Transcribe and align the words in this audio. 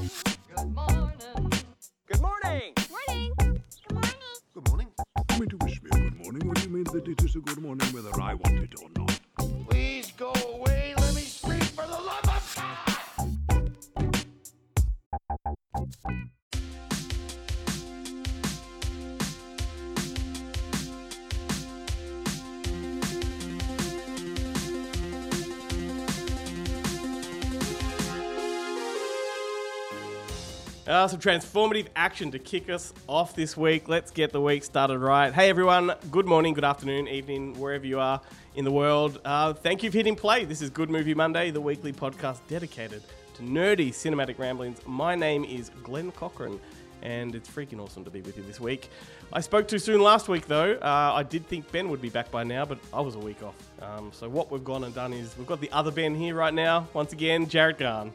Good 0.00 0.74
morning. 0.74 1.12
Good 2.06 2.20
morning. 2.22 2.72
Morning. 2.88 3.34
Good 3.36 3.92
morning. 3.92 4.14
Good 4.54 4.68
morning. 4.68 4.88
You 5.30 5.38
mean 5.38 5.48
to 5.50 5.56
wish 5.60 5.82
me 5.82 5.90
a 5.92 5.98
good 5.98 6.16
morning 6.16 6.48
when 6.48 6.62
you 6.62 6.68
mean 6.70 6.84
that 6.84 7.06
it 7.06 7.22
is 7.22 7.36
a 7.36 7.40
good 7.40 7.58
morning 7.58 7.86
whether 7.88 8.18
I 8.18 8.32
want 8.32 8.60
it 8.60 8.72
or 8.82 8.88
not? 8.96 9.20
Please 9.68 10.10
go 10.12 10.32
away. 10.54 10.94
Let 10.96 11.14
me 11.14 11.20
speak 11.20 11.62
for 11.64 11.84
the 11.84 11.90
love 11.90 12.24
of 12.24 12.89
Uh, 30.90 31.06
some 31.06 31.20
transformative 31.20 31.86
action 31.94 32.32
to 32.32 32.38
kick 32.40 32.68
us 32.68 32.92
off 33.06 33.36
this 33.36 33.56
week. 33.56 33.88
Let's 33.88 34.10
get 34.10 34.32
the 34.32 34.40
week 34.40 34.64
started 34.64 34.98
right. 34.98 35.32
Hey 35.32 35.48
everyone, 35.48 35.92
good 36.10 36.26
morning, 36.26 36.52
good 36.52 36.64
afternoon, 36.64 37.06
evening, 37.06 37.56
wherever 37.60 37.86
you 37.86 38.00
are 38.00 38.20
in 38.56 38.64
the 38.64 38.72
world. 38.72 39.20
Uh, 39.24 39.52
thank 39.52 39.84
you 39.84 39.90
for 39.92 39.98
hitting 39.98 40.16
play. 40.16 40.44
This 40.44 40.60
is 40.60 40.68
Good 40.68 40.90
Movie 40.90 41.14
Monday, 41.14 41.52
the 41.52 41.60
weekly 41.60 41.92
podcast 41.92 42.40
dedicated 42.48 43.04
to 43.34 43.42
nerdy 43.42 43.90
cinematic 43.90 44.36
ramblings. 44.40 44.84
My 44.84 45.14
name 45.14 45.44
is 45.44 45.70
Glenn 45.84 46.10
Cochran, 46.10 46.58
and 47.02 47.36
it's 47.36 47.48
freaking 47.48 47.78
awesome 47.78 48.02
to 48.04 48.10
be 48.10 48.20
with 48.22 48.36
you 48.36 48.42
this 48.42 48.58
week. 48.58 48.90
I 49.32 49.42
spoke 49.42 49.68
too 49.68 49.78
soon 49.78 50.02
last 50.02 50.28
week 50.28 50.48
though. 50.48 50.72
Uh, 50.72 51.12
I 51.14 51.22
did 51.22 51.46
think 51.46 51.70
Ben 51.70 51.88
would 51.90 52.02
be 52.02 52.10
back 52.10 52.32
by 52.32 52.42
now, 52.42 52.64
but 52.64 52.80
I 52.92 53.00
was 53.00 53.14
a 53.14 53.20
week 53.20 53.44
off. 53.44 53.54
Um, 53.80 54.10
so 54.12 54.28
what 54.28 54.50
we've 54.50 54.64
gone 54.64 54.82
and 54.82 54.92
done 54.92 55.12
is 55.12 55.38
we've 55.38 55.46
got 55.46 55.60
the 55.60 55.70
other 55.70 55.92
Ben 55.92 56.16
here 56.16 56.34
right 56.34 56.52
now. 56.52 56.88
Once 56.94 57.12
again, 57.12 57.46
Jared 57.46 57.78
Gahan. 57.78 58.10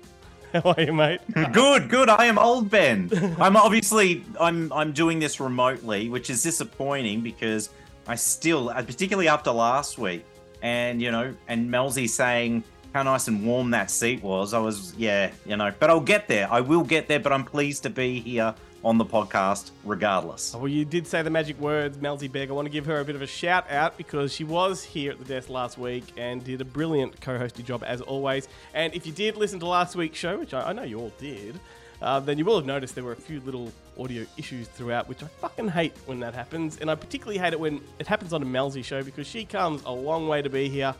How 0.53 0.73
are 0.73 0.81
you, 0.81 0.93
mate? 0.93 1.21
Good, 1.51 1.89
good. 1.89 2.09
I 2.09 2.25
am 2.25 2.37
old 2.37 2.69
Ben. 2.69 3.09
I'm 3.39 3.55
obviously 3.55 4.23
I'm 4.39 4.71
I'm 4.71 4.91
doing 4.91 5.19
this 5.19 5.39
remotely, 5.39 6.09
which 6.09 6.29
is 6.29 6.43
disappointing 6.43 7.21
because 7.21 7.69
I 8.07 8.15
still, 8.15 8.69
uh, 8.69 8.81
particularly 8.81 9.27
after 9.27 9.51
last 9.51 9.97
week, 9.97 10.25
and 10.61 11.01
you 11.01 11.11
know, 11.11 11.33
and 11.47 11.69
Melzy 11.69 12.09
saying 12.09 12.63
how 12.93 13.03
nice 13.03 13.27
and 13.27 13.45
warm 13.45 13.71
that 13.71 13.91
seat 13.91 14.23
was. 14.23 14.53
I 14.53 14.59
was, 14.59 14.93
yeah, 14.95 15.31
you 15.45 15.57
know, 15.57 15.73
but 15.79 15.89
I'll 15.89 15.99
get 15.99 16.27
there. 16.27 16.51
I 16.51 16.61
will 16.61 16.83
get 16.83 17.07
there. 17.07 17.19
But 17.19 17.33
I'm 17.33 17.43
pleased 17.43 17.83
to 17.83 17.89
be 17.89 18.19
here 18.19 18.55
on 18.85 18.99
the 18.99 19.05
podcast, 19.05 19.71
regardless. 19.83 20.55
Well, 20.55 20.67
you 20.67 20.85
did 20.85 21.07
say 21.07 21.23
the 21.23 21.31
magic 21.31 21.59
words, 21.59 21.97
Melzy 21.97 22.31
Begg. 22.31 22.51
I 22.51 22.53
want 22.53 22.67
to 22.67 22.71
give 22.71 22.85
her 22.85 22.99
a 22.99 23.03
bit 23.03 23.15
of 23.15 23.23
a 23.23 23.27
shout 23.27 23.69
out 23.71 23.97
because 23.97 24.31
she 24.31 24.43
was 24.43 24.83
here 24.83 25.11
at 25.11 25.17
the 25.17 25.25
desk 25.25 25.49
last 25.49 25.79
week 25.79 26.03
and 26.17 26.43
did 26.43 26.61
a 26.61 26.65
brilliant 26.65 27.19
co 27.19 27.35
hosting 27.39 27.65
job 27.65 27.83
as 27.83 27.99
always. 27.99 28.47
And 28.75 28.93
if 28.93 29.07
you 29.07 29.11
did 29.11 29.37
listen 29.37 29.59
to 29.61 29.65
last 29.65 29.95
week's 29.95 30.19
show, 30.19 30.37
which 30.37 30.53
I, 30.53 30.69
I 30.69 30.73
know 30.73 30.83
you 30.83 30.99
all 30.99 31.11
did, 31.17 31.59
uh, 31.99 32.19
then 32.19 32.37
you 32.37 32.45
will 32.45 32.57
have 32.57 32.67
noticed 32.67 32.93
there 32.93 33.03
were 33.03 33.13
a 33.13 33.15
few 33.15 33.39
little 33.41 33.73
audio 33.97 34.23
issues 34.37 34.67
throughout, 34.67 35.09
which 35.09 35.23
I 35.23 35.27
fucking 35.27 35.69
hate 35.69 35.97
when 36.05 36.19
that 36.19 36.35
happens. 36.35 36.77
And 36.77 36.91
I 36.91 36.93
particularly 36.93 37.39
hate 37.39 37.53
it 37.53 37.59
when 37.59 37.81
it 37.97 38.05
happens 38.05 38.33
on 38.33 38.43
a 38.43 38.45
Melzy 38.45 38.83
show 38.83 39.01
because 39.01 39.25
she 39.25 39.45
comes 39.45 39.81
a 39.85 39.91
long 39.91 40.27
way 40.27 40.43
to 40.43 40.49
be 40.49 40.69
here 40.69 40.93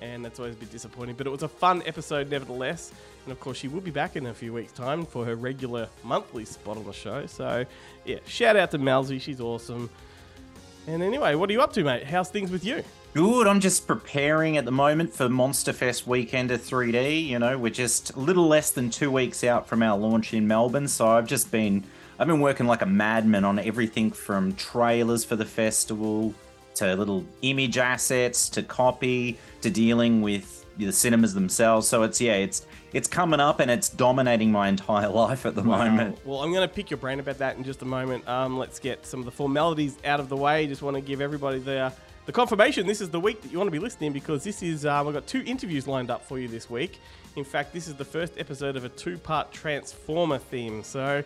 and 0.00 0.24
that's 0.24 0.38
always 0.38 0.54
a 0.54 0.58
bit 0.58 0.70
disappointing. 0.70 1.14
But 1.14 1.26
it 1.26 1.30
was 1.30 1.42
a 1.42 1.48
fun 1.48 1.82
episode 1.86 2.30
nevertheless. 2.30 2.92
And 3.24 3.32
of 3.32 3.38
course, 3.38 3.58
she 3.58 3.68
will 3.68 3.80
be 3.80 3.90
back 3.90 4.16
in 4.16 4.26
a 4.26 4.34
few 4.34 4.52
weeks' 4.52 4.72
time 4.72 5.04
for 5.04 5.24
her 5.24 5.36
regular 5.36 5.88
monthly 6.02 6.44
spot 6.44 6.76
on 6.76 6.84
the 6.84 6.92
show. 6.92 7.26
So, 7.26 7.64
yeah, 8.04 8.18
shout 8.26 8.56
out 8.56 8.70
to 8.72 8.78
Melzy. 8.78 9.20
She's 9.20 9.40
awesome. 9.40 9.90
And 10.86 11.02
anyway, 11.02 11.34
what 11.34 11.50
are 11.50 11.52
you 11.52 11.60
up 11.60 11.72
to, 11.74 11.84
mate? 11.84 12.04
How's 12.04 12.30
things 12.30 12.50
with 12.50 12.64
you? 12.64 12.82
Good. 13.12 13.46
I'm 13.46 13.60
just 13.60 13.86
preparing 13.86 14.56
at 14.56 14.64
the 14.64 14.70
moment 14.70 15.12
for 15.12 15.28
Monster 15.28 15.72
Fest 15.72 16.06
Weekend 16.06 16.50
of 16.50 16.60
3D. 16.62 17.26
You 17.26 17.38
know, 17.38 17.58
we're 17.58 17.70
just 17.70 18.14
a 18.14 18.18
little 18.20 18.46
less 18.46 18.70
than 18.70 18.88
two 18.88 19.10
weeks 19.10 19.44
out 19.44 19.66
from 19.66 19.82
our 19.82 19.98
launch 19.98 20.32
in 20.32 20.46
Melbourne, 20.46 20.88
so 20.88 21.08
I've 21.08 21.26
just 21.26 21.50
been 21.50 21.84
I've 22.18 22.26
been 22.26 22.40
working 22.40 22.66
like 22.66 22.82
a 22.82 22.86
madman 22.86 23.44
on 23.44 23.58
everything 23.58 24.10
from 24.12 24.54
trailers 24.54 25.24
for 25.24 25.36
the 25.36 25.46
festival 25.46 26.34
to 26.80 26.96
little 26.96 27.24
image 27.42 27.76
assets 27.76 28.48
to 28.48 28.62
copy 28.62 29.38
to 29.60 29.70
dealing 29.70 30.22
with 30.22 30.64
the 30.78 30.92
cinemas 30.92 31.34
themselves. 31.34 31.86
So 31.86 32.02
it's 32.02 32.20
yeah, 32.20 32.34
it's 32.34 32.66
it's 32.92 33.06
coming 33.06 33.38
up 33.38 33.60
and 33.60 33.70
it's 33.70 33.90
dominating 33.90 34.50
my 34.50 34.68
entire 34.68 35.08
life 35.22 35.44
at 35.44 35.54
the 35.54 35.62
moment. 35.62 36.18
Well, 36.24 36.40
I'm 36.40 36.52
going 36.52 36.66
to 36.66 36.74
pick 36.74 36.90
your 36.90 36.96
brain 36.96 37.20
about 37.20 37.38
that 37.38 37.56
in 37.56 37.64
just 37.64 37.82
a 37.82 37.84
moment. 37.84 38.26
Um, 38.28 38.58
let's 38.58 38.78
get 38.78 39.06
some 39.06 39.20
of 39.20 39.26
the 39.26 39.30
formalities 39.30 39.98
out 40.04 40.20
of 40.20 40.28
the 40.28 40.36
way. 40.36 40.66
Just 40.66 40.82
want 40.82 40.96
to 40.96 41.02
give 41.02 41.20
everybody 41.20 41.58
the 41.58 41.92
the 42.24 42.32
confirmation. 42.32 42.86
This 42.86 43.00
is 43.00 43.10
the 43.10 43.20
week 43.20 43.42
that 43.42 43.52
you 43.52 43.58
want 43.58 43.68
to 43.68 43.72
be 43.72 43.78
listening 43.78 44.12
because 44.12 44.42
this 44.42 44.62
is 44.62 44.86
um, 44.86 45.06
I've 45.06 45.14
got 45.14 45.26
two 45.26 45.42
interviews 45.44 45.86
lined 45.86 46.10
up 46.10 46.24
for 46.24 46.38
you 46.38 46.48
this 46.48 46.70
week. 46.70 46.98
In 47.36 47.44
fact, 47.44 47.72
this 47.72 47.86
is 47.88 47.94
the 47.94 48.04
first 48.04 48.38
episode 48.38 48.76
of 48.76 48.84
a 48.84 48.88
two-part 48.88 49.52
Transformer 49.52 50.38
theme. 50.38 50.82
So. 50.82 51.22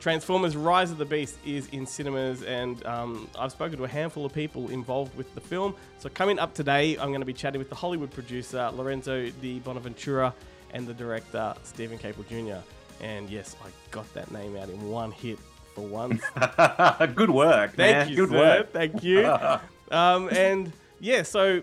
Transformers 0.00 0.56
Rise 0.56 0.90
of 0.90 0.98
the 0.98 1.04
Beast 1.04 1.38
is 1.44 1.68
in 1.68 1.86
cinemas, 1.86 2.42
and 2.42 2.84
um, 2.86 3.28
I've 3.38 3.50
spoken 3.50 3.78
to 3.78 3.84
a 3.84 3.88
handful 3.88 4.24
of 4.24 4.32
people 4.32 4.68
involved 4.70 5.16
with 5.16 5.34
the 5.34 5.40
film. 5.40 5.74
So, 5.98 6.08
coming 6.08 6.38
up 6.38 6.54
today, 6.54 6.96
I'm 6.98 7.08
going 7.08 7.20
to 7.20 7.26
be 7.26 7.32
chatting 7.32 7.58
with 7.58 7.68
the 7.68 7.74
Hollywood 7.74 8.10
producer 8.10 8.70
Lorenzo 8.74 9.30
Di 9.30 9.58
Bonaventura 9.60 10.34
and 10.72 10.86
the 10.86 10.94
director 10.94 11.54
Steven 11.64 11.98
Caple 11.98 12.26
Jr. 12.28 12.62
And 13.02 13.28
yes, 13.30 13.56
I 13.64 13.68
got 13.90 14.12
that 14.14 14.30
name 14.30 14.56
out 14.56 14.68
in 14.68 14.88
one 14.88 15.10
hit 15.10 15.38
for 15.74 15.86
once. 15.86 16.22
Good 17.14 17.30
work, 17.30 17.74
Thank 17.74 17.96
man. 17.96 18.08
you, 18.08 18.16
Good 18.16 18.30
sir. 18.30 18.38
work. 18.38 18.72
Thank 18.72 19.02
you. 19.02 19.26
um, 19.90 20.28
and 20.30 20.72
yeah, 21.00 21.22
so 21.22 21.62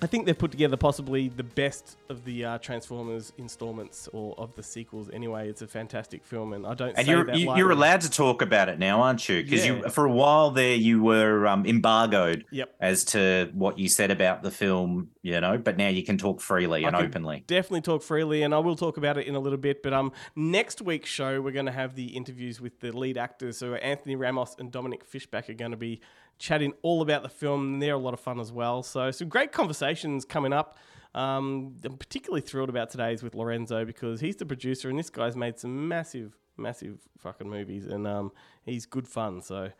I 0.00 0.06
think 0.06 0.26
they've 0.26 0.38
put 0.38 0.52
together 0.52 0.76
possibly 0.76 1.28
the 1.28 1.42
best 1.42 1.96
of 2.08 2.24
the 2.24 2.44
uh, 2.44 2.58
Transformers 2.58 3.32
installments 3.36 4.08
or 4.12 4.32
of 4.38 4.54
the 4.54 4.62
sequels. 4.62 5.10
Anyway, 5.12 5.48
it's 5.48 5.60
a 5.60 5.66
fantastic 5.66 6.24
film, 6.24 6.52
and 6.52 6.64
I 6.64 6.74
don't. 6.74 6.96
And 6.96 7.08
you're 7.08 7.28
you- 7.34 7.56
you're 7.56 7.72
allowed 7.72 8.02
to 8.02 8.10
talk 8.10 8.40
about 8.40 8.68
it 8.68 8.78
now, 8.78 9.02
aren't 9.02 9.28
you? 9.28 9.42
Because 9.42 9.66
Yeah. 9.66 9.82
you 9.82 9.88
for 9.88 10.04
a 10.04 10.12
while 10.12 10.52
there 10.52 10.76
you 10.76 11.02
were 11.02 11.46
um, 11.48 11.64
embargoed 11.66 12.44
Yep. 12.52 12.74
as 12.80 13.04
to 13.06 13.50
what 13.54 13.78
you 13.80 13.88
said 13.88 14.12
about 14.12 14.42
the 14.44 14.52
film, 14.52 15.10
you 15.22 15.40
know. 15.40 15.58
But 15.58 15.76
now 15.76 15.88
you 15.88 16.04
can 16.04 16.16
talk 16.16 16.40
freely 16.40 16.84
and 16.84 16.94
I 16.94 17.00
can 17.00 17.08
openly. 17.08 17.42
Definitely 17.48 17.80
talk 17.80 18.02
freely, 18.04 18.42
and 18.42 18.54
I 18.54 18.58
will 18.58 18.76
talk 18.76 18.98
about 18.98 19.18
it 19.18 19.26
in 19.26 19.34
a 19.34 19.40
little 19.40 19.58
bit. 19.58 19.82
But 19.82 19.92
um, 19.94 20.12
next 20.36 20.80
week's 20.80 21.10
show, 21.10 21.40
we're 21.40 21.50
going 21.50 21.66
to 21.66 21.72
have 21.72 21.96
the 21.96 22.16
interviews 22.16 22.60
with 22.60 22.78
the 22.78 22.92
lead 22.96 23.18
actors. 23.18 23.58
So 23.58 23.74
Anthony 23.74 24.14
Ramos 24.14 24.54
and 24.60 24.70
Dominique 24.70 25.04
Fishback 25.04 25.50
are 25.50 25.54
going 25.54 25.72
to 25.72 25.76
be 25.76 26.00
chatting 26.38 26.72
all 26.82 27.02
about 27.02 27.22
the 27.22 27.28
film, 27.28 27.80
they're 27.80 27.94
a 27.94 27.98
lot 27.98 28.14
of 28.14 28.20
fun 28.20 28.40
as 28.40 28.52
well. 28.52 28.82
So 28.82 29.10
some 29.10 29.28
great 29.28 29.52
conversations 29.52 30.24
coming 30.24 30.52
up. 30.52 30.78
Um, 31.14 31.76
I'm 31.84 31.96
particularly 31.96 32.42
thrilled 32.42 32.68
about 32.68 32.90
today's 32.90 33.22
with 33.22 33.34
Lorenzo 33.34 33.84
because 33.84 34.20
he's 34.20 34.36
the 34.36 34.46
producer, 34.46 34.88
and 34.88 34.98
this 34.98 35.10
guy's 35.10 35.36
made 35.36 35.58
some 35.58 35.88
massive, 35.88 36.36
massive 36.58 36.98
fucking 37.18 37.48
movies, 37.48 37.86
and 37.86 38.06
um, 38.06 38.32
he's 38.64 38.86
good 38.86 39.06
fun. 39.06 39.40
So, 39.40 39.70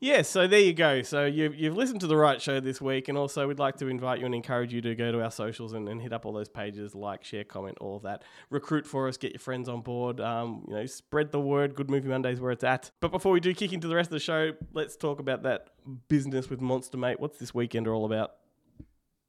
yeah, 0.00 0.22
so 0.22 0.46
there 0.46 0.60
you 0.60 0.72
go. 0.72 1.02
So 1.02 1.24
you've, 1.24 1.54
you've 1.54 1.76
listened 1.76 2.00
to 2.00 2.06
the 2.06 2.16
right 2.16 2.40
show 2.40 2.60
this 2.60 2.80
week, 2.80 3.08
and 3.08 3.18
also 3.18 3.48
we'd 3.48 3.58
like 3.58 3.76
to 3.78 3.88
invite 3.88 4.20
you 4.20 4.26
and 4.26 4.34
encourage 4.34 4.72
you 4.72 4.80
to 4.82 4.94
go 4.94 5.12
to 5.12 5.22
our 5.22 5.30
socials 5.30 5.72
and, 5.72 5.88
and 5.88 6.00
hit 6.00 6.12
up 6.12 6.24
all 6.24 6.32
those 6.32 6.48
pages, 6.48 6.94
like, 6.94 7.24
share, 7.24 7.44
comment, 7.44 7.78
all 7.80 7.96
of 7.96 8.02
that. 8.02 8.22
Recruit 8.50 8.86
for 8.86 9.08
us, 9.08 9.16
get 9.16 9.32
your 9.32 9.40
friends 9.40 9.68
on 9.68 9.80
board. 9.80 10.20
Um, 10.20 10.64
you 10.68 10.74
know, 10.74 10.86
spread 10.86 11.32
the 11.32 11.40
word. 11.40 11.74
Good 11.74 11.90
Movie 11.90 12.08
Mondays 12.08 12.40
where 12.40 12.52
it's 12.52 12.64
at. 12.64 12.90
But 13.00 13.10
before 13.10 13.32
we 13.32 13.40
do 13.40 13.52
kick 13.54 13.72
into 13.72 13.88
the 13.88 13.96
rest 13.96 14.08
of 14.08 14.12
the 14.12 14.20
show, 14.20 14.52
let's 14.72 14.96
talk 14.96 15.20
about 15.20 15.42
that 15.42 15.68
business 16.08 16.48
with 16.50 16.60
Monster 16.60 16.98
Mate. 16.98 17.20
What's 17.20 17.38
this 17.38 17.54
weekend 17.54 17.88
all 17.88 18.04
about? 18.04 18.32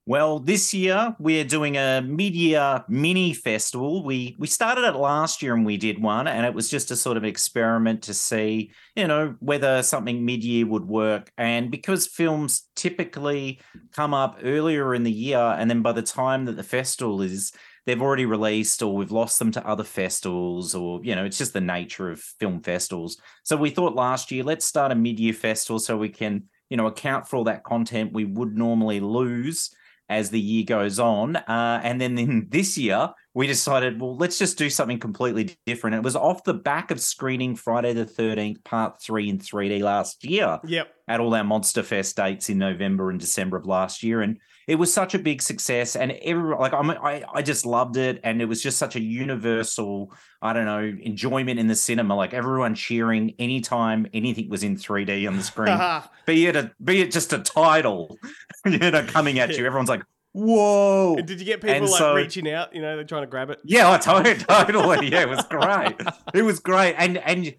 Well, 0.09 0.39
this 0.39 0.73
year 0.73 1.15
we're 1.19 1.43
doing 1.43 1.77
a 1.77 2.01
media 2.01 2.83
mini 2.89 3.31
festival. 3.31 4.03
We 4.03 4.35
we 4.39 4.47
started 4.47 4.83
it 4.85 4.95
last 4.95 5.43
year 5.43 5.53
and 5.53 5.63
we 5.63 5.77
did 5.77 6.01
one, 6.01 6.27
and 6.27 6.47
it 6.47 6.53
was 6.55 6.67
just 6.67 6.89
a 6.89 6.95
sort 6.95 7.15
of 7.15 7.23
experiment 7.23 8.01
to 8.05 8.15
see, 8.15 8.71
you 8.95 9.05
know, 9.05 9.35
whether 9.39 9.83
something 9.83 10.25
mid 10.25 10.43
year 10.43 10.65
would 10.65 10.85
work. 10.85 11.31
And 11.37 11.69
because 11.69 12.07
films 12.07 12.63
typically 12.75 13.61
come 13.91 14.15
up 14.15 14.39
earlier 14.41 14.95
in 14.95 15.03
the 15.03 15.11
year, 15.11 15.37
and 15.37 15.69
then 15.69 15.83
by 15.83 15.91
the 15.91 16.01
time 16.01 16.45
that 16.45 16.57
the 16.57 16.63
festival 16.63 17.21
is, 17.21 17.51
they've 17.85 18.01
already 18.01 18.25
released 18.25 18.81
or 18.81 18.95
we've 18.95 19.11
lost 19.11 19.37
them 19.37 19.51
to 19.51 19.67
other 19.67 19.83
festivals, 19.83 20.73
or 20.73 21.01
you 21.03 21.13
know, 21.13 21.25
it's 21.25 21.37
just 21.37 21.53
the 21.53 21.61
nature 21.61 22.09
of 22.09 22.19
film 22.19 22.63
festivals. 22.63 23.21
So 23.43 23.55
we 23.55 23.69
thought 23.69 23.93
last 23.93 24.31
year, 24.31 24.43
let's 24.43 24.65
start 24.65 24.91
a 24.91 24.95
mid 24.95 25.19
year 25.19 25.33
festival 25.33 25.77
so 25.77 25.97
we 25.97 26.09
can, 26.09 26.45
you 26.71 26.77
know, 26.77 26.87
account 26.87 27.27
for 27.27 27.35
all 27.35 27.43
that 27.43 27.63
content 27.63 28.11
we 28.11 28.25
would 28.25 28.57
normally 28.57 29.01
lose 29.01 29.69
as 30.09 30.31
the 30.31 30.39
year 30.39 30.65
goes 30.65 30.99
on. 30.99 31.35
Uh, 31.35 31.79
and 31.83 32.01
then 32.01 32.17
in 32.17 32.47
this 32.49 32.77
year, 32.77 33.09
we 33.33 33.45
decided, 33.47 34.01
well, 34.01 34.17
let's 34.17 34.39
just 34.39 34.57
do 34.57 34.69
something 34.69 34.99
completely 34.99 35.55
different. 35.65 35.95
It 35.95 36.03
was 36.03 36.15
off 36.15 36.43
the 36.43 36.53
back 36.53 36.91
of 36.91 36.99
screening 36.99 37.55
Friday 37.55 37.93
the 37.93 38.05
13th, 38.05 38.63
part 38.63 39.01
three 39.01 39.29
in 39.29 39.37
3D 39.37 39.81
last 39.81 40.23
year 40.25 40.59
Yep. 40.65 40.87
at 41.07 41.19
all 41.19 41.35
our 41.35 41.43
Monster 41.43 41.83
Fest 41.83 42.15
dates 42.17 42.49
in 42.49 42.57
November 42.57 43.11
and 43.11 43.19
December 43.19 43.57
of 43.57 43.65
last 43.67 44.01
year. 44.03 44.21
And 44.21 44.39
it 44.67 44.75
was 44.75 44.93
such 44.93 45.13
a 45.15 45.19
big 45.19 45.41
success. 45.41 45.95
And 45.95 46.11
everyone, 46.21 46.59
like, 46.59 46.73
I'm, 46.73 46.91
I, 46.91 47.23
I 47.33 47.41
just 47.41 47.65
loved 47.65 47.97
it. 47.97 48.19
And 48.23 48.41
it 48.41 48.45
was 48.45 48.61
just 48.61 48.77
such 48.77 48.95
a 48.95 49.01
universal, 49.01 50.13
I 50.41 50.53
don't 50.53 50.65
know, 50.65 50.83
enjoyment 51.01 51.59
in 51.59 51.67
the 51.67 51.75
cinema. 51.75 52.15
Like 52.15 52.33
everyone 52.33 52.75
cheering 52.75 53.33
anytime 53.39 54.07
anything 54.13 54.49
was 54.49 54.63
in 54.63 54.75
3D 54.75 55.27
on 55.27 55.37
the 55.37 55.43
screen 55.43 55.77
be 56.25 56.45
it 56.45 56.55
a 56.55 56.71
be 56.83 57.01
it 57.01 57.11
just 57.11 57.33
a 57.33 57.39
title, 57.39 58.17
you 58.65 58.77
know, 58.77 59.03
coming 59.07 59.39
at 59.39 59.57
you. 59.57 59.65
Everyone's 59.65 59.89
like, 59.89 60.03
whoa. 60.33 61.15
And 61.17 61.27
did 61.27 61.39
you 61.39 61.45
get 61.45 61.61
people 61.61 61.75
And 61.75 61.85
like 61.85 61.97
so- 61.97 62.15
reaching 62.15 62.49
out? 62.51 62.73
You 62.75 62.81
know, 62.81 62.95
they're 62.95 63.05
trying 63.05 63.23
to 63.23 63.27
grab 63.27 63.49
it. 63.49 63.59
Yeah, 63.63 63.91
I 63.91 63.97
totally, 63.97 64.35
totally. 64.37 65.09
Yeah, 65.11 65.21
it 65.21 65.29
was 65.29 65.43
great. 65.45 65.95
It 66.33 66.43
was 66.43 66.59
great, 66.59 66.95
and 66.97 67.17
and 67.17 67.55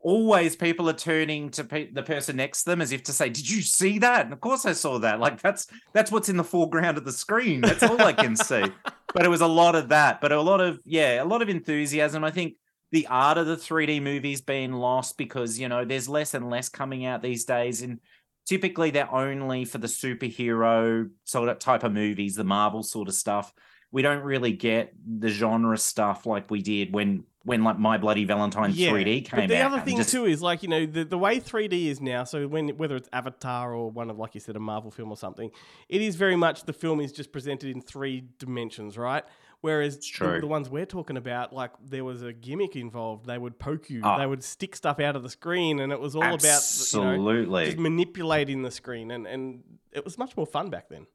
always 0.00 0.56
people 0.56 0.88
are 0.88 0.94
turning 0.94 1.50
to 1.50 1.64
pe- 1.64 1.92
the 1.92 2.02
person 2.02 2.36
next 2.36 2.62
to 2.62 2.70
them 2.70 2.80
as 2.80 2.92
if 2.92 3.02
to 3.04 3.12
say, 3.12 3.28
"Did 3.28 3.48
you 3.48 3.62
see 3.62 3.98
that?" 3.98 4.24
And 4.24 4.32
of 4.32 4.40
course, 4.40 4.66
I 4.66 4.72
saw 4.72 4.98
that. 4.98 5.20
Like 5.20 5.40
that's 5.40 5.66
that's 5.92 6.10
what's 6.10 6.28
in 6.28 6.36
the 6.36 6.44
foreground 6.44 6.98
of 6.98 7.04
the 7.04 7.12
screen. 7.12 7.60
That's 7.60 7.82
all 7.82 8.00
I 8.00 8.12
can 8.12 8.36
see. 8.36 8.64
But 9.12 9.24
it 9.24 9.28
was 9.28 9.40
a 9.40 9.46
lot 9.48 9.74
of 9.74 9.88
that. 9.88 10.20
But 10.20 10.30
a 10.30 10.40
lot 10.40 10.60
of 10.60 10.78
yeah, 10.84 11.20
a 11.20 11.24
lot 11.24 11.42
of 11.42 11.48
enthusiasm. 11.48 12.22
I 12.22 12.30
think 12.30 12.54
the 12.92 13.08
art 13.08 13.38
of 13.38 13.48
the 13.48 13.56
3D 13.56 14.00
movies 14.00 14.40
being 14.40 14.72
lost 14.72 15.18
because 15.18 15.58
you 15.58 15.68
know 15.68 15.84
there's 15.84 16.08
less 16.08 16.32
and 16.34 16.48
less 16.48 16.68
coming 16.68 17.04
out 17.04 17.20
these 17.20 17.44
days, 17.44 17.82
and 17.82 17.98
typically 18.46 18.92
they're 18.92 19.12
only 19.12 19.64
for 19.64 19.78
the 19.78 19.88
superhero 19.88 21.10
sort 21.24 21.48
of 21.48 21.58
type 21.58 21.82
of 21.82 21.92
movies, 21.92 22.36
the 22.36 22.44
Marvel 22.44 22.84
sort 22.84 23.08
of 23.08 23.14
stuff 23.14 23.52
we 23.92 24.02
don't 24.02 24.22
really 24.22 24.52
get 24.52 24.92
the 25.04 25.28
genre 25.28 25.76
stuff 25.76 26.26
like 26.26 26.50
we 26.50 26.62
did 26.62 26.92
when 26.94 27.24
when 27.44 27.64
like 27.64 27.78
My 27.78 27.96
Bloody 27.96 28.24
Valentine 28.24 28.72
3D 28.72 29.24
came 29.24 29.40
but 29.40 29.48
the 29.48 29.62
out. 29.62 29.72
other 29.72 29.82
thing 29.82 29.96
just- 29.96 30.10
too 30.10 30.26
is 30.26 30.42
like 30.42 30.62
you 30.62 30.68
know 30.68 30.86
the, 30.86 31.04
the 31.04 31.18
way 31.18 31.40
3D 31.40 31.86
is 31.86 32.00
now. 32.00 32.24
So 32.24 32.46
when 32.46 32.68
whether 32.70 32.96
it's 32.96 33.08
Avatar 33.12 33.72
or 33.72 33.90
one 33.90 34.10
of 34.10 34.18
like 34.18 34.34
you 34.34 34.40
said 34.40 34.56
a 34.56 34.60
Marvel 34.60 34.90
film 34.90 35.10
or 35.10 35.16
something, 35.16 35.50
it 35.88 36.02
is 36.02 36.16
very 36.16 36.36
much 36.36 36.64
the 36.64 36.72
film 36.72 37.00
is 37.00 37.12
just 37.12 37.32
presented 37.32 37.70
in 37.74 37.80
three 37.80 38.24
dimensions, 38.38 38.98
right? 38.98 39.24
Whereas 39.62 39.98
the, 39.98 40.38
the 40.40 40.46
ones 40.46 40.70
we're 40.70 40.86
talking 40.86 41.18
about, 41.18 41.52
like 41.52 41.72
there 41.84 42.02
was 42.02 42.22
a 42.22 42.32
gimmick 42.32 42.76
involved. 42.76 43.26
They 43.26 43.36
would 43.36 43.58
poke 43.58 43.90
you. 43.90 44.00
Ah. 44.02 44.16
They 44.18 44.26
would 44.26 44.42
stick 44.42 44.74
stuff 44.74 44.98
out 45.00 45.16
of 45.16 45.22
the 45.22 45.28
screen, 45.28 45.80
and 45.80 45.92
it 45.92 46.00
was 46.00 46.16
all 46.16 46.22
about 46.22 46.42
you 46.42 46.48
know, 46.48 46.54
absolutely. 46.54 47.66
just 47.66 47.78
manipulating 47.78 48.62
the 48.62 48.70
screen, 48.70 49.10
and 49.10 49.26
and 49.26 49.62
it 49.92 50.02
was 50.02 50.16
much 50.16 50.34
more 50.36 50.46
fun 50.46 50.70
back 50.70 50.88
then. 50.88 51.06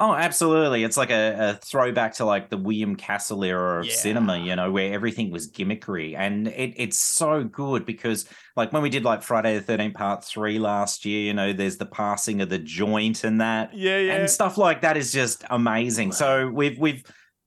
Oh, 0.00 0.14
absolutely. 0.14 0.84
It's 0.84 0.96
like 0.96 1.10
a, 1.10 1.36
a 1.38 1.54
throwback 1.54 2.14
to 2.14 2.24
like 2.24 2.50
the 2.50 2.56
William 2.56 2.94
Castle 2.94 3.42
era 3.42 3.80
of 3.80 3.86
Yeah. 3.86 3.94
cinema, 3.94 4.38
you 4.38 4.54
know, 4.54 4.70
where 4.70 4.92
everything 4.94 5.32
was 5.32 5.50
gimmickry. 5.50 6.14
And 6.16 6.46
it, 6.46 6.74
it's 6.76 6.96
so 6.98 7.42
good 7.42 7.84
because 7.84 8.28
like 8.54 8.72
when 8.72 8.82
we 8.82 8.90
did 8.90 9.02
like 9.04 9.22
Friday 9.22 9.58
the 9.58 9.72
13th 9.76 9.94
part 9.94 10.22
three 10.24 10.60
last 10.60 11.04
year, 11.04 11.22
you 11.22 11.34
know, 11.34 11.52
there's 11.52 11.78
the 11.78 11.86
passing 11.86 12.40
of 12.40 12.48
the 12.48 12.58
joint 12.58 13.24
and 13.24 13.40
that. 13.40 13.74
Yeah, 13.74 13.98
yeah. 13.98 14.12
and 14.14 14.30
stuff 14.30 14.56
like 14.56 14.82
that 14.82 14.96
is 14.96 15.12
just 15.12 15.42
amazing. 15.50 16.12
So 16.12 16.48
we've 16.48 16.78
we've 16.78 17.02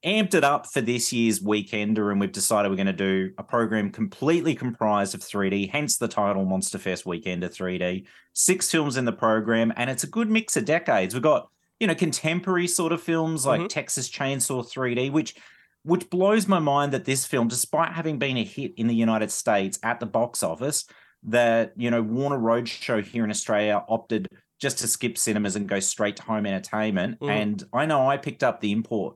amped 0.05 0.33
it 0.33 0.43
up 0.43 0.67
for 0.67 0.81
this 0.81 1.13
year's 1.13 1.39
weekender, 1.39 2.11
and 2.11 2.19
we've 2.19 2.31
decided 2.33 2.69
we're 2.69 2.75
going 2.75 2.87
to 2.87 2.91
do 2.93 3.31
a 3.37 3.43
program 3.43 3.91
completely 3.91 4.55
comprised 4.55 5.15
of 5.15 5.21
3D. 5.21 5.69
Hence 5.71 5.95
the 5.97 6.07
title 6.09 6.43
Monster 6.43 6.79
Fest 6.79 7.05
Weekender 7.05 7.49
3D. 7.49 8.05
Six 8.33 8.69
films 8.69 8.97
in 8.97 9.05
the 9.05 9.13
program, 9.13 9.71
and 9.77 9.89
it's 9.89 10.03
a 10.03 10.07
good 10.07 10.29
mix 10.29 10.57
of 10.57 10.65
decades. 10.65 11.13
We've 11.13 11.23
got 11.23 11.47
you 11.81 11.87
know 11.87 11.95
contemporary 11.95 12.67
sort 12.67 12.93
of 12.93 13.01
films 13.01 13.45
like 13.45 13.61
Mhm. 13.61 13.69
Texas 13.69 14.07
Chainsaw 14.09 14.63
3D, 14.65 15.09
which 15.09 15.35
which 15.83 16.11
blows 16.11 16.47
my 16.47 16.59
mind 16.59 16.93
that 16.93 17.05
this 17.05 17.25
film, 17.25 17.47
despite 17.47 17.93
having 17.93 18.19
been 18.19 18.37
a 18.37 18.43
hit 18.43 18.71
in 18.77 18.85
the 18.85 18.93
United 18.93 19.31
States 19.31 19.79
at 19.81 19.99
the 19.99 20.05
box 20.05 20.43
office, 20.43 20.85
that 21.23 21.73
you 21.75 21.89
know 21.89 22.03
Warner 22.03 22.37
Roadshow 22.37 23.03
here 23.03 23.23
in 23.23 23.31
Australia 23.31 23.83
opted 23.89 24.27
just 24.59 24.77
to 24.77 24.87
skip 24.87 25.17
cinemas 25.17 25.55
and 25.55 25.67
go 25.67 25.79
straight 25.79 26.17
to 26.17 26.23
home 26.23 26.45
entertainment. 26.45 27.19
Mm. 27.19 27.29
And 27.29 27.63
I 27.73 27.87
know 27.87 28.07
I 28.07 28.17
picked 28.17 28.43
up 28.43 28.61
the 28.61 28.71
import 28.71 29.15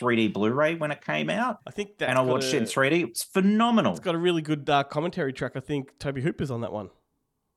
3D 0.00 0.32
Blu-ray 0.32 0.74
when 0.74 0.90
it 0.90 1.04
came 1.04 1.30
out, 1.30 1.58
I 1.66 1.70
think 1.70 1.98
that 1.98 2.08
and 2.08 2.18
I 2.18 2.22
watched 2.22 2.52
it 2.52 2.56
in 2.56 2.64
3D. 2.64 3.04
It's 3.04 3.22
phenomenal. 3.22 3.92
It's 3.92 4.00
got 4.00 4.16
a 4.16 4.18
really 4.18 4.42
good 4.42 4.68
uh, 4.68 4.82
commentary 4.82 5.32
track. 5.32 5.52
I 5.54 5.60
think 5.60 5.96
Tobe 6.00 6.18
Hooper's 6.18 6.50
on 6.50 6.60
that 6.62 6.72
one. 6.72 6.90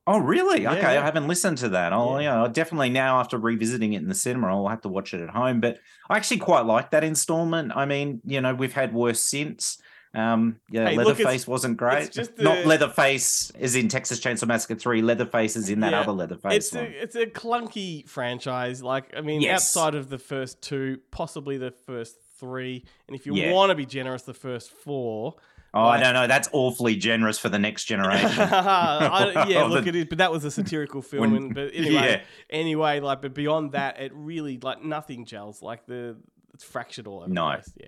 Oh, 0.05 0.17
really? 0.19 0.63
Yeah, 0.63 0.73
okay. 0.73 0.97
I 0.97 1.03
haven't 1.05 1.27
listened 1.27 1.57
to 1.59 1.69
that. 1.69 1.93
Oh, 1.93 2.19
Yeah. 2.19 2.41
I'll 2.41 2.49
definitely 2.49 2.89
now 2.89 3.19
after 3.19 3.37
revisiting 3.37 3.93
it 3.93 4.01
in 4.01 4.09
the 4.09 4.15
cinema, 4.15 4.47
I'll 4.47 4.67
have 4.67 4.81
to 4.81 4.89
watch 4.89 5.13
it 5.13 5.21
at 5.21 5.29
home. 5.29 5.61
But 5.61 5.79
I 6.09 6.17
actually 6.17 6.39
quite 6.39 6.65
like 6.65 6.91
that 6.91 7.03
installment. 7.05 7.71
I 7.75 7.85
mean, 7.85 8.21
you 8.25 8.41
know, 8.41 8.53
we've 8.53 8.73
had 8.73 8.93
worse 8.93 9.21
since. 9.23 9.77
Um, 10.15 10.57
yeah, 10.69 10.89
Hey, 10.89 10.95
look, 10.97 11.07
Leatherface 11.07 11.47
wasn't 11.47 11.77
great. 11.77 12.11
just 12.11 12.37
Not 12.37 12.65
Leatherface 12.67 13.51
is 13.57 13.75
in 13.75 13.87
Texas 13.87 14.19
Chainsaw 14.19 14.45
Massacre 14.45 14.75
3. 14.75 15.01
Leatherface 15.01 15.55
is 15.55 15.69
in 15.69 15.79
that 15.79 15.91
Yeah. 15.93 16.01
other 16.01 16.11
Leatherface 16.11 16.53
It's 16.53 16.73
one. 16.73 16.83
a, 16.83 16.87
it's 16.87 17.15
a 17.15 17.25
clunky 17.25 18.07
franchise. 18.07 18.83
Like 18.83 19.05
I 19.17 19.21
mean, 19.21 19.41
Yes. 19.41 19.75
outside 19.75 19.95
of 19.95 20.09
the 20.09 20.19
first 20.19 20.61
two, 20.61 20.99
possibly 21.11 21.57
the 21.57 21.71
first 21.71 22.17
three, 22.39 22.83
and 23.07 23.15
if 23.15 23.25
you 23.25 23.33
Yeah. 23.35 23.53
want 23.53 23.69
to 23.71 23.75
be 23.75 23.85
generous, 23.87 24.21
the 24.23 24.33
first 24.35 24.69
four. 24.71 25.35
Oh, 25.73 25.83
like- 25.85 25.99
I 25.99 26.03
don't 26.03 26.13
know. 26.13 26.27
That's 26.27 26.49
awfully 26.51 26.95
generous 26.95 27.37
for 27.39 27.49
the 27.49 27.59
next 27.59 27.85
generation. 27.85 28.29
I, 28.39 29.45
yeah, 29.47 29.63
look, 29.63 29.87
it 29.87 29.95
is, 29.95 30.05
but 30.05 30.17
that 30.19 30.31
was 30.31 30.43
a 30.45 30.51
satirical 30.51 31.01
film. 31.01 31.21
When- 31.31 31.35
and, 31.43 31.55
but 31.55 31.71
anyway, 31.73 31.93
Yeah. 31.93 32.21
anyway, 32.49 32.99
like, 32.99 33.21
but 33.21 33.33
beyond 33.33 33.71
that, 33.73 33.99
it 33.99 34.11
really 34.15 34.57
like 34.61 34.83
nothing 34.83 35.25
gels. 35.25 35.61
Like 35.61 35.85
the 35.85 36.17
it's 36.53 36.63
fractured 36.63 37.07
all 37.07 37.21
over 37.21 37.29
No. 37.29 37.47
the 37.49 37.53
place. 37.55 37.73
Yeah, 37.77 37.87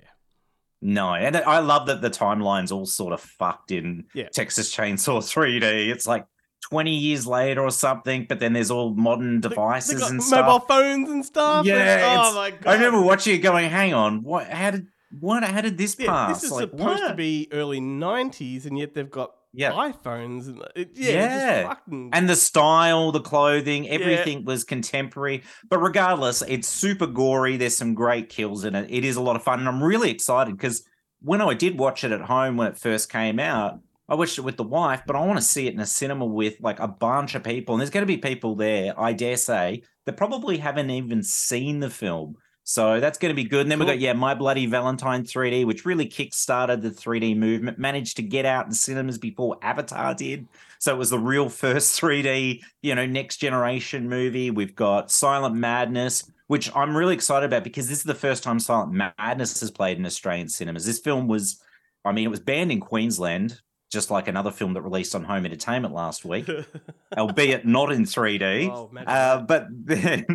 No, 0.82 1.14
and 1.14 1.36
I 1.38 1.60
love 1.60 1.88
that 1.88 2.02
the 2.02 2.10
timeline's 2.10 2.72
all 2.72 2.86
sort 2.86 3.14
of 3.14 3.22
fucked 3.22 3.72
in 3.72 4.06
Yeah. 4.14 4.30
Texas 4.30 4.76
Chainsaw 4.76 5.20
3D. 5.22 5.90
It's 5.90 6.08
like 6.08 6.26
20 6.70 6.96
years 6.96 7.28
later 7.28 7.62
or 7.62 7.70
something, 7.70 8.26
but 8.28 8.40
then 8.40 8.54
there's 8.54 8.72
all 8.72 8.96
modern 8.96 9.40
devices 9.40 10.02
and 10.02 10.18
mobile 10.18 10.26
stuff. 10.60 10.68
phones 10.68 11.10
and 11.12 11.24
stuff. 11.24 11.66
Yeah, 11.66 11.76
oh 11.76 11.78
it's- 12.14 12.28
oh 12.31 12.36
my 12.36 12.50
god! 12.52 12.68
I 12.68 12.74
remember 12.74 13.02
watching 13.02 13.36
it 13.36 13.40
going, 13.40 13.70
hang 13.70 13.94
on, 13.94 14.24
what 14.24 14.48
how 14.50 14.72
did 14.72 14.88
what 15.20 15.44
how 15.44 15.62
did 15.62 15.78
this 15.78 15.96
Yeah, 16.00 16.08
pass? 16.12 16.36
this 16.42 16.44
is 16.46 16.52
Like, 16.52 16.70
supposed 16.72 17.08
to 17.08 17.16
be 17.16 17.48
early 17.52 17.80
'90s, 17.80 18.66
and 18.66 18.78
yet 18.78 18.94
they've 18.94 19.10
got 19.10 19.32
Yeah. 19.54 19.72
iPhones. 19.72 20.48
And 20.48 20.62
uh, 20.62 20.66
it, 20.76 20.92
yeah, 20.96 21.12
Yeah. 21.12 21.68
Fucking, 21.70 22.10
and 22.14 22.30
the 22.30 22.36
style, 22.36 23.12
the 23.12 23.22
clothing, 23.22 23.88
everything 23.90 24.46
was 24.46 24.64
contemporary. 24.64 25.44
But 25.70 25.80
regardless, 25.80 26.42
it's 26.42 26.68
super 26.68 27.08
gory. 27.08 27.58
There's 27.58 27.78
some 27.78 27.94
great 27.94 28.30
kills 28.30 28.66
in 28.66 28.76
it. 28.76 28.90
It 28.90 29.06
is 29.06 29.16
a 29.16 29.22
lot 29.22 29.36
of 29.36 29.44
fun, 29.44 29.60
and 29.60 29.68
I'm 29.68 29.84
really 29.84 30.12
excited 30.12 30.56
because 30.58 30.84
when 31.22 31.42
I 31.42 31.54
did 31.54 31.80
watch 31.80 32.04
it 32.04 32.12
at 32.12 32.22
home 32.22 32.58
when 32.58 32.68
it 32.68 32.78
first 32.78 33.10
came 33.10 33.40
out, 33.40 33.80
I 34.08 34.14
watched 34.14 34.38
it 34.38 34.42
with 34.42 34.58
the 34.58 34.64
wife, 34.64 35.02
but 35.08 35.16
I 35.16 35.26
want 35.26 35.40
to 35.40 35.44
see 35.46 35.66
it 35.68 35.74
in 35.74 35.80
a 35.80 35.86
cinema 35.88 36.26
with 36.28 36.58
like 36.60 36.80
a 36.80 36.88
bunch 36.88 37.34
of 37.34 37.44
people. 37.44 37.74
And 37.74 37.80
there's 37.82 37.90
going 37.90 38.04
to 38.06 38.14
be 38.14 38.18
people 38.18 38.56
there, 38.56 38.94
I 39.00 39.14
dare 39.14 39.36
say, 39.38 39.82
that 40.06 40.18
probably 40.18 40.58
haven't 40.60 40.92
even 40.92 41.24
seen 41.24 41.80
the 41.80 41.90
film. 41.90 42.36
So 42.68 43.00
that's 43.00 43.20
going 43.20 43.30
to 43.30 43.36
be 43.36 43.48
good. 43.48 43.62
And 43.62 43.72
then 43.72 43.78
we 43.78 43.86
Cool. 43.86 43.94
got, 43.94 44.00
yeah, 44.00 44.14
My 44.14 44.34
Bloody 44.34 44.66
Valentine 44.66 45.24
3D, 45.24 45.66
which 45.68 45.86
really 45.86 46.08
kickstarted 46.08 46.82
the 46.82 46.90
3D 46.90 47.38
movement, 47.38 47.78
managed 47.78 48.18
to 48.18 48.24
get 48.24 48.44
out 48.44 48.66
in 48.66 48.72
cinemas 48.72 49.20
before 49.20 49.58
Avatar 49.62 50.16
did. 50.16 50.48
So 50.80 50.92
it 50.94 50.98
was 50.98 51.12
the 51.12 51.20
real 51.20 51.48
first 51.48 51.94
3D, 52.02 52.62
you 52.82 52.96
know, 52.96 53.06
next 53.06 53.38
generation 53.38 54.10
movie. 54.10 54.50
We've 54.50 54.76
got 54.76 55.12
Silent 55.12 55.54
Madness, 55.56 56.32
which 56.48 56.76
I'm 56.76 56.98
really 56.98 57.14
excited 57.14 57.46
about 57.46 57.64
because 57.64 57.88
this 57.88 58.00
is 58.00 58.04
the 58.04 58.16
first 58.16 58.42
time 58.42 58.60
Silent 58.60 58.92
Madness 58.94 59.60
has 59.60 59.70
played 59.70 60.00
in 60.00 60.06
Australian 60.08 60.50
cinemas. 60.50 60.88
This 60.88 61.00
film 61.00 61.28
was, 61.28 61.62
I 62.04 62.14
mean, 62.14 62.26
it 62.26 62.32
was 62.32 62.40
banned 62.40 62.72
in 62.72 62.80
Queensland, 62.80 63.62
just 63.92 64.10
like 64.10 64.28
another 64.28 64.50
film 64.50 64.74
that 64.74 64.81
released 64.81 65.14
on 65.14 65.24
home 65.24 65.45
entertainment 65.45 65.94
last 65.94 66.26
week, 66.26 66.50
albeit 67.18 67.64
not 67.68 67.92
in 67.92 68.06
3D. 68.06 68.69
Oh, 68.69 68.90
uh, 69.06 69.42
but 69.44 69.68
then 69.86 70.26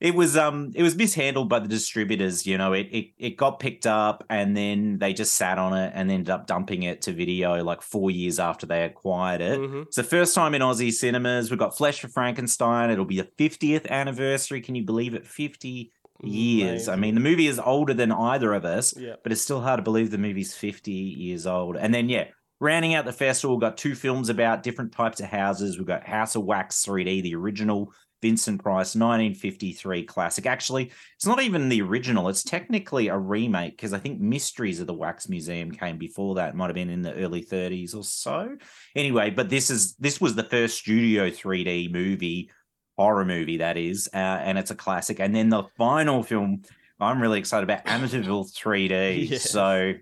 it 0.00 0.14
was 0.14 0.36
um 0.36 0.70
it 0.74 0.82
was 0.82 0.94
mishandled 0.94 1.48
by 1.48 1.58
the 1.58 1.68
distributors. 1.68 2.46
You 2.46 2.56
know, 2.58 2.72
it, 2.72 2.86
it 2.92 3.06
it 3.18 3.36
got 3.36 3.58
picked 3.58 3.86
up 3.86 4.24
and 4.30 4.56
then 4.56 4.98
they 4.98 5.12
just 5.12 5.34
sat 5.34 5.58
on 5.58 5.76
it 5.76 5.92
and 5.94 6.10
ended 6.10 6.30
up 6.30 6.46
dumping 6.46 6.84
it 6.84 7.02
to 7.02 7.12
video 7.12 7.62
like 7.64 7.82
four 7.82 8.10
years 8.10 8.38
after 8.38 8.64
they 8.66 8.84
acquired 8.84 9.40
it. 9.40 9.58
Mhm. 9.58 9.82
It's 9.86 9.96
the 9.96 10.04
first 10.04 10.34
time 10.34 10.54
in 10.54 10.62
Aussie 10.62 10.92
cinemas. 10.92 11.50
We've 11.50 11.58
got 11.58 11.76
Flesh 11.76 12.00
for 12.00 12.08
Frankenstein. 12.08 12.90
It'll 12.90 13.04
be 13.04 13.20
the 13.20 13.28
50th 13.38 13.88
anniversary. 13.88 14.60
Can 14.60 14.74
you 14.76 14.84
believe 14.84 15.14
it? 15.14 15.26
50 15.26 15.90
years. 16.22 16.88
I 16.88 16.96
mean, 16.96 17.14
the 17.14 17.20
movie 17.20 17.46
is 17.46 17.58
older 17.58 17.94
than 17.94 18.10
either 18.12 18.52
of 18.52 18.64
us, 18.64 18.96
Yeah. 18.96 19.14
but 19.22 19.32
it's 19.32 19.42
still 19.42 19.60
hard 19.60 19.78
to 19.78 19.82
believe 19.82 20.10
the 20.10 20.18
movie's 20.18 20.54
50 20.54 20.90
years 20.92 21.46
old. 21.46 21.76
And 21.76 21.94
then, 21.94 22.08
yeah, 22.08 22.24
rounding 22.60 22.94
out 22.94 23.04
the 23.04 23.12
festival, 23.12 23.56
we've 23.56 23.60
got 23.60 23.76
two 23.76 23.94
films 23.94 24.28
about 24.28 24.62
different 24.64 24.92
types 24.92 25.20
of 25.20 25.26
houses. 25.26 25.78
We've 25.78 25.86
got 25.86 26.04
House 26.06 26.34
of 26.34 26.42
Wax 26.44 26.84
3D, 26.84 27.20
the 27.22 27.34
original 27.36 27.92
Vincent 28.22 28.62
Price 28.62 28.94
1953 28.94 30.04
classic. 30.04 30.46
Actually, 30.46 30.90
it's 31.16 31.26
not 31.26 31.42
even 31.42 31.68
the 31.68 31.82
original, 31.82 32.28
it's 32.28 32.42
technically 32.42 33.08
a 33.08 33.16
remake 33.16 33.76
because 33.76 33.92
I 33.92 33.98
think 33.98 34.20
Mysteries 34.20 34.80
of 34.80 34.86
the 34.86 34.94
Wax 34.94 35.28
Museum 35.28 35.70
came 35.70 35.98
before 35.98 36.34
that. 36.36 36.50
It 36.50 36.54
might 36.54 36.66
have 36.66 36.74
been 36.74 36.90
in 36.90 37.02
the 37.02 37.14
early 37.14 37.44
30s 37.44 37.94
or 37.94 38.04
so. 38.04 38.56
Anyway, 38.96 39.30
but 39.30 39.48
this 39.48 39.70
is 39.70 39.94
this 39.96 40.20
was 40.20 40.34
the 40.34 40.44
first 40.44 40.78
studio 40.78 41.30
3D 41.30 41.92
movie, 41.92 42.50
horror 42.96 43.24
movie 43.24 43.58
that 43.58 43.76
is, 43.76 44.08
uh, 44.12 44.16
and 44.16 44.58
it's 44.58 44.70
a 44.70 44.76
classic. 44.76 45.20
And 45.20 45.34
then 45.34 45.48
the 45.48 45.64
final 45.76 46.22
film 46.22 46.62
I'm 47.00 47.22
really 47.22 47.38
excited 47.38 47.64
about 47.64 47.84
Amityville 47.84 48.52
3D. 48.52 49.28
Yes. 49.30 49.50
So, 49.50 49.94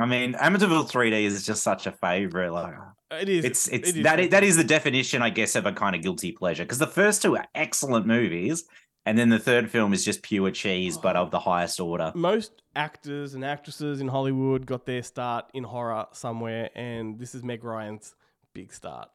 I 0.00 0.06
mean, 0.06 0.34
Amityville 0.34 0.90
3D 0.90 1.24
is 1.24 1.44
just 1.44 1.62
such 1.62 1.86
a 1.86 1.92
favorite. 1.92 2.52
Like, 2.52 2.74
It 3.10 3.28
is. 3.28 3.44
it's 3.44 3.68
it's 3.68 3.90
it 3.90 3.96
is 3.98 4.02
that 4.04 4.20
is, 4.20 4.28
that 4.30 4.44
is 4.44 4.56
the 4.56 4.64
definition, 4.64 5.22
I 5.22 5.30
guess, 5.30 5.56
of 5.56 5.66
a 5.66 5.72
kind 5.72 5.96
of 5.96 6.02
guilty 6.02 6.32
pleasure. 6.32 6.64
Because 6.64 6.78
the 6.78 6.86
first 6.86 7.22
two 7.22 7.36
are 7.36 7.46
excellent 7.54 8.06
movies, 8.06 8.64
and 9.06 9.16
then 9.16 9.30
the 9.30 9.38
third 9.38 9.70
film 9.70 9.94
is 9.94 10.04
just 10.04 10.22
pure 10.22 10.50
cheese, 10.50 10.98
but 10.98 11.16
of 11.16 11.30
the 11.30 11.40
highest 11.40 11.80
order. 11.80 12.12
most 12.14 12.62
actors 12.76 13.34
and 13.34 13.44
actresses 13.44 14.00
in 14.00 14.08
Hollywood 14.08 14.66
got 14.66 14.84
their 14.84 15.02
start 15.02 15.46
in 15.54 15.64
horror 15.64 16.06
somewhere, 16.12 16.70
and 16.74 17.18
this 17.18 17.34
is 17.34 17.42
Meg 17.42 17.64
Ryan's 17.64 18.14
big 18.52 18.72
start. 18.72 19.08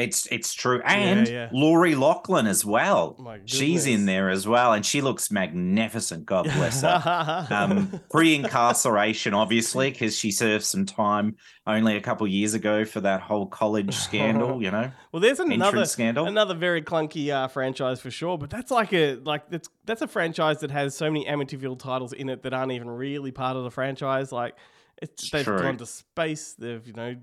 It's 0.00 0.26
it's 0.26 0.52
true, 0.54 0.82
and 0.84 1.28
yeah. 1.28 1.48
Lori 1.52 1.94
Loughlin 1.94 2.46
as 2.46 2.64
well. 2.64 3.16
My 3.18 3.40
She's 3.44 3.86
in 3.86 4.06
there 4.06 4.30
as 4.30 4.48
well, 4.48 4.72
and 4.72 4.84
she 4.84 5.00
looks 5.00 5.30
magnificent. 5.30 6.26
God 6.26 6.44
bless 6.44 6.82
her. 6.82 7.46
um, 7.50 8.00
pre-incarceration, 8.10 9.34
obviously, 9.34 9.90
because 9.90 10.16
she 10.16 10.30
served 10.30 10.64
some 10.64 10.86
time 10.86 11.36
only 11.66 11.96
a 11.96 12.00
couple 12.00 12.26
years 12.26 12.54
ago 12.54 12.84
for 12.84 13.00
that 13.02 13.20
whole 13.20 13.46
college 13.46 13.94
scandal. 13.94 14.62
You 14.62 14.70
know, 14.70 14.90
well, 15.12 15.20
there's 15.20 15.40
another 15.40 15.84
scandal. 15.84 16.26
another 16.26 16.54
very 16.54 16.82
clunky 16.82 17.30
uh, 17.30 17.48
franchise 17.48 18.00
for 18.00 18.10
sure, 18.10 18.38
but 18.38 18.50
that's 18.50 18.70
like 18.70 18.92
a 18.92 19.16
like 19.16 19.48
that's 19.50 19.68
that's 19.84 20.02
a 20.02 20.08
franchise 20.08 20.60
that 20.60 20.70
has 20.70 20.96
so 20.96 21.10
many 21.10 21.24
Amityville 21.26 21.78
titles 21.78 22.12
in 22.12 22.28
it 22.28 22.42
that 22.42 22.52
aren't 22.52 22.72
even 22.72 22.88
really 22.90 23.30
part 23.30 23.56
of 23.56 23.64
the 23.64 23.70
franchise. 23.70 24.32
Like 24.32 24.56
it's, 25.00 25.30
they've 25.30 25.44
True. 25.44 25.60
gone 25.60 25.76
to 25.78 25.86
space. 25.86 26.54
They've 26.54 26.86
you 26.86 26.92
know. 26.92 27.16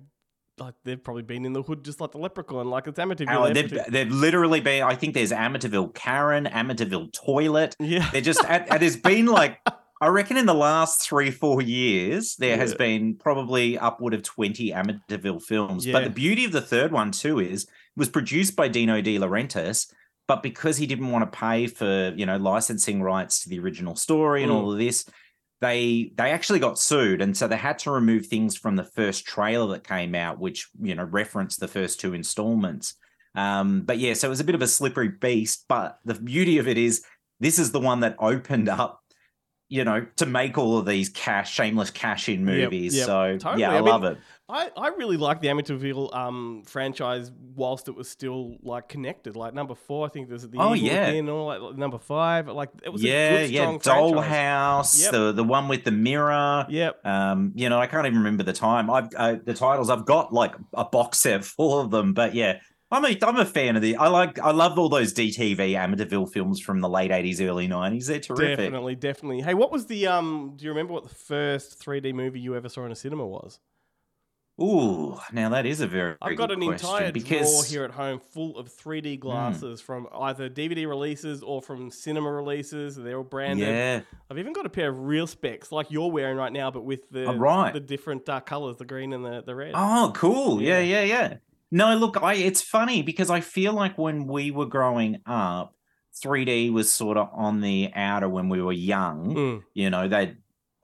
Like 0.59 0.73
they've 0.83 1.01
probably 1.03 1.23
been 1.23 1.45
in 1.45 1.53
the 1.53 1.61
hood 1.61 1.83
just 1.85 2.01
like 2.01 2.11
the 2.11 2.17
leprechaun. 2.17 2.69
Like 2.69 2.87
it's 2.87 2.99
Amityville. 2.99 3.53
They've, 3.53 3.79
they've 3.89 4.11
literally 4.11 4.59
been. 4.59 4.83
I 4.83 4.95
think 4.95 5.13
there's 5.13 5.31
Amityville 5.31 5.93
Karen, 5.93 6.45
Amityville 6.45 7.13
Toilet. 7.13 7.75
yeah. 7.79 8.09
They're 8.11 8.21
just. 8.21 8.43
and 8.47 8.69
and 8.71 8.81
there's 8.81 8.97
been 8.97 9.25
like. 9.27 9.59
I 9.99 10.09
reckon 10.09 10.37
in 10.37 10.45
the 10.45 10.53
last 10.53 11.01
three, 11.09 11.31
four 11.31 11.59
years, 11.59 12.35
there 12.35 12.55
has 12.57 12.75
been 12.75 13.15
probably 13.15 13.79
upward 13.79 14.13
of 14.13 14.21
20 14.21 14.69
Amityville 14.69 15.41
films. 15.41 15.87
But 15.87 16.03
the 16.03 16.11
beauty 16.11 16.45
of 16.45 16.51
the 16.51 16.61
third 16.61 16.91
one, 16.91 17.09
too, 17.11 17.39
is 17.39 17.63
it 17.63 17.69
was 17.95 18.07
produced 18.07 18.55
by 18.55 18.67
Dino 18.67 19.01
De 19.01 19.17
Laurentiis, 19.17 19.91
but 20.27 20.43
because 20.43 20.77
he 20.77 20.85
didn't 20.85 21.09
want 21.09 21.31
to 21.31 21.35
pay 21.35 21.65
for, 21.65 22.13
you 22.15 22.27
know, 22.27 22.37
licensing 22.37 23.01
rights 23.01 23.41
to 23.41 23.49
the 23.49 23.57
original 23.57 23.95
story 23.95 24.43
and 24.43 24.51
Mm. 24.51 24.55
all 24.55 24.71
of 24.71 24.77
this, 24.77 25.03
they 25.61 26.11
they 26.17 26.31
actually 26.31 26.59
got 26.59 26.79
sued. 26.79 27.21
And 27.21 27.35
so 27.35 27.47
they 27.47 27.57
had 27.57 27.79
to 27.79 27.91
remove 27.91 28.27
things 28.27 28.55
from 28.55 28.75
the 28.75 28.83
first 28.83 29.25
trailer 29.25 29.73
that 29.73 29.87
came 29.87 30.15
out, 30.15 30.39
which, 30.39 30.67
you 30.81 30.95
know, 30.95 31.03
referenced 31.03 31.59
the 31.59 31.67
first 31.67 31.99
two 31.99 32.13
installments. 32.13 32.95
Um, 33.35 33.81
but 33.81 33.97
yeah, 33.99 34.13
so 34.13 34.27
it 34.27 34.29
was 34.29 34.39
a 34.39 34.43
bit 34.45 34.55
of 34.55 34.61
a 34.61 34.67
slippery 34.67 35.09
beast. 35.09 35.65
But 35.67 35.99
the 36.05 36.15
beauty 36.15 36.57
of 36.57 36.67
it 36.67 36.77
is 36.77 37.03
this 37.39 37.59
is 37.59 37.71
the 37.71 37.79
one 37.79 37.99
that 38.01 38.15
opened 38.19 38.69
up, 38.69 39.01
you 39.69 39.83
know, 39.83 40.05
to 40.17 40.25
make 40.25 40.57
all 40.57 40.77
of 40.77 40.85
these 40.85 41.09
cash, 41.09 41.53
shameless 41.53 41.91
cash 41.91 42.29
in 42.29 42.47
Yep, 42.47 42.71
movies. 42.71 42.95
yep, 42.95 43.05
so 43.05 43.37
totally. 43.37 43.61
yeah, 43.61 43.71
I 43.71 43.77
I, 43.77 43.81
mean, 43.81 43.85
love 43.85 44.03
it. 44.03 44.17
I, 44.49 44.71
I 44.77 44.87
really 44.89 45.17
like 45.17 45.41
the 45.41 45.49
Amityville 45.49 46.15
um, 46.15 46.63
franchise 46.65 47.31
whilst 47.55 47.89
it 47.89 47.95
was 47.95 48.09
still 48.09 48.55
like 48.63 48.87
connected. 48.87 49.35
Like 49.35 49.53
number 49.53 49.75
four, 49.75 50.05
I 50.05 50.09
think 50.09 50.29
there's 50.29 50.43
the 50.47 50.57
Oh, 50.57 50.73
Evil 50.73 50.87
yeah. 50.87 51.07
Within, 51.07 51.27
or 51.29 51.57
like 51.57 51.77
number 51.77 51.97
five. 51.97 52.47
Like 52.47 52.69
it 52.81 52.89
was 52.89 53.03
a 53.03 53.07
Yeah, 53.07 53.41
good, 53.41 53.49
yeah. 53.51 53.65
Dollhouse, 53.77 55.01
Yep. 55.03 55.11
the 55.11 55.31
the 55.33 55.43
one 55.43 55.67
with 55.67 55.83
the 55.83 55.91
mirror. 55.91 56.65
Yep. 56.69 57.05
Um, 57.05 57.51
you 57.55 57.67
know, 57.69 57.79
I 57.79 57.87
can't 57.87 58.05
even 58.05 58.19
remember 58.19 58.43
the 58.43 58.53
time. 58.53 58.89
I've 58.89 59.09
uh, 59.15 59.35
the 59.43 59.53
titles. 59.53 59.89
I've 59.89 60.05
got 60.05 60.33
like 60.33 60.55
a 60.73 60.85
box 60.85 61.19
set 61.19 61.43
full 61.57 61.79
of 61.81 61.91
them. 61.91 62.13
But 62.13 62.33
yeah, 62.33 62.59
I'm 62.89 63.03
a 63.03 63.17
I'm 63.21 63.35
a 63.35 63.45
fan 63.45 63.75
of 63.75 63.81
the. 63.81 63.97
I 63.97 64.07
like 64.07 64.39
I 64.39 64.51
love 64.51 64.79
all 64.79 64.87
those 64.87 65.13
DTV 65.13 65.57
Amityville 65.57 66.31
films 66.31 66.61
from 66.61 66.79
the 66.79 66.87
late 66.87 67.11
'80s, 67.11 67.41
early 67.45 67.67
'90s. 67.67 68.05
They're 68.07 68.19
terrific. 68.21 68.57
Definitely, 68.59 68.95
definitely. 68.95 69.41
Hey, 69.41 69.55
what 69.55 69.73
was 69.73 69.87
the 69.87 70.07
um? 70.07 70.53
Do 70.55 70.63
you 70.63 70.71
remember 70.71 70.93
what 70.93 71.03
the 71.03 71.13
first 71.13 71.83
3D 71.83 72.13
movie 72.13 72.39
you 72.39 72.55
ever 72.55 72.69
saw 72.69 72.85
in 72.85 72.93
a 72.93 72.95
cinema 72.95 73.25
was? 73.27 73.59
Ooh, 74.59 75.19
now 75.31 75.49
that 75.49 75.65
is 75.67 75.81
a 75.81 75.87
very. 75.87 76.15
very 76.19 76.31
I've 76.33 76.37
got 76.37 76.51
an 76.51 76.63
entire 76.63 77.11
because 77.11 77.47
Hmm. 77.47 77.53
drawer 77.53 77.63
here 77.65 77.83
at 77.83 77.91
home 77.91 78.19
full 78.19 78.57
of 78.57 78.69
3D 78.69 79.17
glasses 79.19 79.81
from 79.81 80.07
either 80.19 80.49
DVD 80.49 80.87
releases 80.87 81.43
or 81.43 81.61
from 81.61 81.91
cinema 81.91 82.31
releases. 82.31 82.95
They're 82.95 83.17
all 83.17 83.23
branded. 83.23 83.67
yeah, 83.67 84.01
I've 84.31 84.39
even 84.39 84.53
got 84.53 84.65
a 84.65 84.69
pair 84.69 84.89
of 84.89 84.99
real 85.05 85.27
specs 85.27 85.71
like 85.71 85.91
you're 85.91 86.09
wearing 86.11 86.37
right 86.37 86.51
now, 86.51 86.71
but 86.71 86.83
with 86.83 87.07
the 87.11 87.25
Oh, 87.25 87.35
right. 87.37 87.71
the 87.71 87.79
different 87.79 88.27
uh, 88.27 88.39
colors, 88.39 88.77
the 88.77 88.85
green 88.85 89.13
and 89.13 89.23
the, 89.23 89.43
the 89.45 89.53
red. 89.53 89.73
Oh, 89.75 90.11
cool. 90.15 90.59
Yeah, 90.61 90.79
Yeah. 90.79 91.01
yeah, 91.01 91.27
yeah. 91.29 91.33
No, 91.69 91.95
look, 91.95 92.17
I 92.23 92.33
it's 92.35 92.61
funny 92.61 93.03
because 93.03 93.29
I 93.29 93.41
feel 93.41 93.73
like 93.73 93.97
when 93.97 94.25
we 94.25 94.49
were 94.51 94.65
growing 94.65 95.17
up, 95.25 95.75
3D 96.23 96.71
was 96.71 96.89
sort 96.91 97.17
of 97.17 97.29
on 97.33 97.61
the 97.61 97.91
outer 97.93 98.27
when 98.29 98.49
we 98.49 98.61
were 98.61 98.71
young. 98.73 99.35
Mm. 99.35 99.63
You 99.75 99.89
know, 99.91 100.07
they 100.07 100.35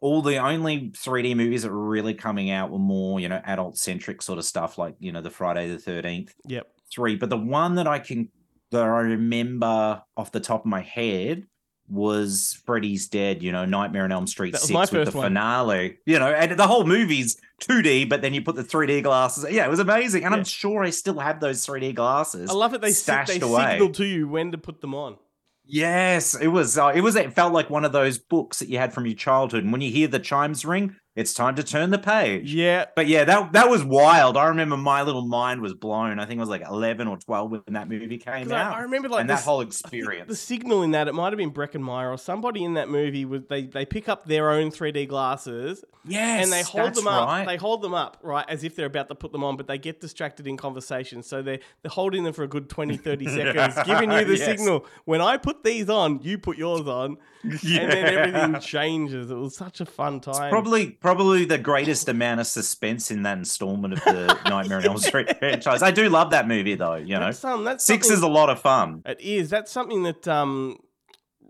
all 0.04 0.22
the 0.22 0.38
only 0.38 0.90
3D 0.92 1.34
movies 1.36 1.64
that 1.64 1.72
were 1.72 1.88
really 1.88 2.14
coming 2.14 2.52
out 2.52 2.70
were 2.70 2.78
more, 2.78 3.22
you 3.22 3.30
know, 3.30 3.42
adult 3.46 3.78
centric 3.78 4.22
sort 4.22 4.38
of 4.38 4.44
stuff 4.44 4.78
like, 4.78 4.96
you 5.00 5.14
know, 5.14 5.22
the 5.22 5.30
Friday 5.30 5.70
the 5.74 5.78
13th 5.78 6.32
Yep. 6.46 6.68
three. 6.92 7.16
But 7.16 7.30
the 7.30 7.38
one 7.38 7.76
that 7.76 7.88
I 7.88 8.00
can 8.00 8.30
that 8.72 8.82
I 8.84 9.00
remember 9.02 10.02
off 10.18 10.32
the 10.34 10.40
top 10.42 10.62
of 10.62 10.66
my 10.66 10.82
head 10.82 11.46
was 11.90 12.60
Freddy's 12.66 13.08
Dead, 13.08 13.44
you 13.44 13.52
know, 13.52 13.66
Nightmare 13.66 14.04
on 14.04 14.12
Elm 14.12 14.26
Street 14.28 14.52
That 14.54 14.62
was 14.62 14.68
6 14.70 14.92
my 14.92 15.00
with 15.00 15.12
the 15.12 15.18
one. 15.18 15.28
finale. 15.28 15.98
You 16.06 16.20
know, 16.20 16.28
and 16.28 16.58
the 16.58 16.68
whole 16.68 16.84
movie's 16.86 17.38
2D, 17.62 18.10
but 18.10 18.22
then 18.22 18.34
you 18.34 18.42
put 18.42 18.56
the 18.56 18.64
3D 18.64 19.04
glasses. 19.04 19.46
Yeah, 19.52 19.66
it 19.66 19.70
was 19.70 19.80
amazing. 19.80 20.24
And 20.26 20.34
Yeah. 20.34 20.40
I'm 20.40 20.44
sure 20.46 20.84
I 20.84 20.90
still 20.90 21.20
have 21.20 21.40
those 21.40 21.66
3D 21.66 21.94
glasses. 21.94 22.50
I 22.50 22.54
love 22.54 22.74
it. 22.74 22.82
They 22.82 22.92
stashed 22.92 23.40
they 23.40 23.46
away. 23.46 23.74
signal 23.74 23.90
to 23.94 24.06
you 24.06 24.28
when 24.28 24.52
to 24.52 24.58
put 24.58 24.82
them 24.82 24.94
on. 24.96 25.18
Yes, 25.66 26.36
it 26.36 26.48
was. 26.48 26.78
Uh, 26.78 26.92
it 26.94 27.02
was. 27.02 27.16
It 27.16 27.34
felt 27.34 27.54
like 27.54 27.70
one 27.70 27.86
of 27.86 27.94
those 27.94 28.18
books 28.18 28.60
that 28.60 28.68
you 28.70 28.78
had 28.78 28.94
from 28.94 29.06
your 29.06 29.16
childhood. 29.16 29.64
And 29.64 29.72
when 29.72 29.82
you 29.82 29.92
hear 29.92 30.08
the 30.08 30.20
chimes 30.20 30.66
ring, 30.66 30.96
it's 31.16 31.34
time 31.34 31.56
to 31.56 31.64
turn 31.64 31.92
the 31.92 32.00
page. 32.00 32.54
Yeah. 32.54 32.86
But 32.96 33.08
yeah, 33.08 33.24
that 33.26 33.54
that 33.54 33.70
was 33.70 33.84
wild. 33.84 34.36
I 34.38 34.46
remember 34.48 34.78
my 34.78 35.02
little 35.04 35.26
mind 35.28 35.62
was 35.62 35.74
blown. 35.74 36.20
I 36.20 36.26
think 36.26 36.40
I 36.40 36.42
was 36.42 36.50
like 36.50 36.64
eleven 36.68 37.08
or 37.08 37.18
twelve 37.18 37.52
when 37.52 37.62
that 37.70 37.88
movie 37.90 38.18
came 38.18 38.52
out. 38.52 38.76
I 38.76 38.82
remember 38.82 39.10
like 39.10 39.22
and 39.22 39.30
that 39.30 39.42
whole 39.44 39.62
experience. 39.62 40.28
The 40.30 40.36
signal 40.36 40.84
in 40.84 40.92
that 40.92 41.08
it 41.08 41.14
might 41.14 41.32
have 41.32 41.38
been 41.38 41.52
Breckin 41.52 41.82
Meyer 41.82 42.12
or 42.12 42.18
somebody 42.18 42.64
in 42.64 42.74
that 42.76 42.90
movie 42.90 43.26
was 43.26 43.44
they 43.50 43.64
they 43.64 43.86
pick 43.86 44.10
up 44.10 44.26
their 44.26 44.50
own 44.50 44.72
3D 44.72 45.08
glasses 45.08 45.84
yes, 46.06 46.44
and 46.44 46.52
they 46.52 46.64
hold 46.64 46.96
them 46.96 47.08
up. 47.08 47.28
right. 47.28 47.46
They 47.46 47.58
hold 47.58 47.82
them 47.82 47.94
up 47.94 48.18
right 48.24 48.46
as 48.50 48.64
if 48.64 48.76
they're 48.76 48.88
about 48.88 49.08
to 49.10 49.16
put 49.16 49.32
them 49.32 49.44
on, 49.44 49.56
but 49.58 49.68
they 49.68 49.78
get 49.78 50.02
distracted 50.02 50.48
in 50.48 50.58
conversation. 50.58 51.22
So 51.24 51.42
they 51.42 51.60
they're 51.82 51.90
holding 51.92 52.24
them 52.24 52.34
for 52.34 52.44
a 52.44 52.48
good 52.48 52.70
20, 52.70 52.98
30 52.98 53.28
seconds, 53.28 53.76
giving 53.86 54.12
you 54.12 54.26
the 54.26 54.34
Yes. 54.38 54.46
signal. 54.46 54.86
When 55.06 55.22
I 55.22 55.38
put 55.38 55.64
these 55.64 55.90
on, 55.90 56.20
you 56.24 56.38
put 56.40 56.58
yours 56.58 56.88
on, 56.88 57.18
and 57.44 57.60
then 57.62 58.06
everything 58.18 58.60
changes. 58.62 59.30
It 59.30 59.36
was 59.36 59.56
such 59.56 59.80
a 59.82 59.86
fun 59.86 60.20
time. 60.22 60.50
Probably, 60.50 60.92
probably 61.04 61.46
the 61.46 61.60
greatest 61.60 62.10
amount 62.10 62.40
of 62.40 62.48
suspense 62.48 63.12
in 63.12 63.22
that 63.24 63.38
installment 63.38 63.94
of 63.94 64.04
the 64.06 64.40
Nightmare 64.50 64.80
on 64.80 64.86
Elm 64.86 64.98
Street 64.98 65.38
franchise. 65.38 65.84
I 65.84 65.92
do 65.92 66.10
love 66.10 66.32
that 66.32 66.48
movie, 66.48 66.74
though. 66.76 66.96
You 66.96 67.16
know, 67.16 67.26
That's, 67.26 67.44
um, 67.44 67.64
that's 67.66 67.84
six 67.84 68.10
is 68.10 68.22
a 68.22 68.28
lot 68.28 68.50
of 68.50 68.60
fun. 68.62 69.04
It 69.06 69.22
is. 69.22 69.50
That's 69.52 69.72
something 69.72 70.04
that 70.04 70.28
um, 70.28 70.78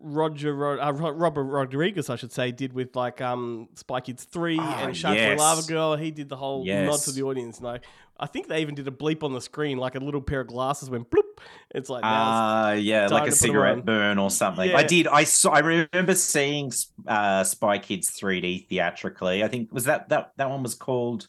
Roger 0.02 0.54
Ro- 0.54 0.82
uh, 0.82 0.92
Robert 0.92 1.44
Rodriguez, 1.44 2.10
I 2.10 2.16
should 2.18 2.32
say, 2.34 2.52
did 2.52 2.74
with 2.74 2.96
like 2.96 3.22
um, 3.22 3.70
Spy 3.76 4.02
Kids 4.02 4.26
three 4.26 4.58
Ah, 4.60 4.86
and 4.86 4.98
Shark 4.98 5.16
yes. 5.16 5.40
Lava 5.40 5.62
Girl. 5.68 5.96
He 5.96 6.12
did 6.12 6.28
the 6.28 6.36
whole 6.36 6.66
nod 6.66 7.00
to 7.02 7.12
the 7.12 7.24
audience. 7.24 7.62
Like 7.62 7.84
I 7.86 7.88
think 8.28 8.48
they 8.48 8.62
even 8.62 8.76
did 8.76 8.88
a 8.88 8.92
bleep 8.92 9.24
on 9.24 9.34
the 9.34 9.42
screen, 9.42 9.78
like 9.78 9.96
a 9.96 10.00
little 10.00 10.22
pair 10.22 10.42
of 10.42 10.48
glasses 10.48 10.90
went 10.90 11.10
bloop. 11.10 11.40
It's 11.74 11.90
like 11.90 12.02
Ah, 12.06 12.74
yeah, 12.74 13.08
like 13.08 13.10
a 13.10 13.10
to 13.10 13.20
put 13.20 13.28
'em 13.28 13.32
cigarette 13.32 13.86
burn 13.86 14.18
or 14.20 14.30
something. 14.30 14.72
I 14.72 14.84
did. 14.84 15.08
I 15.08 15.24
saw. 15.24 15.52
I 15.52 15.60
remember 15.60 16.16
seeing 16.16 16.72
uh, 17.08 17.44
Spy 17.44 17.80
Kids 17.80 18.12
3D 18.12 18.68
theatrically. 18.68 19.44
I 19.44 19.48
think 19.48 19.72
was 19.74 19.86
that 19.86 20.10
that 20.10 20.32
that 20.38 20.50
one 20.50 20.64
was 20.64 20.76
called 20.76 21.28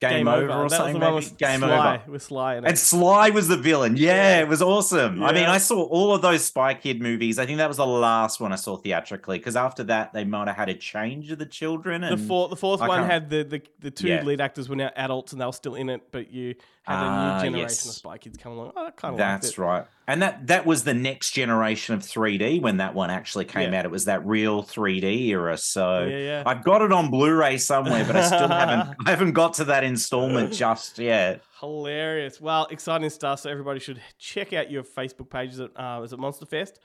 it's 0.00 0.12
Game, 0.12 0.28
Over, 0.28 0.44
or 0.44 0.46
That 0.48 0.62
was 0.64 0.72
something. 0.74 1.14
with 1.14 1.38
Game 1.38 1.60
Sly, 1.60 1.94
Over. 2.02 2.10
with 2.12 2.22
Sly. 2.22 2.54
And 2.56 2.78
Sly 2.78 3.30
was 3.30 3.48
the 3.48 3.56
villain. 3.56 3.96
Yeah, 3.96 4.12
Yeah. 4.38 4.40
it 4.42 4.48
was 4.48 4.60
awesome. 4.60 5.22
I 5.22 5.32
mean, 5.32 5.44
I 5.46 5.56
saw 5.58 5.82
all 5.84 6.14
of 6.14 6.20
those 6.22 6.44
Spy 6.44 6.74
Kid 6.74 7.00
movies. 7.00 7.38
I 7.38 7.46
think 7.46 7.58
that 7.58 7.68
was 7.68 7.78
the 7.78 7.86
last 7.86 8.38
one 8.38 8.52
I 8.52 8.56
saw 8.56 8.76
theatrically 8.76 9.38
because 9.38 9.56
after 9.56 9.84
that 9.84 10.12
they 10.12 10.24
might 10.24 10.48
have 10.48 10.56
had 10.56 10.68
a 10.68 10.74
change 10.74 11.30
of 11.30 11.38
the 11.38 11.46
children. 11.46 12.02
the 12.02 12.16
fourth, 12.18 12.50
the 12.50 12.56
fourth 12.56 12.82
I 12.82 12.88
one 12.88 13.04
had 13.04 13.30
the, 13.30 13.42
the, 13.44 13.62
the 13.80 13.90
two 13.90 14.08
Yeah. 14.08 14.22
lead 14.22 14.40
actors 14.40 14.68
were 14.68 14.76
now 14.76 14.90
adults 14.96 15.32
and 15.32 15.40
they 15.40 15.46
were 15.46 15.52
still 15.52 15.74
in 15.74 15.88
it, 15.88 16.02
but 16.12 16.30
you 16.30 16.56
had 16.86 17.02
a 17.02 17.06
Ah, 17.06 17.36
new 17.38 17.44
generation 17.44 17.60
yes. 17.68 17.86
of 17.86 17.92
Spy 17.94 18.18
Kids 18.18 18.38
come 18.38 18.52
along. 18.52 18.72
Oh, 18.76 18.86
I 18.86 18.90
kind 18.90 19.14
of 19.14 19.18
That's 19.18 19.50
it. 19.50 19.58
right. 19.58 19.84
And 20.08 20.22
that 20.22 20.46
that 20.46 20.64
was 20.66 20.84
the 20.84 20.94
next 20.94 21.32
generation 21.32 21.94
of 21.94 22.02
3D 22.02 22.60
when 22.60 22.76
that 22.76 22.94
one 22.94 23.10
actually 23.10 23.44
came 23.44 23.72
Yeah. 23.72 23.80
out. 23.80 23.84
It 23.84 23.90
was 23.90 24.04
that 24.04 24.24
real 24.24 24.62
3D 24.62 25.26
era. 25.28 25.56
So 25.58 26.04
Yeah, 26.04 26.16
yeah. 26.16 26.42
I've 26.46 26.62
got 26.64 26.82
it 26.82 26.92
on 26.92 27.10
Blu-ray 27.10 27.58
somewhere, 27.58 28.04
but 28.04 28.14
I 28.16 28.22
still 28.26 28.48
haven't 28.48 28.96
I 29.04 29.10
haven't 29.10 29.32
got 29.32 29.54
to 29.54 29.64
that 29.64 29.82
installment 29.84 30.52
just 30.52 30.98
yet. 30.98 31.42
Hilarious. 31.60 32.40
Well, 32.40 32.66
exciting 32.70 33.10
stuff. 33.10 33.40
So 33.40 33.50
everybody 33.50 33.80
should 33.80 34.00
check 34.18 34.52
out 34.52 34.70
your 34.70 34.82
Facebook 34.84 35.28
pages 35.30 35.58
at 35.60 35.70
uh, 35.74 36.00
is 36.04 36.12
it 36.12 36.18
Monster 36.18 36.46
Fest? 36.46 36.78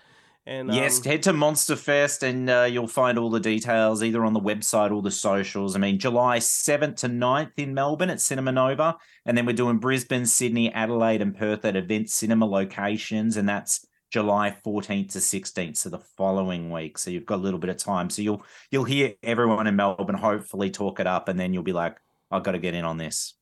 And 0.46 0.74
yes, 0.74 0.98
um, 0.98 1.04
head 1.04 1.24
to 1.24 1.34
Monster 1.34 1.76
Fest 1.76 2.24
and 2.24 2.50
uh, 2.50 2.68
you'll 2.70 2.88
find 2.88 3.20
all 3.20 3.30
the 3.30 3.40
details 3.40 4.02
either 4.02 4.26
on 4.26 4.34
the 4.34 4.40
website 4.40 4.92
or 4.92 5.02
the 5.02 5.12
socials. 5.12 5.76
I 5.76 5.80
mean, 5.80 6.00
July 6.00 6.40
7th 6.40 6.98
to 6.98 7.08
9th 7.08 7.52
in 7.58 7.76
Melbourne 7.76 8.10
at 8.10 8.20
Cinema 8.20 8.52
Nova. 8.52 8.98
And 9.26 9.38
then 9.38 9.46
we're 9.46 9.54
doing 9.54 9.78
Brisbane, 9.78 10.26
Sydney, 10.26 10.74
Adelaide, 10.74 11.22
and 11.22 11.38
Perth 11.38 11.64
at 11.64 11.76
event 11.76 12.10
cinema 12.10 12.48
locations. 12.48 13.38
And 13.38 13.48
that's 13.48 13.86
July 14.12 14.56
14th 14.66 15.14
to 15.14 15.20
16th, 15.20 15.78
so 15.78 15.90
the 15.90 16.00
following 16.00 16.70
week. 16.70 16.98
So 16.98 17.10
you've 17.10 17.26
got 17.26 17.38
a 17.38 17.44
little 17.44 17.60
bit 17.60 17.70
of 17.70 17.78
time. 17.78 18.10
So 18.10 18.22
you'll 18.22 18.44
you'll 18.70 18.84
hear 18.84 19.14
everyone 19.24 19.68
in 19.68 19.78
Melbourne 19.78 20.18
hopefully 20.18 20.70
talk 20.70 21.00
it 21.00 21.08
up, 21.08 21.30
and 21.30 21.40
then 21.40 21.54
you'll 21.54 21.64
be 21.64 21.72
like, 21.72 21.98
I've 22.30 22.44
got 22.44 22.52
to 22.52 22.60
get 22.60 22.76
in 22.76 22.84
on 22.84 22.98
this. 22.98 23.36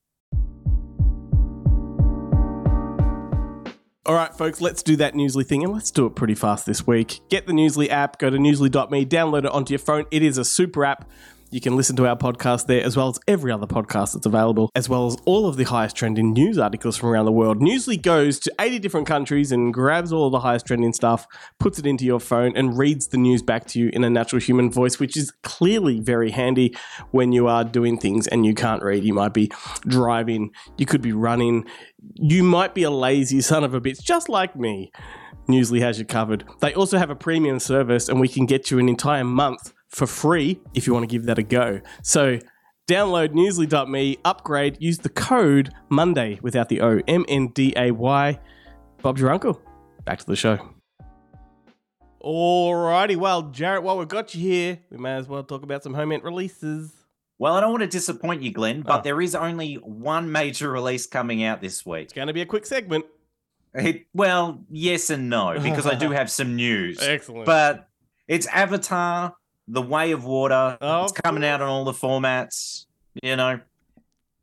All 4.09 4.15
right, 4.15 4.33
folks, 4.33 4.59
let's 4.59 4.81
do 4.81 4.95
that 4.95 5.13
Newsly 5.13 5.45
thing 5.45 5.63
and 5.63 5.71
let's 5.71 5.91
do 5.91 6.07
it 6.07 6.15
pretty 6.15 6.33
fast 6.33 6.65
this 6.65 6.87
week. 6.87 7.19
Get 7.29 7.45
the 7.45 7.53
Newsly 7.53 7.89
app, 7.89 8.17
go 8.17 8.31
to 8.31 8.37
newsly.me, 8.37 9.05
download 9.05 9.45
it 9.45 9.51
onto 9.51 9.71
your 9.71 9.77
phone. 9.77 10.05
It 10.09 10.23
is 10.23 10.39
a 10.39 10.43
super 10.43 10.83
app. 10.83 11.07
You 11.51 11.59
can 11.59 11.75
listen 11.75 11.95
to 11.95 12.05
our 12.05 12.15
podcast 12.15 12.67
there 12.67 12.85
as 12.85 12.95
well 12.95 13.07
as 13.09 13.19
every 13.27 13.51
other 13.51 13.65
podcast 13.65 14.13
that's 14.13 14.27
available, 14.27 14.69
as 14.75 14.87
well 14.87 15.07
as 15.07 15.17
all 15.25 15.47
of 15.47 15.57
the 15.57 15.63
highest 15.63 15.95
trending 15.95 16.31
news 16.31 16.59
articles 16.59 16.95
from 16.95 17.09
around 17.09 17.25
the 17.25 17.31
world. 17.31 17.59
Newsly 17.59 17.99
goes 17.99 18.37
to 18.41 18.53
80 18.59 18.77
different 18.77 19.07
countries 19.07 19.51
and 19.51 19.73
grabs 19.73 20.13
all 20.13 20.27
of 20.27 20.31
the 20.31 20.41
highest 20.41 20.67
trending 20.67 20.93
stuff, 20.93 21.25
puts 21.59 21.79
it 21.79 21.87
into 21.87 22.05
your 22.05 22.19
phone, 22.19 22.55
and 22.55 22.77
reads 22.77 23.07
the 23.07 23.17
news 23.17 23.41
back 23.41 23.65
to 23.69 23.79
you 23.79 23.89
in 23.93 24.03
a 24.03 24.11
natural 24.11 24.39
human 24.39 24.69
voice, 24.69 24.99
which 24.99 25.17
is 25.17 25.31
clearly 25.41 25.99
very 25.99 26.29
handy 26.29 26.75
when 27.09 27.31
you 27.31 27.47
are 27.47 27.63
doing 27.63 27.97
things 27.97 28.27
and 28.27 28.45
you 28.45 28.53
can't 28.53 28.83
read. 28.83 29.03
You 29.03 29.15
might 29.15 29.33
be 29.33 29.51
driving, 29.87 30.51
you 30.77 30.85
could 30.85 31.01
be 31.01 31.13
running, 31.13 31.65
you 32.13 32.43
might 32.43 32.75
be 32.75 32.83
a 32.83 32.91
lazy 32.91 33.41
son 33.41 33.63
of 33.63 33.73
a 33.73 33.81
bitch, 33.81 34.03
just 34.03 34.29
like 34.29 34.55
me. 34.55 34.91
Newsly 35.47 35.79
has 35.79 35.97
you 35.97 36.05
covered. 36.05 36.43
They 36.59 36.75
also 36.75 36.99
have 36.99 37.09
a 37.09 37.15
premium 37.15 37.59
service, 37.59 38.07
and 38.07 38.19
we 38.19 38.27
can 38.27 38.45
get 38.45 38.69
you 38.69 38.77
an 38.77 38.87
entire 38.87 39.23
month 39.23 39.73
for 39.89 40.07
free 40.07 40.59
if 40.73 40.87
you 40.87 40.93
want 40.93 41.03
to 41.03 41.13
give 41.13 41.25
that 41.25 41.37
a 41.37 41.43
go. 41.43 41.81
So 42.03 42.39
download 42.87 43.29
newsly.me, 43.33 44.17
upgrade, 44.25 44.77
use 44.79 44.99
the 44.99 45.09
code 45.09 45.71
Monday 45.89 46.39
without 46.41 46.69
the 46.69 46.81
O, 46.81 47.01
M 47.07 47.25
N 47.27 47.47
D 47.49 47.73
A 47.75 47.91
Y. 47.91 48.39
Bob's 49.01 49.21
your 49.21 49.31
uncle. 49.31 49.61
Back 50.05 50.19
to 50.19 50.25
the 50.25 50.35
show. 50.35 50.57
Alrighty, 52.21 53.15
well, 53.15 53.43
Jarrett, 53.43 53.83
while 53.83 53.97
we've 53.97 54.07
got 54.07 54.35
you 54.35 54.41
here, 54.41 54.79
we 54.91 54.97
may 54.97 55.13
as 55.15 55.27
well 55.27 55.43
talk 55.43 55.63
about 55.63 55.83
some 55.83 55.93
home 55.93 56.11
ent 56.11 56.23
releases. 56.23 56.91
Well, 57.37 57.53
I 57.55 57.61
don't 57.61 57.71
want 57.71 57.83
to 57.83 57.87
disappoint 57.87 58.41
you, 58.43 58.51
Glenn, 58.51 58.81
but 58.81 58.99
Oh. 58.99 59.01
there 59.03 59.21
is 59.21 59.33
only 59.35 59.75
one 59.75 60.29
major 60.29 60.69
release 60.69 61.07
coming 61.07 61.43
out 61.43 61.61
this 61.61 61.85
week. 61.85 62.03
It's 62.05 62.13
going 62.13 62.27
to 62.27 62.33
be 62.33 62.41
a 62.41 62.45
quick 62.45 62.65
segment. 62.65 63.05
It, 63.73 64.07
well, 64.13 64.65
yes 64.69 65.09
and 65.09 65.29
no, 65.29 65.57
because 65.61 65.85
I 65.85 65.95
do 65.95 66.09
have 66.11 66.29
some 66.29 66.57
news. 66.57 66.99
Excellent. 67.01 67.45
But 67.45 67.87
it's 68.27 68.47
Avatar, 68.47 69.35
The 69.69 69.81
Way 69.81 70.11
of 70.11 70.25
Water. 70.25 70.77
Oh, 70.81 71.03
it's 71.03 71.13
coming 71.13 71.45
out 71.45 71.61
on 71.61 71.69
all 71.69 71.85
the 71.85 71.93
formats, 71.93 72.85
you 73.21 73.35
know. 73.35 73.59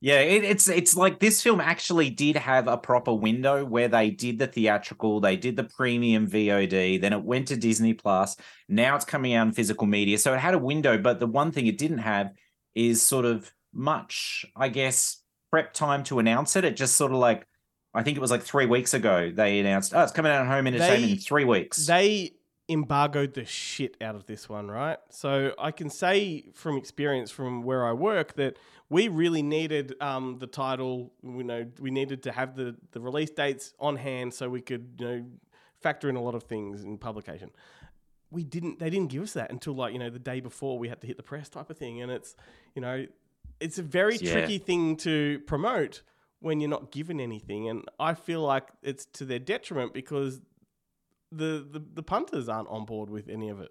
Yeah, 0.00 0.20
it, 0.20 0.44
it's 0.44 0.68
it's 0.68 0.94
like 0.94 1.18
this 1.18 1.42
film 1.42 1.60
actually 1.60 2.10
did 2.10 2.36
have 2.36 2.68
a 2.68 2.76
proper 2.76 3.12
window 3.12 3.64
where 3.64 3.88
they 3.88 4.10
did 4.10 4.38
the 4.38 4.46
theatrical, 4.46 5.20
they 5.20 5.36
did 5.36 5.56
the 5.56 5.64
premium 5.64 6.28
VOD, 6.28 7.00
then 7.00 7.12
it 7.12 7.22
went 7.22 7.48
to 7.48 7.56
Disney 7.56 7.92
Plus. 7.92 8.36
Now 8.68 8.94
it's 8.94 9.04
coming 9.06 9.34
out 9.34 9.48
in 9.48 9.52
physical 9.52 9.86
media, 9.86 10.18
so 10.18 10.32
it 10.32 10.38
had 10.38 10.54
a 10.54 10.58
window. 10.58 10.96
But 10.96 11.18
the 11.18 11.26
one 11.26 11.50
thing 11.50 11.66
it 11.66 11.78
didn't 11.78 11.98
have 11.98 12.30
is 12.74 13.02
sort 13.02 13.24
of 13.24 13.50
much, 13.72 14.46
I 14.54 14.68
guess, 14.68 15.22
prep 15.50 15.72
time 15.72 16.04
to 16.04 16.18
announce 16.18 16.54
it. 16.56 16.64
It 16.64 16.76
just 16.76 16.94
sort 16.94 17.10
of 17.10 17.18
like, 17.18 17.46
I 17.94 18.02
think 18.02 18.16
it 18.16 18.20
was 18.20 18.30
like 18.30 18.42
three 18.42 18.66
weeks 18.66 18.92
ago 18.94 19.32
they 19.34 19.58
announced, 19.58 19.92
oh, 19.94 20.02
it's 20.02 20.12
coming 20.12 20.30
out 20.30 20.42
on 20.42 20.46
home 20.46 20.66
entertainment 20.66 21.04
They- 21.04 21.12
in 21.12 21.18
three 21.18 21.44
weeks. 21.46 21.84
They 21.86 22.35
embargoed 22.68 23.34
the 23.34 23.44
shit 23.44 23.96
out 24.00 24.14
of 24.16 24.26
this 24.26 24.48
one, 24.48 24.68
right? 24.68 24.98
So 25.10 25.54
I 25.58 25.70
can 25.70 25.88
say 25.88 26.46
from 26.52 26.76
experience 26.76 27.30
from 27.30 27.62
where 27.62 27.86
I 27.86 27.92
work 27.92 28.34
that 28.34 28.58
we 28.88 29.08
really 29.08 29.42
needed 29.42 29.94
um, 30.00 30.38
the 30.38 30.46
title. 30.46 31.12
You 31.22 31.44
know, 31.44 31.66
we 31.80 31.90
needed 31.90 32.22
to 32.24 32.32
have 32.32 32.56
the 32.56 32.76
the 32.92 33.00
release 33.00 33.30
dates 33.30 33.72
on 33.78 33.96
hand 33.96 34.34
so 34.34 34.48
we 34.48 34.60
could 34.60 34.96
you 34.98 35.06
know 35.06 35.24
factor 35.80 36.08
in 36.08 36.16
a 36.16 36.22
lot 36.22 36.34
of 36.34 36.44
things 36.44 36.82
in 36.82 36.98
publication. 36.98 37.50
We 38.30 38.42
didn't. 38.42 38.80
They 38.80 38.90
didn't 38.90 39.10
give 39.10 39.22
us 39.22 39.34
that 39.34 39.50
until 39.52 39.74
like 39.74 39.92
you 39.92 39.98
know 40.00 40.10
the 40.10 40.18
day 40.18 40.40
before 40.40 40.78
we 40.78 40.88
had 40.88 41.00
to 41.02 41.06
hit 41.06 41.16
the 41.16 41.22
press 41.22 41.48
type 41.48 41.70
of 41.70 41.78
thing, 41.78 42.02
and 42.02 42.10
it's 42.10 42.34
you 42.74 42.82
know 42.82 43.06
it's 43.60 43.78
a 43.78 43.82
very 43.82 44.16
Yeah. 44.16 44.32
tricky 44.32 44.58
thing 44.58 44.96
to 44.98 45.40
promote 45.46 46.02
when 46.40 46.60
you're 46.60 46.68
not 46.70 46.90
given 46.90 47.20
anything, 47.20 47.68
and 47.68 47.84
I 48.00 48.14
feel 48.14 48.40
like 48.42 48.68
it's 48.82 49.06
to 49.14 49.24
their 49.24 49.38
detriment 49.38 49.94
because 49.94 50.40
the, 51.36 51.66
the 51.70 51.82
the 51.94 52.02
punters 52.02 52.48
aren't 52.48 52.68
on 52.68 52.84
board 52.84 53.10
with 53.10 53.28
any 53.28 53.48
of 53.48 53.60
it. 53.60 53.70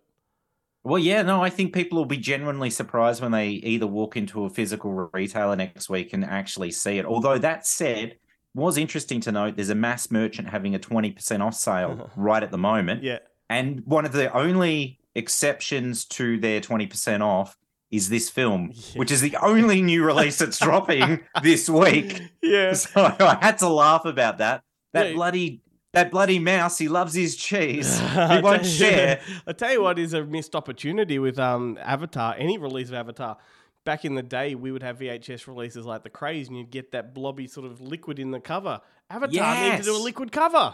Well, 0.84 1.00
yeah, 1.00 1.24
no, 1.24 1.42
I 1.42 1.50
think 1.50 1.74
people 1.74 1.98
will 1.98 2.06
be 2.06 2.18
genuinely 2.18 2.70
surprised 2.70 3.22
when 3.22 3.32
they 3.32 3.48
either 3.50 3.88
walk 3.88 4.16
into 4.16 4.46
a 4.46 4.50
physical 4.52 5.10
retailer 5.14 5.56
next 5.56 5.90
week 5.90 6.14
and 6.14 6.24
actually 6.24 6.70
see 6.72 7.00
it. 7.00 7.06
Although 7.06 7.40
that 7.40 7.66
said, 7.66 8.18
was 8.54 8.78
interesting 8.78 9.20
to 9.22 9.32
note 9.32 9.56
there's 9.56 9.72
a 9.72 9.76
mass 9.76 10.12
merchant 10.12 10.50
having 10.50 10.76
a 10.76 10.80
20% 10.80 11.42
off 11.42 11.56
sale 11.56 12.12
right 12.16 12.44
at 12.44 12.52
the 12.52 12.58
moment. 12.60 13.02
Yeah, 13.04 13.18
And 13.50 13.82
one 13.86 14.06
of 14.06 14.12
the 14.12 14.32
only 14.32 15.00
exceptions 15.16 16.06
to 16.06 16.40
their 16.40 16.62
20% 16.62 17.22
off 17.22 17.58
is 17.90 18.10
this 18.10 18.30
film, 18.30 18.72
which 18.96 19.10
is 19.12 19.22
the 19.22 19.36
only 19.42 19.82
new 19.82 20.04
release 20.06 20.38
that's 20.38 20.60
dropping 20.60 21.20
this 21.44 21.68
week. 21.68 22.22
yeah. 22.44 22.74
So 22.74 22.92
I 23.20 23.38
had 23.42 23.58
to 23.60 23.70
laugh 23.70 24.06
about 24.06 24.38
that. 24.38 24.62
That 24.94 25.08
Yeah. 25.10 25.14
bloody 25.16 25.62
that 25.96 26.12
bloody 26.12 26.40
mouse, 26.40 26.78
he 26.78 26.88
loves 26.88 27.14
his 27.14 27.36
cheese. 27.36 28.00
I 28.02 28.36
He 28.36 28.42
won't 28.42 28.66
share. 28.66 29.22
I 29.48 29.54
tell 29.54 29.72
you 29.72 29.82
what 29.82 29.98
is 29.98 30.14
a 30.14 30.24
missed 30.24 30.56
opportunity 30.56 31.20
with 31.20 31.40
um 31.40 31.78
Avatar. 31.82 32.36
Any 32.38 32.58
release 32.58 32.90
of 32.90 32.96
Avatar. 32.96 33.38
Back 33.86 34.04
in 34.04 34.16
the 34.16 34.24
day, 34.24 34.56
we 34.56 34.72
would 34.72 34.82
have 34.82 34.98
VHS 34.98 35.46
releases 35.46 35.86
like 35.86 36.04
The 36.04 36.10
Craze, 36.10 36.48
and 36.48 36.58
you'd 36.58 36.72
get 36.72 36.92
that 36.94 37.14
blobby 37.14 37.46
sort 37.48 37.68
of 37.68 37.82
liquid 37.82 38.18
in 38.18 38.32
the 38.32 38.40
cover. 38.40 38.82
Avatar 39.12 39.32
needs 39.70 39.86
to 39.86 39.92
do 39.92 39.96
a 39.96 40.02
liquid 40.02 40.32
cover. 40.32 40.74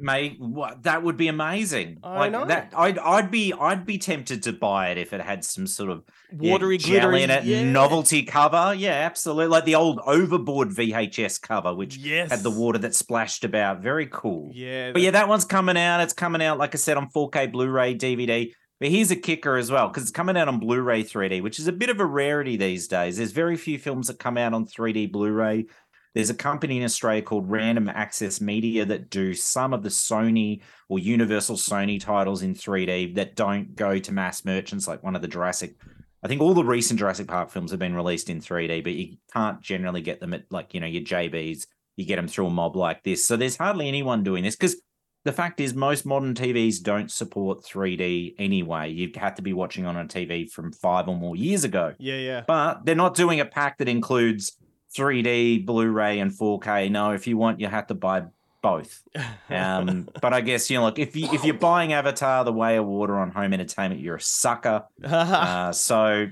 Mate, 0.00 0.36
what 0.38 0.84
that 0.84 1.02
would 1.02 1.16
be 1.16 1.28
amazing. 1.28 1.98
I 2.02 2.18
like 2.18 2.32
know. 2.32 2.44
that, 2.44 2.72
I'd 2.76 2.98
I'd 2.98 3.30
be 3.30 3.52
I'd 3.52 3.84
be 3.84 3.98
tempted 3.98 4.44
to 4.44 4.52
buy 4.52 4.90
it 4.90 4.98
if 4.98 5.12
it 5.12 5.20
had 5.20 5.44
some 5.44 5.66
sort 5.66 5.90
of 5.90 6.04
yeah, 6.38 6.52
Watery, 6.52 6.78
jelly 6.78 7.00
glittery, 7.00 7.22
in 7.24 7.30
it, 7.30 7.44
yeah. 7.44 7.64
novelty 7.64 8.22
cover. 8.22 8.74
Yeah, 8.74 8.92
absolutely. 8.92 9.48
Like 9.48 9.64
the 9.64 9.74
old 9.74 10.00
Overboard 10.06 10.68
VHS 10.70 11.40
cover, 11.40 11.74
which 11.74 11.96
Yes. 11.96 12.30
had 12.30 12.40
the 12.42 12.50
water 12.50 12.78
that 12.78 12.94
splashed 12.94 13.44
about. 13.44 13.80
Very 13.82 14.06
cool. 14.06 14.50
Yeah, 14.54 14.92
But 14.92 15.02
yeah, 15.02 15.10
that 15.12 15.28
one's 15.28 15.44
coming 15.44 15.76
out. 15.76 16.00
It's 16.00 16.12
coming 16.12 16.42
out, 16.42 16.58
like 16.58 16.74
I 16.74 16.78
said, 16.78 16.96
on 16.96 17.08
4K 17.10 17.50
Blu-ray, 17.50 17.94
DVD. 17.96 18.52
But 18.80 18.90
here's 18.90 19.10
a 19.10 19.16
kicker 19.16 19.56
as 19.56 19.72
well, 19.72 19.88
because 19.88 20.04
it's 20.04 20.12
coming 20.12 20.36
out 20.36 20.46
on 20.46 20.60
Blu-ray 20.60 21.02
3D, 21.02 21.42
which 21.42 21.58
is 21.58 21.66
a 21.66 21.72
bit 21.72 21.90
of 21.90 21.98
a 21.98 22.06
rarity 22.06 22.56
these 22.56 22.86
days. 22.86 23.16
There's 23.16 23.32
very 23.32 23.56
few 23.56 23.76
films 23.78 24.06
that 24.06 24.20
come 24.20 24.38
out 24.38 24.54
on 24.54 24.66
3D 24.66 25.10
Blu-ray. 25.10 25.66
There's 26.14 26.30
a 26.30 26.34
company 26.34 26.78
in 26.78 26.84
Australia 26.84 27.22
called 27.22 27.50
Random 27.50 27.88
Access 27.88 28.40
Media 28.40 28.84
that 28.86 29.10
do 29.10 29.34
some 29.34 29.72
of 29.72 29.82
the 29.82 29.88
Sony 29.88 30.62
or 30.88 30.98
Universal 30.98 31.56
Sony 31.56 32.00
titles 32.00 32.42
in 32.42 32.54
3D 32.54 33.14
that 33.16 33.36
don't 33.36 33.74
go 33.76 33.98
to 33.98 34.12
mass 34.12 34.44
merchants, 34.44 34.88
like 34.88 35.02
one 35.02 35.14
of 35.14 35.22
the 35.22 35.28
Jurassic. 35.28 35.76
I 36.22 36.28
think 36.28 36.40
all 36.40 36.54
the 36.54 36.64
recent 36.64 36.98
Jurassic 36.98 37.28
Park 37.28 37.50
films 37.50 37.70
have 37.70 37.80
been 37.80 37.94
released 37.94 38.30
in 38.30 38.40
3D, 38.40 38.82
but 38.82 38.94
you 38.94 39.18
can't 39.32 39.60
generally 39.60 40.00
get 40.00 40.20
them 40.20 40.34
at 40.34 40.44
like 40.50 40.74
you 40.74 40.80
know 40.80 40.86
your 40.86 41.02
JBs. 41.02 41.66
You 41.96 42.04
get 42.04 42.16
them 42.16 42.28
through 42.28 42.46
a 42.46 42.50
mob 42.50 42.76
like 42.76 43.02
this. 43.02 43.26
So 43.26 43.36
there's 43.36 43.56
hardly 43.56 43.88
anyone 43.88 44.22
doing 44.22 44.44
this 44.44 44.56
because 44.56 44.76
the 45.24 45.32
fact 45.32 45.60
is 45.60 45.74
most 45.74 46.06
modern 46.06 46.34
TVs 46.34 46.80
don't 46.82 47.10
support 47.10 47.64
3D 47.64 48.34
anyway. 48.38 48.90
You'd 48.90 49.16
have 49.16 49.34
to 49.34 49.42
be 49.42 49.52
watching 49.52 49.84
on 49.84 49.96
a 49.96 50.04
TV 50.04 50.50
from 50.50 50.72
five 50.72 51.08
or 51.08 51.16
more 51.16 51.36
years 51.36 51.64
ago. 51.64 51.94
yeah, 51.98 52.16
yeah. 52.16 52.44
But 52.46 52.84
they're 52.84 52.94
not 52.94 53.14
doing 53.14 53.40
a 53.40 53.44
pack 53.44 53.78
that 53.78 53.88
includes 53.88 54.56
3D, 54.96 55.64
Blu-ray, 55.66 56.18
and 56.20 56.30
4K. 56.30 56.90
No, 56.90 57.10
if 57.12 57.26
you 57.26 57.36
want, 57.36 57.60
you 57.60 57.66
have 57.66 57.86
to 57.88 57.94
buy 57.94 58.24
both. 58.62 59.02
Um, 59.50 60.08
but 60.22 60.32
I 60.32 60.40
guess 60.40 60.70
you 60.70 60.78
know, 60.78 60.84
look, 60.84 60.98
if 60.98 61.14
you 61.16 61.28
if 61.32 61.44
you're 61.44 61.54
buying 61.58 61.92
Avatar: 61.92 62.44
The 62.44 62.52
Way 62.52 62.76
of 62.76 62.86
Water 62.86 63.18
on 63.18 63.30
home 63.30 63.52
entertainment, 63.52 64.00
you're 64.00 64.16
a 64.16 64.20
sucker. 64.20 64.84
Uh, 65.04 65.72
so 65.72 66.26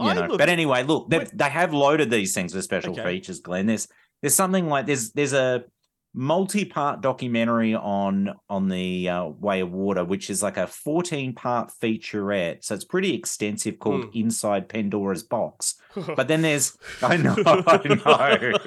you 0.00 0.14
know. 0.14 0.26
look- 0.28 0.38
but 0.38 0.48
anyway, 0.48 0.82
look, 0.82 1.10
they 1.10 1.26
they 1.32 1.48
have 1.48 1.72
loaded 1.74 2.10
these 2.10 2.34
things 2.34 2.54
with 2.54 2.64
special 2.64 2.92
Okay. 2.92 3.04
features, 3.04 3.40
Glenn. 3.40 3.66
There's 3.66 3.86
there's 4.22 4.34
something 4.34 4.66
like 4.68 4.86
there's 4.86 5.12
there's 5.12 5.32
a 5.34 5.64
multi-part 6.12 7.00
documentary 7.02 7.74
on 7.74 8.34
on 8.48 8.68
the 8.68 9.08
uh, 9.08 9.24
Way 9.26 9.60
of 9.60 9.70
Water, 9.72 10.04
which 10.04 10.28
is 10.28 10.42
like 10.42 10.56
a 10.56 10.64
14-part 10.66 11.70
featurette. 11.80 12.64
So 12.64 12.74
it's 12.74 12.84
pretty 12.84 13.14
extensive, 13.14 13.78
called 13.78 14.04
Hmm. 14.06 14.10
Inside 14.18 14.68
Pandora's 14.68 15.22
Box. 15.22 15.79
But 15.94 16.28
then 16.28 16.42
there's 16.42 16.76
I 17.02 17.16
know, 17.16 17.34
I 17.46 18.38
know. 18.38 18.58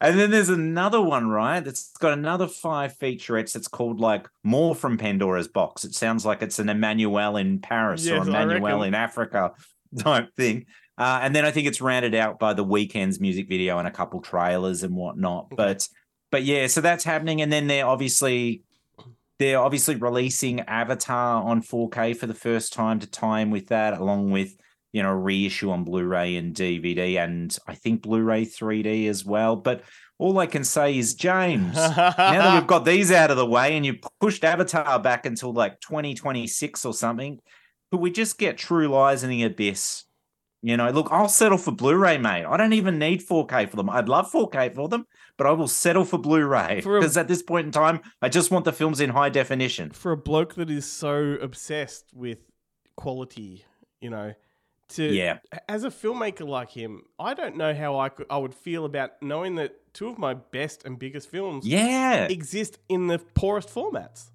And 0.00 0.18
then 0.18 0.30
there's 0.30 0.48
another 0.48 1.00
one, 1.00 1.28
right? 1.28 1.60
That's 1.60 1.92
got 1.98 2.12
another 2.12 2.48
five 2.48 2.96
featurettes 2.98 3.52
that's 3.52 3.68
called 3.68 4.00
like 4.00 4.28
More 4.42 4.74
from 4.74 4.98
Pandora's 4.98 5.48
Box. 5.48 5.84
It 5.84 5.94
sounds 5.94 6.26
like 6.26 6.42
it's 6.42 6.58
an 6.58 6.66
Emmanuelle 6.66 7.40
in 7.40 7.60
Paris 7.60 8.04
Yes, 8.04 8.26
or 8.26 8.30
Emmanuelle 8.30 8.86
in 8.86 8.94
Africa 8.94 9.52
type 9.98 10.34
thing. 10.36 10.66
Uh, 10.96 11.20
and 11.22 11.34
then 11.34 11.44
I 11.44 11.50
think 11.50 11.66
it's 11.66 11.80
rounded 11.80 12.14
out 12.14 12.38
by 12.38 12.54
the 12.54 12.64
Weeknd's 12.64 13.20
music 13.20 13.48
video 13.48 13.78
and 13.78 13.88
a 13.88 13.90
couple 13.90 14.20
trailers 14.20 14.82
and 14.82 14.94
whatnot. 14.94 15.48
But 15.50 15.88
but 16.30 16.44
yeah, 16.44 16.66
so 16.66 16.80
that's 16.80 17.04
happening. 17.04 17.40
And 17.40 17.52
then 17.52 17.66
they're 17.66 17.86
obviously 17.86 18.62
they're 19.38 19.60
obviously 19.60 19.96
releasing 19.96 20.60
Avatar 20.60 21.42
on 21.42 21.62
4K 21.62 22.16
for 22.16 22.26
the 22.26 22.34
first 22.34 22.72
time 22.72 23.00
to 23.00 23.06
time 23.06 23.50
with 23.50 23.68
that, 23.68 23.98
along 23.98 24.30
with 24.30 24.56
you 24.94 25.02
know 25.02 25.12
reissue 25.12 25.72
on 25.72 25.82
Blu-ray 25.82 26.36
and 26.36 26.54
DVD, 26.54 27.18
and 27.18 27.54
I 27.66 27.74
think 27.74 28.02
Blu-ray 28.02 28.46
3D 28.46 29.08
as 29.08 29.24
well. 29.24 29.56
But 29.56 29.82
all 30.18 30.38
I 30.38 30.46
can 30.46 30.62
say 30.62 30.96
is, 30.96 31.14
James, 31.14 31.74
now 31.74 32.14
that 32.16 32.54
we've 32.54 32.66
got 32.68 32.84
these 32.84 33.10
out 33.10 33.32
of 33.32 33.36
the 33.36 33.44
way, 33.44 33.76
and 33.76 33.84
you 33.84 33.96
pushed 34.20 34.44
Avatar 34.44 35.00
back 35.00 35.26
until 35.26 35.52
like 35.52 35.80
2026 35.80 36.84
or 36.84 36.94
something, 36.94 37.40
could 37.90 38.00
we 38.00 38.12
just 38.12 38.38
get 38.38 38.56
True 38.56 38.86
Lies 38.86 39.24
in 39.24 39.30
the 39.30 39.42
Abyss? 39.42 40.04
You 40.62 40.76
know, 40.76 40.88
look, 40.90 41.08
I'll 41.10 41.28
settle 41.28 41.58
for 41.58 41.72
Blu-ray, 41.72 42.18
mate. 42.18 42.44
I 42.44 42.56
don't 42.56 42.72
even 42.72 42.96
need 42.96 43.26
4K 43.26 43.68
for 43.68 43.76
them. 43.76 43.90
I'd 43.90 44.08
love 44.08 44.30
4K 44.30 44.76
for 44.76 44.88
them, 44.88 45.06
but 45.36 45.48
I 45.48 45.50
will 45.50 45.66
settle 45.66 46.04
for 46.04 46.18
Blu-ray 46.18 46.76
because 46.76 47.16
at 47.16 47.26
this 47.26 47.42
point 47.42 47.66
in 47.66 47.72
time, 47.72 48.00
I 48.22 48.28
just 48.28 48.52
want 48.52 48.64
the 48.64 48.72
films 48.72 49.00
in 49.00 49.10
high 49.10 49.28
definition. 49.28 49.90
for 49.90 50.12
a 50.12 50.16
bloke 50.16 50.54
that 50.54 50.70
is 50.70 50.86
so 50.86 51.36
obsessed 51.42 52.06
with 52.14 52.38
quality, 52.96 53.64
you 54.00 54.10
know, 54.10 54.34
To 54.90 55.02
Yeah. 55.14 55.38
as 55.68 55.84
a 55.84 55.88
filmmaker 55.90 56.46
like 56.46 56.70
him, 56.70 57.04
I 57.18 57.34
don't 57.34 57.56
know 57.56 57.74
how 57.74 57.98
I 57.98 58.10
could 58.10 58.26
I 58.30 58.36
would 58.36 58.54
feel 58.54 58.84
about 58.84 59.22
knowing 59.22 59.54
that 59.56 59.92
two 59.94 60.08
of 60.08 60.18
my 60.18 60.34
best 60.34 60.84
and 60.84 60.98
biggest 60.98 61.30
films 61.30 61.66
Yeah. 61.66 62.28
exist 62.28 62.78
in 62.88 63.06
the 63.06 63.18
poorest 63.18 63.68
formats. 63.70 64.30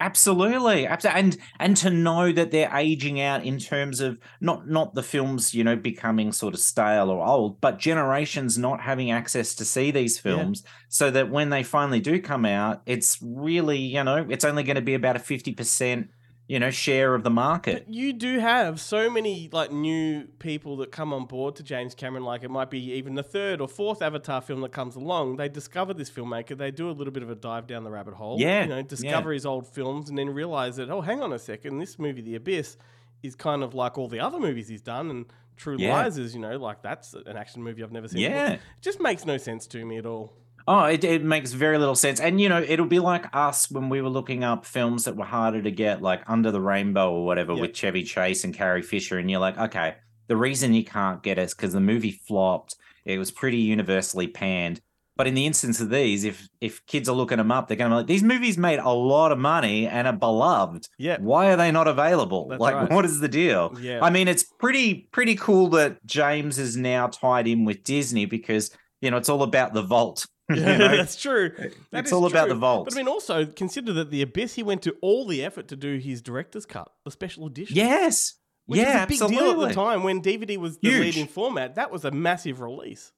Absolutely, 0.00 0.86
absolutely, 0.88 1.20
and 1.20 1.36
and 1.60 1.76
to 1.76 1.88
know 1.88 2.32
that 2.32 2.50
they're 2.50 2.74
aging 2.74 3.20
out 3.20 3.44
in 3.44 3.58
terms 3.58 4.00
of 4.00 4.18
not 4.40 4.68
not 4.68 4.92
the 4.94 5.04
films, 5.04 5.54
you 5.54 5.62
know, 5.62 5.76
becoming 5.76 6.32
sort 6.32 6.52
of 6.52 6.58
stale 6.60 7.10
or 7.10 7.24
old, 7.24 7.60
but 7.60 7.78
generations 7.78 8.58
not 8.58 8.80
having 8.80 9.12
access 9.12 9.54
to 9.54 9.64
see 9.64 9.92
these 9.92 10.18
Yeah. 10.24 10.46
films, 10.46 10.64
so 10.88 11.10
that 11.12 11.30
when 11.30 11.50
they 11.50 11.62
finally 11.62 12.00
do 12.00 12.20
come 12.20 12.44
out, 12.44 12.82
it's 12.86 13.18
really, 13.22 13.78
you 13.78 14.02
know, 14.02 14.26
it's 14.28 14.44
only 14.44 14.64
going 14.64 14.74
to 14.76 14.82
be 14.82 14.94
about 14.94 15.14
a 15.16 15.20
fifty 15.20 15.52
percent, 15.52 16.10
you 16.46 16.58
know, 16.58 16.70
share 16.70 17.14
of 17.14 17.22
the 17.22 17.30
market. 17.30 17.86
But 17.86 17.94
you 17.94 18.12
do 18.12 18.38
have 18.38 18.80
so 18.80 19.08
many 19.08 19.48
like 19.50 19.72
new 19.72 20.24
people 20.38 20.76
that 20.78 20.92
come 20.92 21.12
on 21.14 21.24
board 21.24 21.56
to 21.56 21.62
James 21.62 21.94
Cameron. 21.94 22.24
Like 22.24 22.44
it 22.44 22.50
might 22.50 22.70
be 22.70 22.92
even 22.92 23.14
the 23.14 23.22
third 23.22 23.60
or 23.60 23.68
fourth 23.68 24.02
Avatar 24.02 24.40
film 24.42 24.60
that 24.60 24.72
comes 24.72 24.94
along. 24.96 25.36
They 25.36 25.48
discover 25.48 25.94
this 25.94 26.10
filmmaker. 26.10 26.56
They 26.56 26.70
do 26.70 26.90
a 26.90 26.92
little 26.92 27.12
bit 27.12 27.22
of 27.22 27.30
a 27.30 27.34
dive 27.34 27.66
down 27.66 27.84
the 27.84 27.90
rabbit 27.90 28.14
hole. 28.14 28.36
Yeah, 28.38 28.62
you 28.62 28.68
know, 28.68 28.82
discover 28.82 29.32
his 29.32 29.46
old 29.46 29.66
films 29.66 30.10
and 30.10 30.18
then 30.18 30.28
realize 30.30 30.76
that 30.76 30.90
oh, 30.90 31.00
hang 31.00 31.22
on 31.22 31.32
a 31.32 31.38
second, 31.38 31.78
this 31.78 31.98
movie, 31.98 32.20
The 32.20 32.34
Abyss, 32.34 32.76
is 33.22 33.34
kind 33.34 33.62
of 33.62 33.72
like 33.74 33.96
all 33.96 34.08
the 34.08 34.20
other 34.20 34.38
movies 34.38 34.68
he's 34.68 34.82
done. 34.82 35.10
And 35.10 35.26
True 35.56 35.76
Yeah. 35.78 35.94
Lies 35.94 36.18
is 36.18 36.34
you 36.34 36.40
know 36.40 36.56
like 36.58 36.82
that's 36.82 37.14
an 37.14 37.36
action 37.36 37.62
movie 37.62 37.82
I've 37.82 37.92
never 37.92 38.08
seen. 38.08 38.20
before. 38.20 38.36
Yeah. 38.36 38.52
it 38.54 38.60
just 38.82 39.00
makes 39.00 39.24
no 39.24 39.36
sense 39.36 39.66
to 39.68 39.84
me 39.84 39.98
at 39.98 40.04
all. 40.06 40.32
Oh, 40.66 40.84
it, 40.84 41.04
it 41.04 41.22
makes 41.22 41.52
very 41.52 41.76
little 41.78 41.94
sense. 41.94 42.20
And, 42.20 42.40
you 42.40 42.48
know, 42.48 42.62
it'll 42.66 42.86
be 42.86 42.98
like 43.00 43.26
us 43.34 43.70
when 43.70 43.88
we 43.88 44.00
were 44.00 44.08
looking 44.08 44.44
up 44.44 44.64
films 44.64 45.04
that 45.04 45.16
were 45.16 45.24
harder 45.24 45.60
to 45.60 45.70
get, 45.70 46.00
like 46.00 46.22
Under 46.26 46.50
the 46.50 46.60
Rainbow 46.60 47.12
or 47.12 47.26
whatever 47.26 47.52
Yeah. 47.52 47.60
with 47.62 47.74
Chevy 47.74 48.02
Chase 48.02 48.44
and 48.44 48.54
Carrie 48.54 48.82
Fisher. 48.82 49.18
And 49.18 49.30
you're 49.30 49.40
like, 49.40 49.58
okay, 49.58 49.96
the 50.28 50.36
reason 50.36 50.72
you 50.72 50.84
can't 50.84 51.22
get 51.22 51.38
it 51.38 51.42
is 51.42 51.54
because 51.54 51.74
the 51.74 51.80
movie 51.80 52.12
flopped. 52.26 52.76
It 53.04 53.18
was 53.18 53.30
pretty 53.30 53.58
universally 53.58 54.26
panned. 54.26 54.80
But 55.16 55.28
in 55.28 55.34
the 55.34 55.46
instance 55.46 55.80
of 55.80 55.90
these, 55.90 56.24
if 56.24 56.48
if 56.60 56.84
kids 56.86 57.08
are 57.08 57.14
looking 57.14 57.38
them 57.38 57.52
up, 57.52 57.68
they're 57.68 57.76
going 57.76 57.90
to 57.90 57.94
be 57.94 57.98
like, 57.98 58.06
these 58.08 58.24
movies 58.24 58.58
made 58.58 58.80
a 58.80 58.90
lot 58.90 59.30
of 59.30 59.38
money 59.38 59.86
and 59.86 60.08
are 60.08 60.12
beloved. 60.12 60.88
Yeah. 60.98 61.18
Why 61.20 61.52
are 61.52 61.56
they 61.56 61.70
not 61.70 61.86
available? 61.86 62.48
That's 62.48 62.60
like, 62.60 62.74
right. 62.74 62.90
what 62.90 63.04
is 63.04 63.20
the 63.20 63.28
deal? 63.28 63.76
Yeah. 63.80 64.00
I 64.02 64.10
mean, 64.10 64.26
it's 64.26 64.42
pretty 64.42 65.08
pretty 65.12 65.36
cool 65.36 65.68
that 65.68 66.04
James 66.04 66.58
is 66.58 66.76
now 66.76 67.06
tied 67.06 67.46
in 67.46 67.64
with 67.64 67.84
Disney 67.84 68.26
because 68.26 68.76
you 69.00 69.10
know 69.12 69.16
it's 69.16 69.28
all 69.28 69.44
about 69.44 69.72
the 69.72 69.82
vault. 69.82 70.26
you 70.50 70.56
Yeah, 70.56 70.76
know? 70.76 70.96
that's 70.96 71.16
true. 71.16 71.52
That 71.90 72.00
it's 72.04 72.12
all 72.12 72.26
about 72.26 72.48
the 72.48 72.54
vault. 72.54 72.84
But 72.86 72.94
I 72.94 72.96
mean, 72.98 73.08
also 73.08 73.46
consider 73.46 73.92
that 73.94 74.10
the 74.10 74.22
Abyss. 74.22 74.54
He 74.54 74.62
went 74.62 74.82
to 74.82 74.94
all 75.00 75.26
the 75.26 75.44
effort 75.44 75.68
to 75.68 75.76
do 75.76 75.96
his 75.98 76.20
director's 76.22 76.66
cut, 76.66 76.90
the 77.04 77.10
special 77.10 77.46
edition. 77.46 77.76
yes, 77.76 78.34
which 78.66 78.80
yeah, 78.80 78.94
was 78.94 79.04
a 79.04 79.06
big 79.06 79.22
absolutely. 79.22 79.36
deal 79.54 79.62
at 79.62 79.68
the 79.68 79.74
time 79.74 80.02
when 80.02 80.22
DVD 80.22 80.56
was 80.56 80.78
the 80.78 80.88
Huge. 80.90 81.00
leading 81.00 81.26
format. 81.26 81.74
That 81.76 81.90
was 81.90 82.04
a 82.04 82.10
massive 82.10 82.60
release. 82.60 83.12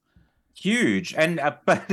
Huge, 0.55 1.13
and 1.15 1.39
uh, 1.39 1.55
but 1.65 1.83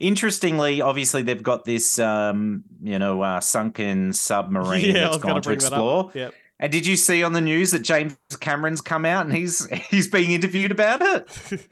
interestingly, 0.00 0.80
obviously 0.80 1.22
they've 1.22 1.42
got 1.42 1.64
this, 1.64 1.98
um, 1.98 2.64
you 2.82 2.98
know, 2.98 3.20
uh, 3.22 3.40
sunken 3.40 4.12
submarine 4.12 4.84
yeah, 4.94 5.08
that's 5.10 5.18
gone 5.18 5.42
to 5.42 5.50
explore. 5.50 6.10
Yep. 6.14 6.34
And 6.58 6.72
did 6.72 6.86
you 6.86 6.96
see 6.96 7.22
on 7.22 7.34
the 7.34 7.42
news 7.42 7.72
that 7.72 7.80
James 7.80 8.16
Cameron's 8.40 8.80
come 8.80 9.04
out 9.04 9.26
and 9.26 9.34
he's 9.34 9.66
he's 9.90 10.08
being 10.08 10.30
interviewed 10.30 10.70
about 10.70 11.02
it? 11.02 11.68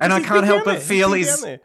and 0.00 0.12
I 0.12 0.20
can't 0.20 0.46
help 0.46 0.64
but 0.64 0.80
feel 0.80 1.12
he's- 1.12 1.42
there. 1.42 1.60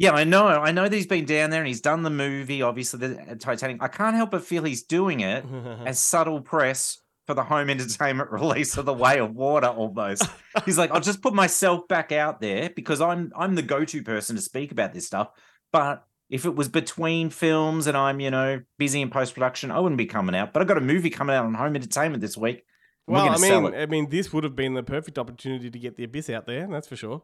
Yeah, 0.00 0.12
I 0.12 0.24
know. 0.24 0.46
I 0.46 0.72
know 0.72 0.84
that 0.84 0.96
he's 0.96 1.06
been 1.06 1.26
down 1.26 1.50
there 1.50 1.60
and 1.60 1.68
he's 1.68 1.82
done 1.82 2.04
the 2.04 2.08
movie, 2.08 2.62
obviously 2.62 3.06
the 3.06 3.20
uh, 3.20 3.34
Titanic. 3.34 3.82
I 3.82 3.88
can't 3.88 4.16
help 4.16 4.30
but 4.30 4.42
feel 4.42 4.64
he's 4.64 4.82
doing 4.82 5.20
it 5.20 5.44
as 5.84 5.98
subtle 5.98 6.40
press 6.40 7.02
for 7.26 7.34
the 7.34 7.42
home 7.44 7.68
entertainment 7.68 8.30
release 8.32 8.78
of 8.78 8.86
The 8.86 8.94
Way 8.94 9.18
of 9.18 9.34
Water 9.34 9.66
almost. 9.66 10.24
He's 10.64 10.78
like, 10.78 10.90
I'll 10.90 11.02
just 11.02 11.20
put 11.20 11.34
myself 11.34 11.86
back 11.86 12.12
out 12.12 12.40
there 12.40 12.70
because 12.74 13.02
I'm 13.02 13.30
I'm 13.36 13.56
the 13.56 13.62
go-to 13.62 14.02
person 14.02 14.36
to 14.36 14.42
speak 14.42 14.72
about 14.72 14.94
this 14.94 15.06
stuff. 15.06 15.28
But 15.70 16.02
if 16.30 16.46
it 16.46 16.56
was 16.56 16.70
between 16.70 17.28
films 17.28 17.86
and 17.86 17.94
I'm, 17.94 18.20
you 18.20 18.30
know, 18.30 18.62
busy 18.78 19.02
in 19.02 19.10
post-production, 19.10 19.70
I 19.70 19.80
wouldn't 19.80 19.98
be 19.98 20.06
coming 20.06 20.34
out. 20.34 20.54
But 20.54 20.62
I've 20.62 20.68
got 20.68 20.78
a 20.78 20.80
movie 20.80 21.10
coming 21.10 21.36
out 21.36 21.44
on 21.44 21.52
home 21.52 21.76
entertainment 21.76 22.22
this 22.22 22.38
week. 22.38 22.64
well, 23.06 23.28
I 23.28 23.36
mean. 23.36 23.74
I 23.74 23.84
mean, 23.84 24.08
this 24.08 24.32
would 24.32 24.44
have 24.44 24.56
been 24.56 24.72
the 24.72 24.82
perfect 24.82 25.18
opportunity 25.18 25.68
to 25.68 25.78
get 25.78 25.96
the 25.96 26.04
Abyss 26.04 26.30
out 26.30 26.46
there. 26.46 26.66
That's 26.70 26.88
for 26.88 26.96
sure. 26.96 27.20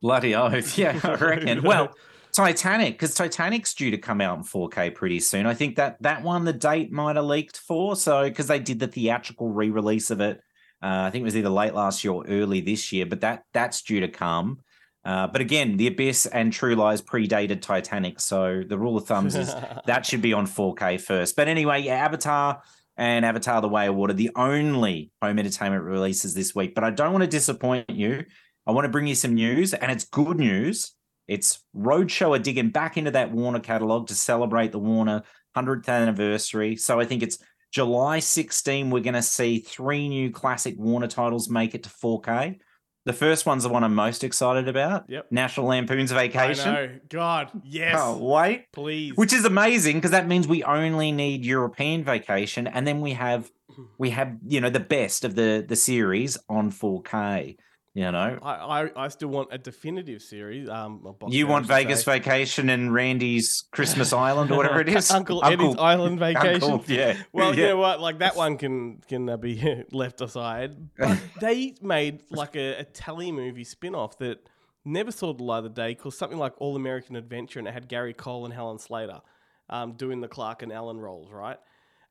Bloody 0.00 0.34
oath. 0.34 0.78
Yeah, 0.78 0.98
I 1.02 1.14
reckon. 1.14 1.62
well, 1.62 1.94
Titanic, 2.32 2.94
because 2.94 3.14
Titanic's 3.14 3.74
due 3.74 3.90
to 3.90 3.98
come 3.98 4.20
out 4.20 4.38
in 4.38 4.44
4K 4.44 4.94
pretty 4.94 5.20
soon. 5.20 5.46
I 5.46 5.54
think 5.54 5.76
that 5.76 6.00
that 6.02 6.22
one 6.22 6.44
the 6.44 6.52
date 6.52 6.92
might 6.92 7.16
have 7.16 7.24
leaked 7.24 7.56
for. 7.58 7.96
So 7.96 8.24
because 8.24 8.46
they 8.46 8.58
did 8.60 8.78
the 8.78 8.86
theatrical 8.86 9.50
re-release 9.50 10.10
of 10.10 10.20
it, 10.20 10.40
uh, 10.82 11.04
I 11.06 11.10
think 11.10 11.22
it 11.22 11.24
was 11.24 11.36
either 11.36 11.50
late 11.50 11.74
last 11.74 12.04
year 12.04 12.12
or 12.12 12.24
early 12.26 12.60
this 12.60 12.92
year. 12.92 13.04
But 13.06 13.20
that 13.20 13.44
that's 13.52 13.82
due 13.82 14.00
to 14.00 14.08
come. 14.08 14.60
Uh, 15.04 15.26
but 15.26 15.40
again, 15.40 15.76
The 15.76 15.86
Abyss 15.86 16.26
and 16.26 16.52
True 16.52 16.74
Lies 16.74 17.00
predated 17.00 17.62
Titanic, 17.62 18.20
so 18.20 18.62
the 18.66 18.78
rule 18.78 18.98
of 18.98 19.06
thumbs 19.06 19.34
is 19.34 19.54
that 19.86 20.04
should 20.04 20.20
be 20.22 20.32
on 20.34 20.46
4K 20.46 21.00
first. 21.00 21.36
But 21.36 21.48
anyway, 21.48 21.82
yeah, 21.82 21.94
Avatar 21.94 22.62
and 22.96 23.24
Avatar: 23.24 23.60
The 23.60 23.68
Way 23.68 23.88
of 23.88 23.94
Water, 23.96 24.12
the 24.12 24.30
only 24.36 25.10
home 25.22 25.38
entertainment 25.38 25.84
releases 25.84 26.34
this 26.34 26.54
week. 26.54 26.74
But 26.74 26.84
I 26.84 26.90
don't 26.90 27.12
want 27.12 27.22
to 27.24 27.30
disappoint 27.30 27.90
you. 27.90 28.24
I 28.70 28.72
want 28.72 28.84
to 28.84 28.88
bring 28.88 29.08
you 29.08 29.16
some 29.16 29.34
news, 29.34 29.74
and 29.74 29.90
it's 29.90 30.04
good 30.04 30.38
news. 30.38 30.92
It's 31.26 31.64
Roadshow 31.76 32.36
are 32.36 32.38
digging 32.38 32.70
back 32.70 32.96
into 32.96 33.10
that 33.10 33.32
Warner 33.32 33.58
catalog 33.58 34.06
to 34.06 34.14
celebrate 34.14 34.70
the 34.70 34.78
Warner 34.78 35.24
100th 35.56 35.88
anniversary. 35.88 36.76
So 36.76 37.00
I 37.00 37.04
think 37.04 37.24
it's 37.24 37.38
July 37.72 38.20
16. 38.20 38.90
We're 38.90 39.00
going 39.00 39.14
to 39.14 39.22
see 39.22 39.58
three 39.58 40.08
new 40.08 40.30
classic 40.30 40.76
Warner 40.78 41.08
titles 41.08 41.50
make 41.50 41.74
it 41.74 41.82
to 41.82 41.90
4K. 41.90 42.58
The 43.06 43.12
first 43.12 43.44
one's 43.44 43.64
the 43.64 43.70
one 43.70 43.82
I'm 43.82 43.96
most 43.96 44.22
excited 44.22 44.68
about. 44.68 45.06
Yep. 45.08 45.32
National 45.32 45.66
Lampoon's 45.66 46.12
I 46.12 46.28
Vacation. 46.28 46.72
know. 46.72 46.98
God, 47.08 47.50
yes. 47.64 47.96
Can't 48.00 48.20
wait. 48.20 48.70
Please. 48.72 49.16
Which 49.16 49.32
is 49.32 49.44
amazing 49.44 49.96
because 49.96 50.12
that 50.12 50.28
means 50.28 50.46
we 50.46 50.62
only 50.62 51.10
need 51.10 51.44
European 51.44 52.04
vacation, 52.04 52.68
and 52.68 52.86
then 52.86 53.00
we 53.00 53.14
have 53.14 53.50
we 53.98 54.10
have 54.10 54.36
you 54.46 54.60
know 54.60 54.70
the 54.70 54.78
best 54.78 55.24
of 55.24 55.34
the 55.34 55.64
the 55.66 55.74
series 55.74 56.38
on 56.48 56.70
4K. 56.70 57.56
You 57.92 58.12
know, 58.12 58.38
I, 58.40 58.82
I, 58.82 58.90
I 59.04 59.08
still 59.08 59.30
want 59.30 59.48
a 59.50 59.58
definitive 59.58 60.22
series. 60.22 60.68
Um, 60.68 61.16
you 61.26 61.48
want 61.48 61.66
Vegas 61.66 62.04
say. 62.04 62.18
vacation 62.18 62.70
and 62.70 62.94
Randy's 62.94 63.64
Christmas 63.72 64.12
Island 64.12 64.52
or 64.52 64.58
whatever 64.58 64.80
it 64.80 64.88
is. 64.88 65.10
Uncle 65.10 65.44
Eddie's 65.44 65.74
Island 65.76 66.18
Vacation. 66.20 66.70
Uncle, 66.70 66.84
yeah. 66.86 67.16
Well, 67.32 67.52
yeah. 67.52 67.60
you 67.60 67.68
know 67.70 67.78
what? 67.78 68.00
Like 68.00 68.20
that 68.20 68.36
one 68.36 68.58
can 68.58 69.00
can 69.08 69.28
uh, 69.28 69.36
be 69.36 69.84
left 69.92 70.20
aside. 70.20 70.76
But 70.96 71.18
they 71.40 71.74
made 71.82 72.22
like 72.30 72.54
a, 72.54 72.78
a 72.78 72.84
tally 72.84 73.32
movie 73.32 73.64
spin 73.64 73.96
off 73.96 74.18
that 74.18 74.48
never 74.84 75.10
saw 75.10 75.32
the 75.32 75.42
light 75.42 75.58
of 75.58 75.64
the 75.64 75.70
day 75.70 75.96
called 75.96 76.14
something 76.14 76.38
like 76.38 76.52
All 76.58 76.76
American 76.76 77.16
Adventure, 77.16 77.58
and 77.58 77.66
it 77.66 77.74
had 77.74 77.88
Gary 77.88 78.14
Cole 78.14 78.44
and 78.44 78.54
Helen 78.54 78.78
Slater 78.78 79.20
um, 79.68 79.94
doing 79.94 80.20
the 80.20 80.28
Clark 80.28 80.62
and 80.62 80.70
Ellen 80.70 80.98
roles, 80.98 81.32
right? 81.32 81.58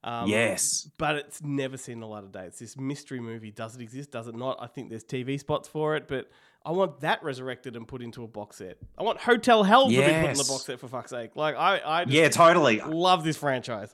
Um, 0.04 0.30
Yes. 0.30 0.90
but 0.98 1.16
it's 1.18 1.42
never 1.44 1.76
seen 1.78 2.02
a 2.02 2.08
lot 2.08 2.24
of 2.24 2.32
day. 2.32 2.46
It's 2.46 2.60
this 2.60 2.78
mystery 2.78 3.20
movie. 3.20 3.52
Does 3.52 3.76
it 3.76 3.82
exist? 3.82 4.12
Does 4.12 4.28
it 4.28 4.36
not? 4.36 4.58
I 4.62 4.68
think 4.68 4.90
there's 4.90 5.04
TV 5.04 5.38
spots 5.40 5.68
for 5.68 5.96
it, 5.98 6.08
but 6.08 6.30
I 6.66 6.72
want 6.72 7.02
that 7.02 7.22
resurrected 7.24 7.76
and 7.76 7.88
put 7.88 8.02
into 8.02 8.24
a 8.24 8.28
box 8.28 8.58
set. 8.58 8.78
I 8.98 9.04
want 9.04 9.20
Hotel 9.20 9.64
Hell 9.64 9.90
to 9.90 9.90
be 9.90 9.96
put 9.98 10.08
in 10.08 10.38
the 10.38 10.46
box 10.48 10.64
set 10.66 10.80
for 10.80 10.88
fuck's 10.88 11.10
sake. 11.12 11.36
Like 11.36 11.56
I, 11.56 11.78
I 11.80 12.06
yeah, 12.08 12.30
totally. 12.30 12.80
love 12.80 13.24
this 13.24 13.38
franchise. 13.38 13.94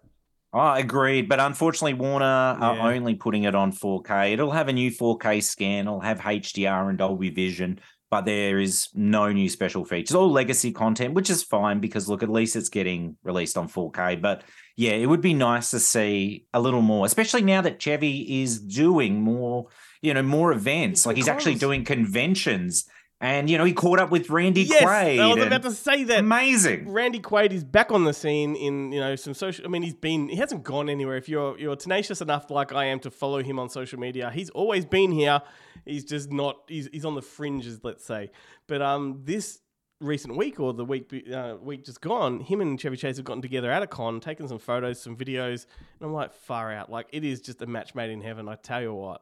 Oh, 0.53 0.73
agreed. 0.73 1.27
But 1.27 1.39
unfortunately, 1.39 1.95
Warner 1.95 2.25
are 2.25 2.75
Yeah. 2.75 2.87
only 2.87 3.15
putting 3.15 3.43
it 3.43 3.55
on 3.55 3.71
4K. 3.73 4.33
It'll 4.33 4.51
have 4.51 4.67
a 4.69 4.73
new 4.73 4.89
4K 4.91 5.41
scan. 5.41 5.85
It'll 5.87 5.99
have 5.99 6.19
HDR 6.21 6.87
and 6.89 6.97
Dolby 6.97 7.29
Vision, 7.29 7.79
but 8.09 8.25
there 8.25 8.57
is 8.59 8.87
no 8.93 9.31
new 9.33 9.49
special 9.49 9.83
features. 9.83 10.15
All 10.15 10.31
legacy 10.31 10.71
content, 10.71 11.13
which 11.13 11.29
is 11.29 11.43
fine 11.43 11.79
because 11.81 12.07
look, 12.07 12.23
at 12.23 12.29
least 12.29 12.55
it's 12.55 12.69
getting 12.69 13.17
released 13.23 13.57
on 13.57 13.67
4K. 13.67 14.15
But 14.21 14.43
yeah, 14.75 14.91
it 14.91 15.05
would 15.05 15.21
be 15.21 15.33
nice 15.33 15.71
to 15.71 15.79
see 15.79 16.47
a 16.53 16.59
little 16.59 16.81
more, 16.81 17.05
especially 17.05 17.41
now 17.41 17.61
that 17.61 17.79
Chevy 17.79 18.41
is 18.43 18.59
doing 18.59 19.21
more, 19.21 19.67
you 20.01 20.13
know, 20.13 20.21
more 20.21 20.51
events. 20.51 21.05
Like 21.05 21.15
he's 21.15 21.29
actually 21.29 21.55
doing 21.55 21.85
conventions. 21.85 22.85
And 23.21 23.49
you 23.49 23.57
know, 23.57 23.63
he 23.63 23.71
caught 23.71 23.99
up 23.99 24.11
with 24.11 24.29
Randy 24.29 24.63
Yes, 24.63 24.83
Quaid. 24.83 25.19
I 25.19 25.33
was 25.33 25.45
about 25.45 25.63
to 25.63 25.71
say 25.71 26.03
that. 26.03 26.19
Amazing. 26.19 26.91
Randy 26.91 27.21
Quaid 27.21 27.53
is 27.53 27.63
back 27.63 27.89
on 27.91 28.03
the 28.03 28.13
scene 28.13 28.57
in 28.57 28.91
you 28.91 28.99
know 28.99 29.15
some 29.15 29.33
social. 29.33 29.65
I 29.65 29.69
mean, 29.69 29.83
he's 29.83 29.95
been 29.95 30.27
he 30.27 30.35
hasn't 30.35 30.63
gone 30.63 30.89
anywhere. 30.89 31.15
If 31.15 31.29
you're 31.29 31.57
you're 31.57 31.77
tenacious 31.77 32.19
enough 32.19 32.51
like 32.51 32.73
I 32.73 32.85
am 32.85 32.99
to 32.99 33.09
follow 33.09 33.41
him 33.41 33.57
on 33.57 33.69
social 33.69 33.99
media, 33.99 34.29
he's 34.31 34.49
always 34.49 34.85
been 34.85 35.13
here. 35.13 35.41
He's 35.85 36.03
just 36.03 36.29
not. 36.29 36.57
He's 36.67 36.89
he's 36.91 37.05
on 37.05 37.15
the 37.15 37.21
fringes, 37.21 37.79
let's 37.83 38.05
say. 38.05 38.31
But 38.67 38.81
um, 38.81 39.21
this 39.23 39.59
recent 40.05 40.35
week 40.37 40.59
or 40.59 40.73
the 40.73 40.85
week 40.85 41.11
uh, 41.33 41.55
week 41.61 41.85
just 41.85 42.01
gone, 42.01 42.39
him 42.39 42.61
and 42.61 42.79
Chevy 42.79 42.97
Chase 42.97 43.17
have 43.17 43.25
gotten 43.25 43.41
together 43.41 43.71
at 43.71 43.83
a 43.83 43.87
con, 43.87 44.19
taken 44.19 44.47
some 44.47 44.59
photos, 44.59 45.01
some 45.01 45.15
videos, 45.15 45.65
and 45.99 46.07
I'm 46.07 46.13
like 46.13 46.33
far 46.33 46.71
out. 46.71 46.89
Like 46.89 47.07
it 47.11 47.23
is 47.23 47.41
just 47.41 47.61
a 47.61 47.65
match 47.65 47.95
made 47.95 48.09
in 48.09 48.21
heaven. 48.21 48.47
I 48.47 48.55
tell 48.55 48.81
you 48.81 48.93
what. 48.93 49.21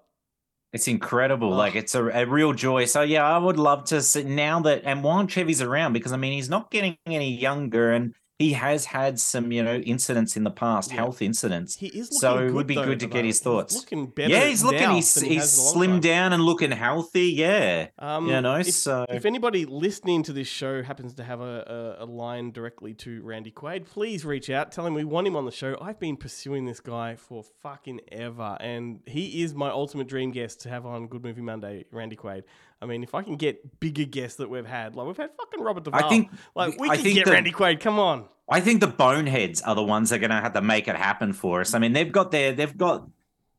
It's 0.74 0.88
incredible. 0.88 1.54
Oh. 1.54 1.58
Like 1.58 1.76
it's 1.76 1.96
a, 1.96 2.04
a 2.06 2.26
real 2.26 2.54
joy. 2.54 2.86
So 2.86 3.02
yeah, 3.02 3.26
I 3.26 3.38
would 3.38 3.58
love 3.58 3.86
to 3.86 4.02
see 4.02 4.24
now 4.24 4.60
that 4.62 4.82
and 4.86 5.04
while 5.04 5.26
Chevy's 5.28 5.62
around, 5.62 5.94
because 5.94 6.12
I 6.12 6.18
mean 6.18 6.34
he's 6.34 6.50
not 6.50 6.72
getting 6.72 6.98
any 7.06 7.32
younger 7.32 7.92
and 7.92 8.14
he 8.44 8.54
has 8.54 8.86
had 8.86 9.20
some, 9.20 9.52
you 9.52 9.64
know, 9.64 9.76
incidents 9.78 10.36
in 10.38 10.44
the 10.44 10.52
past, 10.52 10.90
Yeah. 10.92 10.98
health 10.98 11.22
incidents. 11.22 11.78
He 11.78 11.88
is 11.88 12.08
looking 12.12 12.20
So 12.20 12.38
it 12.48 12.52
would 12.52 12.68
be 12.68 12.76
though, 12.76 12.86
good 12.86 13.00
to 13.02 13.08
the 13.08 13.14
get 13.14 13.26
his 13.26 13.40
thoughts. 13.40 13.74
He's 13.74 13.82
looking 13.84 14.06
better. 14.08 14.30
yeah, 14.34 14.46
he's 14.48 14.64
looking. 14.64 14.90
He's 14.92 15.14
he 15.22 15.36
he's 15.36 15.58
long 15.58 15.74
time. 15.74 15.82
slimmed 15.82 16.02
down 16.02 16.34
and 16.34 16.44
looking 16.44 16.72
healthy. 16.72 17.28
Yeah, 17.32 17.88
Um, 18.00 18.28
you 18.28 18.42
know. 18.42 18.56
if, 18.58 18.72
so 18.72 19.06
if 19.10 19.26
anybody 19.26 19.66
listening 19.66 20.24
to 20.24 20.34
this 20.34 20.48
show 20.48 20.84
happens 20.84 21.14
to 21.16 21.24
have 21.24 21.42
a, 21.42 21.96
a, 22.00 22.04
a 22.04 22.08
line 22.08 22.52
directly 22.52 22.94
to 22.96 23.22
Randy 23.24 23.52
Quaid, 23.52 23.86
please 23.86 24.26
reach 24.26 24.50
out. 24.50 24.72
Tell 24.72 24.86
him 24.86 24.94
we 24.94 25.04
want 25.04 25.28
him 25.28 25.36
on 25.36 25.46
the 25.46 25.52
show. 25.52 25.78
I've 25.82 26.00
been 26.00 26.18
pursuing 26.18 26.66
this 26.66 26.80
guy 26.80 27.16
for 27.16 27.44
fucking 27.62 28.02
ever, 28.12 28.58
and 28.60 29.00
he 29.06 29.42
is 29.44 29.54
my 29.54 29.70
ultimate 29.70 30.08
dream 30.08 30.32
guest 30.32 30.62
to 30.62 30.70
have 30.70 30.86
on 30.86 31.08
Good 31.08 31.24
Movie 31.24 31.42
Monday, 31.42 31.86
Randy 31.92 32.16
Quaid. 32.16 32.44
I 32.84 32.86
mean, 32.86 33.02
if 33.02 33.16
I 33.16 33.24
can 33.24 33.38
get 33.38 33.80
bigger 33.80 34.04
guests 34.04 34.38
that 34.38 34.50
we've 34.50 34.66
had, 34.66 34.94
like 34.96 35.08
we've 35.08 35.16
had 35.18 35.30
fucking 35.38 35.62
Robert 35.64 35.86
Duvall. 35.86 36.10
think- 36.10 36.30
like 36.54 36.78
we 36.80 36.90
I 36.90 36.96
can 36.98 37.04
think 37.06 37.16
get 37.16 37.26
that- 37.26 37.32
Randy 37.32 37.52
Quaid. 37.54 37.80
Come 37.80 37.98
on. 37.98 38.26
I 38.50 38.60
think 38.60 38.82
the 38.82 38.88
boneheads 38.88 39.62
are 39.62 39.74
the 39.74 39.82
ones 39.84 40.10
that 40.10 40.18
are 40.18 40.20
going 40.20 40.30
to 40.32 40.42
have 40.42 40.52
to 40.54 40.62
make 40.62 40.90
it 40.90 40.98
happen 40.98 41.32
for 41.32 41.62
us. 41.62 41.74
I 41.74 41.80
mean, 41.80 41.94
they've 41.94 42.12
got 42.12 42.32
their, 42.32 42.52
they've 42.52 42.78
got, 42.78 43.08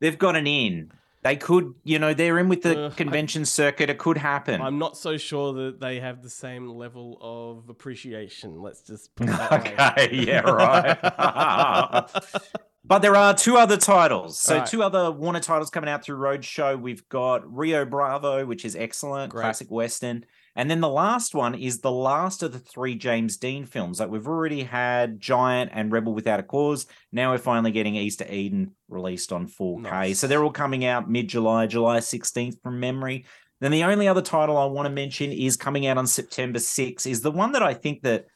they've 0.00 0.18
got 0.18 0.37
an 0.37 0.46
in. 0.46 0.92
They 1.22 1.37
could, 1.37 1.74
you 1.84 1.98
know, 1.98 2.12
they're 2.12 2.38
in 2.38 2.50
with 2.50 2.60
the 2.60 2.84
Uh, 2.84 2.88
I- 2.88 2.94
convention 2.94 3.46
circuit. 3.46 3.88
It 3.88 3.96
could 3.96 4.18
happen. 4.18 4.60
I'm 4.60 4.78
not 4.78 4.98
so 4.98 5.16
sure 5.16 5.54
that 5.54 5.80
they 5.80 6.00
have 6.00 6.22
the 6.22 6.28
same 6.28 6.68
level 6.68 7.16
of 7.22 7.70
appreciation. 7.70 8.60
Let's 8.60 8.82
just 8.82 9.14
put 9.16 9.28
that 9.28 9.50
way. 9.50 9.74
okay, 10.06 10.14
yeah, 10.26 10.40
right. 10.40 12.08
but 12.85 13.01
there 13.01 13.16
are 13.16 13.35
two 13.35 13.57
other 13.57 13.77
titles. 13.77 14.38
So 14.38 14.55
Alright. 14.55 14.68
two 14.68 14.83
other 14.83 15.11
Warner 15.11 15.40
titles 15.40 15.70
coming 15.70 15.88
out 15.88 16.05
through 16.05 16.18
Roadshow. 16.18 16.81
We've 16.81 17.09
got 17.09 17.42
Rio 17.51 17.85
Bravo, 17.85 18.44
which 18.44 18.64
is 18.64 18.77
excellent, 18.77 19.31
Great. 19.31 19.42
classic 19.42 19.70
western. 19.70 20.25
And 20.57 20.70
then 20.70 20.81
the 20.81 20.88
last 20.88 21.35
one 21.35 21.55
is 21.55 21.81
the 21.81 21.90
last 21.90 22.42
of 22.42 22.53
the 22.53 22.61
three 22.61 22.94
James 22.94 23.37
Dean 23.38 23.64
films. 23.64 23.99
Like 23.99 24.11
we've 24.11 24.29
already 24.29 24.62
had 24.62 25.18
Giant 25.18 25.70
and 25.75 25.90
Rebel 25.90 26.14
Without 26.14 26.38
a 26.40 26.44
Cause. 26.44 26.87
Now 27.11 27.33
we're 27.33 27.38
finally 27.38 27.73
getting 27.73 27.97
East 27.97 28.20
of 28.20 28.31
Eden 28.31 28.73
released 28.88 29.33
on 29.33 29.49
4K. 29.49 29.81
Nice. 29.83 30.18
So 30.20 30.27
they're 30.27 30.44
all 30.44 30.53
coming 30.53 30.85
out 30.85 31.11
mid 31.11 31.29
July, 31.29 31.66
July 31.66 31.99
16th 31.99 32.62
from 32.62 32.79
memory. 32.79 33.25
Then 33.61 33.73
the 33.73 33.85
only 33.85 34.07
other 34.09 34.20
title 34.23 34.57
I 34.57 34.66
want 34.66 34.87
to 34.87 34.92
mention 34.92 35.33
is 35.33 35.57
coming 35.57 35.87
out 35.87 35.97
on 35.97 36.07
September 36.07 36.59
6th, 36.59 37.07
is 37.07 37.23
the 37.23 37.31
one 37.31 37.53
that 37.53 37.62
I 37.62 37.73
think 37.73 38.03
that 38.03 38.27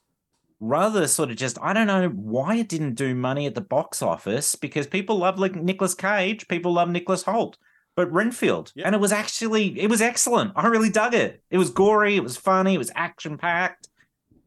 rather 0.61 1.07
sort 1.07 1.31
of 1.31 1.37
just 1.37 1.59
I 1.63 1.73
don't 1.73 1.87
know 1.87 2.09
why 2.09 2.57
it 2.57 2.69
didn't 2.69 2.95
do 2.95 3.15
money 3.15 3.47
at 3.47 3.55
the 3.55 3.61
box 3.61 4.03
office 4.03 4.55
because 4.55 4.87
people 4.87 5.19
love 5.19 5.39
like 5.39 5.55
Nicolas 5.55 5.95
Cage, 5.95 6.49
people 6.49 6.73
love 6.73 6.89
Nicholas 6.89 7.25
Hoult, 7.25 7.57
but 7.97 8.13
Renfield, 8.13 8.73
and 8.83 8.95
it 8.95 9.01
was 9.01 9.13
actually 9.13 9.79
it 9.79 9.89
was 9.89 10.01
excellent. 10.01 10.53
I 10.57 10.67
really 10.67 10.91
dug 10.91 11.15
it. 11.15 11.43
It 11.51 11.59
was 11.59 11.71
gory, 11.71 12.17
it 12.17 12.23
was 12.23 12.37
funny, 12.37 12.75
it 12.75 12.79
was 12.79 12.93
action 12.95 13.39
packed, 13.39 13.89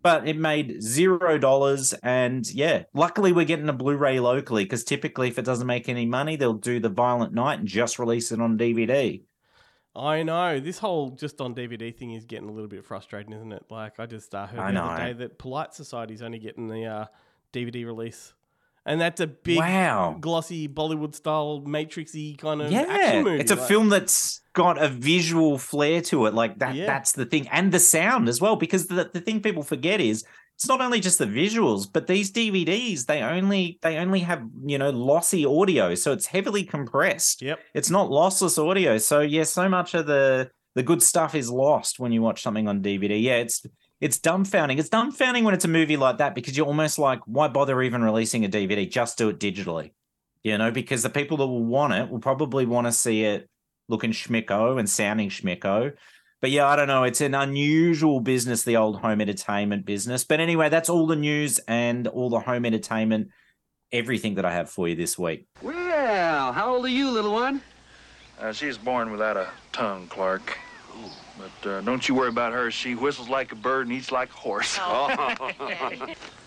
but 0.01 0.27
it 0.27 0.37
made 0.37 0.81
zero 0.81 1.37
dollars. 1.37 1.93
And 2.03 2.49
yeah, 2.51 2.83
luckily 2.93 3.31
we're 3.31 3.45
getting 3.45 3.69
a 3.69 3.73
Blu-ray 3.73 4.19
locally 4.19 4.63
because 4.63 4.83
typically 4.83 5.27
if 5.29 5.39
it 5.39 5.45
doesn't 5.45 5.67
make 5.67 5.89
any 5.89 6.05
money, 6.05 6.35
they'll 6.35 6.53
do 6.53 6.79
the 6.79 6.89
Violent 6.89 7.33
Night 7.33 7.59
and 7.59 7.67
just 7.67 7.99
release 7.99 8.31
it 8.31 8.41
on 8.41 8.57
DVD. 8.57 9.21
I 9.95 10.23
know 10.23 10.59
this 10.59 10.77
whole 10.79 11.11
just 11.11 11.41
on 11.41 11.53
DVD 11.53 11.93
thing 11.95 12.13
is 12.13 12.25
getting 12.25 12.47
a 12.47 12.51
little 12.51 12.69
bit 12.69 12.85
frustrating, 12.85 13.33
isn't 13.33 13.51
it? 13.51 13.65
Like 13.69 13.99
I 13.99 14.05
just 14.05 14.33
uh, 14.33 14.47
heard 14.47 14.59
I 14.59 14.71
the 14.71 14.81
other 14.81 15.03
day 15.05 15.13
that 15.13 15.37
Polite 15.37 15.73
Society's 15.73 16.21
only 16.21 16.39
getting 16.39 16.67
the 16.69 16.85
uh, 16.85 17.05
DVD 17.51 17.85
release, 17.85 18.33
and 18.85 19.01
that's 19.01 19.19
a 19.19 19.27
big, 19.27 19.57
Wow. 19.59 20.15
glossy 20.19 20.67
Bollywood 20.69 21.13
style 21.13 21.61
Matrixy 21.65 22.37
kind 22.37 22.61
of 22.61 22.71
yeah, 22.71 22.85
action 22.87 23.23
movie. 23.25 23.39
it's 23.41 23.51
a 23.51 23.55
like- 23.55 23.67
film 23.67 23.89
that's 23.89 24.39
got 24.53 24.81
a 24.81 24.87
visual 24.87 25.57
flair 25.57 26.01
to 26.03 26.25
it. 26.25 26.33
Like 26.33 26.59
that. 26.59 26.75
Yeah. 26.75 26.85
That's 26.85 27.11
the 27.11 27.25
thing, 27.25 27.47
and 27.49 27.71
the 27.73 27.79
sound 27.79 28.29
as 28.29 28.39
well. 28.39 28.55
Because 28.55 28.87
the 28.87 29.09
the 29.13 29.19
thing 29.21 29.41
people 29.41 29.63
forget 29.63 29.99
is 29.99 30.23
it's 30.61 30.67
not 30.67 30.79
only 30.79 30.99
just 30.99 31.17
the 31.17 31.25
visuals, 31.25 31.87
but 31.91 32.05
these 32.05 32.31
DVDs 32.31 33.07
they 33.07 33.23
only 33.23 33.79
they 33.81 33.97
only 33.97 34.19
have 34.19 34.43
you 34.63 34.77
know 34.77 34.91
lossy 34.91 35.43
audio, 35.43 35.95
so 35.95 36.11
it's 36.11 36.27
heavily 36.27 36.63
compressed. 36.63 37.41
Yep. 37.41 37.59
It's 37.73 37.89
not 37.89 38.11
lossless 38.11 38.63
audio. 38.63 38.99
So 38.99 39.21
yeah, 39.21 39.41
so 39.41 39.67
much 39.67 39.95
of 39.95 40.05
the 40.05 40.51
the 40.75 40.83
good 40.83 41.01
stuff 41.01 41.33
is 41.33 41.49
lost 41.49 41.99
when 41.99 42.11
you 42.11 42.21
watch 42.21 42.43
something 42.43 42.67
on 42.67 42.83
DVD. 42.83 43.19
Yeah, 43.19 43.37
it's 43.37 43.65
it's 43.99 44.19
dumbfounding. 44.19 44.77
It's 44.77 44.89
dumbfounding 44.89 45.45
when 45.45 45.55
it's 45.55 45.65
a 45.65 45.67
movie 45.67 45.97
like 45.97 46.19
that 46.19 46.35
because 46.35 46.55
you're 46.55 46.67
almost 46.67 46.99
like, 46.99 47.21
why 47.25 47.47
bother 47.47 47.81
even 47.81 48.03
releasing 48.03 48.45
a 48.45 48.47
DVD? 48.47 48.87
Just 48.87 49.17
do 49.17 49.29
it 49.29 49.39
digitally. 49.39 49.93
You 50.43 50.59
know, 50.59 50.69
because 50.69 51.01
the 51.01 51.09
people 51.09 51.37
that 51.37 51.47
will 51.47 51.65
want 51.65 51.93
it 51.93 52.07
will 52.07 52.19
probably 52.19 52.67
want 52.67 52.85
to 52.85 52.91
see 52.91 53.23
it 53.23 53.49
looking 53.89 54.11
schmicko 54.11 54.77
and 54.77 54.87
sounding 54.87 55.29
schmicko. 55.29 55.93
But 56.41 56.49
yeah, 56.49 56.67
I 56.67 56.75
don't 56.75 56.87
know. 56.87 57.03
It's 57.03 57.21
an 57.21 57.35
unusual 57.35 58.19
business, 58.19 58.63
the 58.63 58.75
old 58.75 58.99
home 59.01 59.21
entertainment 59.21 59.85
business. 59.85 60.23
But 60.23 60.39
anyway, 60.39 60.69
that's 60.69 60.89
all 60.89 61.05
the 61.05 61.15
news 61.15 61.59
and 61.67 62.07
all 62.07 62.31
the 62.31 62.39
home 62.39 62.65
entertainment, 62.65 63.29
everything 63.91 64.35
that 64.35 64.45
I 64.45 64.51
have 64.51 64.67
for 64.67 64.87
you 64.87 64.95
this 64.95 65.19
week. 65.19 65.45
Well, 65.61 66.51
how 66.51 66.73
old 66.73 66.85
are 66.85 66.89
you, 66.89 67.11
little 67.11 67.33
one? 67.33 67.61
Uh, 68.39 68.51
she 68.51 68.65
was 68.65 68.79
born 68.79 69.11
without 69.11 69.37
a 69.37 69.49
tongue, 69.71 70.07
Clark. 70.07 70.57
But 71.37 71.69
uh, 71.69 71.81
don't 71.81 72.07
you 72.09 72.15
worry 72.15 72.29
about 72.29 72.53
her. 72.53 72.71
She 72.71 72.95
whistles 72.95 73.29
like 73.29 73.51
a 73.51 73.55
bird 73.55 73.87
and 73.87 73.95
eats 73.95 74.11
like 74.11 74.29
a 74.29 74.33
horse. 74.33 74.79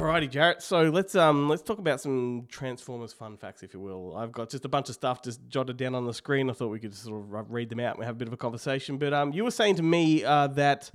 Alrighty, 0.00 0.30
Jarrett. 0.30 0.62
So 0.62 0.84
let's 0.84 1.14
um 1.14 1.46
let's 1.50 1.60
talk 1.60 1.78
about 1.78 2.00
some 2.00 2.46
Transformers 2.48 3.12
fun 3.12 3.36
facts, 3.36 3.62
if 3.62 3.74
you 3.74 3.80
will. 3.80 4.16
I've 4.16 4.32
got 4.32 4.48
just 4.48 4.64
a 4.64 4.68
bunch 4.68 4.88
of 4.88 4.94
stuff 4.94 5.22
just 5.22 5.46
jotted 5.48 5.76
down 5.76 5.94
on 5.94 6.06
the 6.06 6.14
screen. 6.14 6.48
I 6.48 6.54
thought 6.54 6.68
we 6.68 6.80
could 6.80 6.94
sort 6.94 7.22
of 7.22 7.50
read 7.52 7.68
them 7.68 7.80
out 7.80 7.96
and 7.96 8.04
have 8.06 8.14
a 8.14 8.18
bit 8.18 8.26
of 8.26 8.32
a 8.32 8.38
conversation. 8.38 8.96
But 8.96 9.12
um, 9.12 9.34
you 9.34 9.44
were 9.44 9.50
saying 9.50 9.74
to 9.76 9.82
me 9.82 10.24
uh, 10.24 10.46
that 10.48 10.90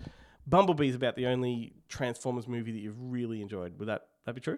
Bumblebee 0.48 0.90
is 0.90 0.96
about 0.96 1.16
the 1.16 1.28
only 1.28 1.74
Transformers 1.88 2.48
movie 2.48 2.72
that 2.72 2.80
you've 2.80 3.00
really 3.00 3.44
enjoyed. 3.44 3.78
Would 3.78 3.90
that 3.90 4.08
that 4.26 4.34
be 4.34 4.42
true? 4.42 4.58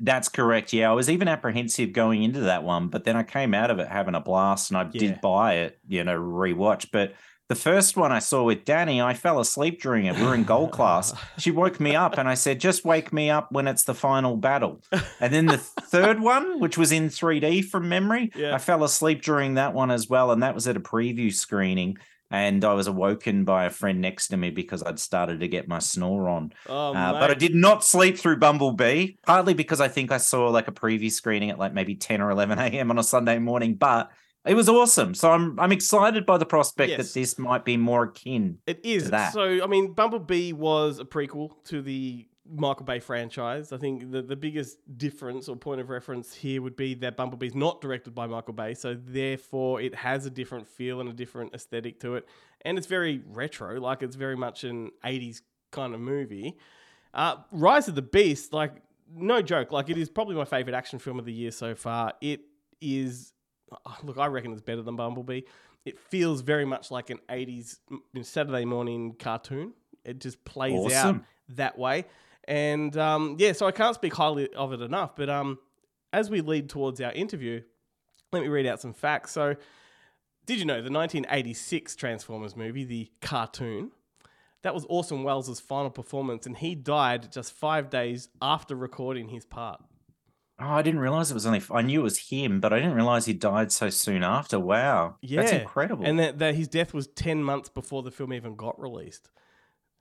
That's 0.00 0.28
correct. 0.28 0.72
Yeah, 0.72 0.90
I 0.90 0.94
was 0.94 1.08
even 1.08 1.28
apprehensive 1.28 1.92
going 1.92 2.24
into 2.24 2.40
that 2.40 2.64
one, 2.64 2.88
but 2.88 3.04
then 3.04 3.14
I 3.14 3.22
came 3.22 3.54
out 3.54 3.70
of 3.70 3.78
it 3.78 3.86
having 3.86 4.16
a 4.16 4.20
blast 4.20 4.72
and 4.72 4.76
I 4.78 4.90
Yeah. 4.92 4.98
did 4.98 5.20
buy 5.20 5.54
it, 5.58 5.78
you 5.86 6.02
know, 6.02 6.18
rewatch. 6.18 6.88
But 6.92 7.14
the 7.52 7.60
first 7.60 7.96
one 7.98 8.12
I 8.12 8.18
saw 8.18 8.44
with 8.44 8.64
Danny, 8.64 9.02
I 9.02 9.12
fell 9.12 9.38
asleep 9.38 9.82
during 9.82 10.06
it. 10.06 10.16
We 10.16 10.22
were 10.24 10.34
in 10.34 10.44
gold 10.44 10.72
class. 10.78 11.12
She 11.36 11.50
woke 11.50 11.80
me 11.80 11.94
up 11.94 12.16
and 12.16 12.26
I 12.26 12.32
said, 12.34 12.60
just 12.60 12.82
wake 12.84 13.12
me 13.12 13.28
up 13.28 13.52
when 13.52 13.68
it's 13.68 13.84
the 13.84 13.92
final 13.94 14.36
battle. 14.36 14.80
And 15.20 15.32
then 15.34 15.46
the 15.46 15.58
third 15.82 16.20
one, 16.20 16.60
which 16.60 16.78
was 16.78 16.92
in 16.92 17.08
3D 17.08 17.66
from 17.66 17.88
memory, 17.90 18.30
Yeah. 18.34 18.54
I 18.54 18.58
fell 18.58 18.84
asleep 18.84 19.20
during 19.22 19.54
that 19.54 19.74
one 19.74 19.90
as 19.90 20.08
well. 20.08 20.30
And 20.30 20.42
that 20.42 20.54
was 20.54 20.66
at 20.66 20.76
a 20.76 20.80
preview 20.80 21.30
screening. 21.32 21.98
And 22.30 22.64
I 22.64 22.72
was 22.72 22.86
awoken 22.86 23.44
by 23.44 23.66
a 23.66 23.70
friend 23.70 24.00
next 24.00 24.28
to 24.28 24.38
me 24.38 24.48
because 24.48 24.82
I'd 24.82 24.98
started 24.98 25.40
to 25.40 25.48
get 25.48 25.68
my 25.68 25.78
snore 25.80 26.30
on. 26.30 26.54
Oh, 26.66 26.94
Uh, 26.94 27.12
but 27.20 27.30
I 27.30 27.34
did 27.34 27.54
not 27.54 27.84
sleep 27.84 28.16
through 28.16 28.38
Bumblebee, 28.38 29.16
partly 29.26 29.52
because 29.52 29.82
I 29.82 29.88
think 29.88 30.10
I 30.10 30.16
saw 30.16 30.48
like 30.48 30.66
a 30.66 30.72
preview 30.72 31.12
screening 31.12 31.50
at 31.50 31.58
like 31.58 31.74
maybe 31.74 31.94
10 31.94 32.22
or 32.22 32.30
11 32.30 32.58
a.m. 32.58 32.90
on 32.90 32.98
a 32.98 33.02
Sunday 33.02 33.38
morning, 33.38 33.74
but 33.74 34.10
it 34.46 34.54
was 34.54 34.68
awesome. 34.68 35.14
So 35.14 35.30
I'm 35.30 35.58
I'm 35.60 35.72
excited 35.72 36.26
by 36.26 36.38
the 36.38 36.46
prospect 36.46 36.90
Yes. 36.90 36.98
that 37.12 37.20
this 37.20 37.38
might 37.38 37.64
be 37.64 37.76
more 37.76 38.04
akin. 38.04 38.58
It 38.66 38.80
is. 38.84 39.10
that. 39.10 39.32
So, 39.32 39.62
I 39.62 39.66
mean, 39.66 39.92
Bumblebee 39.92 40.52
was 40.52 40.98
a 40.98 41.04
prequel 41.04 41.50
to 41.66 41.82
the 41.82 42.26
Michael 42.54 42.84
Bay 42.84 42.98
franchise. 42.98 43.72
I 43.72 43.78
think 43.78 44.10
the, 44.10 44.20
the 44.20 44.36
biggest 44.36 44.76
difference 44.98 45.48
or 45.48 45.56
point 45.56 45.80
of 45.80 45.88
reference 45.88 46.34
here 46.34 46.60
would 46.60 46.76
be 46.76 46.94
that 46.96 47.16
Bumblebee's 47.16 47.54
not 47.54 47.80
directed 47.80 48.14
by 48.14 48.26
Michael 48.26 48.52
Bay, 48.52 48.74
so 48.74 48.94
therefore 48.94 49.80
it 49.80 49.94
has 49.94 50.26
a 50.26 50.30
different 50.30 50.66
feel 50.66 51.00
and 51.00 51.08
a 51.08 51.12
different 51.12 51.54
aesthetic 51.54 52.00
to 52.00 52.16
it. 52.16 52.28
And 52.62 52.76
it's 52.76 52.88
very 52.88 53.22
retro, 53.28 53.80
like 53.80 54.02
it's 54.02 54.16
very 54.16 54.36
much 54.36 54.64
an 54.64 54.90
80s 55.04 55.40
kind 55.70 55.94
of 55.94 56.00
movie. 56.00 56.58
Uh, 57.14 57.36
Rise 57.52 57.88
of 57.88 57.94
the 57.94 58.02
Beast, 58.02 58.52
like, 58.52 58.72
no 59.14 59.40
joke, 59.40 59.70
like, 59.72 59.88
it 59.88 59.96
is 59.96 60.08
probably 60.08 60.34
my 60.34 60.44
favorite 60.44 60.74
action 60.74 60.98
film 60.98 61.18
of 61.18 61.24
the 61.24 61.32
year 61.32 61.50
so 61.52 61.74
far. 61.74 62.12
It 62.20 62.40
is, 62.80 63.32
look, 64.02 64.18
I 64.18 64.26
reckon 64.26 64.52
it's 64.52 64.62
better 64.62 64.82
than 64.82 64.96
Bumblebee. 64.96 65.42
It 65.84 65.98
feels 65.98 66.42
very 66.42 66.64
much 66.64 66.90
like 66.90 67.10
an 67.10 67.18
80s 67.28 67.78
Saturday 68.22 68.64
morning 68.64 69.16
cartoon. 69.18 69.72
It 70.04 70.20
just 70.20 70.44
plays 70.44 70.92
out 70.92 71.22
that 71.50 71.78
way. 71.78 72.06
And 72.44 72.96
um, 72.96 73.36
yeah, 73.38 73.52
so 73.52 73.66
I 73.66 73.72
can't 73.72 73.94
speak 73.94 74.14
highly 74.14 74.52
of 74.54 74.72
it 74.72 74.80
enough. 74.80 75.16
But 75.16 75.28
um, 75.28 75.58
as 76.12 76.30
we 76.30 76.40
lead 76.40 76.68
towards 76.68 77.00
our 77.00 77.12
interview, 77.12 77.62
let 78.32 78.42
me 78.42 78.48
read 78.48 78.66
out 78.66 78.80
some 78.80 78.92
facts. 78.92 79.32
So, 79.32 79.56
did 80.46 80.58
you 80.58 80.64
know 80.64 80.82
the 80.82 80.90
1986 80.90 81.94
Transformers 81.94 82.56
movie, 82.56 82.84
the 82.84 83.10
cartoon, 83.20 83.92
that 84.62 84.74
was 84.74 84.84
Orson 84.88 85.22
Welles' 85.22 85.60
final 85.60 85.90
performance, 85.90 86.46
and 86.46 86.56
he 86.56 86.74
died 86.74 87.30
just 87.32 87.52
five 87.52 87.90
days 87.90 88.28
after 88.40 88.74
recording 88.74 89.28
his 89.28 89.44
part. 89.44 89.82
Oh, 90.62 90.68
I 90.74 90.82
didn't 90.82 91.00
realize 91.00 91.30
it 91.30 91.34
was 91.34 91.46
only. 91.46 91.60
I 91.70 91.82
knew 91.82 92.00
it 92.00 92.04
was 92.04 92.18
him, 92.18 92.60
but 92.60 92.72
I 92.72 92.76
didn't 92.78 92.94
realize 92.94 93.26
he 93.26 93.32
died 93.32 93.72
so 93.72 93.90
soon 93.90 94.22
after. 94.22 94.60
Wow, 94.60 95.16
Yeah, 95.20 95.40
that's 95.42 95.52
incredible. 95.52 96.04
And 96.06 96.18
that, 96.20 96.38
that 96.38 96.54
his 96.54 96.68
death 96.68 96.94
was 96.94 97.08
10 97.08 97.42
months 97.42 97.68
before 97.68 98.02
the 98.02 98.10
film 98.12 98.32
even 98.32 98.54
got 98.54 98.80
released. 98.80 99.30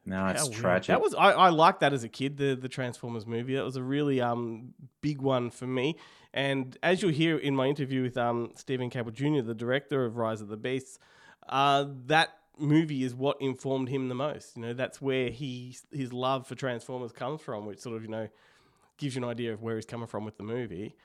no, 0.06 0.28
it's 0.28 0.41
How 0.41 0.47
weird. 0.50 0.60
tragic. 0.62 0.88
That 0.88 1.02
was 1.02 1.15
I, 1.15 1.32
I 1.32 1.50
liked 1.50 1.80
that 1.80 1.93
as 1.93 2.04
a 2.04 2.10
kid, 2.10 2.38
the 2.38 2.56
the 2.56 2.69
Transformers 2.69 3.26
movie. 3.26 3.56
That 3.56 3.63
was 3.65 3.76
a 3.76 3.84
really 3.84 4.21
um 4.21 4.74
big 5.02 5.21
one 5.21 5.50
for 5.50 5.65
me. 5.67 5.95
And 6.34 6.78
as 6.84 7.02
you'll 7.02 7.12
hear 7.12 7.38
in 7.38 7.56
my 7.56 7.65
interview 7.67 8.04
with 8.04 8.17
um 8.17 8.52
Steven 8.56 8.89
Caple 8.91 9.13
Jr., 9.13 9.41
the 9.41 9.56
director 9.56 10.06
of 10.06 10.17
Rise 10.17 10.41
of 10.41 10.47
the 10.47 10.58
Beasts, 10.58 11.00
uh, 11.50 11.86
that 12.06 12.30
movie 12.58 13.04
is 13.04 13.15
what 13.15 13.38
informed 13.41 13.89
him 13.89 14.10
the 14.10 14.15
most. 14.15 14.56
You 14.56 14.62
know, 14.62 14.74
that's 14.74 15.02
where 15.02 15.30
he 15.30 15.76
his 15.91 16.13
love 16.13 16.45
for 16.45 16.54
Transformers 16.56 17.12
comes 17.12 17.41
from, 17.41 17.65
which 17.65 17.80
sort 17.80 17.95
of 17.95 18.04
you 18.04 18.10
know 18.10 18.28
gives 19.01 19.15
you 19.15 19.23
an 19.23 19.29
idea 19.29 19.53
of 19.53 19.61
where 19.61 19.75
he's 19.75 19.85
coming 19.85 20.07
from 20.07 20.23
with 20.25 20.37
the 20.37 20.43
movie. 20.43 20.95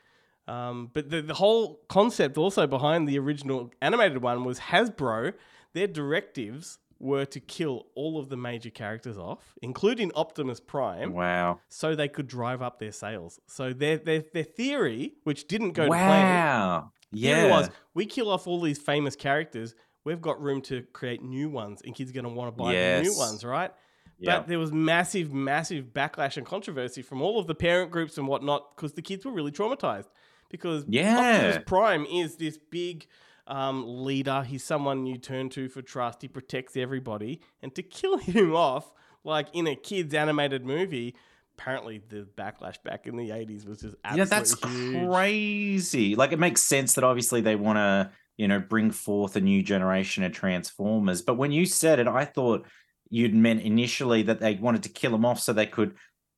Um, 0.48 0.90
but 0.92 1.10
the, 1.10 1.22
the 1.22 1.34
whole 1.34 1.80
concept 1.88 2.38
also 2.38 2.66
behind 2.68 3.08
the 3.08 3.18
original 3.18 3.70
animated 3.82 4.22
one 4.22 4.44
was 4.44 4.60
Hasbro, 4.60 5.32
their 5.72 5.88
directives 5.88 6.78
were 6.98 7.24
to 7.26 7.40
kill 7.40 7.86
all 7.94 8.18
of 8.18 8.28
the 8.28 8.36
major 8.36 8.70
characters 8.70 9.18
off, 9.18 9.54
including 9.60 10.12
Optimus 10.14 10.60
Prime, 10.60 11.12
Wow. 11.12 11.60
so 11.68 11.94
they 11.94 12.08
could 12.08 12.26
drive 12.28 12.62
up 12.62 12.78
their 12.78 12.92
sales. 12.92 13.40
So 13.46 13.72
their 13.72 13.98
their, 13.98 14.24
their 14.32 14.44
theory, 14.44 15.14
which 15.24 15.46
didn't 15.48 15.72
go 15.72 15.84
to 15.84 15.88
plan, 15.90 15.98
Wow. 16.08 16.92
Yeah. 17.12 17.50
was 17.50 17.68
we 17.92 18.06
kill 18.06 18.30
off 18.30 18.46
all 18.46 18.60
these 18.60 18.78
famous 18.78 19.14
characters, 19.16 19.74
we've 20.04 20.22
got 20.22 20.40
room 20.40 20.62
to 20.62 20.82
create 20.92 21.22
new 21.22 21.50
ones, 21.50 21.82
and 21.84 21.94
kids 21.94 22.10
are 22.12 22.14
going 22.14 22.24
to 22.24 22.30
want 22.30 22.56
to 22.56 22.62
buy 22.62 22.72
the 22.72 23.02
new 23.02 23.18
ones, 23.18 23.44
right? 23.44 23.72
Yeah. 24.18 24.38
But 24.38 24.48
there 24.48 24.58
was 24.58 24.72
massive, 24.72 25.32
massive 25.32 25.86
backlash 25.92 26.36
and 26.36 26.46
controversy 26.46 27.02
from 27.02 27.20
all 27.20 27.38
of 27.38 27.46
the 27.46 27.54
parent 27.54 27.90
groups 27.90 28.16
and 28.18 28.26
whatnot 28.26 28.74
because 28.74 28.92
the 28.94 29.02
kids 29.02 29.24
were 29.24 29.32
really 29.32 29.52
traumatized. 29.52 30.06
Because 30.50 30.84
Yeah. 30.88 31.18
Optimus 31.18 31.58
Prime 31.66 32.06
is 32.06 32.36
this 32.36 32.58
big 32.70 33.06
um, 33.46 33.84
leader. 34.04 34.42
He's 34.42 34.64
someone 34.64 35.06
you 35.06 35.18
turn 35.18 35.48
to 35.50 35.68
for 35.68 35.82
trust. 35.82 36.22
He 36.22 36.28
protects 36.28 36.76
everybody. 36.76 37.40
And 37.62 37.74
to 37.74 37.82
kill 37.82 38.16
him 38.18 38.54
off, 38.54 38.90
like 39.24 39.48
in 39.52 39.66
a 39.66 39.76
kids' 39.76 40.14
animated 40.14 40.64
movie, 40.64 41.14
apparently 41.58 42.00
the 42.08 42.26
backlash 42.36 42.82
back 42.84 43.06
in 43.06 43.16
the 43.16 43.30
80s 43.30 43.66
was 43.66 43.80
just 43.80 43.96
absolutely 44.04 44.18
yeah, 44.18 44.24
that's 44.24 44.64
huge. 44.64 45.08
crazy. 45.10 46.16
Like 46.16 46.32
it 46.32 46.38
makes 46.38 46.62
sense 46.62 46.94
that 46.94 47.04
obviously 47.04 47.40
they 47.40 47.56
want 47.56 47.76
to, 47.76 48.10
you 48.36 48.46
know, 48.48 48.60
bring 48.60 48.90
forth 48.90 49.36
a 49.36 49.40
new 49.40 49.62
generation 49.62 50.22
of 50.24 50.32
Transformers. 50.32 51.22
But 51.22 51.34
when 51.34 51.52
you 51.52 51.66
said 51.66 51.98
it, 51.98 52.06
I 52.06 52.24
thought 52.24 52.66
you'd 53.10 53.34
meant 53.34 53.62
initially 53.62 54.22
that 54.22 54.40
they 54.40 54.54
wanted 54.56 54.82
to 54.84 54.88
kill 54.88 55.12
them 55.12 55.24
off 55.24 55.40
so 55.40 55.52
they 55.52 55.66
could 55.66 55.94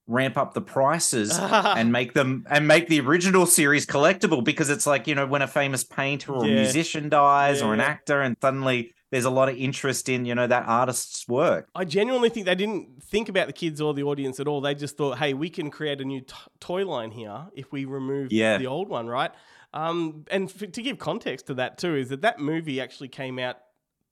ramp 0.06 0.36
up 0.38 0.54
the 0.54 0.60
prices 0.60 1.38
and 1.40 1.92
make 1.92 2.14
them 2.14 2.44
and 2.48 2.66
make 2.66 2.88
the 2.88 3.00
original 3.00 3.44
series 3.44 3.84
collectible 3.84 4.42
because 4.42 4.70
it's 4.70 4.86
like 4.86 5.06
you 5.06 5.14
know 5.14 5.26
when 5.26 5.42
a 5.42 5.46
famous 5.46 5.84
painter 5.84 6.32
or 6.34 6.46
Yeah. 6.46 6.62
musician 6.62 7.08
dies 7.10 7.60
or 7.62 7.74
an 7.74 7.80
actor 7.80 8.22
and 8.22 8.34
suddenly 8.40 8.94
there's 9.10 9.26
a 9.26 9.30
lot 9.30 9.50
of 9.50 9.56
interest 9.56 10.08
in 10.08 10.24
you 10.24 10.34
know 10.34 10.46
that 10.46 10.64
artist's 10.66 11.28
work 11.28 11.68
I 11.74 11.84
genuinely 11.84 12.30
think 12.30 12.46
they 12.46 12.54
didn't 12.54 13.02
think 13.02 13.28
about 13.28 13.48
the 13.48 13.52
kids 13.52 13.80
or 13.82 13.92
the 13.94 14.02
audience 14.02 14.38
at 14.40 14.46
all. 14.48 14.60
They 14.60 14.74
just 14.74 14.96
thought, 14.98 15.16
hey, 15.18 15.32
we 15.32 15.48
can 15.48 15.70
create 15.70 15.98
a 16.00 16.04
new 16.04 16.20
t- 16.20 16.34
toy 16.60 16.84
line 16.86 17.10
here 17.10 17.46
if 17.54 17.72
we 17.72 17.84
remove 17.86 18.30
Yeah. 18.32 18.58
the 18.58 18.66
old 18.66 18.88
one, 18.90 19.06
right? 19.06 19.30
Um, 19.72 20.24
and 20.30 20.48
f- 20.50 20.72
to 20.72 20.82
give 20.82 20.98
context 20.98 21.46
to 21.46 21.54
that 21.54 21.78
too, 21.78 21.96
is 21.96 22.08
that 22.10 22.20
that 22.22 22.38
movie 22.38 22.80
actually 22.82 23.08
came 23.08 23.38
out 23.38 23.56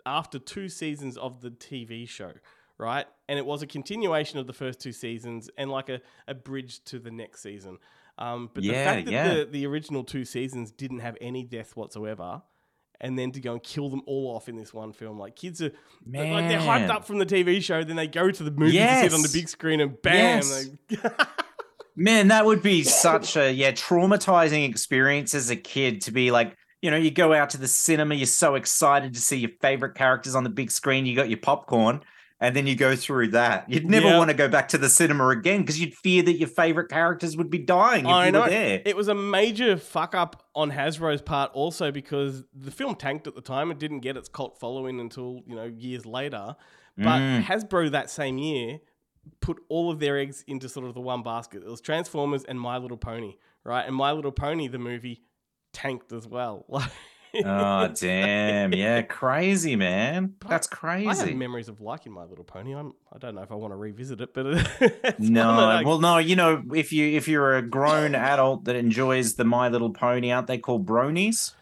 after 0.07 0.39
two 0.39 0.69
seasons 0.69 1.19
of 1.19 1.41
the 1.43 1.51
TV 1.51 2.09
show, 2.09 2.33
right? 2.79 3.05
And 3.29 3.39
it 3.39 3.45
was 3.45 3.61
a 3.63 3.67
continuation 3.67 4.39
of 4.39 4.47
the 4.47 4.53
first 4.53 4.81
two 4.81 4.93
seasons 4.93 5.51
and 5.59 5.71
like 5.71 5.89
a, 5.89 6.01
a 6.27 6.35
bridge 6.35 6.83
to 6.85 6.99
the 6.99 7.11
next 7.11 7.43
season. 7.43 7.79
Um, 8.19 8.49
but 8.55 8.63
the 8.63 8.71
fact 8.73 9.05
that 9.07 9.13
yeah. 9.13 9.35
the, 9.35 9.45
the 9.45 9.67
original 9.67 10.03
two 10.05 10.25
seasons 10.25 10.71
didn't 10.71 11.01
have 11.01 11.19
any 11.21 11.45
death 11.45 11.77
whatsoever, 11.77 12.41
and 12.99 13.19
then 13.19 13.31
to 13.33 13.41
go 13.41 13.53
and 13.53 13.63
kill 13.63 13.91
them 13.91 14.01
all 14.07 14.35
off 14.35 14.49
in 14.49 14.57
this 14.57 14.73
one 14.73 14.95
film, 14.95 15.19
like 15.19 15.37
kids 15.37 15.61
are 15.61 15.71
like 16.07 16.49
they're 16.49 16.59
hyped 16.59 16.89
up 16.89 17.05
from 17.05 17.19
the 17.19 17.27
TV 17.27 17.63
show, 17.63 17.85
then 17.85 17.97
they 17.97 18.07
go 18.07 18.31
to 18.31 18.43
the 18.43 18.51
movie 18.51 18.79
to 18.79 19.01
sit 19.03 19.13
on 19.13 19.21
the 19.21 19.31
big 19.31 19.51
screen, 19.51 19.81
and 19.83 20.01
bam, 20.01 20.15
Yes. 20.43 20.71
they- 20.89 20.97
Man, 21.99 22.29
that 22.29 22.45
would 22.45 22.63
be 22.63 22.83
such 22.83 23.37
a 23.37 23.51
yeah 23.51 23.73
traumatizing 23.73 24.69
experience 24.69 25.35
as 25.35 25.49
a 25.51 25.57
kid 25.57 26.03
to 26.03 26.11
be 26.11 26.31
like, 26.31 26.55
you 26.87 26.93
know, 26.93 26.97
you 26.97 27.11
go 27.11 27.33
out 27.35 27.51
to 27.51 27.59
the 27.59 27.67
cinema, 27.67 28.15
you're 28.15 28.27
so 28.27 28.55
excited 28.55 29.13
to 29.15 29.21
see 29.21 29.39
your 29.39 29.51
favorite 29.61 29.97
characters 29.97 30.37
on 30.37 30.45
the 30.45 30.51
big 30.51 30.71
screen, 30.71 31.05
you 31.05 31.17
got 31.17 31.29
your 31.29 31.39
popcorn, 31.41 32.01
and 32.39 32.55
then 32.55 32.65
you 32.69 32.77
go 32.77 32.95
through 32.95 33.29
that. 33.33 33.69
You'd 33.69 33.91
never 33.91 34.07
Yeah. 34.07 34.19
want 34.19 34.31
to 34.31 34.37
go 34.37 34.47
back 34.47 34.69
to 34.69 34.79
the 34.79 34.89
cinema 34.89 35.29
again 35.31 35.63
because 35.63 35.81
you'd 35.81 35.95
fear 35.95 36.23
that 36.23 36.35
your 36.35 36.49
favorite 36.49 36.89
characters 36.89 37.37
would 37.37 37.51
be 37.51 37.59
dying 37.59 38.05
if 38.07 38.11
I 38.13 38.27
you 38.27 38.33
know. 38.33 38.43
were 38.43 38.49
there. 38.51 38.83
It 38.85 38.97
was 38.97 39.09
a 39.09 39.15
major 39.17 39.77
fuck 39.77 40.15
up 40.15 40.45
on 40.55 40.71
Hasbro's 40.71 41.23
part 41.23 41.51
also 41.55 41.91
because 41.91 42.45
the 42.55 42.71
film 42.71 42.95
tanked 42.95 43.27
at 43.27 43.35
the 43.35 43.41
time. 43.41 43.73
It 43.73 43.79
didn't 43.81 44.01
get 44.01 44.17
its 44.17 44.29
cult 44.29 44.61
following 44.61 45.01
until, 45.01 45.41
you 45.47 45.57
know, 45.57 45.65
years 45.65 46.07
later. 46.07 46.55
But 46.97 47.19
Mm. 47.21 47.43
Hasbro 47.43 47.91
that 47.91 48.11
same 48.11 48.39
year 48.39 48.79
put 49.41 49.59
all 49.69 49.91
of 49.91 49.99
their 49.99 50.17
eggs 50.19 50.45
into 50.47 50.69
sort 50.69 50.87
of 50.87 50.95
the 50.95 51.01
one 51.01 51.23
basket. 51.23 51.63
It 51.65 51.69
was 51.69 51.81
Transformers 51.81 52.45
and 52.45 52.61
My 52.61 52.79
Little 52.79 52.97
Pony, 52.97 53.35
right? 53.65 53.85
And 53.85 53.97
My 53.97 54.13
Little 54.13 54.31
Pony, 54.31 54.69
the 54.69 54.79
movie, 54.79 55.23
tanked 55.77 56.13
as 56.13 56.27
well. 56.27 56.65
Like 57.35 57.45
oh 57.45 57.89
damn, 57.89 58.73
yeah, 58.73 59.03
crazy 59.03 59.77
man. 59.77 60.37
That's 60.49 60.67
crazy. 60.67 61.07
I 61.09 61.15
have 61.15 61.35
memories 61.35 61.69
of 61.69 61.83
liking 61.83 62.13
My 62.13 62.25
Little 62.25 62.45
Pony. 62.45 62.73
I'm, 62.75 62.95
I 63.13 63.19
don't 63.19 63.35
know 63.35 63.43
if 63.43 63.53
I 63.53 63.57
want 63.57 63.73
to 63.73 63.77
revisit 63.77 64.23
it, 64.23 64.33
but 64.33 64.47
it's 64.81 65.21
No, 65.21 65.51
I- 65.51 65.83
well, 65.83 65.99
no, 65.99 66.17
you 66.17 66.35
know, 66.35 66.63
if 66.75 66.95
you 66.95 67.07
if 67.15 67.29
you're 67.29 67.55
a 67.57 67.61
grown 67.61 68.15
adult 68.15 68.65
that 68.65 68.75
enjoys 68.77 69.35
the 69.35 69.45
My 69.45 69.69
Little 69.69 69.91
Pony, 69.93 70.33
aren't 70.33 70.47
they 70.47 70.57
called 70.57 70.87
bronies? 70.87 71.53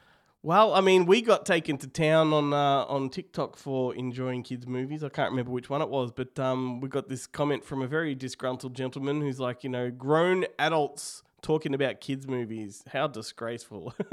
Well, 0.45 0.75
I 0.75 0.81
mean, 0.81 1.07
we 1.07 1.23
got 1.23 1.45
taken 1.45 1.77
to 1.79 1.89
town 1.89 2.33
on 2.33 2.53
uh, 2.53 2.85
on 2.85 3.09
TikTok 3.09 3.57
for 3.57 3.97
enjoying 3.97 4.45
kids' 4.45 4.69
movies. 4.69 5.03
I 5.03 5.09
can't 5.09 5.31
remember 5.31 5.51
which 5.51 5.71
one 5.71 5.83
it 5.83 5.89
was, 5.89 6.13
but 6.13 6.39
um, 6.39 6.81
we 6.81 6.89
got 6.89 7.09
this 7.09 7.27
comment 7.27 7.65
from 7.65 7.83
a 7.83 7.89
very 7.89 8.15
disgruntled 8.15 8.75
gentleman 8.75 9.23
who's 9.23 9.41
like, 9.41 9.65
you 9.65 9.71
know, 9.71 9.91
grown 9.91 10.45
adults 10.59 11.25
talking 11.45 11.75
about 11.75 12.01
kids' 12.01 12.27
movies. 12.27 12.83
How 12.93 13.07
disgraceful! 13.07 13.95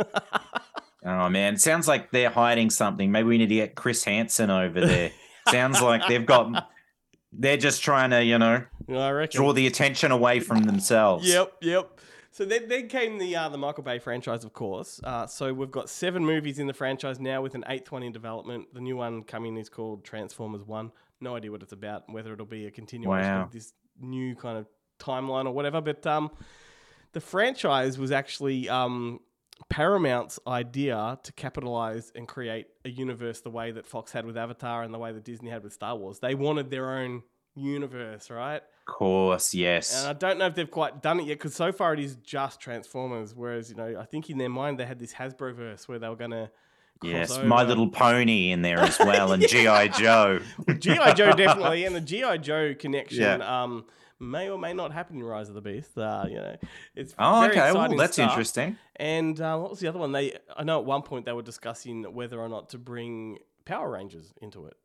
Oh 1.04 1.30
man, 1.30 1.58
sounds 1.58 1.88
like 1.88 2.12
they're 2.12 2.30
hiding 2.30 2.70
something. 2.70 3.12
Maybe 3.12 3.28
we 3.28 3.38
need 3.40 3.50
to 3.50 3.56
get 3.56 3.74
Chris 3.74 4.04
Hansen 4.04 4.52
over 4.52 4.86
there. 4.86 5.10
sounds 5.50 5.82
like 5.82 6.08
they've 6.08 6.24
got. 6.26 6.70
They're 7.34 7.58
just 7.58 7.82
trying 7.82 8.12
to, 8.12 8.24
you 8.24 8.38
know, 8.38 8.66
I 8.88 9.10
reckon. 9.10 9.36
draw 9.36 9.52
the 9.52 9.66
attention 9.66 10.12
away 10.12 10.42
from 10.42 10.62
themselves. 10.64 11.28
Yep, 11.28 11.54
yep. 11.62 12.00
So 12.30 12.46
then, 12.46 12.68
then 12.68 12.88
came 12.88 13.18
the 13.18 13.36
uh, 13.36 13.50
the 13.50 13.58
Michael 13.58 13.82
Bay 13.84 13.98
franchise, 13.98 14.44
of 14.44 14.54
course. 14.54 15.02
Uh, 15.04 15.26
so 15.26 15.52
we've 15.52 15.72
got 15.72 15.90
seven 15.90 16.24
movies 16.24 16.60
in 16.60 16.68
the 16.68 16.74
franchise 16.74 17.20
now, 17.20 17.42
with 17.42 17.56
an 17.56 17.64
eighth 17.68 17.92
one 17.92 18.04
in 18.04 18.12
development. 18.12 18.72
The 18.72 18.82
new 18.82 18.96
one 18.96 19.24
coming 19.24 19.58
is 19.58 19.70
called 19.70 20.04
Transformers 20.04 20.62
One. 20.62 20.92
No 21.20 21.36
idea 21.36 21.50
what 21.52 21.64
it's 21.64 21.74
about, 21.74 22.04
whether 22.14 22.32
it'll 22.32 22.46
be 22.46 22.68
a 22.68 22.72
continuation 22.72 23.28
Wow. 23.28 23.42
of 23.46 23.52
this 23.52 23.74
new 24.00 24.36
kind 24.36 24.60
of 24.60 24.68
timeline 25.00 25.46
or 25.48 25.52
whatever. 25.52 25.82
But 25.82 26.06
um, 26.06 26.30
the 27.14 27.22
franchise 27.22 27.98
was 27.98 28.12
actually 28.12 28.70
um, 28.70 29.20
Paramount's 29.70 30.40
idea 30.48 31.20
to 31.24 31.34
capitalize 31.34 32.12
and 32.16 32.28
create 32.28 32.68
a 32.86 32.90
universe 32.90 33.42
the 33.42 33.50
way 33.50 33.72
that 33.72 33.86
Fox 33.86 34.12
had 34.12 34.26
with 34.26 34.38
Avatar 34.38 34.84
and 34.84 34.94
the 34.94 34.98
way 35.00 35.12
that 35.12 35.24
Disney 35.24 35.50
had 35.50 35.64
with 35.64 35.74
Star 35.74 35.96
Wars. 35.96 36.20
They 36.20 36.36
wanted 36.36 36.70
their 36.70 36.90
own 36.98 37.24
universe, 37.56 38.30
right? 38.30 38.62
Of 38.88 38.94
course, 38.96 39.54
yes. 39.54 40.00
And 40.00 40.10
I 40.10 40.14
don't 40.14 40.38
know 40.40 40.48
if 40.48 40.56
they've 40.56 40.70
quite 40.70 41.02
done 41.02 41.20
it 41.20 41.26
yet 41.28 41.38
because 41.38 41.54
so 41.56 41.72
far 41.72 41.94
it 41.94 42.00
is 42.00 42.16
just 42.18 42.60
Transformers. 42.60 43.36
Whereas, 43.36 43.70
you 43.70 43.76
know, 43.76 43.98
I 44.00 44.06
think 44.06 44.30
in 44.30 44.38
their 44.38 44.50
mind 44.50 44.80
they 44.80 44.86
had 44.86 45.00
this 45.00 45.14
Hasbro 45.14 45.54
verse 45.56 45.88
where 45.88 46.00
they 46.00 46.10
were 46.10 46.16
going 46.16 46.32
to. 46.32 46.50
yes, 47.04 47.42
My 47.44 47.64
Little 47.64 47.90
Pony 47.90 48.52
in 48.52 48.62
there 48.62 48.80
as 48.80 48.98
well, 49.02 49.32
and 49.34 49.48
GI 49.48 49.90
Joe. 49.90 50.40
G.I. 50.80 51.14
Joe 51.14 51.34
definitely. 51.34 51.86
And 51.86 51.96
the 51.96 52.02
G.I. 52.12 52.38
Joe 52.38 52.74
connection 52.78 53.22
Yeah. 53.22 53.64
um, 53.64 53.86
may 54.22 54.50
or 54.50 54.58
may 54.58 54.72
not 54.74 54.94
happen 54.94 55.18
in 55.18 55.24
Rise 55.24 55.50
of 55.50 55.56
the 55.56 55.62
Beast. 55.62 55.98
Uh, 55.98 56.26
you 56.30 56.36
know, 56.36 56.56
it's 56.96 57.14
Oh, 57.20 57.46
okay. 57.46 57.72
Well, 57.74 57.96
that's 57.98 58.14
stuff. 58.14 58.30
interesting. 58.30 58.78
And 58.96 59.40
uh, 59.42 59.58
what 59.58 59.72
was 59.72 59.80
the 59.80 59.88
other 59.88 60.00
one? 60.00 60.12
They 60.12 60.38
I 60.56 60.64
know 60.64 60.80
at 60.80 60.86
one 60.86 61.02
point 61.02 61.26
they 61.26 61.34
were 61.34 61.42
discussing 61.42 62.04
whether 62.14 62.40
or 62.40 62.48
not 62.48 62.70
to 62.70 62.78
bring 62.78 63.40
Power 63.66 63.90
Rangers 63.92 64.32
into 64.42 64.66
it. 64.68 64.76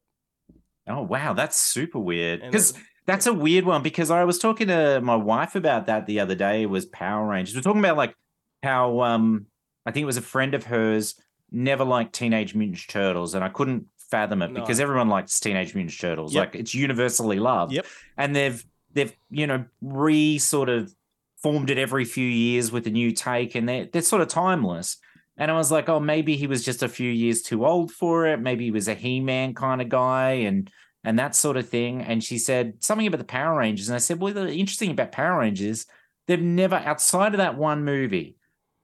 Oh 0.89 1.03
wow, 1.03 1.33
that's 1.35 1.57
super 1.59 1.99
weird. 1.99 2.41
Because 2.43 2.75
that's 3.07 3.27
a 3.27 3.33
weird 3.33 3.65
one. 3.65 3.83
Because 3.83 4.11
I 4.11 4.25
was 4.25 4.39
talking 4.39 4.69
to 4.69 5.01
my 5.03 5.17
wife 5.17 5.55
about 5.55 5.87
that 5.87 6.07
the 6.07 6.21
other 6.21 6.35
day. 6.35 6.67
Was 6.67 6.87
Power 6.87 7.27
Rangers? 7.29 7.55
We're 7.55 7.63
talking 7.63 7.81
about 7.81 7.97
like 7.97 8.15
how 8.63 9.01
um 9.03 9.47
I 9.85 9.91
think 9.93 10.03
it 10.03 10.07
was 10.07 10.17
a 10.17 10.23
friend 10.23 10.55
of 10.55 10.65
hers 10.65 11.15
never 11.51 11.85
liked 11.85 12.13
Teenage 12.15 12.55
Mutant 12.55 12.83
Turtles, 12.89 13.35
and 13.35 13.45
I 13.45 13.49
couldn't 13.49 13.87
fathom 14.11 14.43
it 14.43 14.53
No. 14.53 14.61
because 14.61 14.79
everyone 14.81 15.09
likes 15.09 15.39
Teenage 15.41 15.75
Mutant 15.75 15.99
Turtles. 16.01 16.35
Yep. 16.35 16.41
Like 16.47 16.55
it's 16.61 16.75
universally 16.75 17.39
loved. 17.39 17.73
Yep. 17.73 17.87
And 18.17 18.35
they've 18.35 18.65
they've 18.97 19.17
you 19.31 19.47
know 19.47 19.65
re 19.81 20.39
sort 20.39 20.69
of 20.69 20.93
formed 21.41 21.71
it 21.71 21.79
every 21.79 22.05
few 22.05 22.27
years 22.27 22.73
with 22.73 22.87
a 22.89 22.91
new 22.91 23.13
take, 23.13 23.55
and 23.55 23.69
they're 23.69 23.87
they're 23.87 24.03
sort 24.03 24.23
of 24.23 24.29
timeless. 24.29 24.97
And 25.37 25.51
I 25.51 25.55
was 25.55 25.71
like, 25.71 25.89
oh, 25.91 26.01
maybe 26.01 26.35
he 26.37 26.47
was 26.47 26.65
just 26.65 26.83
a 26.83 26.89
few 26.89 27.11
years 27.11 27.43
too 27.43 27.67
old 27.67 27.93
for 27.93 28.27
it. 28.27 28.41
Maybe 28.41 28.65
he 28.65 28.71
was 28.71 28.89
a 28.89 28.95
He-Man 28.95 29.55
kind 29.55 29.81
of 29.81 29.89
guy, 29.89 30.31
and 30.31 30.71
and 31.05 31.19
that 31.19 31.37
sort 31.37 31.57
of 31.57 31.69
thing. 31.69 32.03
And 32.03 32.25
she 32.25 32.39
said 32.39 32.83
something 32.83 33.07
about 33.07 33.19
the 33.19 33.25
Power 33.25 33.59
Rangers, 33.59 33.89
and 33.89 33.95
I 33.95 33.99
said, 33.99 34.21
well, 34.21 34.35
the 34.35 34.53
interesting 34.53 34.91
about 34.91 35.13
Power 35.13 35.39
Rangers, 35.39 35.87
they've 36.27 36.41
never 36.41 36.77
outside 36.77 37.35
of 37.35 37.39
that 37.39 37.57
one 37.57 37.85
movie. 37.85 38.37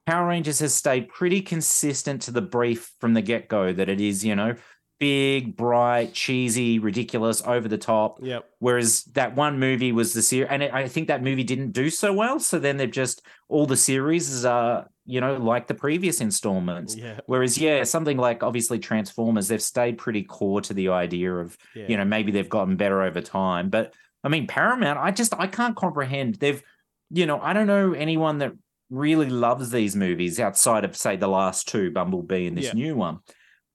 Power 0.07 0.29
Rangers 0.29 0.59
has 0.59 0.75
stayed 0.75 1.09
pretty 1.09 1.41
consistent 1.41 2.23
to 2.23 2.33
the 2.33 2.43
brief 2.43 2.93
from 2.99 3.15
the 3.15 3.23
get 3.23 3.49
go 3.49 3.73
that 3.73 3.89
it 3.89 4.01
is, 4.01 4.25
you 4.25 4.35
know, 4.35 4.57
big, 5.03 5.57
bright, 5.57 6.15
cheesy, 6.15 6.79
ridiculous, 6.79 7.43
over 7.45 7.67
the 7.67 7.77
top. 7.77 8.21
Yep. 8.23 8.45
Whereas 8.61 9.03
that 9.15 9.35
one 9.35 9.59
movie 9.59 9.91
was 9.91 10.15
the 10.15 10.23
series, 10.23 10.47
and 10.49 10.63
it, 10.63 10.73
I 10.73 10.87
think 10.87 11.09
that 11.09 11.25
movie 11.25 11.43
didn't 11.43 11.73
do 11.73 11.91
so 11.91 12.13
well. 12.13 12.39
So 12.39 12.61
then 12.61 12.77
they've 12.77 12.89
just 12.89 13.21
all 13.49 13.67
the 13.67 13.77
series 13.77 14.45
are 14.45 14.87
you 15.05 15.21
know 15.21 15.39
like 15.39 15.67
the 15.67 15.75
previous 15.75 16.21
installments. 16.21 16.95
Yeah. 16.95 17.19
Whereas 17.27 17.59
yeah, 17.59 17.83
something 17.83 18.17
like 18.17 18.45
obviously 18.45 18.79
Transformers, 18.79 19.49
they've 19.49 19.61
stayed 19.61 19.99
pretty 19.99 20.23
core 20.23 20.61
to 20.61 20.73
the 20.73 20.91
idea 20.91 21.35
of 21.35 21.59
Yeah. 21.75 21.87
you 21.89 21.97
know 21.97 22.05
maybe 22.05 22.31
they've 22.31 22.49
gotten 22.49 22.77
better 22.77 23.03
over 23.03 23.21
time. 23.21 23.71
But 23.71 23.95
I 24.23 24.29
mean 24.29 24.47
Paramount, 24.47 25.01
I 25.01 25.11
just 25.11 25.35
I 25.37 25.49
can't 25.49 25.75
comprehend 25.75 26.37
they've 26.37 26.63
you 27.11 27.27
know 27.27 27.41
I 27.41 27.55
don't 27.55 27.67
know 27.67 27.93
anyone 27.93 28.39
that 28.39 28.53
really 28.89 29.31
loves 29.31 29.71
these 29.73 29.97
movies 29.97 30.39
outside 30.39 30.85
of 30.85 30.97
say 30.97 31.17
the 31.17 31.27
last 31.27 31.67
two, 31.67 31.91
Bumblebee 31.91 32.47
and 32.47 32.57
this 32.57 32.67
Yeah. 32.67 32.75
new 32.75 32.95
one. 32.95 33.19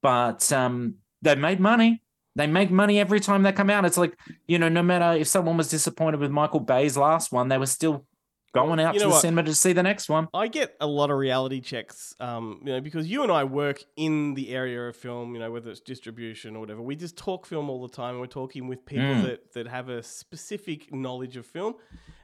But 0.01 0.49
um, 0.53 0.95
they've 1.21 1.37
made 1.37 1.59
money. 1.59 2.01
They 2.35 2.45
make 2.47 2.69
money 2.69 2.99
every 2.99 3.19
time 3.19 3.41
they 3.43 3.51
come 3.51 3.69
out. 3.71 3.83
It's 3.85 3.97
like, 3.97 4.15
you 4.47 4.59
know, 4.59 4.69
no 4.69 4.83
matter 4.83 5.19
if 5.19 5.27
someone 5.27 5.57
was 5.57 5.69
disappointed 5.69 6.19
with 6.19 6.29
Michael 6.29 6.59
Bay's 6.59 6.95
last 6.95 7.31
one, 7.31 7.47
they 7.49 7.57
were 7.57 7.65
still 7.65 8.05
going 8.53 8.79
out 8.79 8.93
you 8.93 8.99
to 8.99 9.05
the 9.05 9.09
what? 9.11 9.21
cinema 9.21 9.43
to 9.43 9.53
see 9.55 9.73
the 9.73 9.81
next 9.83 10.07
one. 10.07 10.27
I 10.33 10.47
get 10.47 10.75
a 10.79 10.85
lot 10.87 11.09
of 11.09 11.17
reality 11.17 11.61
checks, 11.61 12.15
um, 12.19 12.61
you 12.63 12.71
know, 12.73 12.81
because 12.81 13.07
you 13.07 13.23
and 13.23 13.31
I 13.31 13.43
work 13.43 13.83
in 13.95 14.35
the 14.35 14.49
area 14.49 14.81
of 14.87 14.95
film, 14.95 15.33
you 15.33 15.39
know, 15.39 15.51
whether 15.51 15.71
it's 15.71 15.79
distribution 15.79 16.55
or 16.55 16.59
whatever. 16.59 16.81
We 16.81 16.95
just 16.95 17.17
talk 17.17 17.45
film 17.47 17.69
all 17.71 17.81
the 17.81 17.93
time. 17.93 18.11
and 18.11 18.19
We're 18.19 18.27
talking 18.27 18.67
with 18.67 18.85
people 18.85 19.07
Mm. 19.15 19.23
that, 19.23 19.53
that 19.53 19.67
have 19.67 19.89
a 19.89 20.01
specific 20.03 20.93
knowledge 20.93 21.37
of 21.37 21.45
film, 21.45 21.75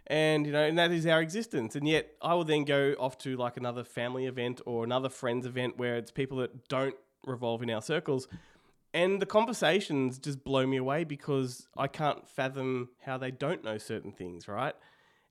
and 0.08 0.46
you 0.46 0.52
know, 0.52 0.64
and 0.64 0.78
that 0.78 0.92
is 0.92 1.06
our 1.08 1.22
existence. 1.22 1.76
And 1.76 1.88
yet, 1.88 2.12
I 2.22 2.34
will 2.36 2.46
then 2.46 2.66
go 2.66 2.94
off 3.00 3.18
to 3.20 3.36
like 3.38 3.58
another 3.58 3.84
family 3.84 4.26
event 4.28 4.62
or 4.66 4.84
another 4.84 5.10
friends 5.10 5.46
event 5.46 5.78
where 5.78 5.96
it's 5.98 6.12
people 6.12 6.38
that 6.38 6.68
don't 6.68 6.96
revolve 7.26 7.64
in 7.64 7.70
our 7.70 7.82
circles, 7.82 8.28
and 8.94 9.22
the 9.22 9.26
conversations 9.26 10.20
just 10.20 10.44
blow 10.44 10.66
me 10.68 10.78
away 10.78 11.04
because 11.04 11.68
I 11.78 11.88
can't 11.88 12.28
fathom 12.28 12.90
how 13.06 13.18
they 13.18 13.32
don't 13.32 13.64
know 13.64 13.78
certain 13.78 14.12
things, 14.12 14.48
right? 14.48 14.76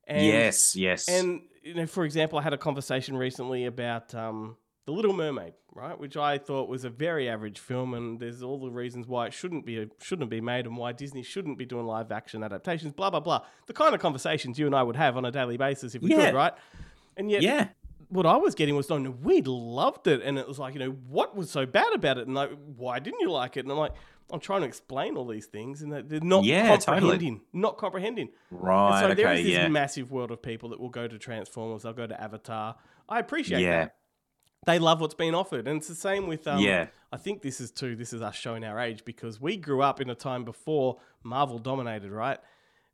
And, 0.06 0.26
yes, 0.26 0.74
yes. 0.74 1.08
and 1.08 1.42
you 1.62 1.74
know, 1.74 1.86
for 1.86 2.04
example, 2.04 2.38
I 2.38 2.42
had 2.42 2.52
a 2.52 2.58
conversation 2.58 3.16
recently 3.16 3.66
about 3.66 4.14
um, 4.16 4.56
the 4.84 4.90
Little 4.92 5.12
Mermaid, 5.12 5.52
right, 5.72 5.96
which 5.96 6.16
I 6.16 6.38
thought 6.38 6.68
was 6.68 6.84
a 6.84 6.90
very 6.90 7.28
average 7.28 7.60
film, 7.60 7.94
and 7.94 8.18
there's 8.18 8.42
all 8.42 8.58
the 8.60 8.70
reasons 8.70 9.06
why 9.06 9.26
it 9.26 9.32
shouldn't 9.32 9.64
be 9.64 9.88
shouldn't 10.00 10.28
be 10.28 10.40
made, 10.40 10.66
and 10.66 10.76
why 10.76 10.90
Disney 10.90 11.22
shouldn't 11.22 11.56
be 11.56 11.64
doing 11.64 11.86
live 11.86 12.10
action 12.10 12.42
adaptations. 12.42 12.92
Blah 12.92 13.10
blah 13.10 13.20
blah. 13.20 13.42
The 13.68 13.72
kind 13.74 13.94
of 13.94 14.00
conversations 14.00 14.58
you 14.58 14.66
and 14.66 14.74
I 14.74 14.82
would 14.82 14.96
have 14.96 15.16
on 15.16 15.24
a 15.24 15.30
daily 15.30 15.56
basis 15.56 15.94
if 15.94 16.02
we 16.02 16.10
Yeah. 16.10 16.26
could, 16.26 16.34
right? 16.34 16.52
And 17.16 17.30
yet, 17.30 17.42
yeah. 17.42 17.68
What 18.12 18.26
I 18.26 18.36
was 18.36 18.54
getting 18.54 18.76
was, 18.76 18.88
no, 18.90 19.10
we 19.10 19.40
loved 19.42 20.06
it, 20.06 20.20
and 20.22 20.38
it 20.38 20.46
was 20.46 20.58
like, 20.58 20.74
you 20.74 20.80
know, 20.80 20.90
what 21.08 21.34
was 21.34 21.50
so 21.50 21.64
bad 21.66 21.92
about 21.94 22.18
it, 22.18 22.26
and 22.26 22.34
like, 22.34 22.50
why 22.76 22.98
didn't 22.98 23.20
you 23.20 23.30
like 23.30 23.56
it? 23.56 23.60
And 23.60 23.72
I'm 23.72 23.78
like, 23.78 23.94
I'm 24.30 24.40
trying 24.40 24.60
to 24.60 24.66
explain 24.66 25.16
all 25.16 25.26
these 25.26 25.46
things, 25.46 25.82
and 25.82 25.92
they're- 25.92 26.20
not 26.20 26.44
Yeah, 26.44 26.76
totally. 26.76 27.00
comprehending, 27.00 27.40
not 27.52 27.78
comprehending. 27.78 28.28
And 28.50 28.60
Right. 28.62 29.00
so 29.00 29.14
there 29.14 29.28
okay. 29.28 29.40
is 29.40 29.46
this 29.46 29.52
Yeah. 29.54 29.68
massive 29.68 30.10
world 30.12 30.30
of 30.30 30.42
people 30.42 30.68
that 30.70 30.80
will 30.80 30.88
go 30.90 31.08
to 31.08 31.18
Transformers, 31.18 31.82
they'll 31.82 31.92
go 31.92 32.06
to 32.06 32.20
Avatar. 32.20 32.76
I 33.08 33.18
appreciate 33.18 33.60
Yeah. 33.62 33.84
that. 33.84 33.96
They 34.64 34.78
love 34.78 35.00
what's 35.00 35.14
being 35.14 35.34
offered. 35.34 35.66
And 35.66 35.78
it's 35.78 35.88
the 35.88 35.94
same 35.94 36.28
with 36.28 36.46
um 36.46 36.60
Yeah. 36.60 36.86
I 37.10 37.16
think 37.16 37.42
this 37.42 37.60
is 37.60 37.72
too 37.72 37.96
this 37.96 38.12
is 38.12 38.22
us 38.22 38.36
showing 38.36 38.62
our 38.64 38.78
age 38.78 39.04
because 39.04 39.40
we 39.40 39.56
grew 39.56 39.82
up 39.82 40.00
in 40.00 40.08
a 40.08 40.14
time 40.14 40.44
before 40.44 40.98
Marvel 41.24 41.58
dominated, 41.58 42.12
right? 42.12 42.38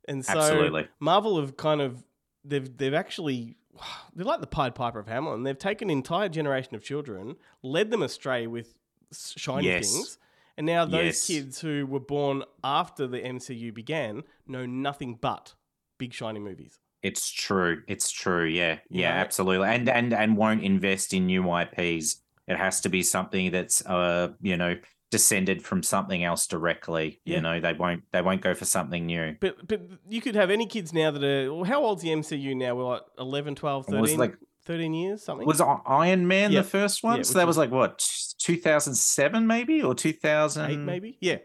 And 0.07 0.25
so 0.25 0.39
Absolutely. 0.39 0.87
Marvel 0.99 1.39
have 1.39 1.55
kind 1.57 1.79
of 1.79 2.03
they've 2.43 2.75
they've 2.75 2.95
actually 2.95 3.58
they're 4.15 4.25
like 4.25 4.41
the 4.41 4.47
Pied 4.47 4.75
Piper 4.75 4.99
of 4.99 5.07
Hamelin. 5.07 5.43
They've 5.43 5.57
taken 5.57 5.89
an 5.89 5.97
entire 5.97 6.29
generation 6.29 6.75
of 6.75 6.83
children, 6.83 7.35
led 7.63 7.91
them 7.91 8.01
astray 8.03 8.47
with 8.47 8.75
shiny 9.13 9.67
Yes. 9.67 9.91
things, 9.91 10.17
and 10.57 10.65
now 10.65 10.85
those 10.85 11.05
Yes. 11.05 11.27
kids 11.27 11.61
who 11.61 11.85
were 11.85 11.99
born 11.99 12.43
after 12.63 13.07
the 13.07 13.19
MCU 13.19 13.71
began 13.71 14.23
know 14.47 14.65
nothing 14.65 15.15
but 15.19 15.55
big 15.97 16.13
shiny 16.13 16.39
movies. 16.39 16.79
It's 17.01 17.31
true. 17.31 17.83
It's 17.87 18.11
true. 18.11 18.43
Yeah. 18.45 18.79
Yeah, 18.89 19.09
know? 19.11 19.15
absolutely. 19.21 19.67
And 19.69 19.87
and 19.87 20.13
and 20.13 20.35
won't 20.35 20.63
invest 20.63 21.13
in 21.13 21.27
new 21.27 21.43
IPs. 21.49 22.17
It 22.49 22.57
has 22.57 22.81
to 22.81 22.89
be 22.89 23.03
something 23.03 23.51
that's 23.51 23.85
uh, 23.85 24.33
you 24.41 24.57
know, 24.57 24.75
descended 25.11 25.63
from 25.63 25.83
something 25.83 26.23
else 26.23 26.47
directly. 26.47 27.21
Yeah. 27.23 27.35
You 27.37 27.41
know, 27.41 27.59
they 27.59 27.73
won't 27.73 28.03
they 28.11 28.21
won't 28.21 28.41
go 28.41 28.53
for 28.53 28.65
something 28.65 29.05
new. 29.05 29.35
But 29.39 29.67
but 29.67 29.81
you 30.07 30.19
could 30.21 30.35
have 30.35 30.49
any 30.49 30.65
kids 30.65 30.91
now 30.91 31.11
that 31.11 31.23
are 31.23 31.53
well, 31.53 31.63
how 31.63 31.81
old's 31.83 32.01
the 32.01 32.09
MCU 32.09 32.55
now? 32.57 32.75
We're 32.75 32.83
like 32.83 33.03
11, 33.17 33.55
12, 33.55 33.87
was 33.87 33.95
13, 34.09 34.17
like- 34.19 34.35
13 34.65 34.93
years, 34.93 35.23
something. 35.23 35.47
Was 35.47 35.61
Iron 35.61 36.27
Man 36.27 36.51
Yeah. 36.51 36.61
the 36.61 36.67
first 36.67 37.01
one? 37.03 37.17
Yeah, 37.17 37.23
so 37.23 37.39
that 37.39 37.47
was- 37.47 37.57
was 37.57 37.57
like 37.57 37.71
what, 37.71 37.99
2007 38.39 39.47
maybe 39.47 39.81
or 39.81 39.95
2000? 39.95 40.69
eight 40.71 40.77
maybe? 40.77 41.17
Yeah. 41.21 41.37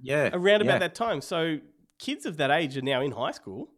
Yeah. 0.00 0.30
around 0.32 0.62
about 0.62 0.80
that 0.80 0.94
time. 0.94 1.20
So 1.20 1.58
kids 1.98 2.24
of 2.24 2.36
that 2.38 2.50
age 2.50 2.76
are 2.76 2.82
now 2.82 3.00
in 3.02 3.12
high 3.12 3.32
school, 3.32 3.68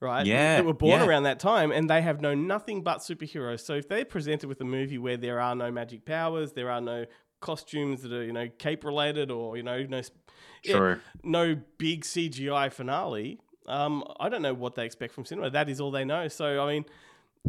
right? 0.00 0.26
Yeah, 0.26 0.56
That 0.56 0.64
were 0.64 0.72
born 0.74 1.00
yeah. 1.00 1.06
around 1.06 1.24
that 1.24 1.38
time 1.38 1.70
and 1.72 1.88
they 1.88 2.02
have 2.02 2.20
known 2.20 2.46
nothing 2.46 2.82
but 2.82 2.98
superheroes. 2.98 3.60
So 3.60 3.74
if 3.74 3.88
they're 3.88 4.04
presented 4.04 4.48
with 4.48 4.60
a 4.60 4.64
movie 4.64 4.98
where 4.98 5.16
there 5.16 5.40
are 5.40 5.54
no 5.54 5.70
magic 5.70 6.04
powers, 6.04 6.52
there 6.52 6.70
are 6.70 6.80
no 6.80 7.04
costumes 7.40 8.02
that 8.02 8.12
are, 8.12 8.24
you 8.24 8.32
know, 8.32 8.48
cape 8.58 8.84
related 8.84 9.30
or, 9.30 9.56
you 9.56 9.62
know, 9.62 9.82
no, 9.84 10.02
sp- 10.04 10.16
yeah, 10.64 10.96
no 11.22 11.56
big 11.78 12.04
CGI 12.04 12.72
finale, 12.72 13.38
um, 13.66 14.04
I 14.18 14.28
don't 14.28 14.42
know 14.42 14.54
what 14.54 14.74
they 14.74 14.84
expect 14.84 15.14
from 15.14 15.24
cinema. 15.24 15.50
That 15.50 15.68
is 15.68 15.80
all 15.80 15.90
they 15.90 16.04
know. 16.04 16.28
So, 16.28 16.62
I 16.62 16.72
mean, 16.72 16.84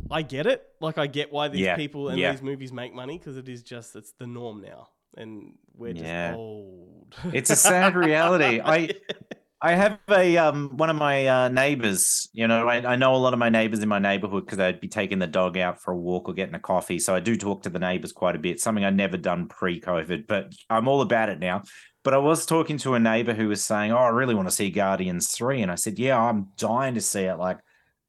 I 0.10 0.22
get 0.22 0.46
it. 0.48 0.66
Like, 0.80 0.98
I 0.98 1.08
get 1.08 1.32
why 1.32 1.48
these 1.50 1.62
Yeah, 1.62 1.76
people 1.76 2.10
and 2.10 2.18
yeah. 2.20 2.32
these 2.32 2.42
movies 2.42 2.72
make 2.72 2.94
money 2.94 3.18
because 3.18 3.38
it 3.38 3.50
is 3.50 3.64
just, 3.64 3.96
it's 3.96 4.12
the 4.14 4.28
norm 4.28 4.62
now. 4.62 4.90
And 5.18 5.56
we're 5.76 5.92
just 5.94 6.06
Yeah. 6.06 6.36
old. 6.38 7.16
It's 7.34 7.50
a 7.50 7.56
sad 7.58 7.96
reality. 7.96 8.62
I 8.64 8.92
I 9.64 9.74
have 9.76 10.00
a 10.10 10.38
um 10.38 10.76
one 10.76 10.90
of 10.90 10.96
my 10.96 11.28
uh, 11.28 11.48
neighbors. 11.50 12.28
You 12.34 12.48
know, 12.48 12.68
I, 12.68 12.94
I 12.94 12.96
know 12.96 13.14
a 13.16 13.18
lot 13.18 13.34
of 13.34 13.40
my 13.40 13.50
neighbors 13.50 13.80
in 13.80 13.90
my 13.90 14.00
neighborhood 14.00 14.46
because 14.46 14.60
I'd 14.60 14.82
be 14.82 14.88
taking 14.88 15.20
the 15.20 15.28
dog 15.28 15.56
out 15.56 15.80
for 15.80 15.92
a 15.92 15.98
walk 15.98 16.28
or 16.28 16.34
getting 16.34 16.56
a 16.56 16.60
coffee. 16.60 16.98
So 16.98 17.14
I 17.14 17.20
do 17.20 17.38
talk 17.38 17.62
to 17.64 17.70
the 17.70 17.78
neighbors 17.78 18.12
quite 18.12 18.36
a 18.36 18.40
bit. 18.40 18.60
Something 18.60 18.84
I'd 18.84 18.96
never 18.96 19.18
done 19.18 19.48
pre-COVID, 19.48 20.26
but 20.26 20.52
I'm 20.70 20.88
all 20.88 21.02
about 21.02 21.30
it 21.30 21.40
now. 21.40 21.62
But 22.04 22.16
I 22.16 22.18
was 22.18 22.48
talking 22.48 22.80
to 22.80 22.96
a 22.96 23.00
neighbor 23.00 23.36
who 23.36 23.50
was 23.50 23.64
saying, 23.64 23.92
"Oh, 23.92 23.98
I 23.98 24.10
really 24.10 24.34
want 24.34 24.48
to 24.48 24.56
see 24.56 24.72
Guardians 24.72 25.30
3. 25.32 25.62
and 25.62 25.72
I 25.72 25.76
said, 25.76 26.00
"Yeah, 26.00 26.20
I'm 26.20 26.48
dying 26.58 26.96
to 26.96 27.02
see 27.02 27.24
it." 27.24 27.36
Like, 27.38 27.60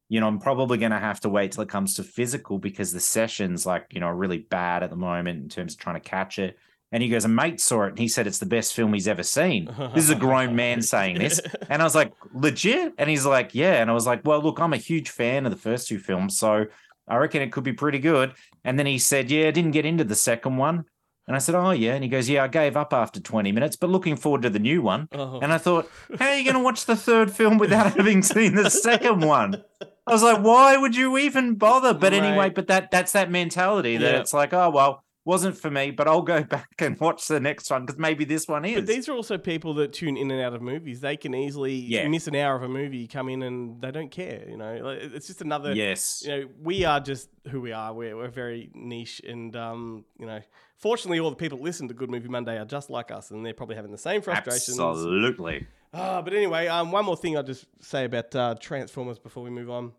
you 0.08 0.20
know, 0.20 0.28
I'm 0.28 0.38
probably 0.38 0.78
going 0.78 0.92
to 0.92 0.98
have 0.98 1.20
to 1.20 1.28
wait 1.28 1.52
till 1.52 1.62
it 1.64 1.68
comes 1.68 1.94
to 1.94 2.02
physical 2.02 2.58
because 2.58 2.92
the 2.92 3.00
sessions, 3.00 3.66
like, 3.66 3.86
you 3.90 4.00
know, 4.00 4.06
are 4.06 4.16
really 4.16 4.38
bad 4.38 4.82
at 4.82 4.88
the 4.88 4.96
moment 4.96 5.42
in 5.42 5.48
terms 5.50 5.74
of 5.74 5.80
trying 5.80 6.00
to 6.00 6.08
catch 6.08 6.38
it. 6.38 6.56
And 6.92 7.02
he 7.02 7.08
goes, 7.08 7.24
a 7.24 7.28
mate 7.28 7.58
saw 7.58 7.84
it 7.84 7.88
and 7.90 7.98
he 7.98 8.06
said 8.06 8.26
it's 8.26 8.38
the 8.38 8.46
best 8.46 8.74
film 8.74 8.92
he's 8.92 9.08
ever 9.08 9.22
seen. 9.22 9.74
This 9.94 10.04
is 10.04 10.10
a 10.10 10.14
grown 10.14 10.54
man 10.62 10.82
saying 10.82 11.18
this. 11.18 11.40
And 11.70 11.80
I 11.80 11.84
was 11.86 11.94
like, 11.94 12.12
legit? 12.34 12.92
And 12.98 13.08
he's 13.08 13.24
like, 13.24 13.54
yeah. 13.54 13.80
And 13.80 13.90
I 13.90 13.94
was 13.94 14.06
like, 14.06 14.20
well, 14.26 14.42
look, 14.42 14.60
I'm 14.60 14.74
a 14.74 14.76
huge 14.78 15.08
fan 15.08 15.46
of 15.46 15.52
the 15.52 15.58
first 15.58 15.88
two 15.88 15.98
films. 15.98 16.38
So 16.38 16.66
I 17.08 17.16
reckon 17.16 17.40
it 17.42 17.50
could 17.50 17.64
be 17.64 17.72
pretty 17.72 17.98
good. 17.98 18.34
And 18.62 18.78
then 18.78 18.86
he 18.86 18.98
said, 18.98 19.30
yeah, 19.30 19.48
I 19.48 19.50
didn't 19.52 19.70
get 19.70 19.86
into 19.86 20.04
the 20.04 20.14
second 20.14 20.58
one. 20.58 20.84
And 21.26 21.36
I 21.36 21.38
said, 21.38 21.54
oh, 21.54 21.70
yeah. 21.70 21.94
And 21.94 22.02
he 22.02 22.10
goes, 22.10 22.28
yeah, 22.28 22.42
I 22.44 22.48
gave 22.48 22.76
up 22.76 22.92
after 22.92 23.20
20 23.20 23.52
minutes, 23.52 23.76
but 23.76 23.88
looking 23.88 24.16
forward 24.16 24.42
to 24.42 24.50
the 24.50 24.58
new 24.58 24.82
one. 24.82 25.08
Oh. 25.12 25.38
And 25.40 25.52
I 25.52 25.58
thought, 25.58 25.88
how 26.18 26.26
are 26.28 26.36
you 26.36 26.42
going 26.44 26.56
to 26.56 26.62
watch 26.62 26.84
the 26.84 26.96
third 26.96 27.30
film 27.30 27.58
without 27.58 27.92
having 27.96 28.22
seen 28.22 28.54
the 28.56 28.68
second 28.68 29.20
one? 29.24 29.62
I 30.06 30.12
was 30.12 30.22
like, 30.24 30.42
why 30.42 30.76
would 30.76 30.96
you 30.96 31.16
even 31.18 31.54
bother? 31.54 31.94
But 31.94 32.12
anyway, 32.12 32.50
but 32.50 32.66
that 32.66 32.90
that's 32.90 33.12
that 33.12 33.30
mentality 33.30 33.96
that 33.98 34.14
Yeah. 34.14 34.20
it's 34.20 34.34
like, 34.34 34.52
oh 34.52 34.68
well, 34.70 35.04
wasn't 35.24 35.56
for 35.56 35.70
me, 35.70 35.90
but 35.90 36.08
I'll 36.08 36.22
go 36.22 36.42
back 36.56 36.70
and 36.80 36.98
watch 36.98 37.28
the 37.28 37.38
next 37.40 37.70
one 37.70 37.86
because 37.86 37.98
maybe 37.98 38.24
this 38.24 38.48
one 38.48 38.64
is. 38.64 38.74
But 38.76 38.86
these 38.86 39.08
are 39.08 39.12
also 39.12 39.38
people 39.38 39.74
that 39.74 39.92
tune 39.92 40.16
in 40.16 40.30
and 40.30 40.40
out 40.40 40.54
of 40.54 40.62
movies. 40.62 41.00
They 41.00 41.16
can 41.16 41.34
easily 41.34 41.74
Yeah. 41.74 42.08
miss 42.08 42.26
an 42.26 42.34
hour 42.34 42.56
of 42.56 42.62
a 42.62 42.68
movie, 42.68 43.06
come 43.06 43.28
in, 43.28 43.42
and 43.42 43.80
they 43.80 43.90
don't 43.90 44.10
care. 44.10 44.44
You 44.48 44.56
know, 44.56 44.88
it's 44.88 45.28
just 45.28 45.40
another. 45.42 45.72
yes. 45.74 46.22
You 46.26 46.30
know, 46.30 46.48
we 46.60 46.84
are 46.84 47.00
just 47.00 47.28
who 47.50 47.60
we 47.60 47.72
are. 47.72 47.92
We're, 47.94 48.16
we're 48.16 48.28
very 48.28 48.70
niche, 48.74 49.20
and 49.26 49.54
um, 49.56 50.04
you 50.18 50.26
know, 50.26 50.40
fortunately, 50.76 51.20
all 51.20 51.30
the 51.30 51.36
people 51.36 51.58
that 51.58 51.64
listen 51.64 51.86
to 51.88 51.94
Good 51.94 52.10
Movie 52.10 52.28
Monday 52.28 52.58
are 52.58 52.64
just 52.64 52.90
like 52.90 53.10
us, 53.10 53.30
and 53.30 53.44
they're 53.46 53.54
probably 53.54 53.76
having 53.76 53.92
the 53.92 53.98
same 53.98 54.22
frustrations. 54.22 54.78
Absolutely. 54.80 55.66
Ah, 55.94 56.22
but 56.22 56.32
anyway, 56.32 56.66
um, 56.68 56.90
one 56.90 57.04
more 57.04 57.16
thing 57.16 57.36
I'll 57.36 57.42
just 57.42 57.66
say 57.80 58.04
about 58.06 58.34
uh, 58.34 58.54
Transformers 58.58 59.18
before 59.18 59.42
we 59.42 59.50
move 59.50 59.68
on 59.70 59.92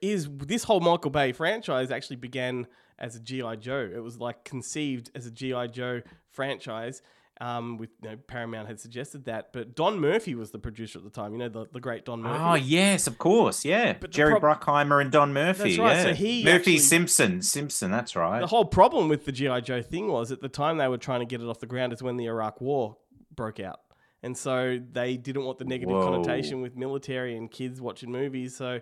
is 0.00 0.28
this 0.30 0.64
whole 0.64 0.80
Michael 0.80 1.10
Bay 1.10 1.32
franchise 1.32 1.90
actually 1.90 2.16
began 2.16 2.66
as 2.98 3.16
a 3.16 3.20
GI 3.20 3.56
Joe. 3.60 3.90
It 3.94 4.02
was 4.02 4.18
like 4.18 4.44
conceived 4.44 5.10
as 5.14 5.26
a 5.26 5.30
GI 5.30 5.68
Joe 5.68 6.02
franchise. 6.30 7.02
Um, 7.40 7.78
with 7.78 7.90
you 8.00 8.10
know, 8.10 8.16
Paramount 8.28 8.68
had 8.68 8.78
suggested 8.78 9.24
that, 9.24 9.52
but 9.52 9.74
Don 9.74 9.98
Murphy 9.98 10.36
was 10.36 10.52
the 10.52 10.58
producer 10.60 11.00
at 11.00 11.04
the 11.04 11.10
time. 11.10 11.32
You 11.32 11.38
know, 11.38 11.48
the, 11.48 11.66
the 11.72 11.80
great 11.80 12.04
Don 12.04 12.22
Murphy. 12.22 12.38
Oh 12.40 12.54
yes, 12.54 13.08
of 13.08 13.18
course, 13.18 13.64
yeah. 13.64 13.94
But 13.98 14.12
Jerry 14.12 14.38
prob- 14.38 14.60
Bruckheimer 14.62 15.00
and 15.00 15.10
Don 15.10 15.32
Murphy. 15.32 15.70
That's 15.76 15.78
right, 15.78 15.96
Yeah. 15.96 16.02
so 16.04 16.14
he 16.14 16.44
Murphy 16.44 16.54
actually- 16.54 16.78
Simpson. 16.78 17.42
Simpson, 17.42 17.90
that's 17.90 18.14
right. 18.14 18.38
The 18.38 18.46
whole 18.46 18.64
problem 18.64 19.08
with 19.08 19.24
the 19.24 19.32
GI 19.32 19.62
Joe 19.62 19.82
thing 19.82 20.06
was 20.06 20.30
at 20.30 20.42
the 20.42 20.48
time 20.48 20.78
they 20.78 20.86
were 20.86 20.96
trying 20.96 21.20
to 21.20 21.26
get 21.26 21.40
it 21.40 21.48
off 21.48 21.58
the 21.58 21.66
ground 21.66 21.92
is 21.92 22.04
when 22.04 22.16
the 22.16 22.26
Iraq 22.26 22.60
War 22.60 22.98
broke 23.34 23.58
out, 23.58 23.80
and 24.22 24.38
so 24.38 24.78
they 24.92 25.16
didn't 25.16 25.42
want 25.44 25.58
the 25.58 25.64
negative 25.64 25.92
Whoa. 25.96 26.04
connotation 26.04 26.62
with 26.62 26.76
military 26.76 27.36
and 27.36 27.50
kids 27.50 27.80
watching 27.80 28.12
movies. 28.12 28.56
So 28.56 28.78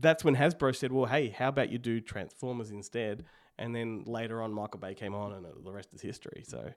that's 0.00 0.24
when 0.24 0.36
Hasbro 0.36 0.74
said, 0.74 0.92
"Well, 0.92 1.06
hey, 1.06 1.28
how 1.30 1.48
about 1.48 1.70
you 1.70 1.78
do 1.78 2.00
Transformers 2.00 2.70
instead?" 2.70 3.24
And 3.58 3.74
then 3.74 4.04
later 4.06 4.40
on, 4.42 4.52
Michael 4.52 4.78
Bay 4.80 4.94
came 4.94 5.14
on, 5.14 5.32
and 5.32 5.44
the 5.64 5.72
rest 5.72 5.88
is 5.92 6.00
history. 6.00 6.44
So 6.46 6.72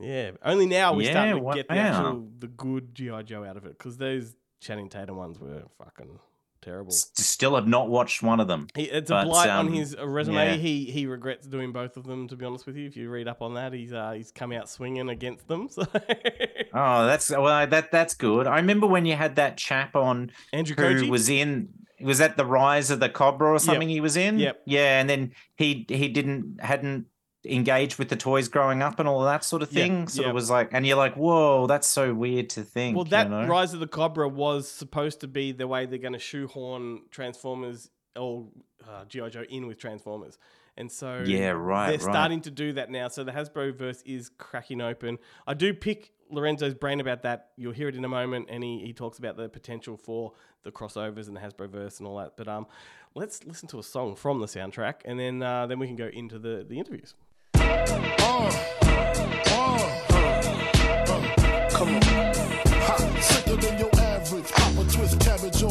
Yeah, 0.00 0.30
only 0.44 0.66
now 0.66 0.94
we're 0.94 1.02
Yeah, 1.06 1.10
starting 1.10 1.34
to 1.36 1.42
what- 1.42 1.56
get 1.56 1.68
the 1.68 1.74
yeah. 1.74 1.96
actual 1.98 2.28
the 2.38 2.46
good 2.46 2.94
GI 2.94 3.24
Joe 3.24 3.44
out 3.44 3.56
of 3.56 3.66
it 3.66 3.76
because 3.76 3.96
those 3.96 4.36
Channing 4.60 4.88
Tatum 4.88 5.16
ones 5.16 5.38
were 5.40 5.64
fucking 5.76 6.20
terrible. 6.62 6.92
Still 6.92 7.54
have 7.56 7.66
not 7.66 7.88
watched 7.88 8.22
one 8.22 8.38
of 8.40 8.46
them. 8.48 8.68
He, 8.76 8.84
it's 8.84 9.10
a 9.10 9.14
But, 9.14 9.24
blight 9.24 9.48
on 9.50 9.66
um, 9.68 9.72
his 9.72 9.96
uh, 9.96 10.06
resume. 10.06 10.34
yeah. 10.36 10.52
He 10.54 10.84
he 10.84 11.06
regrets 11.06 11.46
doing 11.48 11.72
both 11.72 11.96
of 11.96 12.04
them. 12.04 12.28
To 12.28 12.36
be 12.36 12.44
honest 12.44 12.64
with 12.66 12.76
you, 12.76 12.86
if 12.86 12.96
you 12.96 13.10
read 13.10 13.26
up 13.28 13.42
on 13.42 13.54
that, 13.54 13.72
he's 13.72 13.92
uh, 13.92 14.12
he's 14.12 14.30
come 14.30 14.52
out 14.52 14.68
swinging 14.68 15.08
against 15.08 15.48
them. 15.48 15.68
So 15.72 15.82
Oh, 16.72 17.06
that's 17.06 17.30
well, 17.30 17.66
that 17.66 17.90
that's 17.90 18.14
good. 18.14 18.46
I 18.46 18.56
remember 18.56 18.86
when 18.86 19.04
you 19.06 19.14
had 19.16 19.36
that 19.36 19.56
chap 19.56 19.96
on 19.96 20.30
Andrew 20.52 20.76
who 20.76 20.82
Koji 21.06 21.08
was 21.08 21.28
in 21.28 21.70
was 22.00 22.18
that 22.18 22.36
the 22.36 22.46
Rise 22.46 22.90
of 22.90 23.00
the 23.00 23.08
Cobra 23.08 23.50
or 23.50 23.58
something 23.58 23.88
he 23.88 24.00
was 24.00 24.16
in? 24.16 24.38
Yep. 24.38 24.62
Yeah, 24.64 25.00
and 25.00 25.08
then 25.08 25.32
he 25.56 25.86
he 25.88 26.08
didn't 26.08 26.60
hadn't 26.60 27.06
engaged 27.44 27.98
with 27.98 28.08
the 28.08 28.16
toys 28.16 28.48
growing 28.48 28.82
up 28.82 28.98
and 28.98 29.08
all 29.08 29.22
that 29.24 29.44
sort 29.44 29.62
of 29.62 29.70
thing. 29.70 30.08
So 30.08 30.22
yeah. 30.22 30.28
of 30.28 30.34
was 30.34 30.50
like, 30.50 30.70
and 30.72 30.86
you're 30.86 30.96
like, 30.96 31.14
whoa, 31.14 31.66
that's 31.66 31.88
so 31.88 32.12
weird 32.12 32.50
to 32.50 32.62
think. 32.62 32.96
Well, 32.96 33.04
that 33.06 33.26
you 33.26 33.30
know? 33.30 33.46
Rise 33.46 33.74
of 33.74 33.80
the 33.80 33.86
Cobra 33.86 34.28
was 34.28 34.68
supposed 34.68 35.20
to 35.20 35.28
be 35.28 35.52
the 35.52 35.66
way 35.66 35.86
they're 35.86 35.98
going 35.98 36.12
to 36.14 36.18
shoehorn 36.18 37.02
Transformers 37.10 37.90
or 38.16 38.48
uh, 38.88 39.04
GI 39.04 39.30
Joe 39.30 39.44
in 39.48 39.66
with 39.66 39.78
Transformers, 39.78 40.38
and 40.76 40.90
so 40.90 41.22
Yeah, 41.24 41.50
right, 41.50 41.90
They're 41.90 42.06
right. 42.06 42.12
starting 42.14 42.40
to 42.42 42.50
do 42.50 42.72
that 42.74 42.90
now. 42.90 43.08
So 43.08 43.24
the 43.24 43.32
Hasbro 43.32 43.76
verse 43.76 44.02
is 44.02 44.30
cracking 44.38 44.80
open. 44.80 45.18
I 45.46 45.54
do 45.54 45.72
pick 45.74 46.12
Lorenzo's 46.30 46.74
brain 46.74 47.00
about 47.00 47.22
that. 47.22 47.50
You'll 47.56 47.72
hear 47.72 47.88
it 47.88 47.96
in 47.96 48.04
a 48.04 48.08
moment, 48.08 48.48
and 48.50 48.62
he, 48.62 48.80
he 48.80 48.92
talks 48.92 49.18
about 49.18 49.36
the 49.36 49.48
potential 49.48 49.96
for 49.96 50.32
the 50.62 50.70
crossovers 50.70 51.28
and 51.28 51.36
the 51.36 51.40
Hasbro 51.40 51.68
verse 51.68 51.98
and 51.98 52.06
all 52.06 52.18
that. 52.18 52.36
But 52.36 52.48
um, 52.48 52.66
let's 53.14 53.44
listen 53.44 53.68
to 53.68 53.78
a 53.78 53.82
song 53.82 54.16
from 54.16 54.40
the 54.40 54.46
soundtrack, 54.46 54.96
and 55.04 55.18
then 55.18 55.42
uh, 55.42 55.66
then 55.66 55.78
we 55.78 55.86
can 55.86 55.96
go 55.96 56.08
into 56.08 56.38
the 56.38 56.64
the 56.68 56.78
interviews. 56.78 57.14
Come 57.54 57.74
on. 61.94 62.48
Ha, 62.88 62.96
sicker 63.20 63.56
than 63.56 63.78
your 63.78 63.90
average. 64.00 64.50
Papa 64.50 64.90
twist 64.90 65.20
cabbage 65.20 65.62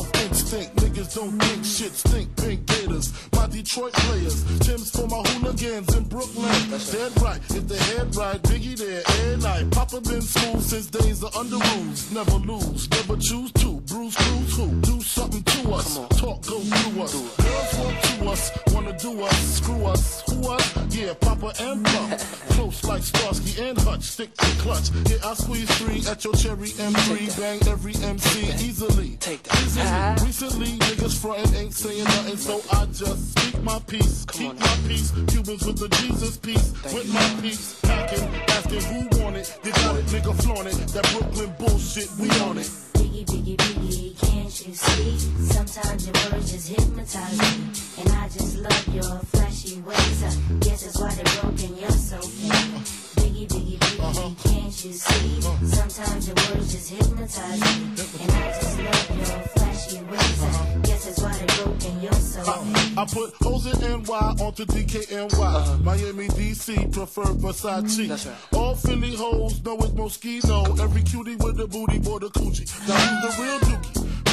instinct. 0.47 0.75
Niggas 0.77 1.15
don't 1.15 1.39
think 1.39 1.65
shit 1.65 1.93
stink. 1.93 2.35
Pink 2.37 2.65
gators. 2.65 3.13
My 3.33 3.47
Detroit 3.47 3.93
players. 3.93 4.43
Tim's 4.59 4.91
for 4.91 5.07
my 5.07 5.21
hooligans 5.29 5.95
in 5.95 6.03
Brooklyn. 6.05 6.51
Dead 6.91 7.21
right. 7.21 7.39
If 7.49 7.67
the 7.67 7.77
head 7.77 8.15
right, 8.15 8.41
Biggie 8.43 8.77
there. 8.77 9.03
Air 9.25 9.37
night. 9.37 9.71
Papa 9.71 10.01
been 10.01 10.21
smooth 10.21 10.61
since 10.61 10.87
days 10.87 11.23
of 11.23 11.31
Underoos. 11.33 12.11
Never 12.13 12.37
lose. 12.37 12.89
Never 12.89 13.17
choose 13.17 13.51
to. 13.53 13.81
Bruise, 13.87 14.15
cruise 14.15 14.57
who? 14.57 14.67
Do 14.81 15.01
something 15.01 15.43
to 15.43 15.71
us. 15.73 15.95
Talk, 16.19 16.45
go 16.45 16.59
through 16.59 17.01
us. 17.03 17.13
Girls 17.13 17.77
walk 17.79 18.01
to 18.01 18.29
us. 18.29 18.51
Wanna 18.73 18.97
do 18.97 19.21
us. 19.23 19.57
Screw 19.57 19.85
us. 19.85 20.23
Who 20.29 20.49
us? 20.51 20.95
Yeah, 20.95 21.13
Papa 21.19 21.53
and 21.59 21.85
Pump. 21.85 22.19
Close 22.49 22.83
like 22.85 23.03
Starsky 23.03 23.61
and 23.61 23.77
Hutch. 23.79 24.03
Stick 24.03 24.35
to 24.37 24.45
clutch. 24.61 24.89
Yeah, 25.09 25.17
I 25.25 25.33
squeeze 25.33 25.69
three 25.77 26.03
at 26.09 26.23
your 26.23 26.33
cherry 26.33 26.69
M3. 26.69 27.39
Bang 27.39 27.59
every 27.67 27.95
MC 27.95 28.51
easily. 28.65 29.17
Take 29.19 29.43
that. 29.43 29.57
Easily. 29.61 30.36
Recently, 30.39 30.77
niggas 30.77 31.19
frontin' 31.19 31.55
ain't 31.55 31.73
saying 31.73 32.03
nothing, 32.03 32.37
so 32.37 32.61
I 32.71 32.85
just 32.85 33.39
speak 33.39 33.59
my 33.63 33.79
peace. 33.87 34.23
Keep 34.29 34.59
my 34.59 34.77
peace. 34.87 35.11
Cubans 35.29 35.65
with 35.65 35.79
the 35.79 35.87
Jesus 35.97 36.37
peace. 36.37 36.73
with 36.93 37.11
my 37.11 37.41
peace. 37.41 37.79
Packing, 37.81 38.29
asking 38.49 38.81
who 38.83 39.23
want 39.23 39.35
it. 39.35 39.57
You 39.63 39.71
got 39.71 39.95
it, 39.95 40.05
nigga 40.05 40.43
flaunt 40.43 40.67
it. 40.67 40.77
That 40.93 41.09
Brooklyn 41.11 41.55
bullshit, 41.57 42.11
we 42.19 42.29
on 42.41 42.59
it. 42.59 42.69
Biggie, 42.93 43.25
biggie, 43.25 43.57
biggie, 43.57 44.19
can't 44.29 44.67
you 44.67 44.75
see? 44.75 45.17
Sometimes 45.41 46.05
your 46.05 46.13
words 46.31 46.51
just 46.51 46.69
hypnotize 46.69 47.39
me. 47.39 48.03
And 48.03 48.09
I 48.13 48.29
just 48.29 48.57
love 48.59 48.87
your 48.93 49.19
flashy 49.33 49.81
ways. 49.81 50.23
I 50.23 50.53
guess 50.59 50.83
that's 50.83 50.99
why 50.99 51.15
they're 51.15 51.41
broken, 51.41 51.77
you're 51.77 51.89
so 51.89 52.21
fake. 52.21 52.96
Biggie, 53.37 53.47
biggie, 53.49 53.77
biggie, 53.77 53.99
uh-huh. 53.99 54.49
can't 54.49 54.85
you 54.85 54.93
see? 54.93 55.47
Uh-huh. 55.47 55.67
Sometimes 55.67 56.27
your 56.27 56.35
words 56.35 56.71
just 56.71 56.89
hypnotize 56.89 57.61
me. 57.61 57.93
And 58.23 58.31
I 58.31 58.47
just 58.49 58.79
love 58.79 59.17
your 59.17 59.47
flashy 59.53 60.01
ways. 60.05 60.43
I 60.43 60.47
uh-huh. 60.47 60.79
guess 60.81 61.05
that's 61.05 61.21
why 61.21 61.33
they're 61.37 61.65
broken, 61.65 62.01
you're 62.01 62.13
so 62.13 62.41
fake. 62.41 62.97
I 62.97 63.05
put 63.05 63.35
hoes 63.43 63.65
in 63.67 64.01
NY 64.01 64.43
onto 64.43 64.65
DKNY. 64.65 65.83
Miami, 65.83 66.27
DC, 66.29 66.91
prefer 66.91 67.25
Versace. 67.25 67.83
Mm-hmm. 67.83 68.07
That's 68.07 68.25
right. 68.25 68.35
All 68.53 68.73
Philly 68.73 69.15
hoes 69.15 69.63
know 69.63 69.77
it's 69.77 69.91
Moschino. 69.91 70.79
Every 70.79 71.03
cutie 71.03 71.35
with 71.35 71.59
a 71.59 71.67
booty, 71.67 71.99
boy, 71.99 72.17
the 72.17 72.29
coochie. 72.29 72.65
Now 72.87 72.95
who's 72.95 73.37
the 73.37 73.43
real 73.43 73.59
dookie? 73.59 73.96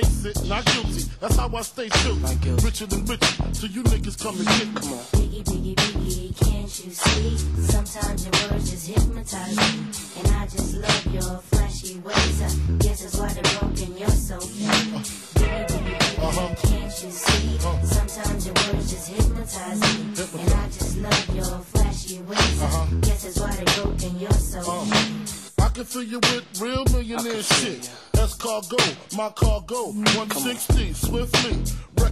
Face 0.00 0.24
it, 0.24 0.48
not 0.48 0.64
guilty. 0.64 1.04
That's 1.20 1.36
how 1.36 1.54
I 1.54 1.60
stay 1.60 1.88
true. 1.88 2.16
Not 2.16 2.40
guilty. 2.40 2.64
Richer 2.64 2.86
than 2.86 3.04
richer, 3.04 3.34
so 3.52 3.66
you 3.66 3.82
niggas 3.82 4.16
come 4.22 4.36
and 4.38 4.46
get 4.46 4.68
me. 4.68 4.80
Come 4.80 4.92
on. 4.92 5.04
Biggie, 5.20 5.44
biggie, 5.44 5.74
biggie, 5.74 6.36
can't 6.40 6.84
you 6.84 6.90
see? 6.90 7.36
Sometimes 7.68 8.24
your 8.24 8.50
words 8.50 8.70
just 8.70 8.86
hypnotize 8.88 9.56
me. 9.56 9.68
And 10.18 10.28
I 10.36 10.46
just 10.46 10.74
love 10.76 11.06
your 11.12 11.36
flashy 11.52 11.98
ways. 11.98 12.40
I 12.40 12.48
guess 12.78 13.02
that's 13.02 13.16
why 13.18 13.28
they're 13.28 13.58
broken, 13.60 13.98
you're 13.98 14.08
so 14.08 14.40
fake. 14.40 15.04
Biggie, 15.36 15.66
biggie, 15.68 15.98
biggie, 15.98 16.70
can't 16.70 17.04
you 17.04 17.10
see? 17.10 17.58
Uh-huh. 17.58 17.84
Sometimes 17.84 18.46
your 18.46 18.54
words 18.54 18.90
just 18.90 19.08
hypnotize 19.08 19.80
me. 19.80 20.40
And 20.40 20.52
I 20.54 20.66
just 20.68 20.96
love 20.96 21.36
your 21.36 21.58
flashy 21.72 22.20
ways. 22.22 22.62
I 22.62 22.64
uh-huh. 22.64 22.86
guess 23.02 23.24
that's 23.24 23.38
why 23.38 23.54
they're 23.54 23.84
broken, 23.84 24.18
you're 24.18 24.32
so 24.32 24.62
fake. 24.62 25.39
I 25.60 25.68
can 25.68 25.84
fill 25.84 26.02
you 26.02 26.18
with 26.18 26.60
real 26.60 26.84
millionaire 26.86 27.42
shit. 27.42 27.90
That's 28.12 28.34
cargo, 28.34 28.76
my 29.16 29.28
cargo. 29.30 29.92
160, 29.92 30.92
swiftly. 30.94 31.64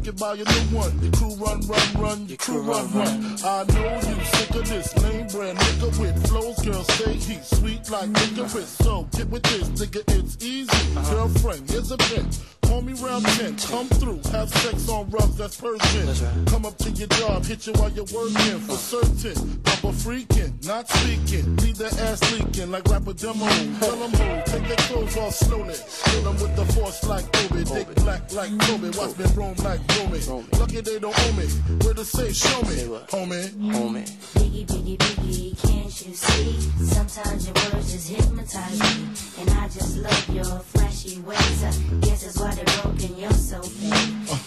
It 0.09 0.17
by 0.19 0.33
your 0.35 0.47
new 0.47 0.77
one. 0.79 0.99
Your 1.03 1.13
crew 1.13 1.35
run, 1.35 1.61
run, 1.67 1.93
run. 2.01 2.27
Your 2.29 2.39
crew 2.39 2.63
run, 2.63 2.91
run. 2.93 3.37
I 3.45 3.65
know 3.75 3.95
you 3.97 4.25
sick 4.25 4.51
of 4.55 4.67
this 4.67 4.97
lame 5.03 5.27
brand 5.27 5.59
nigga 5.59 6.01
with 6.01 6.29
flows. 6.29 6.59
Girl, 6.65 6.83
say 6.83 7.13
he's 7.13 7.47
sweet 7.47 7.91
like 7.91 8.09
licorice. 8.09 8.69
So 8.69 9.07
get 9.13 9.29
with 9.29 9.43
this, 9.43 9.69
nigga, 9.69 10.03
it's 10.17 10.43
easy. 10.43 10.71
Uh-huh. 10.71 11.15
Girlfriend, 11.15 11.71
here's 11.71 11.91
a 11.91 11.99
bitch. 11.99 12.41
Call 12.69 12.83
me 12.83 12.93
round 12.93 13.25
10, 13.25 13.57
come 13.57 13.89
through, 13.89 14.21
have 14.31 14.51
sex 14.51 14.91
on 14.91 15.09
rugs, 15.09 15.39
that's 15.39 15.57
Persian. 15.57 16.05
That's 16.05 16.21
right. 16.21 16.47
Come 16.49 16.67
up 16.67 16.77
to 16.79 16.91
your 16.91 17.09
job, 17.09 17.43
hit 17.47 17.67
you 17.67 17.73
while 17.73 17.89
you're 17.89 18.05
working 18.13 18.61
for 18.61 18.77
certain. 18.77 19.59
Papa 19.65 19.89
freaking, 19.89 20.53
not 20.67 20.87
speaking. 20.87 21.57
Leave 21.57 21.79
that 21.79 21.99
ass 21.99 22.21
leaking 22.31 22.71
like 22.71 22.85
rapper 22.89 23.15
demo. 23.15 23.47
Tell 23.81 23.97
them 23.97 24.11
who, 24.11 24.53
take 24.53 24.69
their 24.69 24.77
clothes 24.85 25.17
off 25.17 25.35
slowly. 25.35 25.77
Kill 26.05 26.23
them 26.23 26.35
with 26.35 26.55
the 26.57 26.67
force 26.75 27.03
like 27.05 27.25
Obi. 27.45 27.65
Dick 27.65 27.95
black 27.97 28.31
like 28.35 28.51
Kobe. 28.61 28.91
Watch 28.99 29.17
me 29.17 29.25
roam 29.35 29.57
like 29.65 29.78
Romy. 30.29 30.47
Lucky 30.59 30.81
they 30.81 30.99
don't 30.99 31.15
owe 31.19 31.33
me. 31.33 31.47
Where 31.85 31.95
to 31.95 32.05
say, 32.05 32.33
show 32.33 32.61
me, 32.63 32.77
homie. 33.09 33.49
Homie. 33.73 34.05
Biggie, 34.35 34.67
biggie, 34.67 34.97
biggie, 34.97 35.63
can't 35.63 36.07
you 36.07 36.15
see? 36.15 36.61
Sometimes 36.85 37.47
your 37.47 37.55
words 37.55 37.93
just 37.93 38.09
hypnotize 38.09 38.79
me. 38.81 39.09
And 39.41 39.51
I 39.51 39.69
just 39.69 39.97
love 39.99 40.29
your 40.31 40.45
flashy 40.45 41.21
ways. 41.21 41.65
I 41.65 41.73
guess 42.01 42.25
that's 42.25 42.39
why 42.39 42.55
they're 42.55 42.83
broken, 42.83 43.19
you're 43.19 43.31
so 43.33 43.63
fake. 43.63 43.93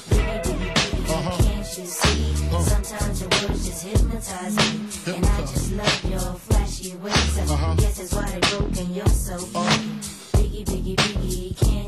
Biggie, 0.09 0.43
biggie, 0.43 0.73
biggie, 0.73 1.09
uh-huh. 1.09 1.43
can't 1.43 1.77
you 1.77 1.85
see? 1.85 2.45
Uh-huh. 2.47 2.61
Sometimes 2.61 3.21
your 3.21 3.29
words 3.29 3.65
just 3.65 3.83
hypnotize 3.85 4.55
me. 4.55 5.15
And 5.15 5.25
I 5.25 5.41
just 5.41 5.71
love 5.73 6.05
your 6.05 6.33
flashy 6.35 6.95
ways. 6.97 7.37
I 7.37 7.53
uh-huh. 7.53 7.75
guess 7.75 7.97
that's 7.97 8.13
why 8.13 8.29
they're 8.29 8.59
broken, 8.59 8.93
you're 8.93 9.07
so 9.07 9.37
fake. 9.37 9.81
Biggie, 10.33 10.65
biggie, 10.65 10.95
biggie, 10.95 11.20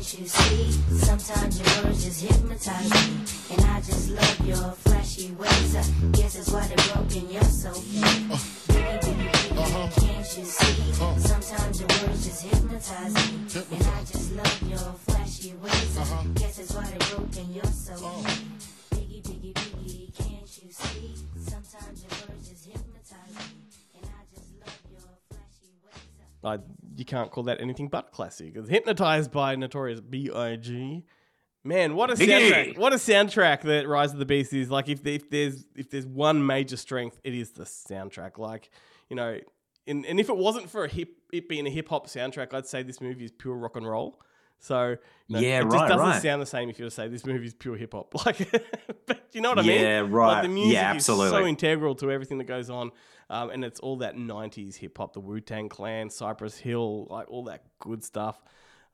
can't 0.04 0.20
you 0.20 0.26
see? 0.26 0.70
Sometimes 0.98 1.58
your 1.58 1.84
words 1.84 2.04
just 2.04 2.20
hypnotize 2.20 2.90
me. 2.90 3.56
And 3.56 3.64
I 3.64 3.80
just 3.80 4.10
love 4.10 4.46
your 4.46 4.72
flashy 4.84 5.32
ways. 5.32 5.76
I 5.76 5.82
guess 6.12 6.34
that's 6.34 6.50
why 6.50 6.66
they're 6.66 6.92
broken, 6.92 7.30
you're 7.30 7.42
so 7.44 7.72
fake. 7.72 8.04
Uh, 8.30 8.36
biggie, 8.68 8.84
uh-huh. 8.84 8.98
biggie, 9.00 9.32
biggie, 9.56 10.06
can't 10.06 10.38
you 10.38 10.44
see? 10.44 11.02
Uh-huh. 11.02 11.18
Sometimes 11.18 11.80
your 11.80 11.88
words 11.88 12.24
just 12.24 12.42
hypnotize 12.44 13.14
me. 13.14 13.64
And 13.72 13.86
I 13.86 14.00
just 14.04 14.36
love 14.36 14.62
your 14.68 14.92
flashy 15.08 15.54
ways. 15.62 15.96
I 15.96 16.02
uh-huh. 16.02 16.22
guess 16.34 16.56
that's 16.58 16.74
why 16.74 16.84
they're 16.84 17.16
broken, 17.16 17.54
you're 17.54 17.64
so 17.64 17.94
fake. 17.94 18.04
Oh. 18.04 18.96
Biggie, 18.96 19.22
biggie, 19.22 19.54
biggie, 19.54 20.14
can't 20.18 20.62
you 20.62 20.70
see? 20.70 21.14
Sometimes 21.38 22.04
your 22.04 22.28
words 22.28 22.48
just 22.50 22.66
hypnotize 22.66 23.34
me. 23.40 23.56
And 23.96 24.04
I 24.04 24.20
just 24.34 24.52
love 24.60 24.80
your 24.92 25.08
flashy 25.30 25.72
ways. 25.80 26.44
I 26.44 26.52
I, 26.52 26.58
you 26.96 27.04
can't 27.04 27.30
call 27.30 27.44
that 27.44 27.60
anything 27.60 27.88
but 27.88 28.12
classic. 28.12 28.52
It's 28.56 28.68
hypnotized 28.68 29.30
by 29.30 29.56
Notorious 29.56 30.00
B.I.G. 30.00 31.04
Man, 31.66 31.94
what 31.94 32.10
a 32.10 32.14
soundtrack! 32.14 32.76
What 32.76 32.92
a 32.92 32.96
soundtrack 32.96 33.62
that 33.62 33.88
Rise 33.88 34.12
of 34.12 34.18
the 34.18 34.26
Beast 34.26 34.52
is. 34.52 34.70
Like, 34.70 34.88
if 34.88 35.06
if 35.06 35.30
there's 35.30 35.64
if 35.74 35.90
there's 35.90 36.06
one 36.06 36.44
major 36.44 36.76
strength, 36.76 37.18
it 37.24 37.32
is 37.32 37.52
the 37.52 37.64
soundtrack. 37.64 38.36
Like, 38.36 38.70
you 39.08 39.16
know, 39.16 39.38
and, 39.86 40.04
and 40.04 40.20
if 40.20 40.28
it 40.28 40.36
wasn't 40.36 40.68
for 40.68 40.84
a 40.84 40.88
hip 40.88 41.08
it 41.32 41.48
being 41.48 41.66
a 41.66 41.70
hip 41.70 41.88
hop 41.88 42.06
soundtrack, 42.06 42.52
I'd 42.52 42.66
say 42.66 42.82
this 42.82 43.00
movie 43.00 43.24
is 43.24 43.32
pure 43.32 43.54
rock 43.54 43.76
and 43.76 43.88
roll. 43.88 44.20
So 44.64 44.96
know, 45.28 45.38
Yeah, 45.38 45.60
it 45.60 45.64
just 45.64 45.72
doesn't 45.88 45.98
right. 45.98 46.22
sound 46.22 46.40
the 46.40 46.46
same 46.46 46.70
if 46.70 46.78
you 46.78 46.86
were 46.86 46.90
to 46.90 46.94
say 46.94 47.06
this 47.08 47.26
movie 47.26 47.46
is 47.46 47.54
pure 47.54 47.76
hip 47.76 47.92
hop. 47.92 48.14
Like, 48.26 48.50
but 49.06 49.28
you 49.32 49.40
know 49.42 49.50
what 49.50 49.58
I 49.58 49.62
mean? 49.62 49.80
Yeah, 49.80 50.00
Like 50.02 50.10
right. 50.10 50.42
the 50.42 50.48
music 50.48 50.72
Yeah, 50.72 50.94
is 50.94 51.04
so 51.06 51.46
integral 51.46 51.94
to 51.96 52.10
everything 52.10 52.38
that 52.38 52.44
goes 52.44 52.70
on, 52.70 52.90
um, 53.28 53.50
and 53.50 53.64
it's 53.64 53.78
all 53.80 53.98
that 53.98 54.16
'90s 54.16 54.76
hip 54.76 54.96
hop, 54.96 55.12
the 55.12 55.20
Wu 55.20 55.40
Tang 55.40 55.68
Clan, 55.68 56.08
Cypress 56.08 56.56
Hill, 56.56 57.06
like 57.10 57.30
all 57.30 57.44
that 57.44 57.62
good 57.78 58.02
stuff. 58.02 58.42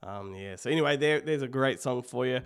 Um, 0.02 0.34
yeah. 0.34 0.56
So 0.56 0.70
anyway, 0.70 0.96
there, 0.96 1.20
there's 1.20 1.42
a 1.42 1.48
great 1.48 1.80
song 1.80 2.02
for 2.02 2.26
you. 2.26 2.40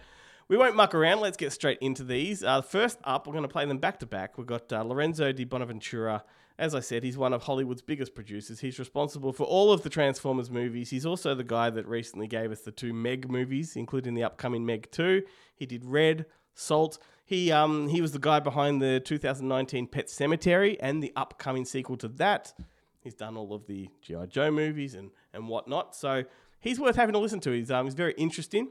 We 0.48 0.56
won't 0.58 0.76
muck 0.76 0.94
around. 0.94 1.20
Let's 1.20 1.38
get 1.38 1.52
straight 1.52 1.78
into 1.80 2.04
these. 2.04 2.44
Uh, 2.44 2.60
first 2.60 2.98
up, 3.04 3.26
we're 3.26 3.32
going 3.32 3.44
to 3.44 3.48
play 3.48 3.64
them 3.64 3.78
back 3.78 4.00
to 4.00 4.06
back. 4.06 4.36
We've 4.36 4.46
got 4.46 4.70
uh, 4.72 4.82
Lorenzo 4.82 5.32
di 5.32 5.44
Bonaventura. 5.44 6.24
As 6.56 6.74
I 6.74 6.80
said, 6.80 7.02
he's 7.02 7.18
one 7.18 7.32
of 7.32 7.42
Hollywood's 7.42 7.82
biggest 7.82 8.14
producers. 8.14 8.60
He's 8.60 8.78
responsible 8.78 9.32
for 9.32 9.44
all 9.44 9.72
of 9.72 9.82
the 9.82 9.90
Transformers 9.90 10.50
movies. 10.50 10.90
He's 10.90 11.04
also 11.04 11.34
the 11.34 11.42
guy 11.42 11.68
that 11.70 11.86
recently 11.86 12.28
gave 12.28 12.52
us 12.52 12.60
the 12.60 12.70
two 12.70 12.92
Meg 12.92 13.28
movies, 13.28 13.74
including 13.74 14.14
the 14.14 14.22
upcoming 14.22 14.64
Meg 14.64 14.88
2. 14.92 15.22
He 15.56 15.66
did 15.66 15.84
Red, 15.84 16.26
Salt. 16.54 16.98
He 17.24 17.50
um 17.50 17.88
he 17.88 18.00
was 18.00 18.12
the 18.12 18.18
guy 18.18 18.38
behind 18.38 18.80
the 18.80 19.00
2019 19.00 19.88
Pet 19.88 20.06
Sematary 20.06 20.76
and 20.78 21.02
the 21.02 21.12
upcoming 21.16 21.64
sequel 21.64 21.96
to 21.96 22.08
that. 22.08 22.52
He's 23.00 23.14
done 23.14 23.36
all 23.36 23.52
of 23.52 23.66
the 23.66 23.88
GI 24.02 24.28
Joe 24.28 24.50
movies 24.50 24.94
and 24.94 25.10
and 25.32 25.48
whatnot. 25.48 25.96
So 25.96 26.24
he's 26.60 26.78
worth 26.78 26.96
having 26.96 27.14
a 27.14 27.18
listen 27.18 27.40
to. 27.40 27.50
He's 27.50 27.70
um 27.70 27.86
he's 27.86 27.94
very 27.94 28.12
interesting. 28.12 28.68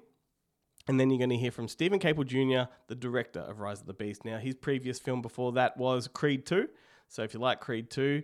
And 0.88 0.99
then 0.99 1.09
you're 1.09 1.19
going 1.19 1.29
to 1.29 1.38
hear 1.38 1.51
from 1.51 1.69
Steven 1.69 1.97
Caple 1.97 2.25
Jr., 2.25 2.69
the 2.88 2.95
director 2.95 3.39
of 3.39 3.61
Rise 3.61 3.79
of 3.79 3.88
the 3.88 3.93
Beast. 3.93 4.25
Now, 4.25 4.38
his 4.38 4.53
previous 4.55 4.99
film 4.99 5.21
before 5.21 5.53
that 5.53 5.77
was 5.77 6.09
Creed 6.09 6.45
2. 6.45 6.67
So 7.14 7.22
if 7.22 7.36
you 7.36 7.39
like 7.39 7.59
Creed 7.59 7.91
2, 7.91 8.24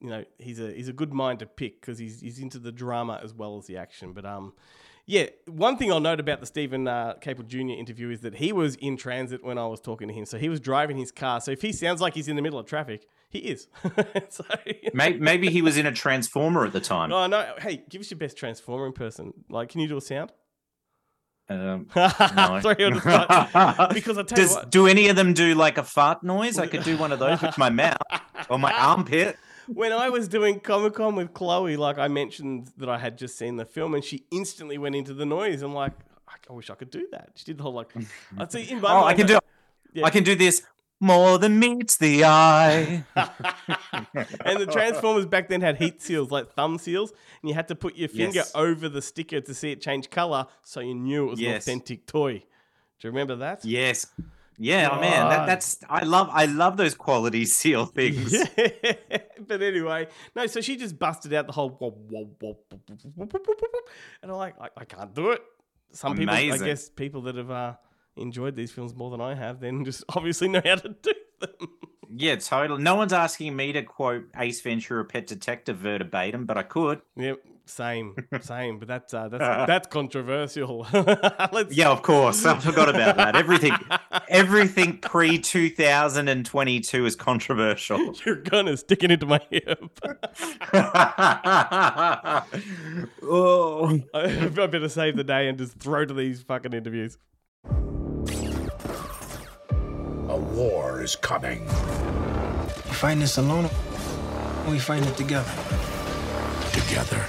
you 0.00 0.08
know, 0.08 0.24
he's 0.38 0.58
a 0.58 0.72
he's 0.72 0.88
a 0.88 0.92
good 0.94 1.12
mind 1.12 1.40
to 1.40 1.46
pick 1.46 1.82
because 1.82 1.98
he's 1.98 2.18
he's 2.18 2.38
into 2.38 2.58
the 2.58 2.72
drama 2.72 3.20
as 3.22 3.34
well 3.34 3.58
as 3.58 3.66
the 3.66 3.76
action. 3.76 4.14
But 4.14 4.24
um, 4.24 4.54
yeah, 5.04 5.26
one 5.46 5.76
thing 5.76 5.92
I'll 5.92 6.00
note 6.00 6.18
about 6.18 6.40
the 6.40 6.46
Steven 6.46 6.88
uh, 6.88 7.16
Caple 7.20 7.46
Jr. 7.46 7.78
interview 7.78 8.08
is 8.08 8.22
that 8.22 8.36
he 8.36 8.54
was 8.54 8.76
in 8.76 8.96
transit 8.96 9.44
when 9.44 9.58
I 9.58 9.66
was 9.66 9.82
talking 9.82 10.08
to 10.08 10.14
him. 10.14 10.24
So 10.24 10.38
he 10.38 10.48
was 10.48 10.60
driving 10.60 10.96
his 10.96 11.12
car. 11.12 11.42
So 11.42 11.50
if 11.50 11.60
he 11.60 11.72
sounds 11.72 12.00
like 12.00 12.14
he's 12.14 12.28
in 12.28 12.36
the 12.36 12.42
middle 12.42 12.58
of 12.58 12.64
traffic, 12.64 13.06
he 13.28 13.40
is. 13.40 13.68
so, 14.30 14.44
Maybe, 14.94 15.20
maybe 15.20 15.50
he 15.50 15.60
was 15.60 15.76
in 15.76 15.84
a 15.84 15.92
transformer 15.92 16.64
at 16.64 16.72
the 16.72 16.80
time. 16.80 17.12
Oh 17.12 17.26
no! 17.26 17.52
Hey, 17.58 17.82
give 17.90 18.00
us 18.00 18.10
your 18.10 18.18
best 18.18 18.38
transformer 18.38 18.86
in 18.86 18.94
person. 18.94 19.34
Like, 19.50 19.68
can 19.68 19.82
you 19.82 19.88
do 19.88 19.98
a 19.98 20.00
sound? 20.00 20.32
Um, 21.50 21.88
Sorry, 21.92 22.84
on 22.84 22.94
the 22.94 23.00
spot. 23.00 23.92
because 23.92 24.16
I 24.16 24.22
tell 24.22 24.38
you 24.44 24.50
what, 24.50 24.70
do 24.70 24.86
any 24.86 25.08
of 25.08 25.16
them 25.16 25.34
do 25.34 25.54
like 25.56 25.78
a 25.78 25.82
fart 25.82 26.22
noise? 26.22 26.58
I 26.58 26.66
could 26.68 26.84
do 26.84 26.96
one 26.96 27.10
of 27.10 27.18
those 27.18 27.42
with 27.42 27.58
my 27.58 27.70
mouth 27.82 27.96
or 28.48 28.56
my 28.58 28.72
armpit. 28.72 29.36
when 29.66 29.92
I 29.92 30.10
was 30.10 30.28
doing 30.28 30.60
Comic 30.60 30.94
Con 30.94 31.16
with 31.16 31.34
Chloe, 31.34 31.76
like 31.76 31.98
I 31.98 32.06
mentioned 32.06 32.70
that 32.76 32.88
I 32.88 32.98
had 32.98 33.18
just 33.18 33.36
seen 33.36 33.56
the 33.56 33.64
film, 33.64 33.94
and 33.94 34.04
she 34.04 34.24
instantly 34.30 34.78
went 34.78 34.94
into 34.94 35.12
the 35.12 35.26
noise. 35.26 35.62
I'm 35.62 35.74
like, 35.74 35.92
I 36.28 36.34
I 36.48 36.52
wish 36.52 36.70
I 36.70 36.74
could 36.76 36.90
do 36.90 37.08
that. 37.10 37.30
She 37.34 37.44
did 37.46 37.58
the 37.58 37.64
whole 37.64 37.74
like, 37.74 37.92
I'd 38.38 38.52
see 38.52 38.70
in 38.70 38.80
my 38.80 38.92
Oh, 38.92 39.04
I 39.04 39.14
can 39.14 39.26
do. 39.26 39.38
Yeah. 39.92 40.06
I 40.06 40.10
can 40.10 40.22
do 40.22 40.36
this 40.36 40.62
more 41.00 41.38
than 41.38 41.58
meets 41.58 41.96
the 41.96 42.24
eye. 42.24 43.04
and 43.16 44.60
the 44.60 44.68
Transformers 44.70 45.26
back 45.26 45.48
then 45.48 45.62
had 45.62 45.78
heat 45.78 46.02
seals, 46.02 46.30
like 46.30 46.52
thumb 46.52 46.78
seals, 46.78 47.12
and 47.40 47.48
you 47.48 47.54
had 47.54 47.68
to 47.68 47.74
put 47.74 47.96
your 47.96 48.08
finger 48.08 48.36
yes. 48.36 48.52
over 48.54 48.88
the 48.88 49.02
sticker 49.02 49.40
to 49.40 49.54
see 49.54 49.72
it 49.72 49.80
change 49.80 50.10
color 50.10 50.46
so 50.62 50.80
you 50.80 50.94
knew 50.94 51.26
it 51.26 51.30
was 51.30 51.40
yes. 51.40 51.50
an 51.50 51.56
authentic 51.56 52.06
toy. 52.06 52.34
Do 52.34 53.08
you 53.08 53.10
remember 53.10 53.36
that? 53.36 53.64
Yes. 53.64 54.06
Yeah, 54.62 54.90
oh, 54.92 55.00
man, 55.00 55.30
that, 55.30 55.46
that's 55.46 55.78
I 55.88 56.04
love 56.04 56.28
I 56.30 56.44
love 56.44 56.76
those 56.76 56.94
quality 56.94 57.46
seal 57.46 57.86
things. 57.86 58.30
Yeah. 58.30 59.20
but 59.40 59.62
anyway, 59.62 60.08
no. 60.36 60.46
So 60.46 60.60
she 60.60 60.76
just 60.76 60.98
busted 60.98 61.32
out 61.32 61.46
the 61.46 61.52
whole, 61.54 61.70
whoa, 61.70 61.92
whoa, 61.92 62.28
whoa, 62.38 62.58
and 64.22 64.30
I'm 64.30 64.36
like, 64.36 64.54
I, 64.60 64.68
I, 64.76 64.84
can't 64.84 65.14
do 65.14 65.30
it. 65.30 65.42
Some 65.92 66.12
Amazing. 66.12 66.50
people, 66.50 66.62
I 66.62 66.68
guess, 66.68 66.88
people 66.90 67.22
that 67.22 67.36
have 67.36 67.50
uh, 67.50 67.74
enjoyed 68.16 68.56
these 68.56 68.72
films 68.72 68.94
more 68.94 69.10
than 69.10 69.20
I 69.20 69.34
have, 69.34 69.60
then 69.60 69.84
just 69.84 70.04
obviously 70.14 70.48
know 70.48 70.62
how 70.64 70.76
to 70.76 70.88
do 71.02 71.12
them. 71.40 71.68
Yeah, 72.12 72.36
totally. 72.36 72.82
No 72.82 72.96
one's 72.96 73.12
asking 73.12 73.54
me 73.54 73.72
to 73.72 73.82
quote 73.82 74.24
Ace 74.36 74.60
Ventura: 74.60 75.04
Pet 75.04 75.26
Detective 75.26 75.76
verbatim, 75.76 76.44
but 76.44 76.58
I 76.58 76.64
could. 76.64 77.02
Yep, 77.16 77.38
same, 77.70 78.16
same. 78.40 78.78
But 78.80 78.88
that's 78.88 79.14
uh, 79.14 79.28
that's 79.28 79.40
that's 79.68 79.86
controversial. 79.86 80.86
Yeah, 81.70 81.90
of 81.90 82.02
course. 82.02 82.44
I 82.44 82.58
forgot 82.58 82.88
about 82.88 83.16
that. 83.16 83.36
Everything, 83.36 83.72
everything 84.28 84.98
pre 84.98 85.38
two 85.38 85.70
thousand 85.70 86.28
and 86.28 86.44
twenty 86.44 86.80
two 86.80 87.06
is 87.06 87.14
controversial. 87.14 88.14
Your 88.26 88.36
gun 88.36 88.66
is 88.66 88.80
sticking 88.80 89.10
into 89.12 89.26
my 89.26 89.40
hip. 89.50 90.00
oh, 93.22 94.00
I 94.12 94.50
I 94.60 94.66
better 94.66 94.88
save 94.88 95.16
the 95.16 95.24
day 95.24 95.48
and 95.48 95.58
just 95.58 95.78
throw 95.78 96.04
to 96.04 96.14
these 96.14 96.42
fucking 96.42 96.72
interviews. 96.72 97.18
A 100.60 100.62
war 100.62 101.00
is 101.00 101.16
coming. 101.16 101.62
You 101.62 102.92
fighting 102.92 103.20
this 103.20 103.38
alone 103.38 103.64
or 103.64 104.70
we 104.70 104.78
fighting 104.78 105.08
it 105.08 105.16
together? 105.16 105.50
Together. 106.72 107.26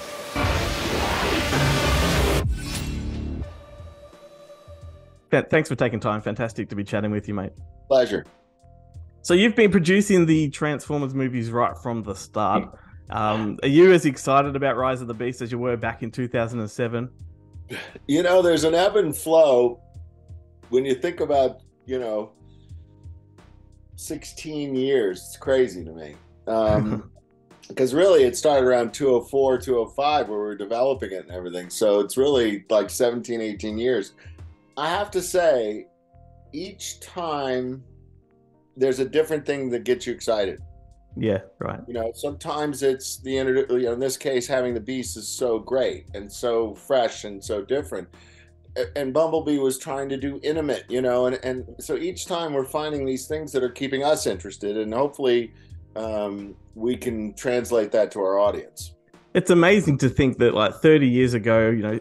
Thanks 5.49 5.69
for 5.69 5.75
taking 5.75 6.01
time. 6.01 6.19
Fantastic 6.19 6.67
to 6.69 6.75
be 6.75 6.83
chatting 6.83 7.09
with 7.09 7.29
you, 7.29 7.33
mate. 7.33 7.53
Pleasure. 7.87 8.25
So 9.21 9.33
you've 9.33 9.55
been 9.55 9.71
producing 9.71 10.25
the 10.25 10.49
Transformers 10.49 11.13
movies 11.13 11.51
right 11.51 11.77
from 11.77 12.03
the 12.03 12.15
start. 12.15 12.77
Um, 13.11 13.59
are 13.63 13.69
you 13.69 13.93
as 13.93 14.05
excited 14.05 14.57
about 14.57 14.75
Rise 14.75 14.99
of 14.99 15.07
the 15.07 15.13
Beast 15.13 15.41
as 15.41 15.53
you 15.53 15.57
were 15.57 15.77
back 15.77 16.03
in 16.03 16.11
2007? 16.11 17.09
You 18.07 18.23
know, 18.23 18.41
there's 18.41 18.65
an 18.65 18.75
ebb 18.75 18.97
and 18.97 19.15
flow 19.15 19.79
when 20.67 20.83
you 20.83 20.95
think 20.95 21.21
about, 21.21 21.61
you 21.85 21.97
know, 21.97 22.33
16 24.01 24.75
years. 24.75 25.19
It's 25.27 25.37
crazy 25.37 25.85
to 25.85 25.91
me. 25.91 26.15
Um, 26.47 27.11
because 27.67 27.93
really 27.93 28.23
it 28.23 28.35
started 28.35 28.67
around 28.67 28.93
204, 28.93 29.59
205 29.59 30.27
where 30.27 30.37
we 30.37 30.43
were 30.43 30.55
developing 30.55 31.11
it 31.11 31.23
and 31.23 31.31
everything. 31.31 31.69
So 31.69 31.99
it's 31.99 32.17
really 32.17 32.65
like 32.69 32.89
17, 32.89 33.39
18 33.39 33.77
years. 33.77 34.13
I 34.75 34.89
have 34.89 35.11
to 35.11 35.21
say, 35.21 35.87
each 36.53 36.99
time 36.99 37.83
there's 38.75 38.99
a 38.99 39.05
different 39.07 39.45
thing 39.45 39.69
that 39.69 39.83
gets 39.83 40.05
you 40.05 40.13
excited. 40.13 40.61
Yeah, 41.15 41.39
right. 41.59 41.79
You 41.87 41.93
know, 41.93 42.11
sometimes 42.15 42.83
it's 42.83 43.17
the 43.17 43.31
you 43.31 43.43
know, 43.43 43.93
in 43.93 43.99
this 43.99 44.17
case, 44.17 44.47
having 44.47 44.73
the 44.73 44.79
beast 44.79 45.17
is 45.17 45.27
so 45.27 45.59
great 45.59 46.07
and 46.13 46.31
so 46.31 46.73
fresh 46.73 47.25
and 47.25 47.43
so 47.43 47.61
different. 47.61 48.07
And 48.95 49.13
Bumblebee 49.13 49.59
was 49.59 49.77
trying 49.77 50.07
to 50.09 50.17
do 50.17 50.39
intimate, 50.43 50.85
you 50.87 51.01
know, 51.01 51.25
and, 51.25 51.37
and 51.43 51.75
so 51.79 51.97
each 51.97 52.25
time 52.25 52.53
we're 52.53 52.63
finding 52.63 53.05
these 53.05 53.27
things 53.27 53.51
that 53.51 53.63
are 53.63 53.69
keeping 53.69 54.03
us 54.03 54.25
interested, 54.25 54.77
and 54.77 54.93
hopefully 54.93 55.53
um, 55.95 56.55
we 56.75 56.95
can 56.95 57.33
translate 57.33 57.91
that 57.91 58.11
to 58.11 58.19
our 58.19 58.39
audience. 58.39 58.93
It's 59.33 59.49
amazing 59.49 59.97
to 59.99 60.09
think 60.09 60.37
that 60.39 60.53
like 60.53 60.75
30 60.75 61.07
years 61.07 61.33
ago, 61.33 61.69
you 61.69 61.83
know, 61.83 61.99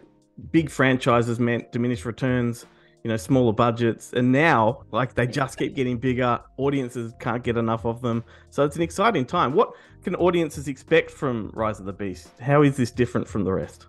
big 0.53 0.71
franchises 0.71 1.39
meant 1.39 1.73
diminished 1.73 2.05
returns, 2.05 2.67
you 3.05 3.11
know, 3.11 3.17
smaller 3.17 3.53
budgets, 3.53 4.13
and 4.13 4.31
now 4.31 4.85
like 4.93 5.15
they 5.15 5.27
just 5.27 5.59
keep 5.59 5.75
getting 5.75 5.99
bigger. 5.99 6.41
Audiences 6.57 7.13
can't 7.19 7.43
get 7.43 7.57
enough 7.57 7.85
of 7.85 8.01
them, 8.01 8.25
so 8.51 8.65
it's 8.65 8.77
an 8.77 8.83
exciting 8.83 9.25
time. 9.25 9.55
What 9.55 9.73
can 10.03 10.15
audiences 10.17 10.69
expect 10.69 11.11
from 11.11 11.51
Rise 11.55 11.81
of 11.81 11.87
the 11.87 11.93
Beast? 11.93 12.31
How 12.41 12.63
is 12.63 12.77
this 12.77 12.91
different 12.91 13.27
from 13.27 13.45
the 13.45 13.53
rest? 13.53 13.87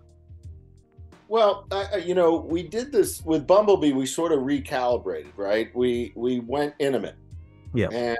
Well, 1.32 1.66
I, 1.72 1.86
I- 1.94 1.96
you 1.96 2.14
know, 2.14 2.36
we 2.36 2.62
did 2.62 2.92
this 2.92 3.24
with 3.24 3.46
Bumblebee. 3.46 3.92
We 3.94 4.04
sort 4.04 4.32
of 4.32 4.40
recalibrated, 4.40 5.32
right? 5.38 5.74
We 5.74 6.12
we 6.14 6.40
went 6.40 6.74
intimate, 6.78 7.14
Yeah. 7.72 7.88
and 7.90 8.18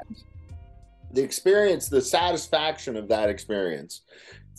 the 1.13 1.23
experience, 1.23 1.91
the 1.91 2.01
satisfaction 2.01 2.97
of 2.97 3.09
that 3.09 3.29
experience, 3.29 4.01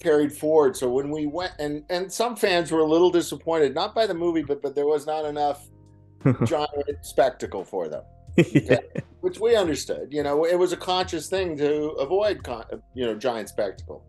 carried 0.04 0.32
forward. 0.32 0.78
So 0.78 0.88
when 0.88 1.10
we 1.10 1.26
went, 1.26 1.54
and 1.58 1.84
and 1.90 2.14
some 2.14 2.36
fans 2.36 2.72
were 2.72 2.82
a 2.82 2.86
little 2.86 3.10
disappointed, 3.10 3.74
not 3.74 3.96
by 3.96 4.06
the 4.06 4.14
movie, 4.14 4.44
but 4.44 4.62
but 4.62 4.76
there 4.76 4.86
was 4.86 5.08
not 5.08 5.26
enough 5.26 5.68
giant 6.46 6.70
spectacle 7.02 7.64
for 7.64 7.88
them, 7.90 8.04
yeah. 8.38 8.78
which 9.22 9.40
we 9.40 9.56
understood. 9.56 10.10
You 10.12 10.22
know, 10.22 10.46
it 10.46 10.60
was 10.60 10.74
a 10.74 10.78
conscious 10.78 11.28
thing 11.28 11.58
to 11.58 11.86
avoid, 12.06 12.44
con- 12.44 12.68
you 12.94 13.04
know, 13.08 13.16
giant 13.16 13.50
spectacle. 13.50 14.04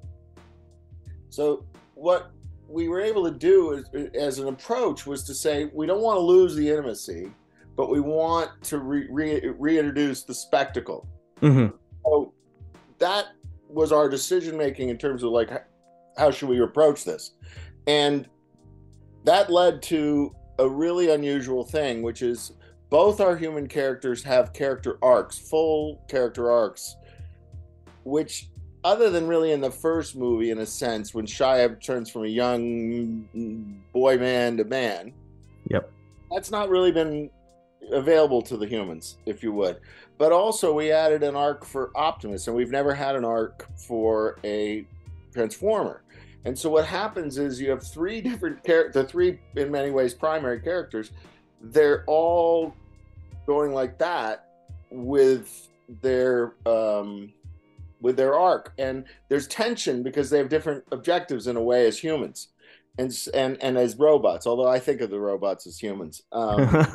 So 1.31 1.65
what 1.95 2.31
we 2.69 2.89
were 2.89 3.01
able 3.01 3.25
to 3.25 3.31
do 3.31 3.75
as, 3.75 4.11
as 4.15 4.39
an 4.39 4.49
approach 4.49 5.07
was 5.07 5.25
to 5.25 5.35
say 5.35 5.71
we 5.73 5.87
don't 5.87 6.03
want 6.03 6.17
to 6.17 6.21
lose 6.21 6.55
the 6.55 6.69
intimacy, 6.69 7.31
but 7.77 7.91
we 7.91 8.01
want 8.01 8.51
to 8.65 8.79
re- 8.79 9.09
re- 9.11 9.53
reintroduce 9.59 10.23
the 10.25 10.35
spectacle. 10.35 11.07
hmm 11.41 11.67
So 12.05 12.33
that 12.99 13.27
was 13.69 13.93
our 13.93 14.09
decision 14.09 14.57
making 14.57 14.89
in 14.89 14.99
terms 14.99 15.23
of 15.23 15.31
like 15.31 15.51
how 16.17 16.31
should 16.31 16.49
we 16.49 16.61
approach 16.61 17.05
this, 17.05 17.33
and 17.87 18.29
that 19.25 19.51
led 19.51 19.83
to 19.83 20.35
a 20.59 20.69
really 20.69 21.11
unusual 21.11 21.65
thing, 21.65 22.03
which 22.03 22.23
is 22.23 22.53
both 22.91 23.21
our 23.21 23.37
human 23.37 23.67
characters 23.67 24.23
have 24.23 24.53
character 24.53 24.99
arcs, 25.03 25.39
full 25.39 26.05
character 26.09 26.51
arcs, 26.51 26.97
which 28.05 28.51
other 28.85 29.09
than 29.11 29.27
really 29.27 29.53
in 29.53 29.61
the 29.61 29.71
first 29.71 30.15
movie, 30.15 30.51
in 30.51 30.59
a 30.59 30.67
sense, 30.67 31.15
when 31.15 31.27
Shia 31.27 31.83
turns 31.83 32.11
from 32.11 32.25
a 32.25 32.29
young 32.29 33.79
boy 33.93 34.19
man 34.19 34.59
to 34.59 34.65
man, 34.65 35.13
Yep. 35.71 35.91
that's 36.31 36.51
not 36.51 36.69
really 36.69 36.93
been 36.93 37.31
available 37.91 38.43
to 38.43 38.57
the 38.57 38.67
humans, 38.67 39.17
if 39.27 39.43
you 39.43 39.53
would. 39.53 39.81
But 40.19 40.33
also, 40.33 40.73
we 40.73 40.93
added 40.93 41.23
an 41.23 41.35
arc 41.35 41.65
for 41.65 41.91
Optimus, 41.97 42.47
and 42.47 42.55
we've 42.55 42.71
never 42.71 42.95
had 42.95 43.17
an 43.17 43.25
arc 43.25 43.67
for 43.77 44.39
a 44.45 44.87
Transformer. 45.33 46.03
And 46.45 46.57
so, 46.57 46.69
what 46.71 46.85
happens 46.85 47.39
is 47.39 47.61
you 47.61 47.71
have 47.71 47.83
three 47.83 48.21
different 48.21 48.63
characters, 48.63 48.95
the 48.95 49.09
three, 49.09 49.41
in 49.57 49.73
many 49.73 49.91
ways, 49.91 50.15
primary 50.15 50.61
characters. 50.61 51.11
They're 51.61 52.05
all 52.07 52.75
going 53.47 53.73
like 53.73 53.99
that 53.99 54.51
with 54.91 55.69
their 56.03 56.55
um, 56.67 57.33
with 58.05 58.17
their 58.17 58.35
arc, 58.35 58.73
and 58.79 59.07
there's 59.31 59.49
tension 59.49 60.03
because 60.03 60.29
they 60.29 60.37
have 60.37 60.51
different 60.51 60.85
objectives 60.93 61.47
in 61.47 61.57
a 61.57 61.63
way 61.63 61.87
as 61.87 61.99
humans, 61.99 62.49
and 62.99 63.11
and 63.33 63.57
and 63.63 63.79
as 63.79 63.97
robots. 63.97 64.47
Although 64.47 64.69
I 64.69 64.79
think 64.79 65.01
of 65.01 65.11
the 65.11 65.19
robots 65.19 65.67
as 65.67 65.79
humans. 65.79 66.23
Um, 66.31 66.87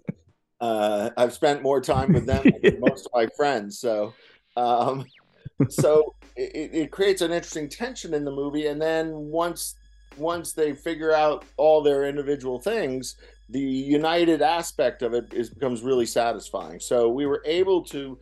uh, 0.60 1.10
I've 1.16 1.32
spent 1.32 1.62
more 1.62 1.80
time 1.80 2.12
with 2.12 2.26
them 2.26 2.44
than 2.62 2.80
most 2.86 3.06
of 3.06 3.12
my 3.14 3.28
friends. 3.36 3.78
So, 3.78 4.12
um, 4.56 5.06
so 5.68 6.16
it, 6.36 6.70
it 6.74 6.90
creates 6.90 7.22
an 7.22 7.30
interesting 7.30 7.68
tension 7.68 8.12
in 8.12 8.24
the 8.24 8.32
movie. 8.32 8.66
And 8.66 8.82
then 8.82 9.12
once 9.12 9.76
once 10.16 10.52
they 10.52 10.74
figure 10.74 11.12
out 11.12 11.44
all 11.56 11.80
their 11.80 12.04
individual 12.04 12.58
things, 12.58 13.14
the 13.48 13.60
united 13.60 14.42
aspect 14.42 15.02
of 15.02 15.14
it 15.14 15.32
is 15.32 15.50
becomes 15.50 15.82
really 15.82 16.06
satisfying. 16.06 16.80
So 16.80 17.08
we 17.08 17.26
were 17.26 17.42
able 17.46 17.84
to 17.84 18.18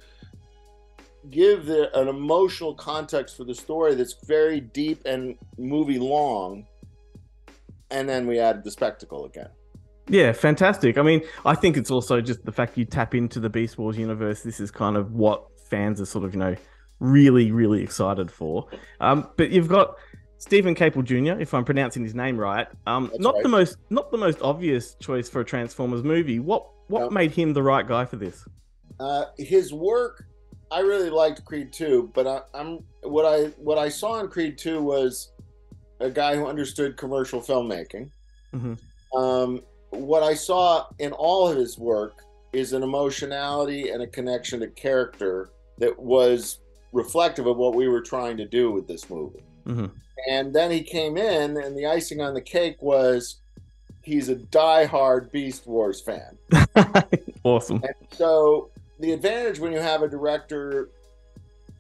give 1.30 1.66
the, 1.66 1.96
an 1.98 2.08
emotional 2.08 2.74
context 2.74 3.36
for 3.36 3.44
the 3.44 3.54
story 3.54 3.94
that's 3.94 4.14
very 4.26 4.60
deep 4.60 5.02
and 5.04 5.36
movie 5.58 5.98
long. 5.98 6.66
And 7.90 8.08
then 8.08 8.26
we 8.26 8.38
add 8.38 8.64
the 8.64 8.70
spectacle 8.70 9.24
again. 9.26 9.48
Yeah, 10.08 10.32
fantastic. 10.32 10.98
I 10.98 11.02
mean, 11.02 11.22
I 11.44 11.54
think 11.54 11.76
it's 11.76 11.90
also 11.90 12.20
just 12.20 12.44
the 12.44 12.52
fact 12.52 12.76
you 12.78 12.84
tap 12.84 13.14
into 13.14 13.40
the 13.40 13.48
Beast 13.48 13.78
Wars 13.78 13.96
universe. 13.98 14.42
This 14.42 14.60
is 14.60 14.70
kind 14.70 14.96
of 14.96 15.12
what 15.12 15.44
fans 15.68 16.00
are 16.00 16.06
sort 16.06 16.24
of, 16.24 16.34
you 16.34 16.40
know, 16.40 16.56
really, 17.00 17.50
really 17.50 17.82
excited 17.82 18.30
for. 18.30 18.68
Um, 19.00 19.28
but 19.36 19.50
you've 19.50 19.68
got 19.68 19.96
Steven 20.38 20.74
Caple 20.74 21.02
Jr., 21.04 21.40
if 21.40 21.54
I'm 21.54 21.64
pronouncing 21.64 22.02
his 22.04 22.14
name 22.14 22.38
right. 22.38 22.66
Um, 22.86 23.10
not 23.18 23.34
right. 23.34 23.42
the 23.42 23.48
most, 23.48 23.78
not 23.90 24.10
the 24.10 24.18
most 24.18 24.40
obvious 24.42 24.94
choice 24.96 25.28
for 25.28 25.40
a 25.40 25.44
Transformers 25.44 26.04
movie. 26.04 26.38
What, 26.38 26.66
what 26.88 27.02
No. 27.02 27.10
made 27.10 27.32
him 27.32 27.52
the 27.52 27.62
right 27.62 27.86
guy 27.86 28.04
for 28.04 28.16
this? 28.16 28.44
Uh, 29.00 29.26
his 29.38 29.72
work, 29.72 30.24
I 30.70 30.80
really 30.80 31.10
liked 31.10 31.44
Creed 31.44 31.72
2, 31.72 32.10
but 32.14 32.26
I, 32.26 32.40
I'm 32.54 32.80
what 33.02 33.24
I 33.24 33.46
what 33.58 33.78
I 33.78 33.88
saw 33.88 34.20
in 34.20 34.28
Creed 34.28 34.58
2 34.58 34.82
was 34.82 35.32
a 36.00 36.10
guy 36.10 36.36
who 36.36 36.46
understood 36.46 36.96
commercial 36.96 37.40
filmmaking. 37.40 38.10
Mhm. 38.54 38.78
Um, 39.14 39.62
what 39.90 40.22
I 40.22 40.34
saw 40.34 40.86
in 40.98 41.12
all 41.12 41.48
of 41.48 41.56
his 41.56 41.78
work 41.78 42.22
is 42.52 42.72
an 42.72 42.82
emotionality 42.82 43.90
and 43.90 44.02
a 44.02 44.06
connection 44.06 44.60
to 44.60 44.68
character 44.68 45.50
that 45.78 45.98
was 45.98 46.60
reflective 46.92 47.46
of 47.46 47.56
what 47.56 47.74
we 47.74 47.88
were 47.88 48.00
trying 48.00 48.36
to 48.36 48.44
do 48.44 48.70
with 48.70 48.86
this 48.86 49.08
movie. 49.08 49.44
Mhm. 49.66 49.90
And 50.28 50.54
then 50.54 50.70
he 50.70 50.82
came 50.82 51.16
in, 51.16 51.56
and 51.56 51.76
the 51.76 51.86
icing 51.86 52.20
on 52.20 52.34
the 52.34 52.40
cake 52.40 52.80
was 52.80 53.36
he's 54.02 54.28
a 54.28 54.36
diehard 54.36 55.30
Beast 55.30 55.66
Wars 55.66 56.00
fan. 56.00 56.38
Awesome. 57.44 57.80
And 57.84 57.94
so 58.10 58.70
the 58.98 59.12
advantage 59.12 59.58
when 59.58 59.72
you 59.72 59.80
have 59.80 60.02
a 60.02 60.08
director 60.08 60.90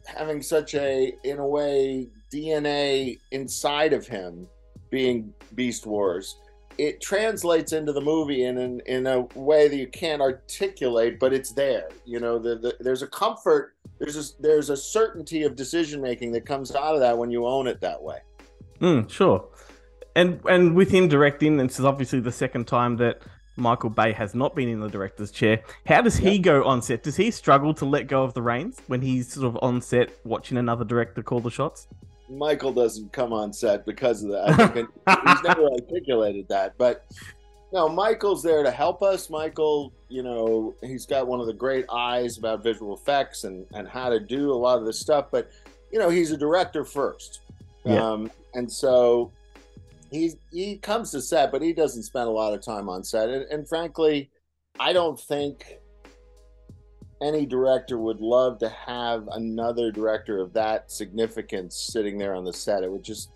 having 0.06 0.42
such 0.42 0.74
a, 0.74 1.14
in 1.24 1.38
a 1.38 1.46
way, 1.46 2.08
DNA 2.32 3.18
inside 3.32 3.92
of 3.92 4.06
him 4.06 4.46
being 4.90 5.32
Beast 5.54 5.86
Wars, 5.86 6.36
it 6.78 7.00
translates 7.00 7.72
into 7.72 7.92
the 7.92 8.00
movie 8.00 8.44
in 8.44 8.58
in, 8.58 8.80
in 8.86 9.06
a 9.06 9.20
way 9.34 9.68
that 9.68 9.76
you 9.76 9.86
can't 9.86 10.20
articulate, 10.20 11.18
but 11.18 11.32
it's 11.32 11.52
there. 11.52 11.88
You 12.04 12.20
know, 12.20 12.38
the, 12.38 12.56
the, 12.56 12.76
there's 12.80 13.02
a 13.02 13.06
comfort, 13.06 13.74
there's 13.98 14.16
a, 14.16 14.42
there's 14.42 14.70
a 14.70 14.76
certainty 14.76 15.42
of 15.44 15.56
decision 15.56 16.00
making 16.02 16.32
that 16.32 16.44
comes 16.44 16.74
out 16.74 16.94
of 16.94 17.00
that 17.00 17.16
when 17.16 17.30
you 17.30 17.46
own 17.46 17.66
it 17.66 17.80
that 17.80 18.02
way. 18.02 18.18
Mm, 18.80 19.10
sure. 19.10 19.48
And 20.14 20.40
and 20.48 20.74
with 20.74 20.90
him 20.90 21.08
directing, 21.08 21.56
this 21.56 21.78
is 21.78 21.84
obviously 21.84 22.20
the 22.20 22.32
second 22.32 22.66
time 22.66 22.96
that 22.96 23.22
Michael 23.56 23.90
Bay 23.90 24.12
has 24.12 24.34
not 24.34 24.54
been 24.54 24.68
in 24.68 24.80
the 24.80 24.88
director's 24.88 25.30
chair. 25.30 25.62
How 25.86 26.02
does 26.02 26.16
he 26.16 26.38
go 26.38 26.64
on 26.64 26.82
set? 26.82 27.02
Does 27.02 27.16
he 27.16 27.30
struggle 27.30 27.72
to 27.74 27.84
let 27.86 28.06
go 28.06 28.22
of 28.22 28.34
the 28.34 28.42
reins 28.42 28.80
when 28.86 29.00
he's 29.00 29.32
sort 29.32 29.46
of 29.46 29.58
on 29.62 29.80
set 29.80 30.10
watching 30.24 30.58
another 30.58 30.84
director 30.84 31.22
call 31.22 31.40
the 31.40 31.50
shots? 31.50 31.88
Michael 32.28 32.72
doesn't 32.72 33.12
come 33.12 33.32
on 33.32 33.52
set 33.52 33.86
because 33.86 34.22
of 34.22 34.30
that. 34.30 34.74
He's 35.26 35.42
never 35.44 35.64
articulated 35.70 36.48
that, 36.48 36.76
but 36.76 37.06
no, 37.72 37.88
Michael's 37.88 38.42
there 38.42 38.62
to 38.64 38.70
help 38.70 39.00
us. 39.02 39.30
Michael, 39.30 39.92
you 40.08 40.22
know, 40.24 40.74
he's 40.82 41.06
got 41.06 41.26
one 41.26 41.40
of 41.40 41.46
the 41.46 41.52
great 41.52 41.84
eyes 41.90 42.36
about 42.38 42.62
visual 42.64 42.94
effects 42.94 43.44
and 43.44 43.64
and 43.74 43.86
how 43.86 44.08
to 44.08 44.18
do 44.18 44.50
a 44.52 44.54
lot 44.56 44.78
of 44.78 44.84
this 44.86 44.98
stuff. 44.98 45.26
But 45.30 45.50
you 45.92 45.98
know, 46.00 46.08
he's 46.08 46.32
a 46.32 46.36
director 46.36 46.84
first, 46.84 47.40
Yeah. 47.84 48.04
um, 48.04 48.30
and 48.54 48.70
so 48.70 49.30
he 50.10 50.32
he 50.52 50.76
comes 50.78 51.10
to 51.12 51.20
set, 51.20 51.52
but 51.52 51.62
he 51.62 51.72
doesn't 51.72 52.04
spend 52.04 52.28
a 52.28 52.32
lot 52.32 52.54
of 52.54 52.62
time 52.62 52.88
on 52.88 53.02
set. 53.04 53.28
And, 53.28 53.44
and 53.50 53.68
frankly, 53.68 54.30
I 54.78 54.92
don't 54.92 55.18
think 55.18 55.78
any 57.22 57.46
director 57.46 57.98
would 57.98 58.20
love 58.20 58.58
to 58.58 58.68
have 58.68 59.26
another 59.32 59.90
director 59.90 60.40
of 60.40 60.52
that 60.52 60.90
significance 60.90 61.88
sitting 61.92 62.18
there 62.18 62.34
on 62.34 62.44
the 62.44 62.52
set. 62.52 62.82
It 62.82 62.90
would 62.90 63.02
just 63.02 63.30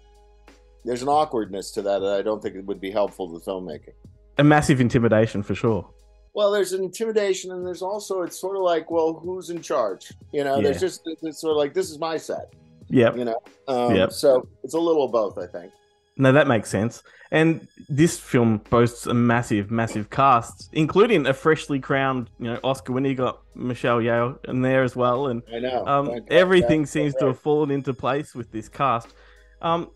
there's 0.85 1.03
an 1.03 1.09
awkwardness 1.09 1.71
to 1.73 1.83
that 1.83 1.99
that 2.01 2.19
I 2.19 2.23
don't 2.23 2.43
think 2.43 2.57
it 2.57 2.65
would 2.65 2.81
be 2.81 2.91
helpful 2.91 3.39
to 3.39 3.45
filmmaking. 3.45 3.93
A 4.39 4.45
massive 4.45 4.81
intimidation 4.81 5.43
for 5.43 5.55
sure. 5.55 5.89
Well, 6.33 6.53
there's 6.53 6.73
an 6.73 6.85
intimidation, 6.85 7.51
and 7.51 7.67
there's 7.67 7.83
also 7.83 8.23
it's 8.23 8.41
sort 8.41 8.57
of 8.57 8.63
like, 8.63 8.91
well, 8.91 9.13
who's 9.15 9.51
in 9.51 9.61
charge? 9.61 10.13
You 10.33 10.45
know, 10.45 10.63
there's 10.63 10.81
just 10.81 11.03
it's 11.23 11.41
sort 11.41 11.51
of 11.53 11.57
like 11.57 11.75
this 11.75 11.91
is 11.91 11.99
my 11.99 12.17
set. 12.17 12.55
Yep. 12.89 13.17
You 13.17 13.25
know, 13.25 13.43
um, 13.69 13.95
Yep. 13.95 14.13
so 14.13 14.49
it's 14.65 14.75
a 14.75 14.79
little 14.79 15.05
of 15.05 15.13
both, 15.13 15.39
I 15.39 15.47
think. 15.47 15.73
No, 16.21 16.33
that 16.33 16.47
makes 16.47 16.69
sense. 16.69 17.03
And 17.31 17.67
this 17.89 18.19
film 18.19 18.59
boasts 18.69 19.07
a 19.07 19.15
massive, 19.15 19.71
massive 19.71 20.11
cast, 20.11 20.69
including 20.73 21.27
a 21.27 21.33
freshly 21.33 21.81
crowned, 21.81 22.29
you 22.39 22.47
know, 22.47 22.61
Oscar 22.63 22.93
winner. 22.93 23.09
You 23.09 23.15
got 23.15 23.41
Michelle 23.55 24.01
Yeoh 24.01 24.45
in 24.45 24.61
there 24.61 24.83
as 24.83 24.95
well, 24.95 25.29
and 25.29 25.43
I 25.51 25.61
know. 25.61 25.87
um, 25.87 26.07
God. 26.09 26.25
everything 26.29 26.85
seems 26.85 27.15
to 27.17 27.29
have 27.29 27.39
fallen 27.39 27.71
into 27.71 27.95
place 27.95 28.35
with 28.35 28.53
this 28.53 28.69
cast. 28.69 29.15
Um, 29.63 29.91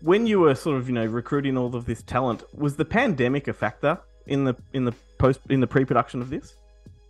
when 0.00 0.28
you 0.28 0.38
were 0.38 0.54
sort 0.54 0.76
of, 0.76 0.88
you 0.88 0.94
know, 0.94 1.06
recruiting 1.06 1.58
all 1.58 1.74
of 1.74 1.86
this 1.86 2.02
talent, 2.02 2.44
was 2.54 2.76
the 2.76 2.84
pandemic 2.84 3.48
a 3.48 3.52
factor 3.52 3.98
in 4.26 4.44
the 4.44 4.54
in 4.74 4.84
the 4.84 4.92
post 5.18 5.40
in 5.48 5.58
the 5.58 5.66
pre-production 5.66 6.22
of 6.22 6.30
this? 6.30 6.54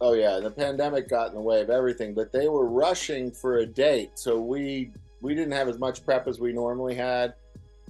Oh 0.01 0.15
yeah, 0.15 0.41
the 0.41 0.51
pandemic 0.51 1.11
got 1.11 1.29
in 1.29 1.35
the 1.35 1.43
way 1.43 1.61
of 1.61 1.69
everything, 1.69 2.15
but 2.15 2.33
they 2.33 2.49
were 2.49 2.67
rushing 2.67 3.31
for 3.31 3.59
a 3.59 3.67
date, 3.67 4.13
so 4.15 4.41
we 4.41 4.93
we 5.21 5.35
didn't 5.35 5.53
have 5.53 5.69
as 5.69 5.79
much 5.79 6.05
prep 6.07 6.27
as 6.29 6.39
we 6.41 6.53
normally 6.53 6.95
had. 6.95 7.35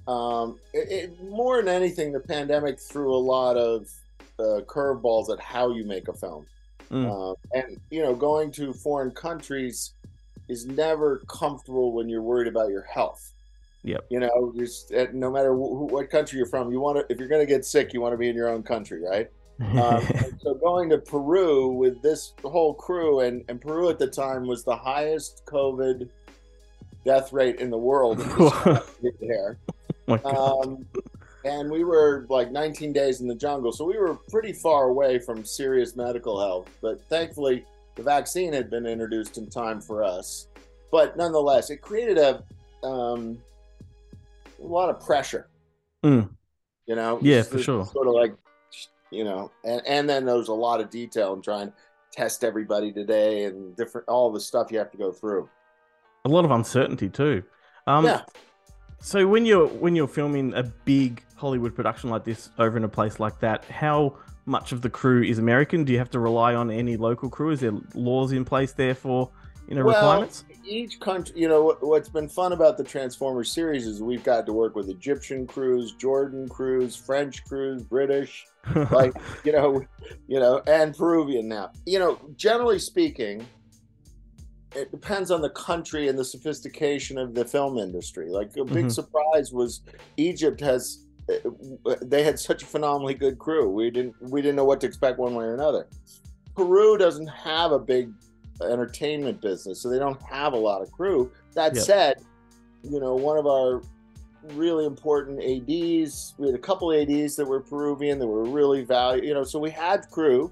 Um, 0.09 0.59
it, 0.73 0.91
it, 0.91 1.31
more 1.31 1.63
than 1.63 1.69
anything, 1.69 2.13
the 2.13 2.21
pandemic 2.21 2.81
threw 2.81 3.15
a 3.15 3.19
lot 3.19 3.57
of 3.57 3.89
uh, 4.39 4.63
curveballs 4.67 5.31
at 5.31 5.39
how 5.39 5.71
you 5.71 5.85
make 5.85 6.09
a 6.09 6.15
film, 6.15 6.47
Mm. 6.91 7.11
um, 7.11 7.37
and 7.53 7.79
you 7.91 8.01
know, 8.01 8.15
going 8.15 8.51
to 8.53 8.73
foreign 8.73 9.11
countries 9.11 9.93
is 10.49 10.65
never 10.65 11.19
comfortable 11.29 11.93
when 11.93 12.09
you're 12.09 12.23
worried 12.23 12.49
about 12.49 12.71
your 12.71 12.81
health. 12.83 13.33
Yep. 13.85 14.07
You 14.09 14.21
know, 14.21 14.55
just, 14.57 14.93
uh, 14.95 15.07
no 15.13 15.31
matter 15.31 15.53
wh- 15.53 15.93
what 15.93 16.09
country 16.09 16.39
you're 16.39 16.47
from, 16.47 16.73
you 16.73 16.81
want 16.81 16.99
to 16.99 17.13
if 17.13 17.19
you're 17.19 17.29
going 17.29 17.43
to 17.43 17.47
get 17.47 17.67
sick, 17.67 17.93
you 17.93 18.01
want 18.01 18.15
to 18.15 18.17
be 18.17 18.29
in 18.31 18.35
your 18.35 18.49
own 18.49 18.63
country, 18.63 19.03
right? 19.03 19.29
um, 19.61 20.03
so 20.43 20.55
going 20.55 20.89
to 20.89 20.99
Peru 20.99 21.69
with 21.69 22.01
this 22.01 22.33
whole 22.43 22.73
crew, 22.73 23.21
and, 23.21 23.45
and 23.49 23.61
Peru 23.61 23.91
at 23.91 23.99
the 23.99 24.07
time 24.07 24.47
was 24.47 24.65
the 24.65 24.77
highest 24.77 25.45
COVID 25.45 26.09
death 27.05 27.33
rate 27.33 27.57
in 27.61 27.69
the 27.71 27.79
world. 27.79 28.19
there. 29.21 29.59
My 30.09 30.19
God. 30.19 30.67
Um, 30.67 30.87
and 31.45 31.71
we 31.71 31.85
were 31.85 32.27
like 32.29 32.51
19 32.51 32.93
days 32.93 33.21
in 33.21 33.29
the 33.29 33.35
jungle, 33.35 33.73
so 33.73 33.85
we 33.85 33.99
were 33.99 34.15
pretty 34.31 34.53
far 34.53 34.89
away 34.89 35.19
from 35.19 35.45
serious 35.45 35.97
medical 35.97 36.41
help. 36.41 36.69
But 36.83 37.01
thankfully, 37.09 37.65
the 37.95 38.03
vaccine 38.03 38.53
had 38.53 38.71
been 38.71 38.87
introduced 38.87 39.39
in 39.39 39.49
time 39.49 39.81
for 39.81 40.03
us. 40.03 40.49
But 40.91 41.17
nonetheless, 41.17 41.71
it 41.71 41.79
created 41.79 42.19
a 42.19 42.43
um, 42.87 43.39
a 44.61 44.67
lot 44.67 44.89
of 44.89 45.05
pressure. 45.05 45.49
Mm. 46.05 46.31
You 46.87 46.97
know, 46.97 47.19
Yeah, 47.23 47.43
for 47.43 47.59
sure. 47.59 47.85
Sort 47.87 48.09
of 48.09 48.15
like, 48.15 48.35
you 49.11 49.25
know, 49.25 49.51
and 49.65 49.83
and 49.87 50.09
then 50.09 50.25
there's 50.25 50.49
a 50.49 50.55
lot 50.55 50.81
of 50.81 50.91
detail 50.91 51.35
in 51.35 51.43
trying 51.43 51.69
to 51.69 51.75
test 52.13 52.43
everybody 52.45 52.93
today 52.93 53.45
and 53.45 53.77
different 53.77 54.09
all 54.09 54.33
the 54.33 54.41
stuff 54.41 54.73
you 54.73 54.79
have 54.79 54.91
to 54.91 54.99
go 54.99 55.13
through. 55.13 55.49
a 56.25 56.29
lot 56.29 56.45
of 56.45 56.51
uncertainty 56.51 57.09
too. 57.09 57.43
Um, 57.87 58.05
Yeah. 58.05 58.23
So 59.01 59.27
when 59.27 59.47
you're 59.47 59.67
when 59.67 59.95
you're 59.95 60.09
filming 60.09 60.53
a 60.55 60.63
big 60.63 61.23
Hollywood 61.37 61.75
production 61.75 62.11
like 62.11 62.25
this 62.25 62.51
over 62.59 62.77
in 62.77 62.85
a 62.85 62.89
place 62.89 63.21
like 63.21 63.39
that, 63.41 63.65
how 63.67 64.17
much 64.45 64.73
of 64.73 64.83
the 64.83 64.91
crew 64.91 65.23
is 65.23 65.39
American? 65.39 65.85
Do 65.85 65.93
you 65.93 65.99
have 65.99 66.11
to 66.11 66.19
rely 66.19 66.55
on 66.55 66.71
any 66.71 66.97
local 66.97 67.31
crew? 67.31 67.51
Is 67.51 67.61
there 67.61 67.73
laws 67.95 68.33
in 68.33 68.45
place 68.45 68.73
there 68.73 68.95
for 68.95 69.31
you 69.69 69.75
know, 69.75 69.85
Well, 69.85 69.95
requirements? 69.95 70.45
Each 70.65 70.99
country, 70.99 71.39
you 71.39 71.49
know, 71.49 71.63
what- 71.63 71.83
what's 71.83 72.09
been 72.09 72.29
fun 72.29 72.53
about 72.53 72.77
the 72.79 72.85
Transformers 72.85 73.51
series 73.53 73.87
is 73.87 74.03
we've 74.03 74.25
got 74.25 74.47
to 74.47 74.53
work 74.53 74.75
with 74.75 74.89
Egyptian 74.89 75.47
crews, 75.47 75.93
Jordan 75.93 76.49
crews, 76.49 76.97
French 76.97 77.45
crews, 77.45 77.83
British, 77.83 78.47
like 78.91 79.15
you 79.45 79.53
know, 79.53 79.83
you 80.27 80.41
know, 80.41 80.61
and 80.67 80.97
Peruvian 80.97 81.49
now. 81.49 81.71
You 81.87 81.99
know, 81.99 82.19
generally 82.37 82.79
speaking, 82.79 83.47
it 84.75 84.91
depends 84.91 85.31
on 85.31 85.41
the 85.41 85.51
country 85.51 86.09
and 86.09 86.19
the 86.19 86.25
sophistication 86.25 87.19
of 87.19 87.35
the 87.35 87.45
film 87.45 87.79
industry. 87.79 88.29
Like 88.29 88.57
a 88.57 88.65
big 88.65 88.87
Mhm. 88.87 88.93
surprise 88.93 89.53
was 89.53 89.81
Egypt 90.17 90.61
has 90.61 91.05
uh, 91.31 91.95
they 92.01 92.23
had 92.23 92.39
such 92.39 92.63
a 92.63 92.67
phenomenally 92.67 93.13
good 93.13 93.39
crew. 93.39 93.69
We 93.69 93.91
didn't 93.91 94.15
we 94.31 94.41
didn't 94.41 94.57
know 94.57 94.65
what 94.65 94.81
to 94.81 94.87
expect 94.87 95.19
one 95.19 95.35
way 95.35 95.45
or 95.45 95.55
another. 95.55 95.87
Peru 96.57 96.97
doesn't 96.97 97.27
have 97.27 97.73
a 97.73 97.79
big 97.79 98.11
entertainment 98.63 99.41
business, 99.41 99.81
so 99.81 99.89
they 99.91 99.99
don't 99.99 100.21
have 100.23 100.53
a 100.55 100.57
lot 100.57 100.83
of 100.83 100.91
crew. 100.91 101.31
That 101.55 101.75
Yep. 101.75 101.85
said, 101.85 102.17
you 102.83 102.99
know, 102.99 103.15
one 103.15 103.37
of 103.39 103.47
our 103.47 103.83
really 104.55 104.87
important 104.87 105.41
ADs, 105.43 106.35
we 106.39 106.47
had 106.47 106.55
a 106.55 106.59
couple 106.63 106.93
ADs 106.93 107.37
that 107.37 107.47
were 107.47 107.61
Peruvian 107.61 108.19
that 108.19 108.27
were 108.27 108.45
really 108.45 108.83
valued, 108.83 109.25
you 109.25 109.35
know, 109.35 109.45
so 109.45 109.59
we 109.59 109.71
had 109.71 110.09
crew 110.11 110.51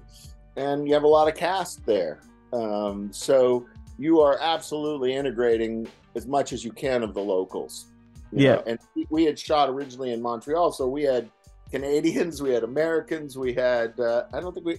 and 0.55 0.87
you 0.87 0.93
have 0.93 1.03
a 1.03 1.07
lot 1.07 1.27
of 1.27 1.35
cast 1.35 1.85
there. 1.85 2.19
Um, 2.53 3.11
so 3.11 3.65
you 3.97 4.19
are 4.21 4.37
absolutely 4.41 5.13
integrating 5.13 5.87
as 6.15 6.27
much 6.27 6.53
as 6.53 6.63
you 6.63 6.71
can 6.71 7.03
of 7.03 7.13
the 7.13 7.21
locals. 7.21 7.87
Yeah. 8.31 8.55
know, 8.55 8.63
And 8.67 8.79
we- 9.09 9.25
had 9.25 9.39
shot 9.39 9.69
originally 9.69 10.11
in 10.11 10.21
Montreal, 10.21 10.71
so 10.71 10.87
we 10.87 11.03
had 11.03 11.29
Canadians, 11.71 12.41
we 12.41 12.51
had 12.51 12.63
Americans, 12.63 13.37
we 13.37 13.53
had, 13.53 13.99
uh, 13.99 14.23
I 14.33 14.39
don't 14.39 14.53
think 14.53 14.65
we, 14.65 14.77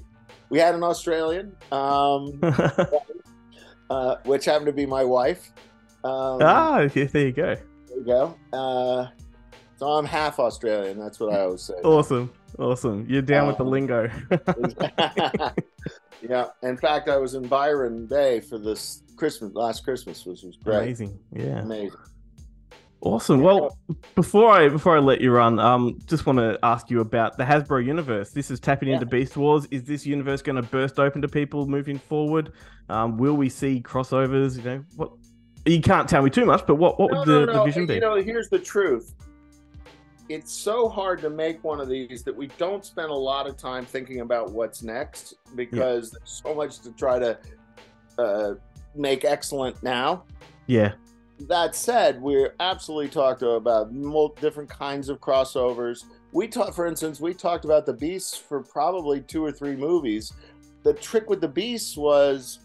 we 0.50 0.58
had 0.58 0.74
an 0.74 0.82
Australian, 0.82 1.56
um, 1.72 2.38
uh, 3.90 4.16
which 4.24 4.44
happened 4.44 4.66
to 4.66 4.72
be 4.72 4.86
my 4.86 5.04
wife. 5.04 5.50
Um, 6.04 6.38
ah, 6.42 6.86
there 6.94 7.06
you 7.26 7.32
go. 7.32 7.54
There 7.54 7.58
you 7.96 8.04
go. 8.04 8.34
Uh, 8.52 9.06
so 9.76 9.86
I'm 9.88 10.04
half 10.04 10.38
Australian. 10.38 10.98
That's 10.98 11.18
what 11.20 11.32
I 11.32 11.40
always 11.42 11.62
say. 11.62 11.74
Awesome, 11.84 12.30
awesome. 12.58 13.06
You're 13.08 13.22
down 13.22 13.48
with 13.48 13.58
the 13.58 13.64
Um, 13.64 13.70
lingo. 13.70 14.10
yeah. 16.28 16.46
In 16.62 16.76
fact, 16.76 17.08
I 17.08 17.16
was 17.16 17.34
in 17.34 17.46
Byron 17.46 18.06
Bay 18.06 18.40
for 18.40 18.58
this 18.58 19.02
Christmas, 19.18 19.52
last 19.54 19.84
Christmas, 19.84 20.24
which 20.24 20.42
was 20.42 20.56
great. 20.56 20.78
Amazing. 20.78 21.18
Yeah. 21.32 21.60
Amazing. 21.60 21.98
Awesome. 23.00 23.42
Well, 23.42 23.78
before 24.16 24.50
I 24.50 24.68
before 24.68 24.96
I 24.96 24.98
let 24.98 25.20
you 25.20 25.30
run, 25.30 25.60
um, 25.60 26.00
just 26.06 26.26
want 26.26 26.38
to 26.40 26.58
ask 26.64 26.90
you 26.90 27.00
about 27.00 27.36
the 27.36 27.44
Hasbro 27.44 27.84
universe. 27.84 28.30
This 28.30 28.50
is 28.50 28.58
tapping 28.58 28.88
into 28.88 29.06
Beast 29.06 29.36
Wars. 29.36 29.66
Is 29.70 29.84
this 29.84 30.04
universe 30.04 30.42
going 30.42 30.56
to 30.56 30.62
burst 30.62 30.98
open 30.98 31.22
to 31.22 31.28
people 31.28 31.66
moving 31.66 31.96
forward? 31.96 32.52
Um, 32.88 33.16
will 33.16 33.34
we 33.34 33.48
see 33.50 33.80
crossovers? 33.80 34.56
You 34.56 34.62
know 34.62 34.84
what? 34.96 35.12
You 35.64 35.80
can't 35.80 36.08
tell 36.08 36.22
me 36.22 36.30
too 36.30 36.44
much, 36.44 36.66
but 36.66 36.74
what 36.74 36.98
what 36.98 37.12
No, 37.12 37.18
would 37.20 37.28
the, 37.28 37.46
no. 37.46 37.52
the 37.58 37.64
vision 37.66 37.86
be? 37.86 37.94
You 37.94 38.00
know, 38.00 38.16
here's 38.16 38.48
the 38.48 38.58
truth. 38.58 39.14
It's 40.28 40.52
so 40.52 40.88
hard 40.88 41.20
to 41.20 41.30
make 41.30 41.62
one 41.62 41.80
of 41.80 41.88
these 41.88 42.22
that 42.24 42.36
we 42.36 42.48
don't 42.58 42.84
spend 42.84 43.10
a 43.10 43.14
lot 43.14 43.46
of 43.46 43.56
time 43.56 43.86
thinking 43.86 44.20
about 44.20 44.50
what's 44.50 44.82
next 44.82 45.34
because 45.54 46.10
there's 46.10 46.30
so 46.30 46.52
much 46.54 46.80
to 46.80 46.92
try 46.92 47.18
to 47.20 47.38
uh, 48.18 48.54
make 48.94 49.24
excellent 49.24 49.82
now. 49.82 50.24
yeah. 50.66 50.92
that 51.48 51.74
said, 51.76 52.20
we're 52.20 52.54
absolutely 52.58 53.08
talked 53.08 53.42
about 53.42 53.92
different 54.40 54.68
kinds 54.68 55.08
of 55.08 55.20
crossovers. 55.20 56.04
We 56.32 56.48
talked, 56.48 56.74
for 56.74 56.84
instance, 56.86 57.20
we 57.20 57.32
talked 57.32 57.64
about 57.64 57.86
the 57.86 57.92
Beasts 57.92 58.36
for 58.36 58.60
probably 58.62 59.20
two 59.20 59.44
or 59.44 59.52
three 59.52 59.76
movies. 59.76 60.32
The 60.82 60.94
trick 60.94 61.30
with 61.30 61.40
the 61.40 61.48
Beasts 61.48 61.96
was 61.96 62.58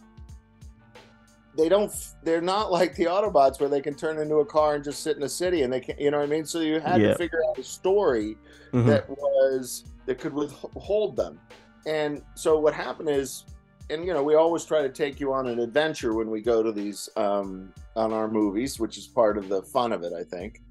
they 1.56 1.70
don't, 1.70 1.92
they're 2.24 2.42
not 2.42 2.72
like 2.72 2.96
the 2.96 3.04
Autobots 3.06 3.60
where 3.60 3.70
they 3.70 3.80
can 3.82 3.94
turn 3.94 4.18
into 4.18 4.38
a 4.38 4.46
car 4.46 4.74
and 4.76 4.84
just 4.84 5.04
sit 5.04 5.18
in 5.18 5.24
a 5.24 5.30
city 5.30 5.62
and 5.62 5.72
they 5.72 5.80
can, 5.80 5.96
you 6.00 6.10
know 6.10 6.18
what 6.18 6.24
I 6.24 6.28
mean? 6.30 6.46
So 6.46 6.60
you 6.62 6.80
had 6.80 7.00
Yeah. 7.00 7.10
to 7.10 7.16
figure 7.16 7.42
out 7.48 7.58
a 7.60 7.64
story 7.64 8.38
Mhm. 8.72 8.88
that 8.88 9.08
was 9.10 9.86
that 10.08 10.18
could 10.20 10.34
withhold 10.34 11.16
them. 11.16 11.40
And 11.86 12.24
so 12.36 12.58
what 12.60 12.74
happened 12.74 13.10
is, 13.10 13.46
and 13.90 14.06
you 14.06 14.14
know, 14.14 14.24
we 14.24 14.36
always 14.36 14.66
try 14.66 14.82
to 14.82 14.90
take 14.90 15.20
you 15.20 15.34
on 15.34 15.48
an 15.48 15.60
adventure 15.60 16.14
when 16.14 16.30
we 16.30 16.42
go 16.42 16.64
to 16.64 16.72
these 16.72 17.10
um, 17.16 17.74
on 17.96 18.14
our 18.14 18.28
movies, 18.28 18.80
which 18.80 18.98
is 18.98 19.08
part 19.08 19.38
of 19.38 19.50
the 19.50 19.62
fun 19.62 19.92
of 19.92 20.04
it, 20.04 20.14
I 20.14 20.24
think. 20.24 20.62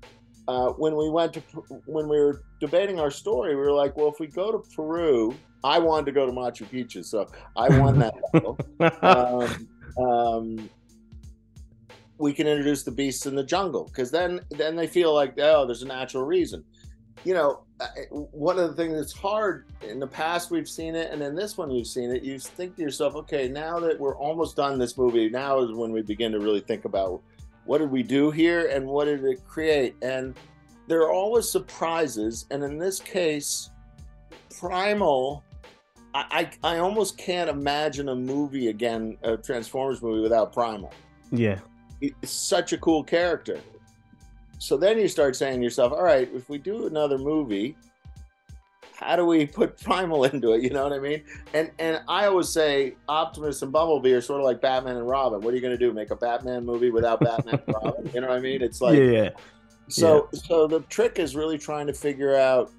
Uh, 0.48 0.70
when 0.70 0.96
we 0.96 1.08
went 1.08 1.32
to 1.34 1.40
when 1.86 2.08
we 2.08 2.18
were 2.18 2.42
debating 2.58 2.98
our 2.98 3.10
story, 3.10 3.54
we 3.54 3.62
were 3.62 3.72
like, 3.72 3.96
well, 3.96 4.08
if 4.08 4.18
we 4.18 4.26
go 4.26 4.50
to 4.50 4.58
Peru, 4.74 5.34
I 5.62 5.78
wanted 5.78 6.06
to 6.06 6.12
go 6.12 6.26
to 6.26 6.32
Machu 6.32 6.66
Picchu, 6.66 7.04
so 7.04 7.28
I 7.56 7.78
won 7.78 7.98
that 8.00 8.14
battle. 8.32 8.58
um, 9.02 9.68
um, 10.04 10.70
we 12.18 12.32
can 12.32 12.46
introduce 12.46 12.82
the 12.82 12.90
beasts 12.90 13.26
in 13.26 13.34
the 13.34 13.44
jungle 13.44 13.84
because 13.84 14.10
then 14.10 14.40
then 14.50 14.74
they 14.74 14.86
feel 14.86 15.14
like 15.14 15.34
oh, 15.38 15.66
there's 15.66 15.82
a 15.82 15.86
natural 15.86 16.24
reason. 16.24 16.64
You 17.24 17.34
know, 17.34 17.64
uh, 17.80 17.86
one 18.10 18.58
of 18.58 18.68
the 18.68 18.74
things 18.74 18.94
that's 18.96 19.12
hard 19.12 19.66
in 19.82 19.98
the 20.00 20.06
past 20.06 20.50
we've 20.50 20.68
seen 20.68 20.94
it, 20.94 21.10
and 21.12 21.22
in 21.22 21.34
this 21.34 21.56
one 21.56 21.70
you've 21.70 21.86
seen 21.86 22.10
it. 22.10 22.22
You 22.22 22.38
think 22.38 22.76
to 22.76 22.82
yourself, 22.82 23.14
okay, 23.16 23.48
now 23.48 23.78
that 23.80 23.98
we're 23.98 24.16
almost 24.16 24.56
done 24.56 24.78
this 24.78 24.96
movie, 24.98 25.28
now 25.28 25.60
is 25.60 25.72
when 25.72 25.92
we 25.92 26.02
begin 26.02 26.32
to 26.32 26.38
really 26.40 26.60
think 26.60 26.84
about 26.84 27.22
what 27.64 27.78
did 27.78 27.90
we 27.90 28.02
do 28.02 28.30
here 28.30 28.66
and 28.68 28.86
what 28.86 29.04
did 29.04 29.24
it 29.24 29.46
create. 29.46 29.94
And 30.02 30.34
there 30.88 31.00
are 31.02 31.12
always 31.12 31.48
surprises, 31.48 32.46
and 32.50 32.62
in 32.64 32.78
this 32.78 32.98
case, 33.00 33.70
Primal. 34.58 35.42
I, 36.14 36.50
I, 36.62 36.74
I 36.74 36.78
almost 36.78 37.16
can't 37.16 37.48
imagine 37.48 38.10
a 38.10 38.14
movie 38.14 38.68
again, 38.68 39.16
a 39.22 39.36
Transformers 39.36 40.02
movie 40.02 40.20
without 40.20 40.52
Primal 40.52 40.92
Yeah. 41.30 41.58
it's 42.00 42.30
such 42.30 42.72
a 42.74 42.78
cool 42.78 43.02
character. 43.02 43.58
So 44.62 44.76
then 44.76 44.96
you 44.96 45.08
start 45.08 45.34
saying 45.34 45.58
to 45.58 45.64
yourself, 45.64 45.92
all 45.92 46.04
right, 46.04 46.30
if 46.32 46.48
we 46.48 46.56
do 46.56 46.86
another 46.86 47.18
movie, 47.18 47.76
how 48.94 49.16
do 49.16 49.26
we 49.26 49.44
put 49.44 49.76
Primal 49.82 50.22
into 50.22 50.52
it? 50.52 50.62
You 50.62 50.70
know 50.70 50.84
what 50.84 50.92
I 50.92 51.00
mean? 51.00 51.24
And 51.52 51.72
and 51.80 52.00
I 52.06 52.26
always 52.26 52.48
say 52.48 52.94
Optimus 53.08 53.60
and 53.62 53.72
Bumblebee 53.72 54.12
are 54.12 54.20
sort 54.20 54.40
of 54.40 54.44
like 54.44 54.60
Batman 54.60 54.98
and 54.98 55.08
Robin. 55.08 55.40
What 55.40 55.52
are 55.52 55.56
you 55.56 55.60
going 55.60 55.76
to 55.76 55.84
do? 55.84 55.92
Make 55.92 56.12
a 56.12 56.16
Batman 56.16 56.64
movie 56.64 56.90
without 56.90 57.18
Batman 57.18 57.60
and 57.66 57.74
Robin? 57.74 58.08
You 58.14 58.20
know 58.20 58.28
what 58.28 58.36
I 58.36 58.40
mean? 58.40 58.62
It's 58.62 58.80
like 58.86 58.96
yeah, 58.96 59.04
yeah. 59.04 59.30
so 59.88 60.28
so 60.32 60.68
the 60.68 60.78
trick 60.82 61.18
is 61.18 61.34
really 61.34 61.58
trying 61.58 61.88
to 61.88 61.92
figure 61.92 62.36
out 62.36 62.70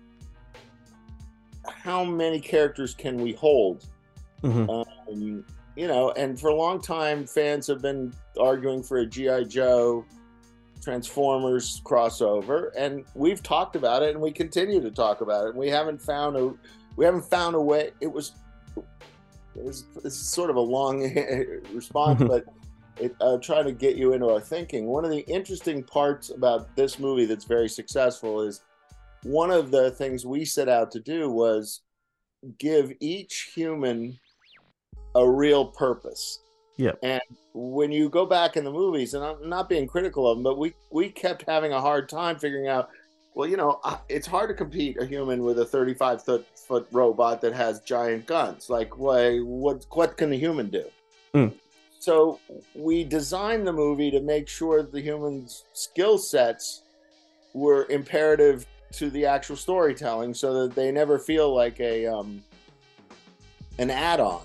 how 1.66 2.06
many 2.06 2.40
characters 2.40 2.94
can 2.94 3.18
we 3.18 3.34
hold 3.34 3.86
Mhm. 4.42 4.70
um, 4.70 5.46
you 5.76 5.88
know, 5.90 6.12
and 6.12 6.40
for 6.40 6.48
a 6.48 6.56
long 6.56 6.82
time, 6.82 7.26
fans 7.26 7.68
have 7.68 7.82
been 7.82 8.14
arguing 8.40 8.84
for 8.84 9.00
a 9.00 9.06
GI 9.06 9.46
Joe 9.46 10.06
Transformers 10.84 11.82
crossover, 11.86 12.72
and 12.76 13.06
we've 13.16 13.42
talked 13.42 13.76
about 13.76 14.04
it, 14.04 14.10
and 14.10 14.22
we 14.22 14.32
continue 14.32 14.82
to 14.82 14.92
talk 14.92 15.22
about 15.22 15.46
it. 15.46 15.50
And 15.50 15.58
we 15.58 15.70
haven't 15.70 16.02
found 16.02 16.36
a 16.36 16.54
we 16.96 17.06
haven't 17.06 17.26
found 17.26 17.56
a 17.56 17.62
way. 17.62 17.92
It 18.02 18.12
was 18.12 18.34
it 19.56 19.64
was 19.64 19.86
it's 20.04 20.18
sort 20.18 20.50
of 20.50 20.58
a 20.58 20.62
long 20.62 21.02
response, 21.74 22.22
but 22.24 22.46
it, 22.98 23.16
uh, 23.22 23.38
trying 23.38 23.66
to 23.66 23.72
get 23.72 23.96
you 23.96 24.14
into 24.14 24.30
our 24.30 24.40
thinking. 24.40 24.86
One 24.86 25.06
of 25.06 25.12
the 25.12 25.26
interesting 25.28 25.84
parts 25.84 26.30
about 26.30 26.76
this 26.76 27.00
movie 27.00 27.26
that's 27.26 27.46
very 27.46 27.70
successful 27.70 28.42
is 28.42 28.62
one 29.24 29.52
of 29.52 29.72
the 29.72 29.92
things 29.92 30.26
we 30.26 30.46
set 30.46 30.70
out 30.70 30.92
to 30.92 31.00
do 31.00 31.30
was 31.30 31.82
give 32.60 32.92
each 33.00 33.52
human 33.56 34.20
a 35.16 35.28
real 35.28 35.66
purpose. 35.66 36.43
Yep. 36.78 37.00
And 37.04 37.22
when 37.54 37.92
you 37.92 38.10
go 38.10 38.26
back 38.26 38.58
in 38.58 38.64
the 38.64 38.72
movies, 38.72 39.14
and 39.14 39.24
I'm 39.24 39.48
not 39.48 39.70
being 39.70 39.88
critical 39.88 40.28
of 40.28 40.38
them, 40.38 40.44
but 40.44 40.58
we 40.58 40.74
we 40.90 41.10
kept 41.10 41.44
having 41.48 41.72
a 41.72 41.82
hard 41.82 42.10
time 42.10 42.38
figuring 42.40 42.68
out. 42.68 42.90
Well, 43.36 43.48
you 43.48 43.58
know, 43.58 43.80
it's 44.10 44.28
hard 44.28 44.50
to 44.50 44.56
compete 44.56 45.00
a 45.00 45.06
human 45.06 45.44
with 45.44 45.58
a 45.58 45.66
35 45.66 46.24
foot, 46.24 46.48
foot 46.56 46.88
robot 46.92 47.42
that 47.42 47.54
has 47.54 47.80
giant 47.82 48.28
guns. 48.28 48.70
Like, 48.70 48.98
why? 48.98 49.40
What 49.40 49.86
what 49.92 50.18
can 50.18 50.32
a 50.32 50.36
human 50.36 50.70
do? 50.70 50.86
Mm. 51.34 51.54
So 52.00 52.40
we 52.76 53.04
designed 53.04 53.66
the 53.66 53.74
movie 53.74 54.12
to 54.12 54.20
make 54.20 54.48
sure 54.48 54.84
the 54.84 55.02
humans' 55.02 55.64
skill 55.74 56.18
sets 56.18 56.82
were 57.54 57.86
imperative 57.90 58.66
to 58.94 59.10
the 59.10 59.26
actual 59.26 59.56
storytelling, 59.56 60.34
so 60.34 60.64
that 60.64 60.76
they 60.76 60.92
never 60.92 61.18
feel 61.18 61.56
like 61.56 61.80
a 61.80 62.08
um, 62.08 62.44
an 63.78 63.90
add-on. 63.90 64.42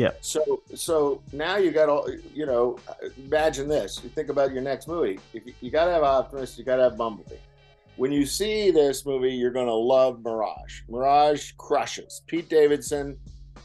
Yeah. 0.00 0.12
So 0.22 0.62
so 0.74 1.20
now 1.30 1.58
you 1.58 1.70
got 1.72 1.90
all 1.90 2.08
you 2.32 2.46
know. 2.46 2.78
Imagine 3.18 3.68
this. 3.68 4.00
You 4.02 4.08
think 4.08 4.30
about 4.30 4.50
your 4.50 4.62
next 4.62 4.88
movie. 4.88 5.20
If 5.34 5.44
you, 5.44 5.52
you 5.60 5.70
got 5.70 5.84
to 5.84 5.90
have 5.90 6.02
Optimus, 6.02 6.56
you 6.56 6.64
got 6.64 6.76
to 6.76 6.84
have 6.84 6.96
Bumblebee. 6.96 7.34
When 7.96 8.10
you 8.10 8.24
see 8.24 8.70
this 8.70 9.04
movie, 9.04 9.34
you're 9.34 9.50
going 9.50 9.66
to 9.66 9.74
love 9.74 10.22
Mirage. 10.24 10.80
Mirage 10.88 11.52
crushes. 11.58 12.22
Pete 12.26 12.48
Davidson 12.48 13.18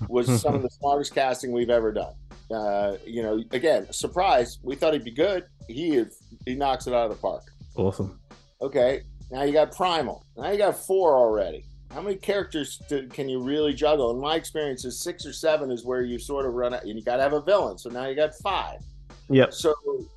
was 0.10 0.42
some 0.42 0.56
of 0.56 0.62
the 0.62 0.70
smartest 0.72 1.16
casting 1.16 1.54
we've 1.54 1.70
ever 1.70 1.94
done. 1.94 2.14
Uh, 2.52 2.98
you 3.06 3.24
know, 3.24 3.42
again, 3.52 3.88
surprise. 3.94 4.60
We 4.62 4.76
thought 4.76 4.92
he'd 4.92 5.06
be 5.06 5.12
good. 5.12 5.46
He 5.70 5.96
is, 5.96 6.22
he 6.46 6.54
knocks 6.54 6.86
it 6.86 6.94
out 6.94 7.10
of 7.10 7.16
the 7.16 7.22
park. 7.22 7.44
Awesome. 7.78 8.20
Okay, 8.62 9.04
now 9.32 9.44
you 9.44 9.54
got 9.54 9.74
Primal. 9.74 10.26
Now 10.36 10.52
you 10.52 10.58
got 10.58 10.78
four 10.78 11.16
already. 11.16 11.64
How 11.96 12.02
many 12.02 12.18
characters 12.18 12.78
do, 12.90 13.08
can 13.08 13.30
you 13.30 13.42
really 13.42 13.74
juggle? 13.74 14.12
In 14.12 14.20
my 14.20 14.36
experience, 14.36 14.84
is 14.84 15.00
six 15.00 15.26
or 15.26 15.32
seven 15.32 15.72
is 15.72 15.86
where 15.86 16.02
you 16.02 16.20
sort 16.20 16.46
of 16.46 16.54
run 16.54 16.74
out. 16.74 16.84
And 16.84 17.00
you 17.00 17.02
got 17.02 17.16
to 17.16 17.24
have 17.24 17.32
a 17.32 17.42
villain. 17.42 17.78
So 17.78 17.90
now 17.90 18.06
you 18.06 18.18
got 18.18 18.36
five. 18.36 18.82
Yep. 19.30 19.54
So 19.54 19.74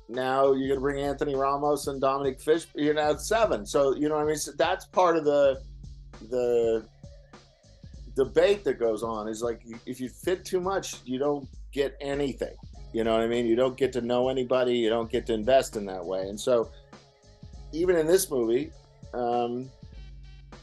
now 0.09 0.51
you're 0.51 0.67
gonna 0.67 0.81
bring 0.81 1.01
Anthony 1.01 1.35
Ramos 1.35 1.87
and 1.87 2.01
Dominique 2.01 2.41
Fish. 2.41 2.67
You're 2.75 2.93
now 2.93 3.11
at 3.11 3.21
seven. 3.21 3.65
So 3.65 3.95
you 3.95 4.09
know 4.09 4.15
what 4.15 4.25
I 4.25 4.27
mean. 4.27 4.35
So 4.35 4.51
that's 4.57 4.85
part 4.85 5.15
of 5.15 5.23
the 5.23 5.61
the 6.29 6.85
debate 8.15 8.65
that 8.65 8.77
goes 8.77 9.01
on. 9.01 9.27
Is 9.27 9.41
like 9.41 9.61
if 9.87 9.99
you 9.99 10.09
fit 10.09 10.45
too 10.45 10.59
much, 10.59 10.97
you 11.05 11.17
don't 11.17 11.47
get 11.71 11.95
anything. 12.01 12.55
You 12.93 13.03
know 13.03 13.13
what 13.13 13.21
I 13.21 13.27
mean? 13.27 13.47
You 13.47 13.55
don't 13.55 13.77
get 13.77 13.93
to 13.93 14.01
know 14.01 14.29
anybody. 14.29 14.77
You 14.77 14.89
don't 14.89 15.09
get 15.09 15.25
to 15.27 15.33
invest 15.33 15.75
in 15.75 15.85
that 15.85 16.05
way. 16.05 16.27
And 16.27 16.39
so 16.39 16.69
even 17.71 17.95
in 17.95 18.05
this 18.05 18.29
movie, 18.29 18.71
um, 19.13 19.71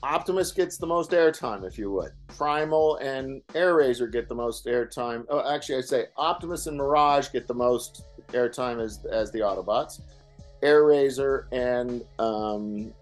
Optimus 0.03 0.53
gets 0.53 0.77
the 0.77 0.87
most 0.87 1.11
airtime, 1.11 1.65
if 1.65 1.79
you 1.79 1.91
would. 1.91 2.13
Primal 2.29 2.97
and 2.97 3.43
Airazor 3.49 4.11
get 4.11 4.29
the 4.29 4.35
most 4.35 4.67
airtime. 4.67 5.25
Oh, 5.29 5.53
actually, 5.53 5.79
I 5.79 5.81
say 5.81 6.07
Optimus 6.17 6.67
and 6.67 6.77
Mirage 6.77 7.29
get 7.31 7.47
the 7.47 7.55
most 7.55 8.05
airtime 8.29 8.81
as 8.83 9.05
as 9.07 9.31
the 9.31 9.41
Autobots. 9.41 10.01
Airazor 10.63 11.45
and 11.53 12.05
um, 12.19 12.93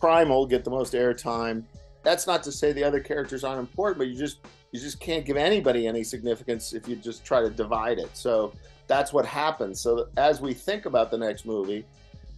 Primal 0.00 0.46
get 0.46 0.64
the 0.64 0.70
most 0.70 0.94
airtime. 0.94 1.64
That's 2.02 2.26
not 2.26 2.42
to 2.44 2.52
say 2.52 2.72
the 2.72 2.84
other 2.84 3.00
characters 3.00 3.44
aren't 3.44 3.60
important, 3.60 3.98
but 3.98 4.08
you 4.08 4.16
just 4.16 4.38
you 4.72 4.80
just 4.80 5.00
can't 5.00 5.24
give 5.24 5.36
anybody 5.36 5.86
any 5.86 6.02
significance 6.02 6.72
if 6.72 6.88
you 6.88 6.96
just 6.96 7.24
try 7.24 7.40
to 7.40 7.50
divide 7.50 7.98
it. 7.98 8.16
So 8.16 8.52
that's 8.86 9.12
what 9.12 9.24
happens. 9.24 9.80
So 9.80 10.08
as 10.16 10.40
we 10.40 10.54
think 10.54 10.86
about 10.86 11.10
the 11.10 11.18
next 11.18 11.46
movie, 11.46 11.84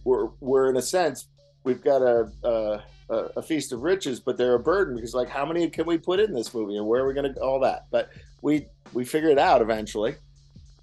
we're 0.03 0.29
we're 0.39 0.69
in 0.69 0.77
a 0.77 0.81
sense 0.81 1.27
we've 1.65 1.83
got 1.83 2.01
a, 2.01 2.31
a 2.43 2.83
a 3.09 3.41
feast 3.41 3.71
of 3.71 3.81
riches, 3.81 4.19
but 4.19 4.37
they're 4.37 4.55
a 4.55 4.59
burden 4.59 4.95
because 4.95 5.13
like 5.13 5.29
how 5.29 5.45
many 5.45 5.69
can 5.69 5.85
we 5.85 5.97
put 5.97 6.19
in 6.19 6.33
this 6.33 6.53
movie 6.53 6.77
and 6.77 6.87
where 6.87 7.03
are 7.03 7.07
we 7.07 7.13
going 7.13 7.31
to 7.31 7.39
all 7.39 7.59
that? 7.59 7.85
But 7.91 8.09
we 8.41 8.67
we 8.93 9.05
figure 9.05 9.29
it 9.29 9.39
out 9.39 9.61
eventually. 9.61 10.15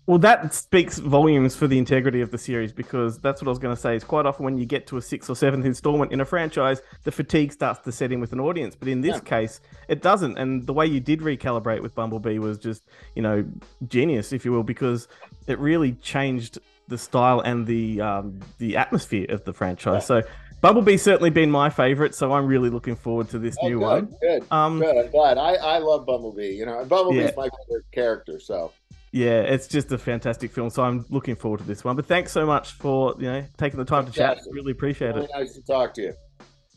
Well, 0.06 0.18
that 0.18 0.52
speaks 0.52 0.98
volumes 0.98 1.54
for 1.54 1.68
the 1.68 1.78
integrity 1.78 2.22
of 2.22 2.32
the 2.32 2.38
series 2.38 2.72
because 2.72 3.20
that's 3.20 3.40
what 3.40 3.46
I 3.46 3.50
was 3.50 3.60
going 3.60 3.74
to 3.74 3.80
say. 3.80 3.94
Is 3.94 4.02
quite 4.02 4.26
often 4.26 4.44
when 4.44 4.58
you 4.58 4.66
get 4.66 4.88
to 4.88 4.96
a 4.96 5.02
sixth 5.02 5.30
or 5.30 5.36
seventh 5.36 5.64
installment 5.64 6.12
in 6.12 6.20
a 6.20 6.24
franchise, 6.24 6.82
the 7.04 7.12
fatigue 7.12 7.52
starts 7.52 7.78
to 7.84 7.92
set 7.92 8.10
in 8.10 8.18
with 8.18 8.32
an 8.32 8.40
audience. 8.40 8.74
But 8.74 8.88
in 8.88 9.00
this 9.00 9.16
Yeah. 9.16 9.20
case, 9.20 9.60
it 9.86 10.02
doesn't. 10.02 10.38
And 10.38 10.66
the 10.66 10.72
way 10.72 10.86
you 10.86 10.98
did 10.98 11.20
recalibrate 11.20 11.82
with 11.82 11.94
Bumblebee 11.94 12.40
was 12.40 12.58
just, 12.58 12.82
you 13.14 13.22
know, 13.22 13.44
genius, 13.86 14.32
if 14.32 14.44
you 14.44 14.50
will, 14.50 14.64
because 14.64 15.06
it 15.46 15.60
really 15.60 15.92
changed 15.92 16.58
the 16.88 16.98
style 16.98 17.38
and 17.40 17.64
the 17.64 18.00
um, 18.00 18.40
the 18.58 18.76
atmosphere 18.76 19.26
of 19.28 19.44
the 19.44 19.52
franchise. 19.52 20.04
So 20.04 20.22
Bumblebee's 20.62 21.02
certainly 21.02 21.28
been 21.30 21.50
my 21.50 21.68
favorite. 21.68 22.14
So 22.14 22.32
I'm 22.32 22.46
really 22.46 22.70
looking 22.70 22.96
forward 22.96 23.28
to 23.30 23.38
this 23.38 23.56
Oh, 23.60 23.68
new 23.68 23.78
good, 23.80 23.84
one. 23.84 24.14
Good, 24.22 24.44
Um, 24.50 24.78
good. 24.78 24.96
I'm 24.96 25.10
glad. 25.10 25.36
I, 25.36 25.54
I 25.54 25.78
love 25.78 26.06
Bumblebee. 26.06 26.52
You 26.54 26.64
know, 26.66 26.84
Bumblebee's 26.86 27.30
Yeah. 27.30 27.36
my 27.36 27.48
favorite 27.66 27.84
character. 27.92 28.38
So 28.40 28.72
Yeah, 29.10 29.40
it's 29.40 29.66
just 29.66 29.92
a 29.92 29.98
fantastic 29.98 30.52
film. 30.52 30.70
So 30.70 30.82
I'm 30.84 31.04
looking 31.10 31.36
forward 31.36 31.58
to 31.58 31.64
this 31.66 31.84
one. 31.84 31.96
But 31.96 32.06
thanks 32.06 32.32
so 32.32 32.46
much 32.46 32.72
for 32.72 33.14
you 33.18 33.26
know 33.30 33.44
taking 33.58 33.78
the 33.78 33.84
time 33.84 34.06
to 34.06 34.12
chat. 34.12 34.38
Really 34.50 34.72
appreciate 34.72 35.14
really 35.14 35.24
it. 35.26 35.30
nice 35.36 35.52
to 35.54 35.62
talk 35.62 35.92
to 35.94 36.02
you. 36.02 36.14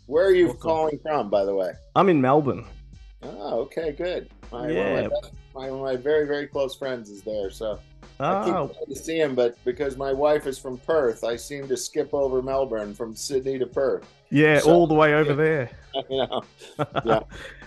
Where 0.08 0.26
are 0.26 0.32
you 0.34 0.54
calling 0.56 1.00
from, 1.02 1.30
by 1.30 1.46
the 1.46 1.54
way? 1.56 1.72
I'm 1.96 2.10
in 2.10 2.20
Melbourne. 2.20 2.66
Oh, 3.24 3.62
okay, 3.62 3.92
good. 3.92 4.30
My, 4.52 4.70
Yeah. 4.70 4.94
one, 4.94 5.06
of 5.06 5.12
my, 5.12 5.20
best- 5.22 5.34
my, 5.56 5.72
one 5.72 5.80
of 5.90 5.96
my 5.98 6.04
very, 6.04 6.28
very 6.28 6.46
close 6.48 6.76
friends 6.76 7.10
is 7.10 7.22
there. 7.24 7.50
So 7.50 7.80
I 8.20 8.46
keep 8.46 8.54
ah. 8.54 8.58
Oh, 8.60 8.68
trying 8.68 8.86
to 8.88 8.96
see 8.96 9.20
him, 9.20 9.36
but 9.36 9.58
because 9.66 9.98
my 9.98 10.14
wife 10.14 10.48
is 10.48 10.58
from 10.58 10.78
Perth, 10.78 11.24
I 11.24 11.36
seem 11.36 11.68
to 11.68 11.76
skip 11.76 12.14
over 12.14 12.42
Melbourne 12.42 12.94
from 12.94 13.16
Sydney 13.16 13.60
to 13.60 13.66
Perth. 13.66 14.06
yeah, 14.30 14.60
So- 14.60 14.72
all 14.74 14.88
the 14.88 14.94
way 14.94 15.14
over 15.14 15.34
there. 15.34 15.70
you 16.10 16.18
know, 16.26 16.44
Yeah. 17.06 17.20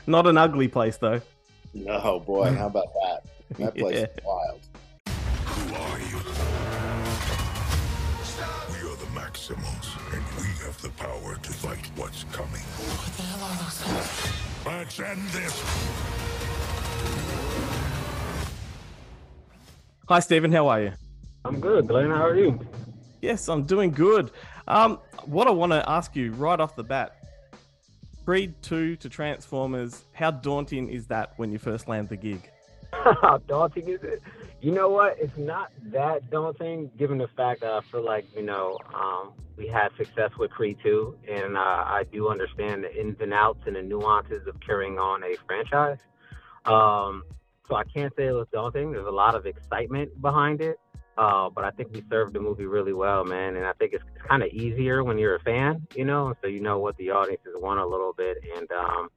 Not 0.06 0.26
an 0.26 0.38
ugly 0.38 0.68
place 0.68 0.96
though. 0.96 1.20
no 1.74 2.20
boy, 2.20 2.52
how 2.54 2.66
about 2.68 2.88
that? 2.94 3.22
That 3.58 3.74
place 3.76 3.96
Yeah. 3.96 4.02
is 4.04 4.24
wild. 4.24 4.60
Who 5.46 5.74
are 5.74 5.98
you? 6.00 6.18
We 8.72 8.88
are 8.90 8.96
the 8.96 9.10
Maximals, 9.20 9.88
and 10.14 10.24
we 10.40 10.48
have 10.64 10.80
the 10.80 10.90
power 10.96 11.36
to 11.36 11.52
fight 11.52 11.90
what's 11.96 12.24
coming. 12.32 12.62
What 12.62 13.16
the 13.16 13.22
hell 13.22 13.44
are 13.44 13.56
those 13.62 13.84
Let's 14.66 15.00
end 15.00 15.28
this. 15.28 15.62
Hi, 20.08 20.20
Steven. 20.20 20.50
How 20.50 20.68
are 20.68 20.80
you? 20.80 20.92
I'm 21.44 21.60
good, 21.60 21.86
Glenn. 21.86 22.08
How 22.08 22.24
are 22.28 22.34
you? 22.34 22.58
Yes, 23.20 23.46
I'm 23.46 23.64
doing 23.64 23.90
good. 23.90 24.30
Um, 24.66 25.00
what 25.26 25.46
I 25.46 25.50
want 25.50 25.72
to 25.72 25.86
ask 25.86 26.16
you 26.16 26.32
right 26.32 26.58
off 26.58 26.74
the 26.74 26.82
bat: 26.82 27.14
Creed 28.24 28.54
Two 28.62 28.96
to 28.96 29.10
Transformers. 29.10 30.04
How 30.14 30.30
daunting 30.30 30.88
is 30.88 31.08
that 31.08 31.34
when 31.36 31.52
you 31.52 31.58
first 31.58 31.88
land 31.88 32.08
the 32.08 32.16
gig? 32.16 32.50
How 32.90 33.36
daunting 33.48 33.90
is 33.90 34.02
it? 34.02 34.22
You 34.62 34.72
know 34.72 34.88
what? 34.88 35.18
It's 35.20 35.36
not 35.36 35.72
that 35.92 36.30
daunting, 36.30 36.90
given 36.96 37.18
the 37.18 37.28
fact 37.28 37.60
that 37.60 37.70
I 37.70 37.82
feel 37.92 38.02
like 38.02 38.24
you 38.34 38.42
know 38.42 38.78
um, 38.94 39.34
we 39.58 39.68
had 39.68 39.90
success 39.98 40.30
with 40.38 40.50
Creed 40.50 40.78
2, 40.82 41.18
and 41.30 41.54
uh, 41.54 41.60
I 41.60 42.04
do 42.10 42.30
understand 42.30 42.84
the 42.84 42.98
ins 42.98 43.20
and 43.20 43.34
outs 43.34 43.60
and 43.66 43.76
the 43.76 43.82
nuances 43.82 44.46
of 44.46 44.58
carrying 44.60 44.98
on 44.98 45.22
a 45.22 45.36
franchise. 45.46 45.98
Um, 46.64 47.24
so 47.68 47.76
I 47.76 47.84
can't 47.84 48.12
say 48.16 48.26
it 48.26 48.32
was 48.32 48.46
daunting. 48.52 48.92
There's 48.92 49.06
a 49.06 49.10
lot 49.10 49.34
of 49.34 49.46
excitement 49.46 50.20
behind 50.20 50.60
it, 50.60 50.78
uh, 51.16 51.50
but 51.50 51.64
I 51.64 51.70
think 51.70 51.90
we 51.92 52.02
served 52.08 52.34
the 52.34 52.40
movie 52.40 52.66
really 52.66 52.92
well, 52.92 53.24
man. 53.24 53.56
And 53.56 53.66
I 53.66 53.72
think 53.74 53.92
it's, 53.92 54.04
it's 54.14 54.26
kind 54.26 54.42
of 54.42 54.50
easier 54.50 55.04
when 55.04 55.18
you're 55.18 55.36
a 55.36 55.40
fan, 55.40 55.86
you 55.94 56.04
know, 56.04 56.34
so 56.40 56.48
you 56.48 56.60
know 56.60 56.78
what 56.78 56.96
the 56.96 57.10
audiences 57.10 57.54
want 57.56 57.80
a 57.80 57.86
little 57.86 58.12
bit, 58.12 58.38
and 58.56 58.70
um, 58.72 59.08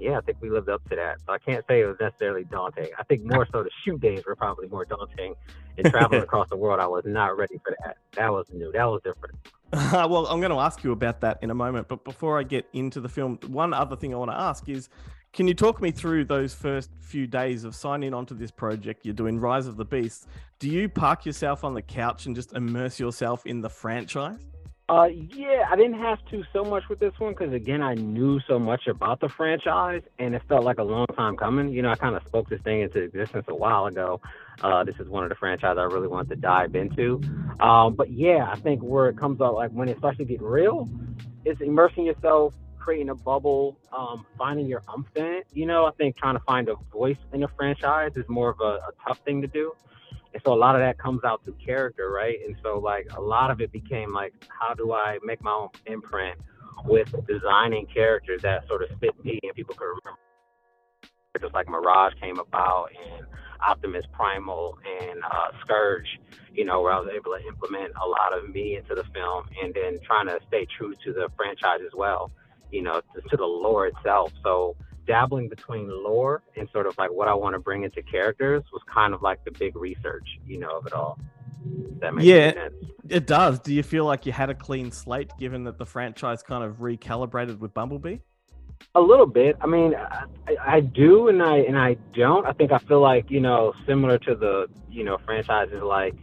yeah, 0.00 0.16
I 0.16 0.20
think 0.22 0.38
we 0.40 0.50
lived 0.50 0.68
up 0.68 0.82
to 0.88 0.96
that. 0.96 1.18
So 1.26 1.32
I 1.32 1.38
can't 1.38 1.64
say 1.68 1.82
it 1.82 1.86
was 1.86 1.96
necessarily 2.00 2.44
daunting. 2.44 2.88
I 2.98 3.04
think 3.04 3.22
more 3.24 3.46
so 3.52 3.62
the 3.62 3.70
shoot 3.84 4.00
days 4.00 4.22
were 4.26 4.34
probably 4.34 4.66
more 4.68 4.84
daunting. 4.84 5.34
And 5.76 5.86
traveling 5.90 6.22
across 6.22 6.48
the 6.48 6.56
world, 6.56 6.80
I 6.80 6.86
was 6.86 7.04
not 7.06 7.36
ready 7.36 7.60
for 7.62 7.76
that. 7.84 7.98
That 8.16 8.32
was 8.32 8.46
new. 8.52 8.72
That 8.72 8.84
was 8.84 9.02
different. 9.04 9.36
well, 9.72 10.26
I'm 10.26 10.40
going 10.40 10.50
to 10.50 10.58
ask 10.58 10.82
you 10.82 10.92
about 10.92 11.20
that 11.20 11.38
in 11.42 11.50
a 11.50 11.54
moment. 11.54 11.88
But 11.88 12.04
before 12.04 12.38
I 12.38 12.42
get 12.42 12.66
into 12.72 13.00
the 13.00 13.08
film, 13.08 13.38
one 13.46 13.72
other 13.72 13.94
thing 13.94 14.14
I 14.14 14.16
want 14.16 14.30
to 14.30 14.38
ask 14.38 14.68
is 14.68 14.88
can 15.32 15.46
you 15.46 15.54
talk 15.54 15.80
me 15.80 15.92
through 15.92 16.24
those 16.24 16.54
first 16.54 16.90
few 16.98 17.26
days 17.26 17.64
of 17.64 17.74
signing 17.74 18.12
onto 18.12 18.34
this 18.34 18.50
project? 18.50 19.04
You're 19.04 19.14
doing 19.14 19.38
Rise 19.38 19.66
of 19.66 19.76
the 19.76 19.84
Beasts. 19.84 20.26
Do 20.58 20.68
you 20.68 20.88
park 20.88 21.24
yourself 21.24 21.62
on 21.62 21.74
the 21.74 21.82
couch 21.82 22.26
and 22.26 22.34
just 22.34 22.52
immerse 22.52 22.98
yourself 22.98 23.46
in 23.46 23.60
the 23.60 23.70
franchise? 23.70 24.40
Uh, 24.88 25.04
yeah, 25.04 25.66
I 25.70 25.76
didn't 25.76 26.00
have 26.00 26.18
to 26.32 26.42
so 26.52 26.64
much 26.64 26.88
with 26.88 26.98
this 26.98 27.12
one 27.18 27.32
because 27.32 27.54
again, 27.54 27.80
I 27.80 27.94
knew 27.94 28.40
so 28.48 28.58
much 28.58 28.88
about 28.88 29.20
the 29.20 29.28
franchise, 29.28 30.02
and 30.18 30.34
it 30.34 30.42
felt 30.48 30.64
like 30.64 30.78
a 30.78 30.82
long 30.82 31.06
time 31.14 31.36
coming. 31.36 31.68
You 31.68 31.82
know, 31.82 31.90
I 31.90 31.94
kind 31.94 32.16
of 32.16 32.24
spoke 32.26 32.48
this 32.48 32.60
thing 32.62 32.80
into 32.80 32.98
existence 33.00 33.44
a 33.46 33.54
while 33.54 33.86
ago. 33.86 34.20
Uh, 34.62 34.82
this 34.82 34.96
is 34.98 35.08
one 35.08 35.22
of 35.22 35.28
the 35.28 35.36
franchises 35.36 35.78
I 35.78 35.84
really 35.84 36.08
wanted 36.08 36.30
to 36.30 36.36
dive 36.36 36.74
into. 36.74 37.20
Um, 37.60 37.94
but 37.94 38.10
yeah, 38.10 38.50
I 38.50 38.56
think 38.56 38.82
where 38.82 39.08
it 39.08 39.16
comes 39.16 39.40
out, 39.40 39.54
like 39.54 39.70
when 39.70 39.88
it 39.88 39.96
starts 39.98 40.18
to 40.18 40.24
get 40.24 40.42
real, 40.42 40.88
it's 41.44 41.60
immersing 41.60 42.06
yourself, 42.06 42.52
creating 42.80 43.10
a 43.10 43.14
bubble, 43.14 43.78
um, 43.96 44.26
finding 44.36 44.66
your 44.66 44.82
umph. 44.88 45.06
You 45.52 45.66
know, 45.66 45.86
I 45.86 45.92
think 45.92 46.16
trying 46.16 46.36
to 46.36 46.42
find 46.44 46.68
a 46.68 46.74
voice 46.92 47.18
in 47.32 47.42
a 47.44 47.48
franchise 47.48 48.12
is 48.16 48.24
more 48.28 48.50
of 48.50 48.60
a, 48.60 48.80
a 48.88 48.90
tough 49.06 49.20
thing 49.24 49.40
to 49.42 49.46
do. 49.46 49.72
And 50.32 50.42
so 50.44 50.52
a 50.52 50.54
lot 50.54 50.74
of 50.74 50.80
that 50.80 50.98
comes 50.98 51.22
out 51.24 51.44
through 51.44 51.56
character, 51.64 52.10
right? 52.10 52.38
And 52.46 52.56
so 52.62 52.78
like 52.78 53.08
a 53.16 53.20
lot 53.20 53.50
of 53.50 53.60
it 53.60 53.72
became 53.72 54.12
like, 54.12 54.32
how 54.48 54.74
do 54.74 54.92
I 54.92 55.18
make 55.24 55.42
my 55.42 55.50
own 55.50 55.68
imprint 55.86 56.38
with 56.84 57.08
designing 57.26 57.86
characters 57.86 58.42
that 58.42 58.66
sort 58.66 58.82
of 58.82 58.88
fit 59.00 59.12
me 59.24 59.38
and 59.42 59.54
people 59.54 59.74
could 59.74 59.86
remember. 59.86 60.18
Just 61.40 61.54
like 61.54 61.68
Mirage 61.68 62.14
came 62.20 62.38
about 62.38 62.88
and 62.90 63.26
Optimus 63.66 64.04
Primal 64.12 64.78
and 65.00 65.20
uh, 65.24 65.48
Scourge, 65.64 66.18
you 66.52 66.64
know, 66.64 66.80
where 66.80 66.92
I 66.92 67.00
was 67.00 67.10
able 67.14 67.36
to 67.36 67.46
implement 67.46 67.92
a 68.02 68.06
lot 68.06 68.36
of 68.36 68.50
me 68.50 68.76
into 68.76 68.94
the 68.94 69.04
film 69.14 69.44
and 69.62 69.72
then 69.74 70.00
trying 70.04 70.26
to 70.26 70.38
stay 70.48 70.66
true 70.76 70.94
to 71.04 71.12
the 71.12 71.28
franchise 71.36 71.80
as 71.84 71.92
well, 71.94 72.30
you 72.72 72.82
know, 72.82 73.00
to, 73.14 73.20
to 73.30 73.36
the 73.36 73.44
lore 73.44 73.86
itself. 73.86 74.32
So 74.42 74.76
dabbling 75.06 75.48
between 75.48 75.88
lore 75.88 76.42
and 76.56 76.68
sort 76.72 76.86
of 76.86 76.96
like 76.98 77.10
what 77.10 77.28
I 77.28 77.34
want 77.34 77.54
to 77.54 77.58
bring 77.58 77.82
into 77.84 78.02
characters 78.02 78.62
was 78.72 78.82
kind 78.92 79.14
of 79.14 79.22
like 79.22 79.44
the 79.44 79.50
big 79.50 79.76
research, 79.76 80.26
you 80.46 80.58
know, 80.58 80.78
of 80.78 80.86
it 80.86 80.92
all. 80.92 81.18
That 82.00 82.14
makes 82.14 82.26
Yeah, 82.26 82.52
sense. 82.52 82.74
it 83.08 83.26
does. 83.26 83.60
Do 83.60 83.74
you 83.74 83.82
feel 83.82 84.04
like 84.04 84.24
you 84.26 84.32
had 84.32 84.50
a 84.50 84.54
clean 84.54 84.90
slate 84.92 85.32
given 85.38 85.64
that 85.64 85.78
the 85.78 85.86
franchise 85.86 86.42
kind 86.42 86.64
of 86.64 86.76
recalibrated 86.76 87.58
with 87.58 87.74
Bumblebee? 87.74 88.18
A 88.94 89.00
little 89.00 89.26
bit. 89.26 89.56
I 89.60 89.66
mean, 89.66 89.94
I, 89.94 90.24
I 90.76 90.80
do 90.80 91.28
and 91.28 91.42
I 91.42 91.58
and 91.58 91.78
I 91.78 91.94
don't. 92.14 92.46
I 92.46 92.52
think 92.52 92.72
I 92.72 92.78
feel 92.78 93.00
like 93.00 93.30
you 93.30 93.40
know, 93.40 93.74
similar 93.86 94.18
to 94.20 94.34
the 94.34 94.68
you 94.90 95.04
know 95.04 95.18
franchises 95.26 95.82
like 95.82 96.14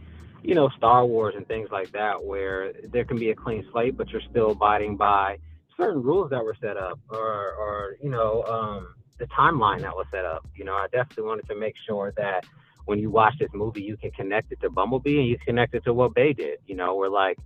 you 0.42 0.54
know 0.54 0.68
Star 0.76 1.06
Wars 1.06 1.34
and 1.36 1.46
things 1.46 1.68
like 1.70 1.92
that, 1.92 2.22
where 2.24 2.72
there 2.90 3.04
can 3.04 3.16
be 3.18 3.30
a 3.30 3.34
clean 3.34 3.64
slate, 3.70 3.96
but 3.96 4.08
you're 4.10 4.22
still 4.30 4.50
abiding 4.50 4.96
by 4.96 5.38
certain 5.78 6.02
rules 6.02 6.30
that 6.30 6.44
were 6.44 6.56
set 6.60 6.76
up, 6.76 6.98
or 7.10 7.54
or 7.54 7.96
you 8.02 8.10
know 8.10 8.42
um, 8.44 8.94
the 9.18 9.26
timeline 9.26 9.80
that 9.80 9.94
was 9.94 10.06
set 10.10 10.24
up. 10.24 10.46
You 10.54 10.64
know, 10.64 10.74
I 10.74 10.86
definitely 10.92 11.24
wanted 11.24 11.48
to 11.48 11.54
make 11.54 11.74
sure 11.86 12.12
that 12.16 12.44
when 12.86 12.98
you 12.98 13.10
watch 13.10 13.34
this 13.38 13.50
movie, 13.52 13.82
you 13.82 13.96
can 13.96 14.10
connect 14.12 14.50
it 14.52 14.60
to 14.62 14.70
Bumblebee 14.70 15.18
and 15.18 15.28
you 15.28 15.38
connect 15.44 15.74
it 15.74 15.84
to 15.84 15.92
what 15.92 16.14
Bay 16.14 16.32
did. 16.32 16.58
You 16.66 16.74
know, 16.74 16.96
we're 16.96 17.08
like 17.08 17.38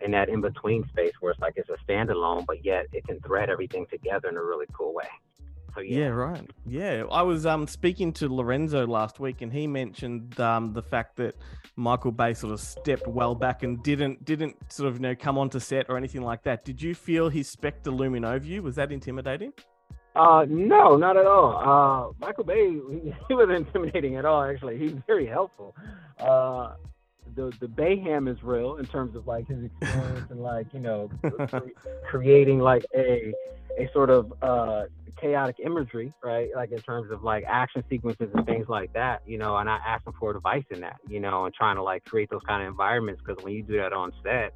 in 0.00 0.10
that 0.12 0.28
in 0.28 0.40
between 0.40 0.86
space 0.88 1.12
where 1.20 1.32
it's 1.32 1.40
like 1.40 1.54
it's 1.56 1.68
a 1.70 1.76
standalone, 1.88 2.44
but 2.46 2.64
yet 2.64 2.86
it 2.92 3.06
can 3.06 3.20
thread 3.20 3.50
everything 3.50 3.86
together 3.90 4.28
in 4.28 4.36
a 4.36 4.42
really 4.42 4.66
cool 4.72 4.94
way. 4.94 5.04
So 5.74 5.80
Yeah, 5.80 6.08
right. 6.08 6.48
Yeah, 6.66 7.04
I 7.10 7.22
was 7.22 7.46
um 7.46 7.66
speaking 7.66 8.12
to 8.14 8.32
Lorenzo 8.32 8.86
last 8.86 9.20
week, 9.20 9.42
and 9.42 9.52
he 9.52 9.66
mentioned 9.66 10.38
um 10.40 10.72
the 10.72 10.82
fact 10.82 11.16
that 11.16 11.36
Michael 11.76 12.12
Bay 12.12 12.34
sort 12.34 12.52
of 12.52 12.60
stepped 12.60 13.06
well 13.06 13.34
back 13.34 13.62
and 13.62 13.82
didn't 13.82 14.24
didn't 14.24 14.56
sort 14.72 14.88
of 14.88 14.96
you 14.96 15.02
know 15.02 15.14
come 15.14 15.38
onto 15.38 15.58
set 15.58 15.86
or 15.88 15.96
anything 15.96 16.22
like 16.22 16.42
that. 16.44 16.64
Did 16.64 16.80
you 16.82 16.94
feel 16.94 17.28
his 17.28 17.48
specter 17.48 17.90
looming 17.90 18.24
over 18.24 18.44
you? 18.44 18.62
Was 18.62 18.76
that 18.76 18.92
intimidating? 18.92 19.52
Uh, 20.16 20.44
no, 20.48 20.96
not 20.96 21.16
at 21.16 21.24
all. 21.24 21.56
Uh, 21.56 22.12
Michael 22.18 22.44
Bay, 22.44 22.68
he 23.28 23.34
wasn't 23.34 23.52
intimidating 23.52 24.16
at 24.16 24.24
all. 24.24 24.42
Actually, 24.42 24.76
he's 24.76 24.94
very 25.06 25.26
helpful. 25.26 25.74
Uh, 26.18 26.74
the 27.34 27.52
the 27.60 27.66
Bayhem 27.66 28.28
is 28.30 28.42
real 28.42 28.76
in 28.76 28.86
terms 28.86 29.16
of 29.16 29.26
like 29.26 29.48
his 29.48 29.64
experience 29.64 30.30
and 30.30 30.40
like 30.40 30.66
you 30.72 30.80
know 30.80 31.10
cre- 31.48 31.70
creating 32.08 32.60
like 32.60 32.84
a 32.94 33.32
a 33.78 33.88
sort 33.92 34.10
of 34.10 34.32
uh 34.42 34.84
chaotic 35.20 35.56
imagery, 35.64 36.12
right? 36.22 36.48
Like 36.54 36.72
in 36.72 36.80
terms 36.80 37.10
of 37.10 37.22
like 37.22 37.44
action 37.46 37.84
sequences 37.88 38.28
and 38.34 38.46
things 38.46 38.68
like 38.68 38.92
that, 38.94 39.22
you 39.26 39.38
know. 39.38 39.56
And 39.56 39.68
I 39.68 39.78
asked 39.86 40.06
him 40.06 40.14
for 40.18 40.34
advice 40.34 40.64
in 40.70 40.80
that, 40.80 40.98
you 41.08 41.20
know, 41.20 41.44
and 41.44 41.54
trying 41.54 41.76
to 41.76 41.82
like 41.82 42.04
create 42.04 42.30
those 42.30 42.42
kind 42.46 42.62
of 42.62 42.68
environments 42.68 43.22
because 43.24 43.42
when 43.44 43.52
you 43.54 43.62
do 43.62 43.76
that 43.76 43.92
on 43.92 44.12
set, 44.22 44.54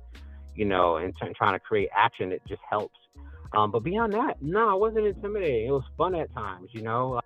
you 0.55 0.64
know, 0.64 0.97
and 0.97 1.14
t- 1.20 1.33
trying 1.37 1.55
to 1.55 1.61
create 1.61 1.91
action, 1.97 2.33
it 2.33 2.43
just 2.49 2.62
helps. 2.68 2.97
Um, 3.57 3.70
but 3.70 3.85
beyond 3.85 4.12
that, 4.14 4.43
no, 4.43 4.75
it 4.75 4.81
wasn't 4.81 5.07
intimidating. 5.07 5.68
It 5.68 5.70
was 5.70 5.85
fun 5.97 6.14
at 6.14 6.33
times, 6.35 6.70
you 6.72 6.83
know. 6.83 7.20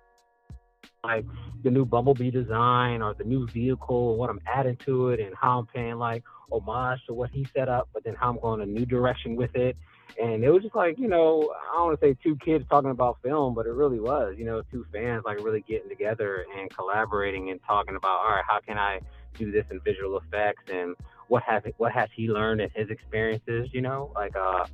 Like 1.03 1.25
the 1.63 1.71
new 1.71 1.85
Bumblebee 1.85 2.31
design 2.31 3.01
or 3.01 3.13
the 3.13 3.23
new 3.23 3.47
vehicle, 3.47 4.17
what 4.17 4.29
I'm 4.29 4.39
adding 4.47 4.77
to 4.85 5.09
it, 5.09 5.19
and 5.19 5.35
how 5.35 5.59
I'm 5.59 5.67
paying 5.67 5.95
like 5.95 6.23
homage 6.51 6.99
to 7.07 7.13
what 7.13 7.29
he 7.31 7.47
set 7.55 7.69
up, 7.69 7.89
but 7.93 8.03
then 8.03 8.15
how 8.15 8.29
I'm 8.29 8.39
going 8.39 8.61
a 8.61 8.65
new 8.65 8.85
direction 8.85 9.35
with 9.35 9.55
it. 9.55 9.77
And 10.21 10.43
it 10.43 10.49
was 10.49 10.63
just 10.63 10.75
like, 10.75 10.97
you 10.97 11.07
know, 11.07 11.53
I 11.71 11.77
don't 11.77 11.87
want 11.87 11.99
to 11.99 12.05
say 12.05 12.17
two 12.23 12.35
kids 12.43 12.65
talking 12.69 12.89
about 12.89 13.17
film, 13.23 13.53
but 13.53 13.67
it 13.67 13.71
really 13.71 13.99
was, 13.99 14.35
you 14.37 14.45
know, 14.45 14.61
two 14.71 14.85
fans 14.91 15.23
like 15.25 15.37
really 15.43 15.63
getting 15.67 15.87
together 15.87 16.45
and 16.57 16.69
collaborating 16.75 17.51
and 17.51 17.59
talking 17.65 17.95
about, 17.95 18.19
all 18.19 18.31
right, 18.31 18.43
how 18.47 18.59
can 18.59 18.77
I 18.77 18.99
do 19.37 19.51
this 19.51 19.65
in 19.69 19.79
visual 19.81 20.17
effects 20.17 20.63
and 20.71 20.95
what 21.27 21.43
has 21.43 21.61
what 21.77 21.91
has 21.91 22.09
he 22.15 22.27
learned 22.27 22.59
in 22.59 22.69
his 22.73 22.89
experiences, 22.89 23.69
you 23.71 23.81
know, 23.81 24.11
like 24.15 24.35
uh 24.35 24.65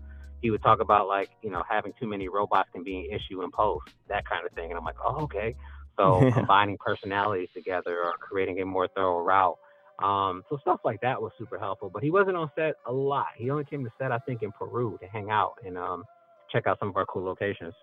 he 0.41 0.51
would 0.51 0.61
talk 0.61 0.79
about 0.79 1.07
like 1.07 1.29
you 1.41 1.49
know 1.49 1.63
having 1.67 1.91
too 1.99 2.07
many 2.07 2.29
robots 2.29 2.69
can 2.71 2.83
be 2.83 2.99
an 2.99 3.05
issue 3.19 3.43
in 3.43 3.51
post 3.51 3.89
that 4.07 4.27
kind 4.27 4.45
of 4.45 4.53
thing. 4.53 4.69
And 4.69 4.77
i'm 4.77 4.85
like 4.85 4.95
oh 5.03 5.23
okay 5.23 5.55
so 5.97 6.21
Yeah. 6.21 6.31
combining 6.31 6.77
personalities 6.77 7.49
together 7.53 8.03
or 8.03 8.13
creating 8.19 8.59
a 8.61 8.65
more 8.65 8.87
thorough 8.95 9.19
route 9.21 9.57
um 10.03 10.43
so 10.49 10.57
stuff 10.57 10.79
like 10.83 10.99
that 11.01 11.21
was 11.21 11.31
super 11.37 11.57
helpful 11.57 11.89
but 11.89 12.03
he 12.03 12.11
wasn't 12.11 12.35
on 12.35 12.49
set 12.55 12.75
a 12.85 12.91
lot 12.91 13.27
he 13.37 13.49
only 13.49 13.63
came 13.63 13.83
to 13.83 13.91
set 13.97 14.11
i 14.11 14.19
think 14.19 14.41
in 14.43 14.51
peru 14.51 14.97
to 15.01 15.07
hang 15.07 15.29
out 15.29 15.53
and 15.65 15.77
um 15.77 16.03
check 16.51 16.67
out 16.67 16.77
some 16.79 16.89
of 16.89 16.97
our 16.97 17.05
cool 17.05 17.23
locations 17.23 17.73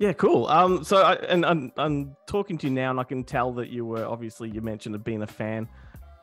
Yeah, 0.00 0.14
cool. 0.14 0.46
Um, 0.46 0.82
so 0.82 0.96
I, 1.02 1.14
and 1.28 1.44
I'm, 1.44 1.72
I'm 1.76 2.16
talking 2.26 2.56
to 2.58 2.68
you 2.68 2.72
now, 2.72 2.90
and 2.90 2.98
I 2.98 3.04
can 3.04 3.22
tell 3.22 3.52
that 3.52 3.68
you 3.68 3.84
were 3.84 4.06
obviously 4.06 4.48
you 4.48 4.62
mentioned 4.62 4.94
of 4.94 5.04
being 5.04 5.20
a 5.22 5.26
fan 5.26 5.68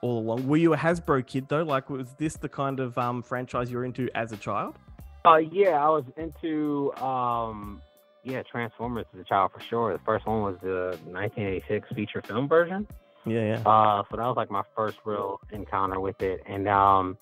all 0.01 0.17
along. 0.19 0.47
Were 0.47 0.57
you 0.57 0.73
a 0.73 0.77
Hasbro 0.77 1.25
kid 1.27 1.47
though? 1.47 1.61
Like, 1.61 1.87
was 1.89 2.13
this 2.17 2.37
the 2.37 2.49
kind 2.49 2.79
of 2.79 2.97
um 2.97 3.21
franchise 3.21 3.69
you 3.71 3.77
were 3.77 3.85
into 3.85 4.09
as 4.15 4.31
a 4.31 4.37
child? 4.37 4.77
Uh, 5.25 5.37
yeah, 5.37 5.75
I 5.83 5.89
was 5.89 6.05
into 6.17 6.91
um, 7.03 7.81
yeah, 8.27 8.43
Transformers 8.43 9.05
as 9.13 9.21
a 9.21 9.23
child 9.23 9.51
for 9.53 9.61
sure. 9.61 9.93
The 9.93 10.03
first 10.03 10.25
one 10.27 10.41
was 10.41 10.57
the 10.61 10.97
1986 11.05 11.87
feature 11.95 12.21
film 12.21 12.47
version. 12.47 12.85
Yeah, 13.25 13.55
yeah. 13.55 13.59
Uh, 13.65 14.03
so 14.09 14.17
that 14.17 14.25
was 14.25 14.35
like 14.35 14.51
my 14.51 14.63
first 14.75 14.97
real 15.05 15.39
encounter 15.51 15.99
with 15.99 16.21
it, 16.21 16.41
and 16.45 16.67
um, 16.67 17.17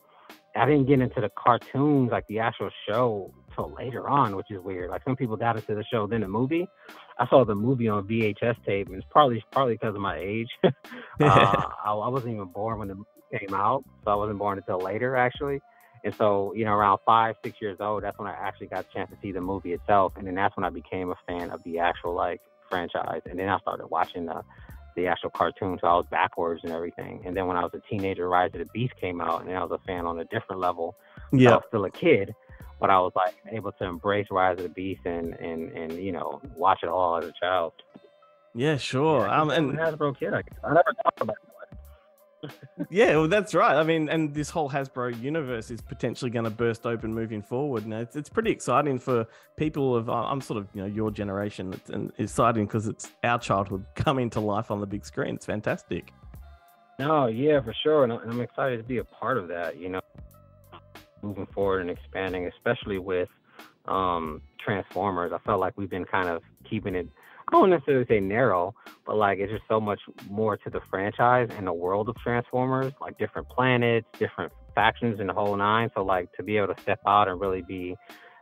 I 0.56 0.66
didn't 0.66 0.88
get 0.88 1.00
into 1.00 1.22
the 1.22 1.30
cartoons 1.30 2.12
like 2.12 2.26
the 2.28 2.40
actual 2.40 2.70
show 2.88 3.32
till 3.54 3.72
later 3.74 4.08
on, 4.08 4.36
which 4.36 4.50
is 4.50 4.60
weird. 4.62 4.90
Like 4.90 5.04
some 5.04 5.16
people 5.16 5.38
got 5.38 5.56
into 5.56 5.76
the 5.76 5.84
show 5.84 6.08
then 6.08 6.22
the 6.22 6.28
movie. 6.28 6.68
I 7.18 7.28
saw 7.28 7.46
the 7.46 7.56
movie 7.56 7.88
on 7.88 8.08
VHS 8.08 8.56
tape, 8.66 8.88
and 8.88 8.98
it's 8.98 9.06
probably 9.10 9.44
probably 9.52 9.76
because 9.76 9.96
of 9.96 10.02
my 10.02 10.18
age. 10.18 10.50
uh, 10.64 10.72
I, 11.22 11.92
I 11.92 12.08
wasn't 12.10 12.34
even 12.34 12.48
born 12.48 12.80
when 12.80 12.90
it 13.32 13.40
came 13.40 13.54
out, 13.54 13.84
so 14.04 14.12
I 14.12 14.16
wasn't 14.16 14.40
born 14.40 14.58
until 14.58 14.80
later 14.80 15.16
actually. 15.16 15.62
And 16.06 16.16
so, 16.16 16.54
you 16.56 16.66
know, 16.66 16.74
around 16.74 17.00
five, 17.06 17.36
six 17.44 17.58
years 17.62 17.78
old, 17.82 18.04
that's 18.04 18.18
when 18.20 18.30
I 18.30 18.34
actually 18.34 18.68
got 18.68 18.86
a 18.90 18.94
chance 18.94 19.10
to 19.10 19.18
see 19.22 19.32
the 19.34 19.42
movie 19.42 19.74
itself. 19.74 20.14
And 20.18 20.28
then 20.28 20.36
that's 20.36 20.56
when 20.56 20.64
I 20.66 20.70
became 20.70 21.12
a 21.12 21.16
fan 21.28 21.52
of 21.52 21.64
the 21.64 21.80
actual 21.80 22.16
like 22.16 22.42
franchise. 22.70 23.22
And 23.30 23.40
then 23.40 23.50
I 23.50 23.60
started 23.60 23.88
watching 23.88 24.28
the 24.28 24.44
the 24.96 25.08
actual 25.08 25.30
cartoon, 25.32 25.78
so 25.82 25.88
I 25.88 25.96
was 25.96 26.06
backwards 26.10 26.62
and 26.64 26.72
everything. 26.72 27.22
And 27.26 27.36
then 27.36 27.48
when 27.48 27.58
I 27.58 27.64
was 27.64 27.74
a 27.74 27.82
teenager, 27.92 28.30
Rise 28.30 28.52
of 28.54 28.60
the 28.60 28.66
Beast 28.74 28.94
came 29.02 29.20
out, 29.20 29.42
and 29.42 29.50
then 29.50 29.58
I 29.58 29.64
was 29.64 29.72
a 29.72 29.86
fan 29.86 30.06
on 30.06 30.20
a 30.20 30.26
different 30.26 30.62
level. 30.62 30.96
So 31.32 31.38
I 31.38 31.42
Yeah. 31.42 31.56
was 31.56 31.64
still 31.68 31.86
a 31.86 31.92
kid, 31.92 32.34
but 32.80 32.90
I 32.90 33.00
was 33.00 33.12
like 33.16 33.36
able 33.52 33.74
to 33.74 33.84
embrace 33.86 34.28
Rise 34.32 34.58
of 34.58 34.64
the 34.64 34.70
Beast 34.70 35.02
and 35.06 35.34
and 35.34 35.72
and 35.74 35.94
you 35.94 36.14
know 36.14 36.42
watch 36.56 36.80
it 36.84 36.90
all 36.90 37.18
as 37.18 37.26
a 37.26 37.34
child. 37.40 37.74
Yeah, 38.54 38.78
sure. 38.78 39.28
um, 39.28 39.50
I'm 39.50 39.50
and 39.50 39.80
a 39.80 39.82
Hasbro 39.82 40.18
kid. 40.18 40.34
I. 40.34 40.44
I 40.64 40.70
never 40.74 40.94
thought 41.04 41.14
about 41.22 41.36
it. 41.36 41.55
Yeah, 42.90 43.16
well, 43.18 43.28
that's 43.28 43.54
right. 43.54 43.76
I 43.76 43.84
mean, 43.84 44.10
and 44.10 44.34
this 44.34 44.50
whole 44.50 44.70
Hasbro 44.70 45.22
universe 45.22 45.72
is 45.72 45.82
potentially 45.82 46.32
going 46.32 46.46
to 46.46 46.52
burst 46.52 46.86
open 46.86 47.14
moving 47.14 47.42
forward. 47.42 47.84
And 47.84 47.94
it's, 47.94 48.16
it's 48.16 48.30
pretty 48.30 48.52
exciting 48.52 49.00
for 49.00 49.28
people 49.58 49.96
of 49.96 50.10
I'm 50.10 50.42
sort 50.42 50.60
of 50.60 50.68
you 50.74 50.82
know 50.82 50.88
your 50.88 51.12
generation. 51.12 51.74
It's 51.74 51.90
and 51.90 52.12
exciting 52.18 52.66
because 52.66 52.88
it's 52.88 53.12
our 53.24 53.40
childhood 53.40 53.86
coming 53.96 54.30
to 54.32 54.40
life 54.40 54.72
on 54.72 54.80
the 54.80 54.88
big 54.88 55.06
screen. 55.06 55.36
It's 55.36 55.46
fantastic. 55.46 56.12
No, 56.98 57.28
yeah, 57.28 57.62
for 57.62 57.74
sure, 57.84 58.04
and 58.06 58.14
I'm 58.14 58.40
excited 58.40 58.78
to 58.78 58.84
be 58.84 59.00
a 59.00 59.04
part 59.04 59.38
of 59.38 59.48
that. 59.50 59.78
You 59.78 59.90
know, 59.90 60.02
moving 61.22 61.48
forward 61.48 61.82
and 61.82 61.90
expanding, 61.90 62.48
especially 62.48 63.00
with 63.00 63.30
um, 63.88 64.42
Transformers. 64.64 65.32
I 65.34 65.40
felt 65.40 65.60
like 65.60 65.74
we've 65.78 65.90
been 65.90 66.06
kind 66.06 66.30
of 66.30 66.42
keeping 66.70 66.96
it. 66.96 67.08
I 67.56 67.60
don't 67.60 67.70
necessarily 67.70 68.06
say 68.10 68.20
narrow, 68.20 68.76
but 69.06 69.16
like 69.16 69.40
it's 69.40 69.50
just 69.50 69.64
so 69.70 69.80
much 69.80 70.02
more 70.30 70.58
to 70.58 70.70
the 70.70 70.82
franchise 70.90 71.48
and 71.58 71.66
the 71.66 71.72
world 71.72 72.10
of 72.10 72.18
Transformers, 72.18 72.92
like 73.00 73.18
different 73.18 73.48
planets, 73.48 74.06
different 74.20 74.52
factions, 74.76 75.22
and 75.22 75.30
the 75.30 75.34
whole 75.34 75.56
nine. 75.56 75.90
So 75.96 76.04
like 76.04 76.30
to 76.34 76.44
be 76.44 76.58
able 76.58 76.74
to 76.74 76.82
step 76.82 77.00
out 77.08 77.30
and 77.30 77.40
really 77.40 77.62
be 77.62 77.96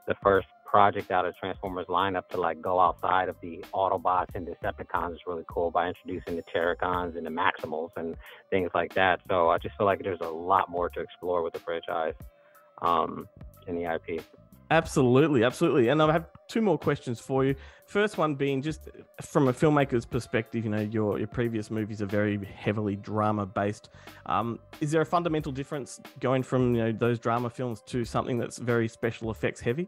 the 0.08 0.16
first 0.24 0.48
project 0.66 1.12
out 1.12 1.26
of 1.26 1.36
Transformers 1.38 1.86
lineup 1.86 2.28
to 2.30 2.38
like 2.38 2.60
go 2.60 2.80
outside 2.80 3.30
of 3.30 3.36
the 3.44 3.64
Autobots 3.72 4.34
and 4.34 4.48
Decepticons 4.48 5.14
is 5.14 5.20
really 5.28 5.44
cool 5.48 5.70
by 5.70 5.90
introducing 5.90 6.36
the 6.36 6.44
Terrorcons 6.52 7.16
and 7.16 7.24
the 7.24 7.30
Maximals 7.30 7.92
and 7.96 8.16
things 8.50 8.72
like 8.74 8.96
that. 8.96 9.20
So 9.30 9.50
I 9.50 9.60
just 9.60 9.78
feel 9.78 9.86
like 9.86 10.02
there's 10.02 10.22
a 10.22 10.30
lot 10.30 10.72
more 10.72 10.90
to 10.90 11.00
explore 11.00 11.44
with 11.44 11.54
the 11.54 11.60
franchise 11.60 12.16
um, 12.82 13.28
in 13.68 13.76
the 13.76 13.94
IP. 13.94 14.24
Absolutely, 14.72 15.44
absolutely. 15.44 15.90
And 15.90 16.02
I 16.02 16.12
have 16.12 16.26
two 16.48 16.62
more 16.62 16.78
questions 16.78 17.20
for 17.20 17.46
you. 17.46 17.56
First 17.86 18.18
one 18.18 18.36
being 18.36 18.62
just 18.62 18.90
from 19.22 19.48
a 19.48 19.54
filmmaker's 19.54 20.06
perspective, 20.06 20.64
you 20.64 20.72
know, 20.72 20.82
your 20.82 21.20
your 21.20 21.28
previous 21.28 21.70
movies 21.70 22.02
are 22.02 22.08
very 22.08 22.44
heavily 22.46 22.96
drama 22.96 23.46
based. 23.46 23.90
Um, 24.26 24.60
is 24.82 24.92
there 24.92 25.02
a 25.02 25.06
fundamental 25.06 25.52
difference 25.52 26.00
going 26.20 26.44
from 26.44 26.74
you 26.76 26.84
know 26.84 26.92
those 26.92 27.20
drama 27.20 27.50
films 27.50 27.82
to 27.88 28.04
something 28.06 28.38
that's 28.38 28.58
very 28.58 28.88
special 28.88 29.30
effects 29.32 29.60
heavy? 29.60 29.88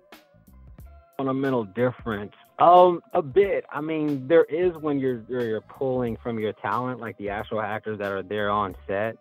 fundamental 1.18 1.64
difference? 1.64 2.34
Um, 2.60 3.02
a 3.14 3.22
bit. 3.22 3.66
I 3.72 3.82
mean, 3.82 4.28
there 4.28 4.46
is 4.46 4.74
when 4.78 5.00
you're 5.00 5.24
you're 5.28 5.46
you're 5.46 5.62
pulling 5.62 6.18
from 6.22 6.40
your 6.40 6.54
talent, 6.54 7.00
like 7.00 7.18
the 7.18 7.30
actual 7.30 7.62
actors 7.62 8.00
that 8.00 8.12
are 8.12 8.24
there 8.24 8.50
on 8.50 8.76
set, 8.88 9.18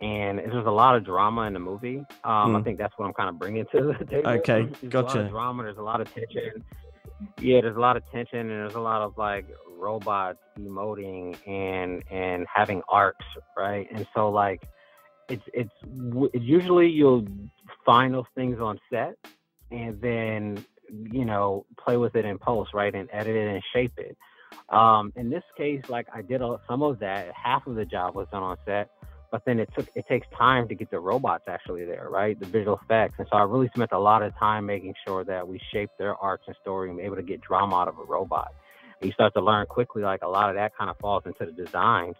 and 0.00 0.38
there's 0.38 0.66
a 0.66 0.70
lot 0.70 0.96
of 0.96 1.04
drama 1.04 1.42
in 1.42 1.52
the 1.52 1.58
movie. 1.58 1.98
Um, 2.24 2.56
I 2.56 2.58
Hmm. 2.58 2.62
think 2.62 2.78
that's 2.78 2.92
what 2.96 3.06
I'm 3.06 3.14
kind 3.14 3.28
of 3.28 3.38
bringing 3.38 3.64
to 3.72 3.94
the 3.98 4.04
table. 4.10 4.28
Okay, 4.30 4.64
There's 4.80 4.82
a 4.82 4.86
lot 4.86 4.90
gotcha. 4.90 5.20
of 5.20 5.30
drama. 5.30 5.62
There's 5.64 5.78
a 5.78 5.82
lot 5.82 6.00
of 6.00 6.12
tension. 6.12 6.64
Yeah, 7.40 7.60
there's 7.62 7.76
a 7.76 7.80
lot 7.80 7.96
of 7.96 8.02
tension, 8.10 8.40
and 8.40 8.50
there's 8.50 8.74
a 8.74 8.80
lot 8.80 9.00
of 9.02 9.16
like 9.16 9.46
robots 9.78 10.38
emoting 10.58 11.36
and 11.48 12.02
and 12.10 12.46
having 12.52 12.82
arcs, 12.90 13.24
right? 13.56 13.86
And 13.90 14.06
so 14.14 14.28
like, 14.30 14.62
it's 15.28 15.42
it's 15.54 15.70
it's 15.84 16.44
usually 16.44 16.88
you'll 16.88 17.26
find 17.86 18.12
those 18.12 18.24
things 18.34 18.58
on 18.60 18.78
set, 18.92 19.14
and 19.70 20.00
then 20.00 20.64
you 20.90 21.24
know 21.24 21.64
play 21.82 21.96
with 21.96 22.14
it 22.16 22.24
in 22.24 22.38
post 22.38 22.72
right 22.74 22.94
and 22.94 23.08
edit 23.12 23.34
it 23.34 23.48
and 23.48 23.62
shape 23.74 23.92
it 23.96 24.16
um 24.72 25.12
in 25.16 25.28
this 25.28 25.42
case 25.56 25.82
like 25.88 26.06
i 26.14 26.22
did 26.22 26.40
a, 26.40 26.56
some 26.68 26.80
of 26.80 26.96
that 27.00 27.26
half 27.34 27.66
of 27.66 27.74
the 27.74 27.84
job 27.84 28.14
was 28.14 28.28
done 28.30 28.44
on 28.44 28.56
set 28.64 28.88
but 29.30 29.42
then 29.44 29.58
it 29.58 29.68
took 29.76 29.86
it 29.94 30.06
takes 30.08 30.26
time 30.36 30.68
to 30.68 30.74
get 30.74 30.90
the 30.90 30.98
robots 30.98 31.44
actually 31.48 31.84
there 31.84 32.08
right? 32.10 32.38
The 32.38 32.46
visual 32.46 32.80
effects. 32.82 33.14
And 33.18 33.26
so 33.30 33.36
i 33.36 33.42
really 33.42 33.68
spent 33.74 33.92
a 33.92 33.98
lot 33.98 34.22
of 34.22 34.36
time 34.38 34.66
making 34.66 34.94
sure 35.06 35.24
that 35.24 35.46
we 35.46 35.60
shaped 35.72 35.98
their 35.98 36.16
arcs 36.16 36.44
and 36.46 36.56
story 36.62 36.90
and 36.90 37.00
able 37.00 37.16
to 37.16 37.22
get 37.22 37.40
drama 37.40 37.76
out 37.76 37.88
of 37.88 37.98
a 37.98 38.04
robot. 38.04 38.52
And 39.00 39.08
you 39.08 39.12
start 39.12 39.34
to 39.34 39.40
learn 39.40 39.66
quickly 39.66 40.02
like 40.02 40.22
a 40.22 40.28
lot 40.28 40.48
of 40.48 40.56
that 40.56 40.76
kind 40.76 40.90
of 40.90 40.96
falls 40.98 41.24
into 41.26 41.46
the 41.46 41.52
design 41.52 42.14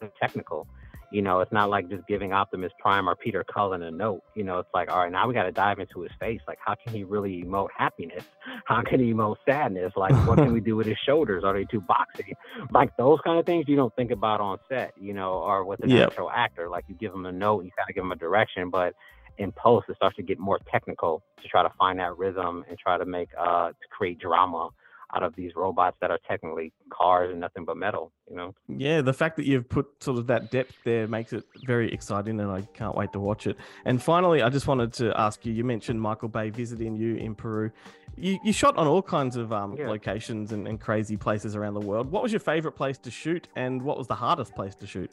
so 0.00 0.10
technical 0.20 0.66
you 1.10 1.22
know, 1.22 1.40
it's 1.40 1.52
not 1.52 1.70
like 1.70 1.88
just 1.88 2.06
giving 2.06 2.32
Optimus 2.32 2.72
Prime 2.80 3.08
or 3.08 3.16
Peter 3.16 3.44
Cullen 3.52 3.82
a 3.82 3.90
note. 3.90 4.22
You 4.34 4.44
know, 4.44 4.58
it's 4.58 4.68
like, 4.74 4.90
all 4.90 4.98
right, 4.98 5.12
now 5.12 5.28
we 5.28 5.34
got 5.34 5.44
to 5.44 5.52
dive 5.52 5.78
into 5.78 6.02
his 6.02 6.12
face. 6.20 6.40
Like, 6.48 6.58
how 6.64 6.74
can 6.82 6.92
he 6.92 7.04
really 7.04 7.44
emote 7.44 7.68
happiness? 7.76 8.24
How 8.66 8.82
can 8.82 9.00
he 9.00 9.12
emote 9.12 9.36
sadness? 9.48 9.92
Like, 9.96 10.16
what 10.24 10.40
can 10.40 10.52
we 10.52 10.60
do 10.60 10.76
with 10.76 10.86
his 10.86 10.96
shoulders? 11.06 11.44
Are 11.44 11.52
they 11.54 11.64
too 11.66 11.80
boxy? 11.82 12.32
Like 12.72 12.90
those 12.96 13.18
kind 13.24 13.38
of 13.38 13.46
things 13.46 13.66
you 13.68 13.76
don't 13.76 13.94
think 13.96 14.10
about 14.12 14.40
on 14.40 14.58
set, 14.68 14.92
you 14.96 15.14
know, 15.14 15.34
or 15.34 15.64
with 15.64 15.82
an 15.82 15.90
Yep. 15.90 15.92
actual 15.92 16.30
actor. 16.30 16.68
Like, 16.68 16.84
you 16.88 16.94
give 16.96 17.12
them 17.12 17.26
a 17.26 17.32
note, 17.32 17.64
you 17.64 17.70
kind 17.76 17.88
of 17.88 17.94
give 17.94 18.02
them 18.04 18.12
a 18.12 18.16
direction, 18.16 18.70
but 18.70 18.94
in 19.38 19.52
post, 19.52 19.86
it 19.88 19.96
starts 19.96 20.16
to 20.16 20.22
get 20.22 20.38
more 20.38 20.60
technical 20.70 21.22
to 21.42 21.48
try 21.48 21.62
to 21.62 21.70
find 21.78 21.98
that 21.98 22.16
rhythm 22.16 22.64
and 22.68 22.78
try 22.78 22.98
to 22.98 23.04
make 23.06 23.28
uh 23.38 23.68
to 23.68 23.88
create 23.90 24.18
drama 24.18 24.70
out 25.14 25.22
of 25.22 25.34
these 25.36 25.52
robots 25.54 25.96
that 26.00 26.10
are 26.10 26.18
technically 26.28 26.72
cars 26.90 27.30
and 27.30 27.40
nothing 27.40 27.64
but 27.64 27.76
metal. 27.76 28.12
You 28.28 28.36
know. 28.36 28.54
Yeah, 28.68 29.02
the 29.02 29.12
fact 29.12 29.36
that 29.36 29.46
you've 29.46 29.68
put 29.68 29.86
sort 30.02 30.18
of 30.18 30.26
that 30.26 30.50
depth 30.50 30.74
there 30.84 31.06
makes 31.06 31.32
it 31.32 31.44
very 31.64 31.92
exciting, 31.92 32.40
and 32.40 32.50
I 32.50 32.62
can't 32.74 32.96
wait 32.96 33.12
to 33.12 33.20
watch 33.20 33.46
it. 33.46 33.56
And 33.84 34.02
finally, 34.02 34.42
I 34.42 34.48
just 34.48 34.66
wanted 34.66 34.92
to 34.94 35.18
ask 35.18 35.46
you: 35.46 35.52
you 35.52 35.64
mentioned 35.64 36.00
Michael 36.00 36.28
Bay 36.28 36.50
visiting 36.50 36.96
you 36.96 37.16
in 37.16 37.34
Peru. 37.34 37.70
You, 38.18 38.38
you 38.42 38.52
shot 38.52 38.76
on 38.78 38.86
all 38.86 39.02
kinds 39.02 39.36
of 39.36 39.52
um, 39.52 39.76
Yeah. 39.76 39.88
locations 39.88 40.52
and, 40.52 40.66
and 40.66 40.80
crazy 40.80 41.18
places 41.18 41.54
around 41.54 41.74
the 41.74 41.80
world. 41.80 42.10
What 42.10 42.22
was 42.22 42.32
your 42.32 42.40
favorite 42.40 42.72
place 42.72 42.98
to 42.98 43.10
shoot, 43.10 43.46
and 43.56 43.82
what 43.82 43.98
was 43.98 44.06
the 44.06 44.14
hardest 44.14 44.54
place 44.54 44.74
to 44.76 44.86
shoot? 44.86 45.10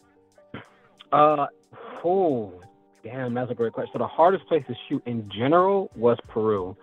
Uh, 1.12 1.48
oh, 2.04 2.54
damn, 3.04 3.34
that's 3.34 3.52
a 3.52 3.54
great 3.54 3.74
question. 3.74 3.92
So 3.94 4.00
the 4.00 4.08
hardest 4.08 4.48
place 4.48 4.64
to 4.68 4.74
shoot 4.88 5.04
in 5.06 5.30
general 5.30 5.92
was 5.96 6.18
Peru. 6.30 6.76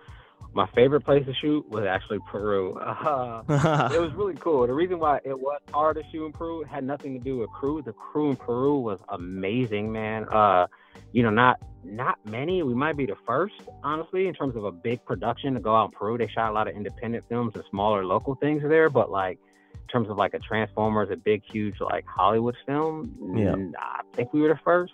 My 0.53 0.67
favorite 0.75 1.01
place 1.01 1.25
to 1.25 1.33
shoot 1.35 1.69
was 1.69 1.85
actually 1.85 2.19
Peru. 2.29 2.73
Uh, 2.73 3.41
it 3.93 4.01
was 4.01 4.11
really 4.13 4.35
cool. 4.35 4.67
The 4.67 4.73
reason 4.73 4.99
why 4.99 5.19
it 5.23 5.39
was 5.39 5.61
hard 5.73 5.95
to 5.95 6.03
shoot 6.11 6.25
in 6.25 6.33
Peru 6.33 6.63
had 6.63 6.83
nothing 6.83 7.13
to 7.17 7.23
do 7.23 7.37
with 7.37 7.49
crew. 7.51 7.81
The 7.81 7.93
crew 7.93 8.31
in 8.31 8.35
Peru 8.35 8.79
was 8.79 8.99
amazing, 9.09 9.91
man. 9.91 10.25
Uh, 10.29 10.67
you 11.13 11.23
know, 11.23 11.29
not 11.29 11.57
not 11.83 12.19
many. 12.25 12.63
We 12.63 12.73
might 12.73 12.97
be 12.97 13.05
the 13.05 13.15
first, 13.25 13.55
honestly, 13.83 14.27
in 14.27 14.33
terms 14.33 14.55
of 14.55 14.65
a 14.65 14.71
big 14.71 15.03
production 15.05 15.53
to 15.53 15.59
go 15.59 15.75
out 15.75 15.85
in 15.85 15.91
Peru. 15.91 16.17
They 16.17 16.27
shot 16.27 16.49
a 16.49 16.53
lot 16.53 16.67
of 16.67 16.75
independent 16.75 17.23
films 17.29 17.53
and 17.55 17.63
smaller 17.69 18.05
local 18.05 18.35
things 18.35 18.61
there, 18.61 18.89
but 18.89 19.09
like 19.09 19.39
in 19.73 19.87
terms 19.87 20.09
of 20.09 20.17
like 20.17 20.33
a 20.33 20.39
Transformers, 20.39 21.09
a 21.11 21.15
big, 21.15 21.43
huge 21.49 21.75
like 21.79 22.05
Hollywood 22.05 22.55
film, 22.65 23.35
Yeah. 23.35 23.55
I 23.79 24.01
think 24.15 24.33
we 24.33 24.41
were 24.41 24.49
the 24.49 24.59
first. 24.63 24.93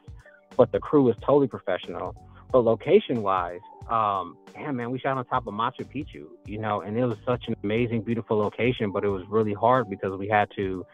But 0.56 0.72
the 0.72 0.80
crew 0.80 1.04
was 1.04 1.16
totally 1.26 1.48
professional. 1.48 2.16
But 2.52 2.60
location 2.60 3.22
wise, 3.22 3.60
um, 3.90 4.38
damn 4.58 4.76
man, 4.76 4.92
we 4.92 5.00
shot 5.00 5.18
on 5.18 5.26
top 5.26 5.48
of 5.48 5.54
Machu 5.54 5.86
Picchu, 5.86 6.26
you 6.46 6.58
know, 6.58 6.82
and 6.82 6.98
it 6.98 7.06
was 7.06 7.18
such 7.26 7.48
an 7.48 7.56
amazing, 7.64 8.02
beautiful 8.02 8.38
location. 8.38 8.92
But 8.92 9.04
it 9.04 9.10
was 9.10 9.24
really 9.30 9.54
hard 9.54 9.90
because 9.90 10.18
we 10.18 10.28
had 10.28 10.50
to 10.56 10.86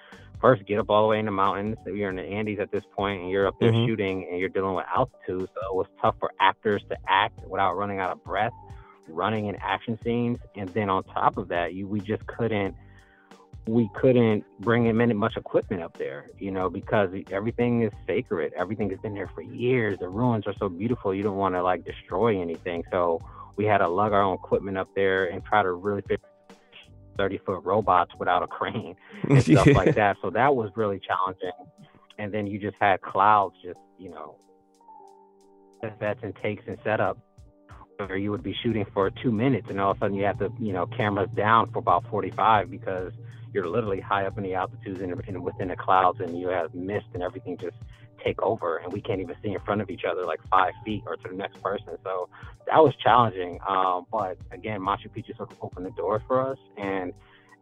first 0.41 0.65
get 0.65 0.79
up 0.79 0.89
all 0.89 1.03
the 1.03 1.07
way 1.07 1.19
in 1.19 1.25
the 1.25 1.31
mountains. 1.31 1.77
We 1.85 2.03
are 2.03 2.09
in 2.09 2.17
the 2.17 2.23
Andes 2.23 2.59
at 2.59 2.71
this 2.71 2.83
point, 2.95 3.21
and 3.21 3.29
you're 3.29 3.47
up 3.47 3.55
there 3.59 3.71
Mhm. 3.71 3.85
shooting, 3.85 4.27
and 4.29 4.39
you're 4.39 4.49
dealing 4.49 4.75
with 4.75 4.85
altitude, 4.93 5.49
so 5.53 5.61
it 5.69 5.75
was 5.75 5.87
tough 6.01 6.15
for 6.19 6.31
actors 6.39 6.83
to 6.89 6.97
act 7.07 7.39
without 7.47 7.75
running 7.75 7.99
out 7.99 8.11
of 8.11 8.23
breath, 8.23 8.53
running 9.07 9.45
in 9.45 9.55
action 9.55 9.97
scenes, 10.03 10.39
and 10.55 10.69
then 10.69 10.89
on 10.89 11.03
top 11.03 11.37
of 11.37 11.47
that, 11.47 11.73
you 11.73 11.87
we 11.87 12.01
just 12.01 12.25
couldn't 12.27 12.75
we 13.65 13.89
couldn't 13.93 14.43
bring 14.59 14.87
in 14.87 14.97
many 14.97 15.13
much 15.13 15.37
equipment 15.37 15.81
up 15.81 15.97
there, 15.97 16.29
you 16.37 16.51
know, 16.51 16.69
because 16.69 17.09
everything 17.31 17.81
is 17.81 17.93
sacred. 18.05 18.51
Everything 18.57 18.89
has 18.89 18.99
been 18.99 19.13
there 19.13 19.29
for 19.29 19.41
years. 19.41 19.97
The 19.99 20.09
ruins 20.09 20.45
are 20.47 20.53
so 20.59 20.67
beautiful. 20.67 21.13
You 21.15 21.23
don't 21.23 21.37
want 21.37 21.55
to 21.55 21.63
like 21.63 21.85
destroy 21.85 22.41
anything. 22.41 22.83
So 22.91 23.21
we 23.55 23.65
had 23.65 23.79
to 23.79 23.87
lug 23.87 24.13
our 24.13 24.21
own 24.21 24.35
equipment 24.35 24.77
up 24.77 24.89
there 24.95 25.25
and 25.25 25.43
try 25.45 25.61
to 25.63 25.71
really 25.71 26.01
fit 26.01 26.21
30 27.17 27.37
foot 27.39 27.61
robots 27.63 28.11
without 28.17 28.41
a 28.43 28.47
crane 28.47 28.95
and 29.29 29.41
stuff 29.43 29.67
Yeah. 29.67 29.73
like 29.73 29.95
that. 29.95 30.17
So 30.21 30.29
that 30.31 30.55
was 30.55 30.71
really 30.75 30.99
challenging. 30.99 31.51
And 32.17 32.33
then 32.33 32.47
you 32.47 32.59
just 32.59 32.77
had 32.79 33.01
clouds 33.01 33.55
just, 33.63 33.79
you 33.99 34.09
know, 34.09 34.35
sets 35.99 36.19
and 36.23 36.35
takes 36.37 36.63
and 36.67 36.77
setup 36.83 37.17
where 37.97 38.17
you 38.17 38.31
would 38.31 38.43
be 38.43 38.53
shooting 38.63 38.85
for 38.93 39.09
two 39.09 39.31
minutes 39.31 39.67
and 39.69 39.79
all 39.79 39.91
of 39.91 39.97
a 39.97 39.99
sudden 40.01 40.15
you 40.17 40.23
have 40.25 40.39
to, 40.39 40.51
you 40.59 40.73
know, 40.73 40.85
cameras 40.87 41.29
down 41.35 41.69
for 41.71 41.79
about 41.79 42.03
45 42.09 42.71
because 42.71 43.13
you're 43.53 43.67
literally 43.67 43.99
high 43.99 44.25
up 44.25 44.37
in 44.37 44.43
the 44.43 44.55
altitudes 44.55 45.01
and, 45.01 45.21
and 45.27 45.43
within 45.43 45.67
the 45.67 45.75
clouds 45.75 46.19
and 46.19 46.37
you 46.39 46.47
have 46.47 46.73
mist 46.73 47.05
and 47.13 47.21
everything 47.21 47.57
just 47.57 47.75
take 48.23 48.41
over 48.41 48.77
and 48.77 48.91
we 48.93 49.01
can't 49.01 49.21
even 49.21 49.35
see 49.43 49.51
in 49.53 49.59
front 49.59 49.81
of 49.81 49.89
each 49.89 50.03
other 50.09 50.25
like 50.25 50.39
five 50.49 50.73
feet 50.85 51.03
or 51.05 51.15
to 51.17 51.27
the 51.27 51.35
next 51.35 51.61
person. 51.61 51.97
So 52.03 52.29
that 52.67 52.77
was 52.83 52.93
challenging. 53.01 53.59
Um, 53.67 54.05
but 54.11 54.37
again, 54.51 54.79
Machu 54.81 55.09
Picchu 55.09 55.35
sort 55.35 55.51
of 55.51 55.57
opened 55.61 55.85
the 55.85 55.91
door 55.91 56.21
for 56.27 56.51
us 56.51 56.57
and 56.77 57.13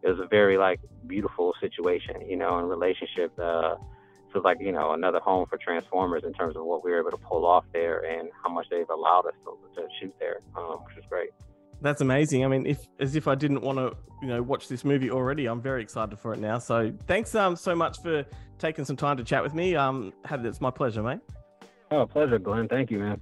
it 0.01 0.09
was 0.09 0.19
a 0.19 0.27
very 0.27 0.57
like 0.57 0.79
beautiful 1.07 1.53
situation, 1.59 2.27
you 2.27 2.35
know, 2.35 2.57
and 2.57 2.69
relationship. 2.69 3.37
Uh, 3.39 3.75
so 4.33 4.39
like 4.39 4.57
you 4.61 4.71
know 4.71 4.93
another 4.93 5.19
home 5.19 5.45
for 5.47 5.57
Transformers 5.57 6.23
in 6.23 6.33
terms 6.33 6.55
of 6.55 6.65
what 6.65 6.83
we 6.83 6.91
were 6.91 6.99
able 6.99 7.11
to 7.11 7.17
pull 7.17 7.45
off 7.45 7.65
there 7.73 7.99
and 7.99 8.29
how 8.41 8.49
much 8.49 8.67
they've 8.69 8.89
allowed 8.89 9.25
us 9.27 9.33
to, 9.43 9.81
to 9.81 9.87
shoot 9.99 10.13
there, 10.19 10.39
um, 10.55 10.79
which 10.85 10.97
is 10.97 11.03
great. 11.09 11.31
That's 11.83 12.01
amazing. 12.01 12.45
I 12.45 12.47
mean, 12.47 12.67
if 12.67 12.87
as 12.99 13.15
if 13.15 13.27
I 13.27 13.33
didn't 13.33 13.61
want 13.61 13.79
to, 13.79 13.97
you 14.21 14.27
know, 14.27 14.39
watch 14.43 14.67
this 14.67 14.85
movie 14.85 15.09
already, 15.09 15.47
I'm 15.47 15.59
very 15.59 15.81
excited 15.81 16.19
for 16.19 16.31
it 16.31 16.39
now. 16.39 16.59
So 16.59 16.93
thanks 17.07 17.33
um 17.33 17.55
so 17.55 17.75
much 17.75 17.99
for 18.03 18.23
taking 18.59 18.85
some 18.85 18.95
time 18.95 19.17
to 19.17 19.23
chat 19.23 19.41
with 19.41 19.55
me. 19.55 19.75
Um, 19.75 20.13
had 20.23 20.45
it's 20.45 20.61
my 20.61 20.69
pleasure, 20.69 21.01
mate. 21.01 21.21
Oh, 21.89 22.05
pleasure, 22.05 22.37
Glenn. 22.37 22.67
Thank 22.67 22.91
you, 22.91 22.99
man. 22.99 23.19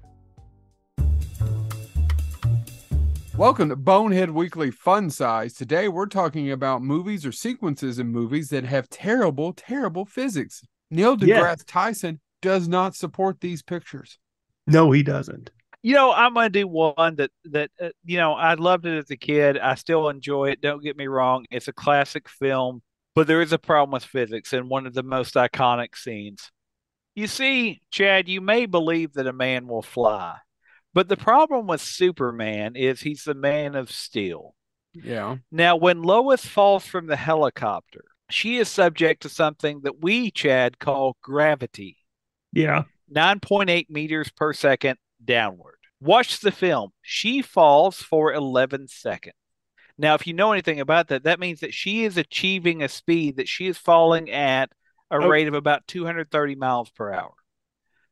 Welcome 3.38 3.70
to 3.70 3.78
Bonehead 3.78 4.32
Weekly 4.32 4.72
Fun 4.72 5.10
Size. 5.10 5.54
Today 5.54 5.88
we're 5.88 6.06
talking 6.06 6.52
about 6.52 6.82
movies 6.82 7.26
or 7.26 7.32
sequences 7.32 7.98
in 7.98 8.08
movies 8.08 8.50
that 8.50 8.66
have 8.66 8.90
terrible, 8.90 9.54
terrible 9.54 10.04
physics. 10.04 10.62
Neil 10.92 11.16
Yeah. 11.18 11.40
deGrasse 11.40 11.64
Tyson 11.66 12.20
does 12.42 12.68
not 12.68 12.94
support 12.94 13.40
these 13.40 13.62
pictures. 13.62 14.20
No, 14.68 14.92
he 14.92 15.02
doesn't. 15.02 15.52
You 15.82 15.94
know, 15.94 16.12
I'm 16.12 16.34
gonna 16.34 16.50
do 16.50 16.68
one 16.68 17.16
that 17.16 17.32
that 17.46 17.72
uh, 17.82 17.90
you 18.04 18.18
know 18.18 18.34
I 18.34 18.56
loved 18.56 18.86
it 18.86 18.98
as 18.98 19.10
a 19.12 19.18
kid. 19.18 19.58
I 19.58 19.76
still 19.76 20.10
enjoy 20.10 20.50
it. 20.50 20.62
Don't 20.62 20.84
get 20.84 20.98
me 20.98 21.08
wrong; 21.08 21.46
it's 21.52 21.70
a 21.70 21.74
classic 21.74 22.28
film, 22.28 22.82
but 23.16 23.28
there 23.28 23.42
is 23.42 23.54
a 23.54 23.60
problem 23.60 23.92
with 23.92 24.04
physics 24.04 24.52
in 24.52 24.68
one 24.68 24.86
of 24.86 24.94
the 24.94 25.04
most 25.04 25.36
iconic 25.36 25.96
scenes. 25.96 26.52
You 27.16 27.28
see, 27.28 27.82
Chad, 27.92 28.28
you 28.28 28.42
may 28.42 28.66
believe 28.66 29.14
that 29.14 29.28
a 29.28 29.34
man 29.34 29.68
will 29.68 29.82
fly, 29.82 30.38
but 30.94 31.08
the 31.08 31.18
problem 31.18 31.68
with 31.68 31.82
Superman 31.82 32.76
is 32.76 33.02
he's 33.02 33.24
the 33.24 33.34
man 33.34 33.76
of 33.76 33.92
steel. 33.92 34.56
Yeah. 34.94 35.38
Now, 35.52 35.76
when 35.76 36.02
Lois 36.02 36.46
falls 36.46 36.86
from 36.86 37.08
the 37.08 37.16
helicopter, 37.16 38.04
she 38.30 38.58
is 38.58 38.68
subject 38.68 39.22
to 39.22 39.30
something 39.30 39.82
that 39.84 40.02
we, 40.02 40.32
Chad, 40.32 40.80
call 40.80 41.18
gravity. 41.22 41.98
Yeah. 42.52 42.84
9.8 43.14 43.90
meters 43.90 44.30
per 44.30 44.54
second 44.54 44.98
downward. 45.24 45.76
Watch 46.02 46.40
the 46.40 46.52
film. 46.52 46.92
She 47.02 47.42
falls 47.42 47.98
for 47.98 48.34
11 48.34 48.88
seconds. 48.88 49.36
Now, 49.98 50.14
if 50.16 50.26
you 50.26 50.34
know 50.34 50.54
anything 50.54 50.80
about 50.80 51.10
that, 51.10 51.24
that 51.24 51.42
means 51.42 51.60
that 51.60 51.74
she 51.74 52.06
is 52.06 52.18
achieving 52.18 52.82
a 52.82 52.88
speed 52.88 53.36
that 53.36 53.50
she 53.50 53.68
is 53.68 53.78
falling 53.78 54.30
at 54.30 54.72
a 55.12 55.18
Oh. 55.18 55.28
rate 55.28 55.48
of 55.50 55.54
about 55.54 55.88
230 55.88 56.56
miles 56.56 56.90
per 56.90 57.12
hour. 57.12 57.34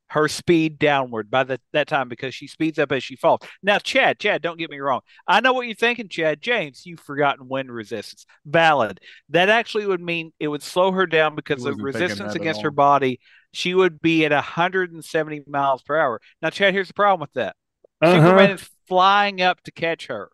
Her 0.10 0.28
speed 0.30 0.80
downward 0.80 1.30
by 1.30 1.44
the, 1.44 1.60
that 1.74 1.88
time 1.88 2.08
because 2.08 2.34
she 2.34 2.48
speeds 2.48 2.80
up 2.80 2.94
as 2.94 3.04
she 3.04 3.18
falls. 3.18 3.42
Now, 3.62 3.78
Chad, 3.78 4.20
Chad, 4.20 4.42
don't 4.42 4.58
get 4.58 4.70
me 4.70 4.80
wrong. 4.80 5.02
I 5.28 5.42
know 5.42 5.52
what 5.54 5.66
you're 5.68 5.76
thinking, 5.76 6.08
Chad. 6.08 6.42
James, 6.42 6.86
you've 6.86 7.02
forgotten 7.02 7.50
wind 7.50 7.70
resistance. 7.72 8.26
Valid. 8.46 9.02
That 9.30 9.50
actually 9.50 9.86
would 9.86 10.02
mean 10.02 10.32
it 10.40 10.48
would 10.48 10.64
slow 10.64 10.92
her 10.94 11.06
down 11.08 11.36
because 11.36 11.64
the 11.64 11.74
resistance 11.74 12.36
against 12.36 12.62
her 12.62 12.72
body, 12.72 13.20
she 13.54 13.74
would 13.74 14.02
be 14.02 14.26
at 14.26 14.32
170 14.32 15.44
miles 15.48 15.82
per 15.82 15.98
hour. 15.98 16.20
Now, 16.42 16.50
Chad, 16.50 16.74
here's 16.74 16.88
the 16.90 16.94
problem 16.94 17.22
with 17.22 17.34
that. 17.34 17.56
Superman 18.04 18.46
Uh-huh. 18.46 18.54
is 18.54 18.70
flying 18.88 19.42
up 19.42 19.62
to 19.64 19.72
catch 19.72 20.08
her. 20.08 20.30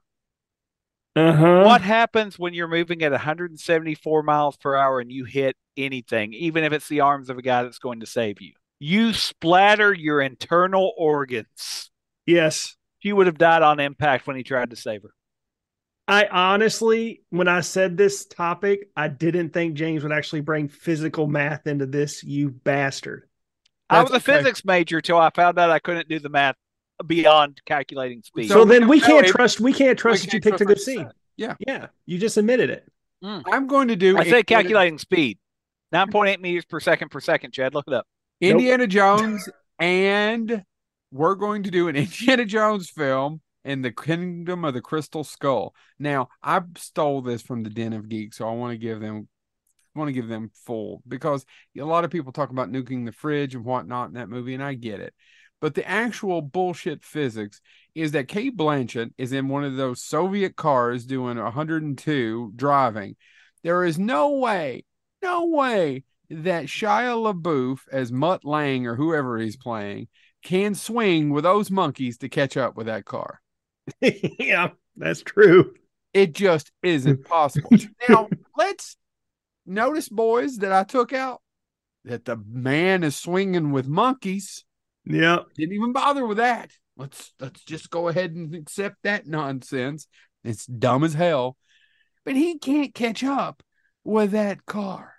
Uh-huh. 1.16 1.64
What 1.64 1.82
happens 1.82 2.40
when 2.40 2.54
you're 2.54 2.68
moving 2.68 3.04
at 3.04 3.12
174 3.12 4.24
miles 4.24 4.58
per 4.58 4.76
hour 4.76 5.00
and 5.00 5.12
you 5.12 5.26
hit 5.26 5.56
anything, 5.78 6.34
even 6.34 6.64
if 6.64 6.74
it's 6.74 6.88
the 6.90 7.02
arms 7.02 7.30
of 7.30 7.38
a 7.38 7.42
guy 7.44 7.64
that's 7.64 7.78
going 7.80 8.00
to 8.00 8.06
save 8.08 8.42
you? 8.42 8.54
You 8.80 9.14
splatter 9.14 9.94
your 9.94 10.22
internal 10.22 10.92
organs. 10.98 11.92
Yes. 12.26 12.76
She 13.00 13.14
would 13.14 13.28
have 13.28 13.38
died 13.38 13.62
on 13.62 13.80
impact 13.80 14.26
when 14.28 14.36
he 14.38 14.44
tried 14.44 14.72
to 14.72 14.76
save 14.76 15.04
her. 15.04 15.12
I 16.08 16.26
honestly, 16.26 17.22
when 17.30 17.48
I 17.48 17.62
said 17.62 17.96
this 17.96 18.26
topic, 18.26 18.90
I 18.96 19.08
didn't 19.08 19.52
think 19.52 19.76
James 19.76 20.04
would 20.04 20.12
actually 20.12 20.42
bring 20.42 20.68
physical 20.68 21.28
math 21.28 21.66
into 21.66 21.86
this, 21.86 22.24
you 22.24 22.50
bastard. 22.50 23.28
I 23.90 24.02
was 24.02 24.10
a 24.10 24.14
That's 24.14 24.28
okay. 24.28 24.38
physics 24.40 24.66
major 24.66 25.02
till 25.02 25.18
I 25.18 25.30
found 25.30 25.58
out 25.60 25.70
I 25.70 25.80
couldn't 25.80 26.10
do 26.10 26.20
the 26.20 26.30
math 26.30 26.56
beyond 27.06 27.62
calculating 27.66 28.22
speed. 28.24 28.50
So, 28.50 28.66
then 28.66 28.88
we 28.88 29.00
can't 29.00 29.28
trust 29.28 29.60
we 29.60 29.72
can't 29.74 29.98
trust 29.98 30.24
we 30.24 30.26
that 30.28 30.34
you 30.34 30.42
can't 30.42 30.54
picked 30.54 30.62
a 30.62 30.66
good 30.66 30.78
what 30.78 30.88
you 30.88 30.98
scene. 30.98 31.10
Yeah. 31.38 31.56
Yeah. 31.66 31.88
You 32.06 32.18
just 32.18 32.38
admitted 32.38 32.70
it. 32.70 32.92
Mm. 33.24 33.44
I'm 33.48 33.68
going 33.68 33.88
to 33.88 33.96
do 33.96 34.18
I 34.18 34.24
said 34.24 34.26
Indiana- 34.26 34.44
calculating 34.44 34.98
speed. 34.98 35.38
9.8 35.94 36.40
meters 36.42 36.66
per 36.66 36.80
second 36.80 37.10
per 37.12 37.20
second, 37.20 37.52
Chad. 37.52 37.74
Look 37.74 37.86
it 37.88 37.94
up. 37.94 38.08
Indiana 38.42 38.88
Jones, 38.88 39.48
and 39.80 40.66
we're 41.12 41.36
going 41.36 41.64
to 41.64 41.72
do 41.72 41.88
an 41.88 41.96
Indiana 41.98 42.46
Jones 42.46 42.90
film 42.90 43.42
in 43.64 43.82
the 43.82 43.92
Kingdom 43.92 44.66
of 44.66 44.74
the 44.74 44.82
Crystal 44.82 45.24
Skull. 45.24 45.74
Now, 46.00 46.30
I 46.42 46.62
stole 46.78 47.22
this 47.22 47.42
from 47.42 47.64
the 47.64 47.70
Den 47.70 47.94
of 47.94 48.10
Geeks, 48.10 48.38
so 48.38 48.48
I 48.48 48.54
want 48.54 48.72
to 48.72 48.78
give 48.78 49.00
them 49.00 49.28
want 49.96 50.08
to 50.08 50.14
give 50.14 50.28
them 50.28 50.50
full 50.66 51.04
because 51.08 51.46
a 51.78 51.84
lot 51.84 52.04
of 52.04 52.10
people 52.10 52.32
talk 52.32 52.50
about 52.50 52.72
nuking 52.72 53.06
the 53.06 53.12
fridge 53.12 53.54
and 53.54 53.64
whatnot 53.64 54.08
in 54.08 54.16
that 54.16 54.30
movie, 54.30 54.56
and 54.56 54.64
I 54.64 54.74
get 54.74 55.00
it. 55.00 55.14
But 55.62 55.76
the 55.76 55.88
actual 55.88 56.42
bullshit 56.42 57.04
physics 57.04 57.62
is 57.96 58.12
that 58.12 58.28
Cate 58.28 58.58
Blanchett 58.58 59.14
is 59.18 59.32
in 59.32 59.48
one 59.48 59.64
of 59.64 59.76
those 59.76 60.04
Soviet 60.04 60.56
cars 60.56 61.06
doing 61.06 61.38
102 61.38 62.54
driving. 62.56 63.16
There 63.64 63.86
is 63.86 63.98
no 63.98 64.32
way, 64.32 64.84
no 65.22 65.46
way 65.46 66.04
that 66.30 66.66
Shia 66.66 67.34
LaBeouf 67.34 67.82
as 67.92 68.12
Mutt 68.12 68.44
Lang 68.44 68.88
or 68.88 68.96
whoever 68.96 69.38
he's 69.38 69.56
playing 69.56 70.08
can 70.44 70.76
swing 70.76 71.30
with 71.30 71.44
those 71.44 71.72
monkeys 71.72 72.18
to 72.18 72.30
catch 72.30 72.58
up 72.58 72.76
with 72.76 72.88
that 72.88 73.06
car. 73.06 73.40
yeah, 74.02 74.70
that's 74.96 75.22
true. 75.22 75.74
It 76.14 76.34
just 76.34 76.72
isn't 76.84 77.26
possible. 77.26 77.70
now, 78.10 78.30
let's 78.58 78.98
notice, 79.66 80.10
boys, 80.10 80.58
that 80.58 80.72
I 80.72 80.84
took 80.84 81.14
out 81.14 81.42
that 82.06 82.26
the 82.26 82.38
man 82.48 83.04
is 83.04 83.16
swinging 83.16 83.72
with 83.72 83.88
monkeys. 83.88 84.66
Yeah. 85.06 85.40
Didn't 85.56 85.76
even 85.76 85.94
bother 85.94 86.26
with 86.26 86.38
that. 86.38 86.72
Let's 86.96 87.34
let's 87.40 87.64
just 87.64 87.90
go 87.90 88.08
ahead 88.08 88.32
and 88.32 88.54
accept 88.54 88.98
that 89.04 89.26
nonsense. 89.26 90.08
It's 90.44 90.66
dumb 90.66 91.04
as 91.04 91.14
hell. 91.14 91.58
But 92.26 92.36
he 92.36 92.60
can't 92.60 92.94
catch 92.94 93.24
up 93.24 93.64
with 94.04 94.32
that 94.32 94.66
car. 94.66 95.14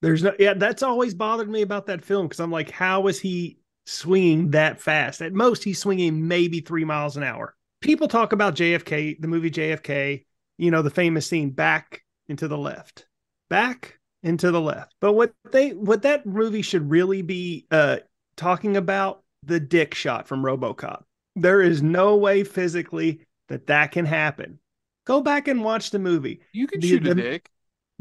There's 0.00 0.22
no, 0.22 0.32
yeah, 0.38 0.54
that's 0.54 0.82
always 0.82 1.14
bothered 1.14 1.48
me 1.48 1.62
about 1.62 1.86
that 1.86 2.04
film 2.04 2.26
because 2.26 2.40
I'm 2.40 2.50
like, 2.50 2.70
how 2.70 3.06
is 3.06 3.20
he 3.20 3.58
swinging 3.86 4.50
that 4.50 4.80
fast? 4.80 5.22
At 5.22 5.32
most, 5.32 5.62
he's 5.62 5.78
swinging 5.78 6.26
maybe 6.26 6.60
three 6.60 6.84
miles 6.84 7.16
an 7.16 7.22
hour. 7.22 7.54
People 7.82 8.08
talk 8.08 8.32
about 8.32 8.54
JFK, 8.54 9.20
the 9.20 9.28
movie 9.28 9.50
JFK, 9.50 10.24
you 10.58 10.70
know, 10.70 10.82
the 10.82 10.90
famous 10.90 11.26
scene 11.26 11.50
back 11.50 12.02
into 12.28 12.48
the 12.48 12.56
left, 12.58 13.06
back 13.50 13.98
into 14.22 14.50
the 14.50 14.60
left. 14.60 14.94
But 15.00 15.12
what 15.12 15.32
they, 15.50 15.70
what 15.70 16.02
that 16.02 16.24
movie 16.24 16.62
should 16.62 16.88
really 16.90 17.22
be 17.22 17.66
uh, 17.70 17.98
talking 18.36 18.76
about 18.76 19.22
the 19.42 19.60
dick 19.60 19.94
shot 19.94 20.28
from 20.28 20.42
Robocop. 20.44 21.02
There 21.34 21.60
is 21.60 21.82
no 21.82 22.16
way 22.16 22.44
physically 22.44 23.20
that 23.48 23.66
that 23.66 23.90
can 23.92 24.06
happen. 24.06 24.58
Go 25.04 25.20
back 25.20 25.48
and 25.48 25.64
watch 25.64 25.90
the 25.90 25.98
movie. 25.98 26.40
You 26.52 26.66
can 26.68 26.80
The- 26.80 26.88
shoot 26.88 27.06
a 27.06 27.14
the- 27.14 27.22
dick. 27.22 27.50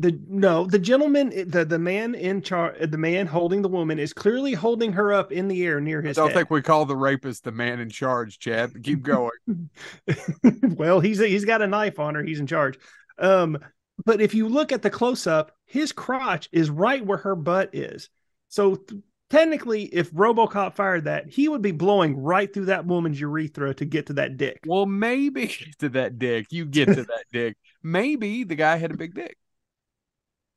The 0.02 0.20
no 0.28 0.66
the 0.66 0.80
gentleman 0.80 1.30
the 1.50 1.64
the 1.64 1.80
man 1.80 2.16
in 2.16 2.42
charge 2.42 2.76
the 2.90 2.98
man 2.98 3.28
holding 3.28 3.62
the 3.62 3.70
woman 3.70 4.00
is 4.00 4.14
clearly 4.14 4.54
holding 4.54 4.92
her 4.94 5.14
up 5.14 5.32
in 5.32 5.48
the 5.48 5.64
air 5.66 5.80
near 5.80 6.02
his. 6.02 6.18
I 6.18 6.22
don't 6.22 6.30
head. 6.30 6.36
think 6.36 6.50
we 6.50 6.62
call 6.62 6.86
the 6.86 6.96
rapist 6.96 7.44
the 7.44 7.52
man 7.52 7.80
in 7.80 7.90
charge, 7.90 8.40
Chad. 8.40 8.72
Keep 8.84 9.04
going. 9.04 9.32
well 10.76 11.00
he's 11.00 11.20
he's 11.20 11.46
got 11.46 11.62
a 11.62 11.68
knife 11.68 12.00
on 12.00 12.16
her 12.16 12.24
he's 12.24 12.40
in 12.40 12.48
charge 12.48 12.78
um 13.20 13.58
but 14.06 14.22
if 14.22 14.34
you 14.34 14.48
look 14.48 14.72
at 14.72 14.82
the 14.82 14.90
close 14.90 15.28
up 15.28 15.52
his 15.66 15.92
crotch 15.92 16.50
is 16.52 16.70
right 16.70 17.06
where 17.06 17.20
her 17.20 17.36
butt 17.36 17.74
is 17.74 18.10
so 18.50 18.76
th- 18.76 19.02
technically 19.30 19.84
if 19.84 20.12
robocop 20.12 20.76
fired 20.76 21.06
that 21.06 21.30
he 21.30 21.48
would 21.48 21.62
be 21.62 21.72
blowing 21.72 22.18
right 22.18 22.54
through 22.54 22.66
that 22.66 22.86
woman's 22.86 23.20
urethra 23.20 23.74
to 23.74 23.86
get 23.86 24.08
to 24.08 24.14
that 24.14 24.38
dick 24.38 24.60
well, 24.66 24.86
maybe 24.86 25.48
to 25.80 25.90
that 25.90 26.18
dick. 26.20 26.48
You 26.50 26.66
get 26.66 26.88
to 26.88 27.04
that 27.04 27.26
dick. 27.34 27.58
Maybe 27.84 28.44
the 28.44 28.56
guy 28.56 28.78
had 28.78 28.92
a 28.92 28.98
big 28.98 29.14
dick, 29.16 29.38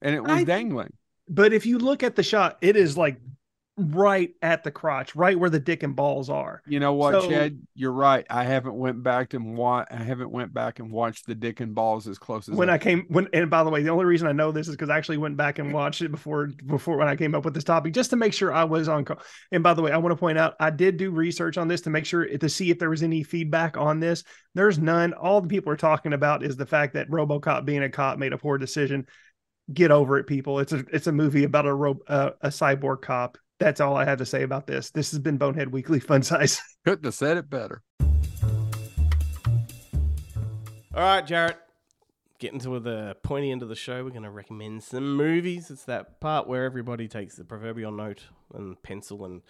and 0.05 0.15
it 0.15 0.23
was 0.23 0.31
I- 0.31 0.45
dangling. 0.45 0.93
but 1.29 1.53
if 1.53 1.67
you 1.67 1.79
look 1.79 2.03
at 2.05 2.15
the 2.15 2.23
shot 2.23 2.59
it 2.61 2.77
is 2.77 2.97
like 2.97 3.19
right 3.77 4.31
at 4.41 4.63
the 4.63 4.71
crotch 4.71 5.17
right 5.17 5.37
where 5.37 5.51
the 5.51 5.59
dick 5.59 5.83
and 5.83 5.97
balls 5.97 6.31
are 6.31 6.63
You 6.65 6.79
know 6.79 6.93
what, 6.93 7.21
So- 7.23 7.29
Chad? 7.29 7.59
You're 7.75 7.91
right. 7.91 8.25
I 8.31 8.45
haven't 8.45 8.77
went 8.79 9.03
back 9.03 9.35
and 9.35 9.57
wa- 9.57 9.85
I 9.91 9.97
haven't 9.97 10.31
went 10.31 10.55
back 10.55 10.79
and 10.79 10.93
watched 10.93 11.27
the 11.27 11.35
dick 11.35 11.59
and 11.59 11.75
balls 11.75 12.07
as 12.07 12.17
close 12.17 12.49
as 12.49 12.55
when 12.55 12.71
I 12.71 12.79
came 12.79 13.05
when 13.09 13.27
and 13.33 13.51
by 13.51 13.65
the 13.65 13.71
way, 13.71 13.83
the 13.83 13.89
only 13.89 14.05
reason 14.05 14.29
I 14.29 14.33
know 14.33 14.53
this 14.53 14.69
is 14.69 14.77
because 14.77 14.91
I 14.91 14.97
actually 14.97 15.17
went 15.17 15.37
back 15.37 15.59
and 15.59 15.73
watched 15.73 16.03
it 16.03 16.13
before 16.13 16.51
before 16.67 16.97
when 16.99 17.09
I 17.09 17.17
came 17.17 17.35
up 17.35 17.45
with 17.45 17.53
this 17.55 17.65
topic 17.65 17.95
just 17.95 18.11
to 18.11 18.17
make 18.17 18.33
sure 18.33 18.53
I 18.53 18.63
was 18.63 18.89
on. 18.89 19.05
Co- 19.05 19.19
and 19.51 19.65
by 19.65 19.75
the 19.75 19.83
way, 19.83 19.91
I 19.91 19.97
want 19.97 20.13
to 20.13 20.17
point 20.21 20.39
out 20.39 20.55
I 20.61 20.71
did 20.71 20.97
do 20.97 21.11
research 21.11 21.59
on 21.59 21.67
this 21.67 21.81
to 21.81 21.91
make 21.91 22.07
sure 22.07 22.25
to 22.25 22.49
see 22.49 22.71
if 22.71 22.79
there 22.79 22.91
was 22.91 23.03
any 23.03 23.25
feedback 23.25 23.77
on 23.77 23.99
this. 23.99 24.23
There's 24.55 24.79
none. 24.79 25.15
All 25.15 25.41
the 25.41 25.49
people 25.49 25.73
are 25.73 25.77
talking 25.77 26.13
about 26.13 26.45
is 26.45 26.57
the 26.57 26.65
fact 26.67 26.95
that 26.95 27.11
RoboCop 27.11 27.65
being 27.65 27.83
a 27.83 27.89
cop 27.91 28.19
made 28.19 28.33
a 28.33 28.39
poor 28.39 28.57
decision. 28.57 29.05
Get 29.73 29.91
over 29.91 30.19
it, 30.19 30.27
people. 30.27 30.59
It's 30.59 30.73
a 30.73 30.85
it's 30.93 31.07
a 31.07 31.13
movie 31.13 31.45
about 31.45 31.67
a 31.67 31.75
ro- 31.75 32.03
uh, 32.07 32.31
a 32.43 32.49
cyborg 32.49 33.01
cop. 33.01 33.39
That's 33.59 33.81
all 33.81 33.97
I 33.97 34.05
have 34.05 34.19
to 34.19 34.27
say 34.27 34.43
about 34.43 34.67
this. 34.67 34.91
This 34.91 35.11
has 35.13 35.21
been 35.21 35.39
Bonehead 35.39 35.73
Weekly 35.73 36.01
Fun 36.01 36.23
Size. 36.23 36.61
couldn't 36.85 37.05
have 37.05 37.15
said 37.15 37.39
it 37.39 37.49
better. 37.49 37.83
All 40.95 41.03
right, 41.03 41.27
Jarrett. 41.27 41.59
Getting 42.39 42.61
to 42.61 42.79
the 42.79 43.17
pointy 43.23 43.51
end 43.51 43.63
of 43.63 43.69
the 43.69 43.75
show, 43.77 44.05
we're 44.05 44.11
going 44.11 44.25
to 44.25 44.31
recommend 44.31 44.83
some 44.83 45.17
movies. 45.17 45.71
It's 45.71 45.85
that 45.85 46.21
part 46.21 46.47
where 46.47 46.65
everybody 46.65 47.09
takes 47.09 47.37
the 47.37 47.45
proverbial 47.45 47.91
note 47.91 48.25
and 48.53 48.81
pencil 48.83 49.25
and 49.25 49.41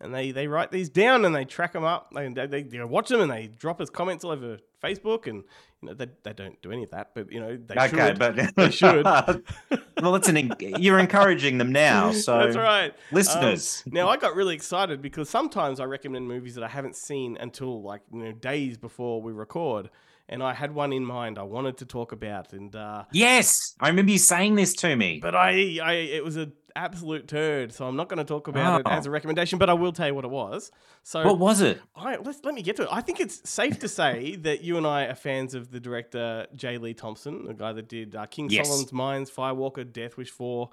and 0.00 0.14
they, 0.14 0.30
they 0.30 0.46
write 0.46 0.70
these 0.70 0.88
down 0.88 1.24
and 1.24 1.34
they 1.34 1.44
track 1.44 1.72
them 1.72 1.84
up. 1.84 2.12
They, 2.14 2.28
they, 2.28 2.46
they, 2.46 2.62
you 2.62 2.78
know, 2.78 2.86
watch 2.86 3.08
them 3.08 3.20
and 3.20 3.30
they 3.30 3.48
drop 3.48 3.80
us 3.80 3.90
comments 3.90 4.24
all 4.24 4.30
over 4.30 4.58
Facebook. 4.82 5.26
And 5.26 5.44
you 5.82 5.88
know 5.88 5.94
they, 5.94 6.06
they 6.22 6.32
don't 6.32 6.60
do 6.62 6.72
any 6.72 6.84
of 6.84 6.90
that, 6.90 7.10
but 7.14 7.30
you 7.30 7.40
know 7.40 7.56
they 7.56 7.74
okay, 7.74 8.08
should. 8.08 8.18
but 8.18 8.36
they 8.56 8.70
should. 8.70 9.04
well, 10.02 10.14
it's 10.14 10.28
an 10.28 10.52
you're 10.78 10.98
encouraging 10.98 11.58
them 11.58 11.72
now. 11.72 12.12
So 12.26 12.38
That's 12.38 12.56
right. 12.56 12.94
listeners. 13.12 13.82
Um, 13.86 13.92
now 13.92 14.08
I 14.08 14.16
got 14.16 14.34
really 14.34 14.54
excited 14.54 15.02
because 15.02 15.28
sometimes 15.28 15.80
I 15.80 15.84
recommend 15.84 16.26
movies 16.26 16.54
that 16.54 16.64
I 16.64 16.68
haven't 16.68 16.96
seen 16.96 17.36
until 17.36 17.82
like 17.82 18.00
you 18.12 18.24
know 18.24 18.32
days 18.32 18.78
before 18.78 19.20
we 19.20 19.32
record, 19.32 19.90
and 20.28 20.42
I 20.42 20.54
had 20.54 20.74
one 20.74 20.92
in 20.92 21.04
mind 21.04 21.38
I 21.38 21.42
wanted 21.42 21.76
to 21.78 21.84
talk 21.84 22.12
about, 22.12 22.52
and 22.52 22.74
uh, 22.74 23.04
yes, 23.12 23.74
I 23.80 23.88
remember 23.88 24.12
you 24.12 24.18
saying 24.18 24.54
this 24.54 24.74
to 24.76 24.96
me. 24.96 25.20
but 25.20 25.34
I, 25.34 25.78
I 25.82 25.92
it 25.92 26.24
was 26.24 26.36
an 26.36 26.52
absolute 26.76 27.26
turd, 27.26 27.72
so 27.72 27.86
I'm 27.88 27.96
not 27.96 28.08
going 28.08 28.18
to 28.18 28.24
talk 28.24 28.46
about 28.48 28.80
it 28.80 28.86
Oh. 28.86 28.90
as 28.90 29.06
a 29.06 29.10
recommendation, 29.10 29.58
but 29.58 29.68
I 29.68 29.72
will 29.72 29.92
tell 29.92 30.06
you 30.06 30.14
what 30.14 30.24
it 30.24 30.30
was. 30.30 30.70
So 31.02 31.24
What 31.24 31.38
was 31.38 31.60
it? 31.62 31.80
I, 31.96 32.16
let's 32.16 32.44
let 32.44 32.54
me 32.54 32.62
get 32.62 32.76
to 32.76 32.82
it. 32.82 32.88
I 32.92 33.00
think 33.00 33.18
it's 33.18 33.48
safe 33.48 33.78
to 33.80 33.88
say 33.88 34.36
that 34.42 34.62
you 34.62 34.76
and 34.76 34.86
I 34.86 35.04
are 35.06 35.14
fans 35.14 35.54
of 35.54 35.70
the 35.72 35.80
director 35.80 36.46
J. 36.54 36.78
Lee 36.78 36.94
Thompson, 36.94 37.46
the 37.46 37.54
guy 37.54 37.72
that 37.72 37.88
did 37.88 38.14
uh, 38.14 38.26
King 38.26 38.48
Yes. 38.50 38.66
Solomon's 38.68 38.92
Mines, 38.92 39.30
Firewalker, 39.30 39.90
Death 39.90 40.16
Wish 40.16 40.30
Four. 40.30 40.70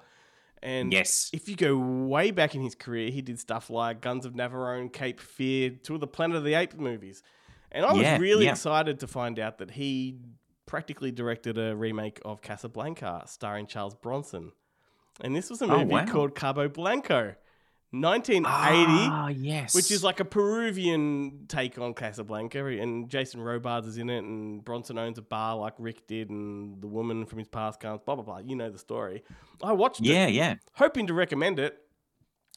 And 0.62 0.92
Yes. 0.92 1.30
if 1.32 1.48
you 1.48 1.56
go 1.56 1.76
way 1.76 2.30
back 2.30 2.54
in 2.54 2.62
his 2.62 2.74
career, 2.74 3.10
he 3.10 3.20
did 3.22 3.38
stuff 3.38 3.68
like 3.70 4.00
Guns 4.00 4.24
of 4.24 4.32
Navarone, 4.34 4.92
Cape 4.92 5.20
Fear, 5.20 5.70
two 5.82 5.94
of 5.94 6.00
the 6.00 6.06
Planet 6.06 6.36
of 6.36 6.44
the 6.44 6.54
Apes 6.54 6.76
movies. 6.76 7.22
And 7.72 7.84
I 7.84 7.92
was 7.92 8.02
Yeah, 8.02 8.18
really 8.18 8.44
yeah. 8.44 8.52
excited 8.52 9.00
to 9.00 9.06
find 9.06 9.38
out 9.38 9.58
that 9.58 9.72
he 9.72 10.18
practically 10.66 11.10
directed 11.12 11.58
a 11.58 11.74
remake 11.76 12.20
of 12.24 12.40
Casablanca 12.40 13.24
starring 13.26 13.66
Charles 13.66 13.94
Bronson. 13.94 14.52
And 15.20 15.34
this 15.34 15.48
was 15.50 15.62
a 15.62 15.66
Oh, 15.66 15.78
movie 15.78 15.92
wow. 15.92 16.06
called 16.06 16.34
Cabo 16.34 16.68
Blanco. 16.68 17.34
1980, 17.92 19.08
Ah, 19.08 19.28
yes. 19.28 19.72
which 19.72 19.92
is 19.92 20.02
like 20.02 20.18
a 20.18 20.24
Peruvian 20.24 21.46
take 21.46 21.78
on 21.78 21.94
Casablanca, 21.94 22.66
and 22.66 23.08
Jason 23.08 23.40
Robards 23.40 23.86
is 23.86 23.98
in 23.98 24.10
it, 24.10 24.24
and 24.24 24.64
Bronson 24.64 24.98
owns 24.98 25.16
a 25.18 25.22
bar 25.22 25.56
like 25.56 25.74
Rick 25.78 26.08
did, 26.08 26.28
and 26.28 26.80
the 26.82 26.88
woman 26.88 27.24
from 27.24 27.38
his 27.38 27.46
past 27.46 27.78
comes, 27.78 28.00
blah 28.04 28.16
blah 28.16 28.24
blah. 28.24 28.38
You 28.38 28.56
know 28.56 28.68
the 28.68 28.78
story. 28.80 29.22
I 29.62 29.72
watched 29.74 30.00
it, 30.00 30.06
Yeah, 30.06 30.26
yeah. 30.26 30.56
hoping 30.72 31.06
to 31.06 31.14
recommend 31.14 31.60
it. 31.60 31.78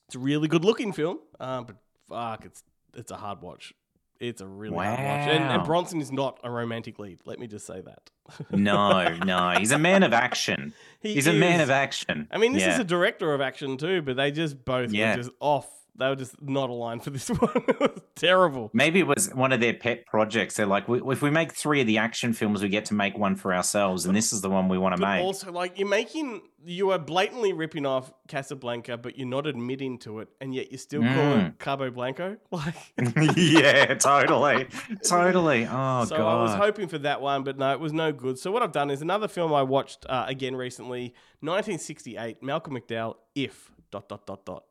It's 0.07 0.15
a 0.15 0.19
really 0.19 0.47
good 0.47 0.65
looking 0.65 0.91
film, 0.91 1.19
uh, 1.39 1.61
but 1.61 1.75
fuck, 2.09 2.43
it's 2.45 2.63
it's 2.95 3.11
a 3.11 3.17
hard 3.17 3.41
watch. 3.41 3.73
It's 4.19 4.41
a 4.41 4.47
really 4.47 4.75
hard 4.75 4.89
watch, 4.99 5.27
and, 5.29 5.43
and 5.43 5.63
Bronson 5.63 6.01
is 6.01 6.11
not 6.11 6.39
a 6.43 6.49
romantic 6.49 6.97
lead. 6.99 7.19
Let 7.25 7.39
me 7.39 7.47
just 7.47 7.65
say 7.67 7.81
that. 7.81 8.09
No, 8.51 9.15
no, 9.19 9.51
he's 9.57 9.71
a 9.71 9.77
man 9.79 10.03
of 10.03 10.11
action. 10.11 10.73
He 10.99 11.13
he's 11.13 11.27
a 11.27 11.33
man 11.33 11.61
of 11.61 11.69
action. 11.69 12.27
I 12.31 12.37
mean, 12.37 12.53
this 12.53 12.65
is 12.67 12.79
a 12.79 12.83
director 12.83 13.33
of 13.33 13.39
action 13.41 13.77
too, 13.77 14.01
but 14.01 14.17
they 14.17 14.31
just 14.31 14.65
both 14.65 14.91
Yeah. 14.91 15.11
were 15.11 15.17
just 15.23 15.31
off. 15.39 15.69
They 15.99 16.07
were 16.07 16.15
just 16.15 16.39
not 16.41 16.69
aligned 16.69 17.03
for 17.03 17.09
this 17.09 17.27
one. 17.29 17.49
it 17.67 17.79
was 17.79 18.01
terrible. 18.15 18.69
Maybe 18.73 18.99
it 18.99 19.07
was 19.07 19.33
one 19.33 19.51
of 19.51 19.59
their 19.59 19.73
pet 19.73 20.05
projects. 20.05 20.55
They're 20.55 20.65
like, 20.67 20.85
if 20.87 21.21
we 21.23 21.31
make 21.31 21.53
three 21.53 21.81
of 21.81 21.87
the 21.87 21.97
action 21.97 22.33
films, 22.33 22.61
we 22.61 22.69
get 22.69 22.85
to 22.85 22.93
make 22.93 23.17
one 23.17 23.35
for 23.35 23.53
ourselves, 23.53 24.05
and 24.05 24.15
this 24.15 24.31
is 24.31 24.41
the 24.41 24.49
one 24.49 24.69
we 24.69 24.77
want 24.77 24.95
to 24.95 25.01
make. 25.01 25.21
also, 25.23 25.51
like, 25.51 25.79
you're 25.79 25.87
making, 25.87 26.41
you 26.63 26.91
are 26.91 26.99
blatantly 26.99 27.51
ripping 27.51 27.85
off 27.87 28.11
Casablanca, 28.27 28.97
but 28.97 29.17
you're 29.17 29.27
not 29.27 29.47
admitting 29.47 29.97
to 29.99 30.19
it, 30.19 30.27
and 30.39 30.53
yet 30.53 30.71
you're 30.71 30.77
still 30.77 31.01
Mm. 31.01 31.47
it 31.49 31.59
Cabo 31.59 31.89
Blanco. 31.89 32.37
Like, 32.51 32.75
yeah, 33.35 33.93
totally, 33.95 34.67
totally. 35.03 35.67
Oh 35.69 36.05
so 36.05 36.17
god. 36.17 36.37
I 36.37 36.41
was 36.43 36.53
hoping 36.53 36.87
for 36.87 36.97
that 36.99 37.21
one, 37.21 37.43
but 37.43 37.57
no, 37.57 37.71
it 37.73 37.79
was 37.79 37.93
no 37.93 38.11
good. 38.11 38.37
So 38.37 38.51
what 38.51 38.61
I've 38.61 38.71
done 38.71 38.89
is 38.89 39.01
another 39.01 39.27
film 39.27 39.53
I 39.53 39.63
watched 39.63 40.05
uh, 40.07 40.25
again 40.27 40.55
recently, 40.55 41.13
1968, 41.41 42.43
Malcolm 42.43 42.73
McDowell, 42.77 43.15
If 43.35 43.71
dot 43.91 44.07
dot 44.09 44.25
dot 44.27 44.45
dot. 44.45 44.63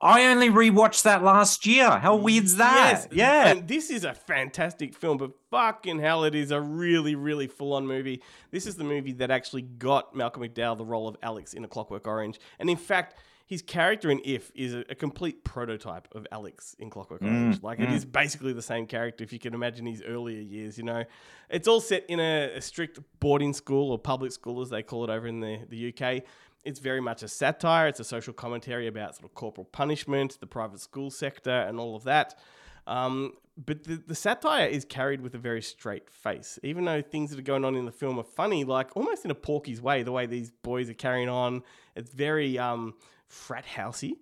I 0.00 0.26
only 0.26 0.48
rewatched 0.48 1.02
that 1.02 1.22
last 1.22 1.66
year. 1.66 1.90
How 1.90 2.16
weird's 2.16 2.56
that? 2.56 2.92
Yes, 2.92 3.08
Yeah. 3.12 3.48
And 3.48 3.68
this 3.68 3.90
is 3.90 4.04
a 4.04 4.14
fantastic 4.14 4.94
film, 4.94 5.18
but 5.18 5.32
fucking 5.50 5.98
hell, 5.98 6.24
it 6.24 6.34
is 6.34 6.50
a 6.50 6.60
really, 6.60 7.14
really 7.14 7.46
full 7.46 7.74
on 7.74 7.86
movie. 7.86 8.22
This 8.50 8.66
is 8.66 8.76
the 8.76 8.84
movie 8.84 9.12
that 9.12 9.30
actually 9.30 9.62
got 9.62 10.14
Malcolm 10.14 10.42
McDowell 10.42 10.78
the 10.78 10.86
role 10.86 11.06
of 11.06 11.16
Alex 11.22 11.52
in 11.52 11.64
A 11.64 11.68
Clockwork 11.68 12.06
Orange. 12.06 12.40
And 12.58 12.70
in 12.70 12.78
fact, 12.78 13.14
his 13.50 13.62
character 13.62 14.10
in 14.10 14.20
If 14.24 14.52
is 14.54 14.74
a, 14.74 14.84
a 14.88 14.94
complete 14.94 15.42
prototype 15.42 16.08
of 16.14 16.26
Alex 16.30 16.76
in 16.78 16.88
Clockwork 16.88 17.20
Mm, 17.20 17.26
Orange. 17.26 17.62
Like, 17.62 17.80
it 17.80 17.88
mm. 17.88 17.94
is 17.94 18.04
basically 18.04 18.52
the 18.52 18.62
same 18.62 18.86
character 18.86 19.24
if 19.24 19.32
you 19.32 19.40
can 19.40 19.54
imagine 19.54 19.86
his 19.86 20.02
earlier 20.02 20.40
years, 20.40 20.78
you 20.78 20.84
know. 20.84 21.04
It's 21.50 21.66
all 21.66 21.80
set 21.80 22.06
in 22.08 22.20
a, 22.20 22.52
a 22.54 22.60
strict 22.60 23.00
boarding 23.18 23.52
school 23.52 23.90
or 23.90 23.98
public 23.98 24.30
school, 24.30 24.62
as 24.62 24.70
they 24.70 24.84
call 24.84 25.02
it 25.02 25.10
over 25.10 25.26
in 25.26 25.40
the, 25.40 25.58
the 25.68 25.92
UK. 25.92 26.22
It's 26.64 26.80
very 26.80 27.00
much 27.00 27.22
a 27.22 27.28
satire. 27.28 27.88
It's 27.88 28.00
a 28.00 28.04
social 28.04 28.34
commentary 28.34 28.86
about 28.86 29.16
sort 29.16 29.24
of 29.24 29.34
corporal 29.34 29.64
punishment, 29.64 30.38
the 30.40 30.46
private 30.46 30.80
school 30.80 31.10
sector, 31.10 31.50
and 31.50 31.78
all 31.78 31.96
of 31.96 32.04
that. 32.04 32.38
Um, 32.86 33.34
but 33.56 33.84
the, 33.84 34.02
the 34.06 34.14
satire 34.14 34.66
is 34.66 34.84
carried 34.84 35.20
with 35.20 35.34
a 35.34 35.38
very 35.38 35.62
straight 35.62 36.10
face. 36.10 36.58
Even 36.62 36.84
though 36.84 37.02
things 37.02 37.30
that 37.30 37.38
are 37.38 37.42
going 37.42 37.64
on 37.64 37.76
in 37.76 37.84
the 37.84 37.92
film 37.92 38.18
are 38.18 38.24
funny, 38.24 38.64
like 38.64 38.96
almost 38.96 39.24
in 39.24 39.30
a 39.30 39.34
Porky's 39.34 39.80
way, 39.80 40.02
the 40.02 40.12
way 40.12 40.26
these 40.26 40.50
boys 40.50 40.88
are 40.88 40.94
carrying 40.94 41.28
on, 41.28 41.62
it's 41.94 42.10
very 42.10 42.58
um, 42.58 42.94
frat 43.26 43.64
housey. 43.76 44.14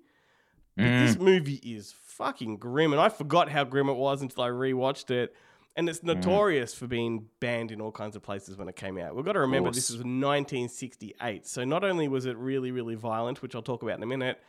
But 0.77 0.85
this 0.85 1.19
movie 1.19 1.60
is 1.65 1.93
fucking 2.05 2.59
grim, 2.59 2.93
and 2.93 3.01
I 3.01 3.09
forgot 3.09 3.48
how 3.48 3.65
grim 3.65 3.89
it 3.89 3.97
was 3.97 4.23
until 4.23 4.44
I 4.44 4.48
rewatched 4.48 5.10
it. 5.10 5.35
And 5.78 5.88
it's 5.88 6.02
notorious 6.02 6.74
for 6.74 6.88
being 6.88 7.26
banned 7.38 7.70
in 7.70 7.80
all 7.80 7.92
kinds 7.92 8.16
of 8.16 8.22
places 8.22 8.56
when 8.56 8.68
it 8.68 8.74
came 8.74 8.98
out. 8.98 9.14
We've 9.14 9.24
got 9.24 9.34
to 9.34 9.40
remember 9.40 9.70
this 9.70 9.90
was 9.90 9.98
1968, 9.98 11.46
so 11.46 11.64
not 11.64 11.84
only 11.84 12.09
was 12.09 12.26
it 12.26 12.36
really, 12.36 12.72
really 12.72 12.96
violent, 12.96 13.42
which 13.42 13.55
I'll 13.55 13.62
talk 13.62 13.84
about 13.84 13.96
in 13.96 14.02
a 14.02 14.06
minute, 14.06 14.40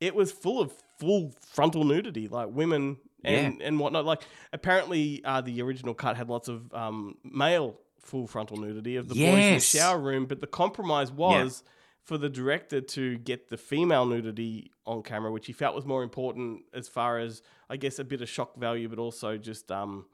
it 0.00 0.14
was 0.14 0.30
full 0.30 0.60
of 0.60 0.72
full 1.00 1.34
frontal 1.40 1.82
nudity, 1.82 2.28
like 2.28 2.50
women 2.52 2.98
and 3.24 3.60
and 3.60 3.80
whatnot. 3.80 4.04
Like 4.04 4.22
apparently, 4.52 5.22
uh, 5.24 5.40
the 5.40 5.60
original 5.60 5.92
cut 5.92 6.16
had 6.16 6.28
lots 6.28 6.46
of 6.46 6.72
um, 6.72 7.16
male 7.24 7.80
full 7.98 8.28
frontal 8.28 8.56
nudity 8.56 8.94
of 8.94 9.08
the 9.08 9.14
boys 9.14 9.44
in 9.44 9.54
the 9.54 9.60
shower 9.60 9.98
room, 9.98 10.26
but 10.26 10.40
the 10.40 10.46
compromise 10.46 11.10
was 11.10 11.64
for 12.04 12.16
the 12.16 12.28
director 12.28 12.80
to 12.80 13.18
get 13.18 13.48
the 13.48 13.56
female 13.56 14.06
nudity 14.06 14.70
on 14.86 15.02
camera, 15.02 15.32
which 15.32 15.46
he 15.46 15.52
felt 15.52 15.74
was 15.74 15.84
more 15.84 16.04
important 16.04 16.62
as 16.72 16.86
far 16.86 17.18
as 17.18 17.42
I 17.68 17.76
guess 17.76 17.98
a 17.98 18.04
bit 18.04 18.22
of 18.22 18.28
shock 18.28 18.56
value, 18.56 18.88
but 18.88 19.00
also 19.00 19.36
just 19.36 19.72
um, 19.72 20.06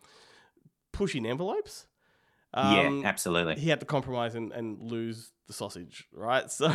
pushing 1.03 1.27
envelopes. 1.27 1.87
Um, 2.55 3.03
yeah, 3.03 3.09
absolutely. 3.09 3.57
He 3.57 3.71
had 3.71 3.81
to 3.81 3.87
compromise 3.87 4.37
and, 4.37 4.53
and 4.53 4.81
lose 4.81 5.33
the 5.49 5.53
sausage, 5.53 6.07
right? 6.13 6.49
So 6.51 6.69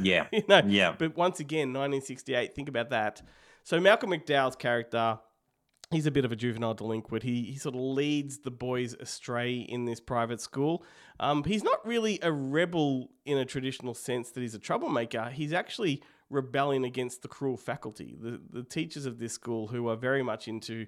Yeah, 0.00 0.26
you 0.32 0.42
know, 0.48 0.62
yeah. 0.66 0.94
But 0.98 1.16
once 1.16 1.38
again, 1.38 1.68
1968. 1.68 2.54
Think 2.56 2.68
about 2.68 2.90
that. 2.90 3.22
So 3.62 3.78
Malcolm 3.78 4.10
McDowell's 4.10 4.56
character, 4.56 5.20
he's 5.92 6.06
a 6.06 6.10
bit 6.10 6.24
of 6.24 6.32
a 6.32 6.36
juvenile 6.36 6.74
delinquent. 6.74 7.22
He 7.22 7.42
he 7.42 7.56
sort 7.56 7.76
of 7.76 7.80
leads 7.80 8.38
the 8.38 8.50
boys 8.50 8.94
astray 8.94 9.54
in 9.56 9.84
this 9.84 10.00
private 10.00 10.40
school. 10.40 10.82
Um, 11.20 11.44
he's 11.44 11.62
not 11.62 11.86
really 11.86 12.18
a 12.22 12.32
rebel 12.32 13.10
in 13.24 13.38
a 13.38 13.44
traditional 13.44 13.94
sense 13.94 14.30
that 14.32 14.40
he's 14.40 14.54
a 14.54 14.58
troublemaker. 14.58 15.30
He's 15.30 15.52
actually 15.52 16.02
rebelling 16.30 16.84
against 16.84 17.22
the 17.22 17.28
cruel 17.28 17.56
faculty, 17.56 18.16
the 18.20 18.40
the 18.50 18.62
teachers 18.62 19.06
of 19.06 19.18
this 19.18 19.32
school 19.32 19.68
who 19.68 19.88
are 19.88 19.96
very 19.96 20.22
much 20.22 20.48
into 20.48 20.86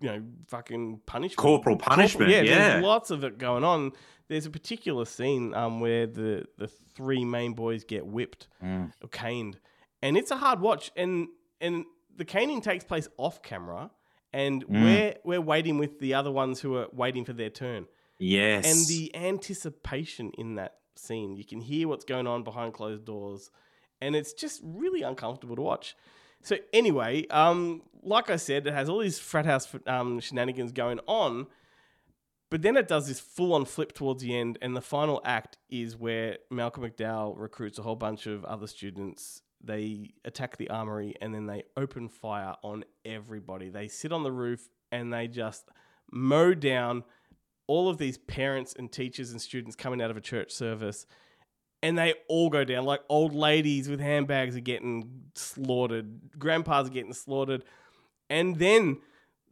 you 0.00 0.08
know, 0.08 0.22
fucking 0.48 1.00
punishment. 1.06 1.38
Corporal 1.38 1.76
punishment, 1.76 2.30
yeah, 2.30 2.42
yeah. 2.42 2.68
There's 2.70 2.84
lots 2.84 3.10
of 3.10 3.24
it 3.24 3.38
going 3.38 3.64
on. 3.64 3.92
There's 4.28 4.46
a 4.46 4.50
particular 4.50 5.04
scene 5.04 5.54
um, 5.54 5.80
where 5.80 6.06
the, 6.06 6.44
the 6.58 6.66
three 6.68 7.24
main 7.24 7.52
boys 7.54 7.84
get 7.84 8.06
whipped 8.06 8.48
Mm. 8.62 8.92
or 9.02 9.08
caned. 9.08 9.58
And 10.02 10.16
it's 10.16 10.30
a 10.30 10.36
hard 10.36 10.60
watch. 10.60 10.90
And 10.96 11.28
and 11.60 11.84
the 12.16 12.24
caning 12.24 12.60
takes 12.60 12.84
place 12.84 13.08
off 13.16 13.42
camera. 13.42 13.90
And 14.32 14.66
Mm. 14.66 14.82
we're 14.82 15.14
we're 15.24 15.40
waiting 15.40 15.78
with 15.78 15.98
the 16.00 16.14
other 16.14 16.30
ones 16.30 16.60
who 16.60 16.76
are 16.76 16.88
waiting 16.92 17.24
for 17.24 17.32
their 17.32 17.50
turn. 17.50 17.86
Yes. 18.18 18.64
And 18.66 18.86
the 18.88 19.14
anticipation 19.14 20.32
in 20.36 20.56
that 20.56 20.74
scene, 20.96 21.36
you 21.36 21.44
can 21.44 21.60
hear 21.60 21.88
what's 21.88 22.04
going 22.04 22.26
on 22.26 22.42
behind 22.42 22.74
closed 22.74 23.04
doors, 23.04 23.50
and 24.00 24.16
it's 24.16 24.32
just 24.32 24.60
really 24.64 25.02
uncomfortable 25.02 25.56
to 25.56 25.62
watch. 25.62 25.96
So 26.46 26.58
anyway, 26.72 27.26
um, 27.26 27.82
like 28.04 28.30
I 28.30 28.36
said, 28.36 28.68
it 28.68 28.72
has 28.72 28.88
all 28.88 29.00
these 29.00 29.18
frat 29.18 29.46
house 29.46 29.66
um, 29.88 30.20
shenanigans 30.20 30.70
going 30.70 31.00
on, 31.08 31.48
but 32.50 32.62
then 32.62 32.76
it 32.76 32.86
does 32.86 33.08
this 33.08 33.18
full-on 33.18 33.64
flip 33.64 33.92
towards 33.92 34.22
the 34.22 34.32
end, 34.38 34.56
and 34.62 34.76
the 34.76 34.80
final 34.80 35.20
act 35.24 35.58
is 35.68 35.96
where 35.96 36.38
Malcolm 36.48 36.84
McDowell 36.84 37.34
recruits 37.36 37.80
a 37.80 37.82
whole 37.82 37.96
bunch 37.96 38.28
of 38.28 38.44
other 38.44 38.68
students. 38.68 39.42
They 39.60 40.12
attack 40.24 40.56
the 40.56 40.70
armory, 40.70 41.16
and 41.20 41.34
then 41.34 41.46
they 41.46 41.64
open 41.76 42.08
fire 42.08 42.54
on 42.62 42.84
everybody. 43.04 43.68
They 43.68 43.88
sit 43.88 44.12
on 44.12 44.22
the 44.22 44.30
roof 44.30 44.68
and 44.92 45.12
they 45.12 45.26
just 45.26 45.68
mow 46.12 46.54
down 46.54 47.02
all 47.66 47.88
of 47.88 47.98
these 47.98 48.18
parents 48.18 48.72
and 48.78 48.92
teachers 48.92 49.32
and 49.32 49.42
students 49.42 49.74
coming 49.74 50.00
out 50.00 50.12
of 50.12 50.16
a 50.16 50.20
church 50.20 50.52
service 50.52 51.06
and 51.82 51.96
they 51.98 52.14
all 52.28 52.50
go 52.50 52.64
down. 52.64 52.84
Like 52.84 53.00
old 53.08 53.34
ladies 53.34 53.88
with 53.88 54.00
handbags 54.00 54.56
are 54.56 54.60
getting 54.60 55.22
slaughtered. 55.34 56.38
Grandpas 56.38 56.86
are 56.86 56.90
getting 56.90 57.12
slaughtered. 57.12 57.64
And 58.28 58.58
then 58.58 58.98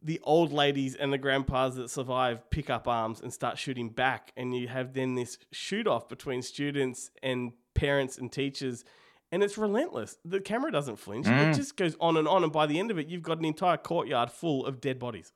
the 0.01 0.19
old 0.23 0.51
ladies 0.51 0.95
and 0.95 1.11
the 1.11 1.17
grandpas 1.17 1.75
that 1.75 1.89
survive 1.89 2.49
pick 2.49 2.69
up 2.69 2.87
arms 2.87 3.21
and 3.21 3.33
start 3.33 3.57
shooting 3.57 3.89
back. 3.89 4.31
And 4.35 4.55
you 4.55 4.67
have 4.67 4.93
then 4.93 5.15
this 5.15 5.37
shoot 5.51 5.87
off 5.87 6.09
between 6.09 6.41
students 6.41 7.11
and 7.23 7.53
parents 7.73 8.17
and 8.17 8.31
teachers. 8.31 8.83
And 9.31 9.43
it's 9.43 9.57
relentless. 9.57 10.17
The 10.23 10.39
camera 10.39 10.71
doesn't 10.71 10.97
flinch. 10.97 11.25
Mm. 11.25 11.51
it 11.51 11.55
just 11.55 11.75
goes 11.75 11.95
on 11.99 12.17
and 12.17 12.27
on. 12.27 12.43
And 12.43 12.51
by 12.51 12.65
the 12.65 12.79
end 12.79 12.91
of 12.91 12.99
it 12.99 13.07
you've 13.07 13.23
got 13.23 13.39
an 13.39 13.45
entire 13.45 13.77
courtyard 13.77 14.31
full 14.31 14.65
of 14.65 14.81
dead 14.81 14.99
bodies. 14.99 15.31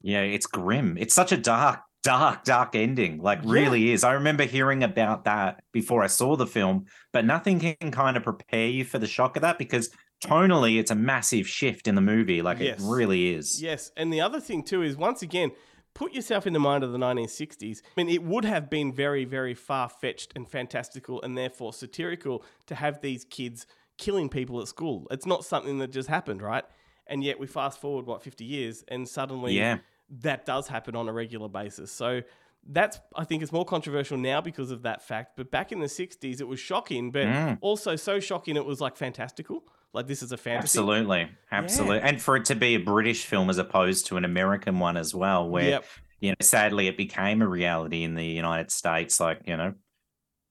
Yeah, 0.00 0.20
it's 0.20 0.46
grim. 0.46 0.98
It's 0.98 1.14
such 1.14 1.32
a 1.32 1.36
dark, 1.36 1.80
dark, 2.04 2.44
dark 2.44 2.76
ending. 2.76 3.18
Like, 3.20 3.40
really 3.44 3.90
is. 3.90 4.04
I 4.04 4.12
remember 4.12 4.44
hearing 4.44 4.84
about 4.84 5.24
that 5.24 5.62
before 5.72 6.02
I 6.04 6.06
saw 6.06 6.36
the 6.36 6.46
film, 6.46 6.84
but 7.12 7.24
nothing 7.24 7.58
can 7.58 7.90
kind 7.90 8.16
of 8.16 8.22
prepare 8.22 8.68
you 8.68 8.84
for 8.84 8.98
the 8.98 9.06
shock 9.06 9.36
of 9.36 9.42
that 9.42 9.58
because 9.58 9.90
tonally, 10.22 10.78
it's 10.78 10.90
a 10.90 10.94
massive 10.94 11.48
shift 11.48 11.88
in 11.88 11.94
the 11.96 12.00
movie. 12.00 12.42
Like, 12.42 12.60
Yes. 12.60 12.80
it 12.80 12.86
really 12.86 13.34
is. 13.34 13.60
Yes, 13.60 13.90
and 13.96 14.12
the 14.12 14.20
other 14.20 14.40
thing 14.40 14.62
too 14.62 14.82
is 14.82 14.96
once 14.96 15.22
again, 15.22 15.50
put 15.94 16.12
yourself 16.12 16.46
in 16.46 16.52
the 16.52 16.58
mind 16.60 16.84
of 16.84 16.92
the 16.92 16.98
1960s. 16.98 17.82
I 17.84 18.00
mean, 18.02 18.08
it 18.08 18.22
would 18.22 18.44
have 18.44 18.68
been 18.68 18.92
very, 18.92 19.24
very 19.24 19.54
far 19.54 19.88
fetched 19.88 20.32
and 20.36 20.48
fantastical, 20.48 21.22
and 21.22 21.36
therefore 21.36 21.72
satirical 21.72 22.44
to 22.66 22.74
have 22.74 23.00
these 23.00 23.24
kids 23.24 23.66
killing 23.96 24.28
people 24.28 24.60
at 24.60 24.68
school. 24.68 25.06
It's 25.10 25.26
not 25.26 25.44
something 25.44 25.78
that 25.78 25.92
just 25.92 26.08
happened, 26.08 26.42
right? 26.42 26.64
And 27.06 27.22
yet 27.22 27.38
we 27.38 27.46
fast 27.46 27.80
forward 27.80 28.06
what 28.06 28.22
50 28.22 28.44
years, 28.44 28.84
and 28.88 29.08
suddenly 29.08 29.56
Yeah. 29.56 29.78
That 30.10 30.44
does 30.46 30.68
happen 30.68 30.94
on 30.96 31.08
a 31.08 31.12
regular 31.12 31.48
basis. 31.48 31.90
So. 31.92 32.22
That's 32.66 32.98
I 33.14 33.24
think 33.24 33.42
it's 33.42 33.52
more 33.52 33.66
controversial 33.66 34.16
now 34.16 34.40
because 34.40 34.70
of 34.70 34.84
that 34.84 35.02
fact. 35.02 35.36
But 35.36 35.50
back 35.50 35.70
in 35.70 35.80
the 35.80 35.86
'60s, 35.86 36.40
it 36.40 36.48
was 36.48 36.58
shocking, 36.58 37.10
but 37.10 37.26
Mm. 37.26 37.58
also 37.60 37.94
so 37.94 38.20
shocking 38.20 38.56
it 38.56 38.64
was 38.64 38.80
like 38.80 38.96
fantastical. 38.96 39.64
Like 39.92 40.06
this 40.06 40.22
is 40.22 40.32
a 40.32 40.38
fantasy. 40.38 40.78
Absolutely. 40.78 41.28
Absolutely. 41.52 42.00
And 42.00 42.22
for 42.22 42.36
it 42.36 42.46
to 42.46 42.54
be 42.54 42.74
a 42.74 42.78
British 42.78 43.26
film 43.26 43.50
as 43.50 43.58
opposed 43.58 44.06
to 44.06 44.16
an 44.16 44.24
American 44.24 44.78
one 44.78 44.96
as 44.96 45.14
well, 45.14 45.46
where, 45.46 45.68
Yep. 45.68 45.84
you 46.20 46.30
know, 46.30 46.36
sadly 46.40 46.88
it 46.88 46.96
became 46.96 47.42
a 47.42 47.46
reality 47.46 48.02
in 48.02 48.14
the 48.14 48.24
United 48.24 48.70
States. 48.70 49.20
Like, 49.20 49.42
you 49.46 49.58
know, 49.58 49.74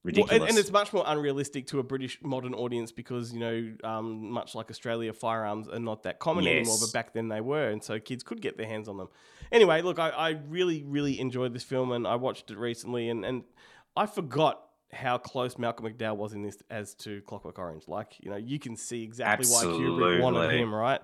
Well, 0.04 0.26
and, 0.30 0.44
and 0.44 0.58
it's 0.58 0.70
much 0.70 0.92
more 0.92 1.02
unrealistic 1.06 1.66
to 1.68 1.78
a 1.78 1.82
British 1.82 2.18
modern 2.22 2.52
audience 2.52 2.92
because 2.92 3.32
you 3.32 3.40
know, 3.40 3.72
um, 3.82 4.30
much 4.30 4.54
like 4.54 4.70
Australia, 4.70 5.12
firearms 5.14 5.66
are 5.68 5.78
not 5.78 6.02
that 6.02 6.18
common 6.18 6.46
anymore. 6.46 6.76
But 6.78 6.92
back 6.92 7.14
then 7.14 7.28
they 7.28 7.40
were, 7.40 7.70
and 7.70 7.82
so 7.82 7.98
kids 7.98 8.22
could 8.22 8.42
get 8.42 8.58
their 8.58 8.66
hands 8.66 8.86
on 8.86 8.98
them. 8.98 9.08
Anyway, 9.50 9.80
look, 9.80 9.98
I, 9.98 10.10
I 10.10 10.30
really, 10.48 10.82
really 10.82 11.18
enjoyed 11.18 11.54
this 11.54 11.62
film, 11.62 11.92
and 11.92 12.06
I 12.06 12.16
watched 12.16 12.50
it 12.50 12.58
recently, 12.58 13.08
and 13.08 13.24
and 13.24 13.44
I 13.96 14.04
forgot 14.06 14.60
how 14.92 15.18
close 15.18 15.58
Malcolm 15.58 15.86
McDowell 15.86 16.16
was 16.16 16.34
in 16.34 16.42
this 16.42 16.62
as 16.70 16.94
to 16.96 17.20
Clockwork 17.22 17.58
Orange. 17.58 17.88
Like, 17.88 18.14
you 18.20 18.30
know, 18.30 18.36
you 18.36 18.58
can 18.58 18.76
see 18.76 19.02
exactly 19.02 19.46
why 19.46 19.64
Kubrick 19.64 20.20
wanted 20.20 20.50
him, 20.50 20.74
right? 20.74 21.00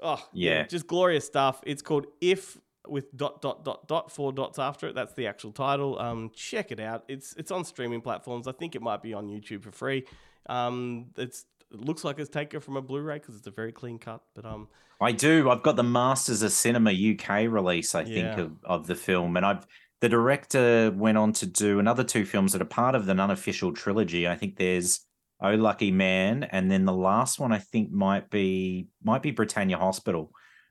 Oh, 0.00 0.22
Yeah. 0.32 0.66
just 0.66 0.86
glorious 0.86 1.24
stuff. 1.24 1.60
It's 1.66 1.82
called 1.82 2.06
If 2.20 2.58
with 2.88 3.16
dot 3.16 3.42
dot 3.42 3.64
dot 3.64 3.86
dot 3.88 4.10
four 4.10 4.32
dots 4.32 4.58
after 4.58 4.88
it. 4.88 4.94
That's 4.94 5.14
the 5.14 5.26
actual 5.26 5.52
title. 5.52 5.98
Um, 5.98 6.30
check 6.34 6.72
it 6.72 6.80
out. 6.80 7.04
It's 7.08 7.34
it's 7.36 7.50
on 7.50 7.64
streaming 7.64 8.00
platforms. 8.00 8.46
I 8.46 8.52
think 8.52 8.74
it 8.74 8.82
might 8.82 9.02
be 9.02 9.14
on 9.14 9.28
YouTube 9.28 9.62
for 9.62 9.70
free. 9.70 10.06
Um, 10.48 11.06
it's 11.16 11.44
it 11.72 11.80
looks 11.80 12.04
like 12.04 12.18
it's 12.18 12.30
taken 12.30 12.60
from 12.60 12.76
a 12.76 12.82
Blu-ray 12.82 13.18
because 13.18 13.36
it's 13.36 13.46
a 13.46 13.50
very 13.50 13.72
clean 13.72 13.98
cut. 13.98 14.22
But 14.34 14.44
um, 14.44 14.68
I 15.00 15.12
do. 15.12 15.50
I've 15.50 15.62
got 15.62 15.76
the 15.76 15.82
Masters 15.82 16.42
of 16.42 16.52
Cinema 16.52 16.90
UK 16.90 17.50
release, 17.50 17.94
I 17.94 18.04
think, 18.04 18.38
of, 18.38 18.52
of 18.64 18.86
the 18.86 18.94
film. 18.94 19.36
And 19.36 19.44
I've 19.44 19.66
the 20.00 20.08
director 20.08 20.92
went 20.94 21.18
on 21.18 21.32
to 21.34 21.46
do 21.46 21.78
another 21.78 22.04
two 22.04 22.24
films 22.24 22.52
that 22.52 22.62
are 22.62 22.66
part 22.66 22.94
of 22.94 23.08
an 23.08 23.18
unofficial 23.18 23.72
trilogy. 23.72 24.28
I 24.28 24.36
think 24.36 24.56
there's 24.56 25.06
Oh 25.40 25.54
Lucky 25.54 25.90
Man, 25.90 26.44
and 26.44 26.70
then 26.70 26.86
the 26.86 26.94
last 26.94 27.38
one 27.38 27.52
I 27.52 27.58
think 27.58 27.90
might 27.90 28.30
be 28.30 28.88
might 29.02 29.22
be 29.22 29.32
Britannia 29.32 29.76
Hospital. 29.76 30.30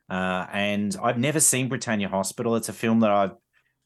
Uh, 0.09 0.45
and 0.51 0.95
I've 1.01 1.17
never 1.17 1.39
seen 1.39 1.67
Britannia 1.67 2.09
Hospital. 2.09 2.55
It's 2.55 2.69
a 2.69 2.73
film 2.73 2.99
that 3.01 3.11
I've 3.11 3.33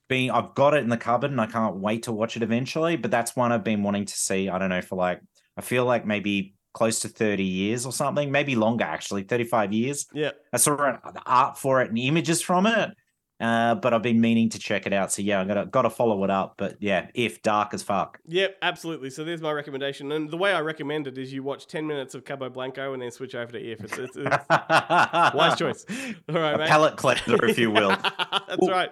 been 0.09 0.31
I've 0.31 0.55
got 0.55 0.73
it 0.73 0.83
in 0.83 0.89
the 0.89 0.97
cupboard 0.97 1.31
and 1.31 1.39
I 1.39 1.45
can't 1.45 1.77
wait 1.77 2.03
to 2.03 2.11
watch 2.11 2.35
it 2.35 2.43
eventually. 2.43 2.97
But 2.97 3.11
that's 3.11 3.35
one 3.35 3.51
I've 3.51 3.63
been 3.63 3.83
wanting 3.83 4.05
to 4.05 4.13
see. 4.13 4.49
I 4.49 4.57
don't 4.57 4.69
know 4.69 4.81
for 4.81 4.95
like 4.95 5.21
I 5.55 5.61
feel 5.61 5.85
like 5.85 6.05
maybe 6.05 6.55
close 6.73 6.99
to 7.01 7.07
30 7.07 7.43
years 7.43 7.85
or 7.85 7.91
something, 7.91 8.31
maybe 8.31 8.55
longer 8.55 8.83
actually, 8.83 9.23
35 9.23 9.73
years. 9.73 10.07
Yeah. 10.13 10.31
I 10.53 10.57
saw 10.57 10.75
the 10.75 11.21
art 11.25 11.57
for 11.57 11.81
it 11.81 11.89
and 11.89 11.97
images 11.97 12.41
from 12.41 12.65
it. 12.67 12.91
Uh, 13.39 13.73
but 13.75 13.93
I've 13.93 14.01
been 14.01 14.19
meaning 14.19 14.49
to 14.49 14.59
check 14.59 14.85
it 14.85 14.91
out. 14.91 15.11
So 15.13 15.21
yeah, 15.21 15.39
I 15.39 15.45
gotta 15.45 15.65
gotta 15.65 15.89
follow 15.89 16.23
it 16.25 16.29
up. 16.29 16.55
But 16.57 16.75
yeah, 16.81 17.07
if 17.13 17.41
dark 17.41 17.73
as 17.73 17.81
fuck. 17.81 18.19
Yep, 18.27 18.57
absolutely. 18.61 19.09
So 19.09 19.23
there's 19.23 19.41
my 19.41 19.51
recommendation, 19.53 20.11
and 20.11 20.29
the 20.29 20.35
way 20.37 20.51
I 20.53 20.59
recommend 20.59 21.07
it 21.07 21.17
is 21.17 21.31
you 21.31 21.41
watch 21.41 21.65
ten 21.67 21.87
minutes 21.87 22.15
of 22.15 22.25
Cabo 22.25 22.49
Blanco 22.49 22.91
and 22.93 23.01
then 23.01 23.11
switch 23.11 23.35
over 23.35 23.51
to 23.53 23.59
If. 23.59 23.81
It's, 23.81 23.97
it's, 23.97 24.17
it's 24.17 24.49
wise 24.49 25.57
choice. 25.57 25.85
All 26.27 26.35
right, 26.35 26.55
A 26.55 26.57
mate. 26.57 26.67
palate 26.67 26.97
cleanser, 26.97 27.45
if 27.45 27.57
you 27.57 27.71
will. 27.71 27.89
That's 28.47 28.67
right. 28.67 28.91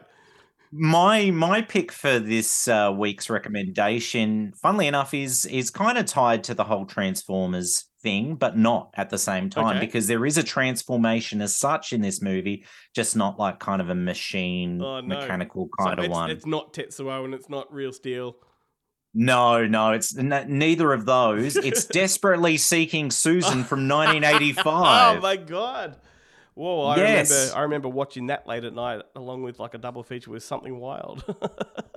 My 0.71 1.31
my 1.31 1.61
pick 1.61 1.91
for 1.91 2.19
this 2.19 2.67
uh, 2.67 2.93
week's 2.97 3.29
recommendation, 3.29 4.53
funnily 4.61 4.87
enough, 4.87 5.13
is 5.13 5.45
is 5.45 5.69
kind 5.69 5.97
of 5.97 6.05
tied 6.05 6.43
to 6.45 6.53
the 6.53 6.63
whole 6.65 6.85
Transformers 6.85 7.85
thing, 8.03 8.35
but 8.35 8.57
not 8.57 8.91
at 8.95 9.09
the 9.09 9.17
same 9.17 9.49
time 9.49 9.77
Okay. 9.77 9.85
because 9.85 10.07
there 10.07 10.25
is 10.25 10.37
a 10.37 10.43
transformation 10.43 11.41
as 11.41 11.55
such 11.55 11.93
in 11.93 12.01
this 12.01 12.21
movie, 12.21 12.65
just 12.93 13.15
not 13.15 13.39
like 13.39 13.59
kind 13.59 13.81
of 13.81 13.89
a 13.89 13.95
machine 13.95 14.81
Oh, 14.81 14.99
no. 14.99 15.19
mechanical 15.19 15.69
So 15.79 15.85
kind 15.85 15.99
of 15.99 16.05
it's, 16.05 16.11
one. 16.13 16.29
It's 16.31 16.45
not 16.45 16.73
Tetsuo 16.73 17.25
and 17.25 17.33
it's 17.33 17.49
not 17.49 17.73
real 17.73 17.91
steel. 17.93 18.35
No, 19.13 19.65
no, 19.65 19.93
it's 19.93 20.15
n- 20.17 20.45
neither 20.47 20.93
of 20.93 21.05
those. 21.05 21.55
It's 21.55 21.85
desperately 22.01 22.57
seeking 22.57 23.09
Susan 23.09 23.63
from 23.63 23.87
1985. 23.87 24.65
Oh 25.17 25.21
my 25.21 25.37
god! 25.37 25.97
Whoa, 26.57 26.85
I 26.87 26.97
Yes. 26.97 27.29
remember 27.29 27.55
I 27.57 27.61
remember 27.61 27.89
watching 27.89 28.27
that 28.27 28.47
late 28.47 28.63
at 28.63 28.73
night 28.73 29.03
along 29.15 29.43
with 29.43 29.59
like 29.59 29.75
a 29.75 29.77
double 29.77 30.01
feature 30.03 30.31
with 30.31 30.43
something 30.43 30.79
wild. 30.79 31.23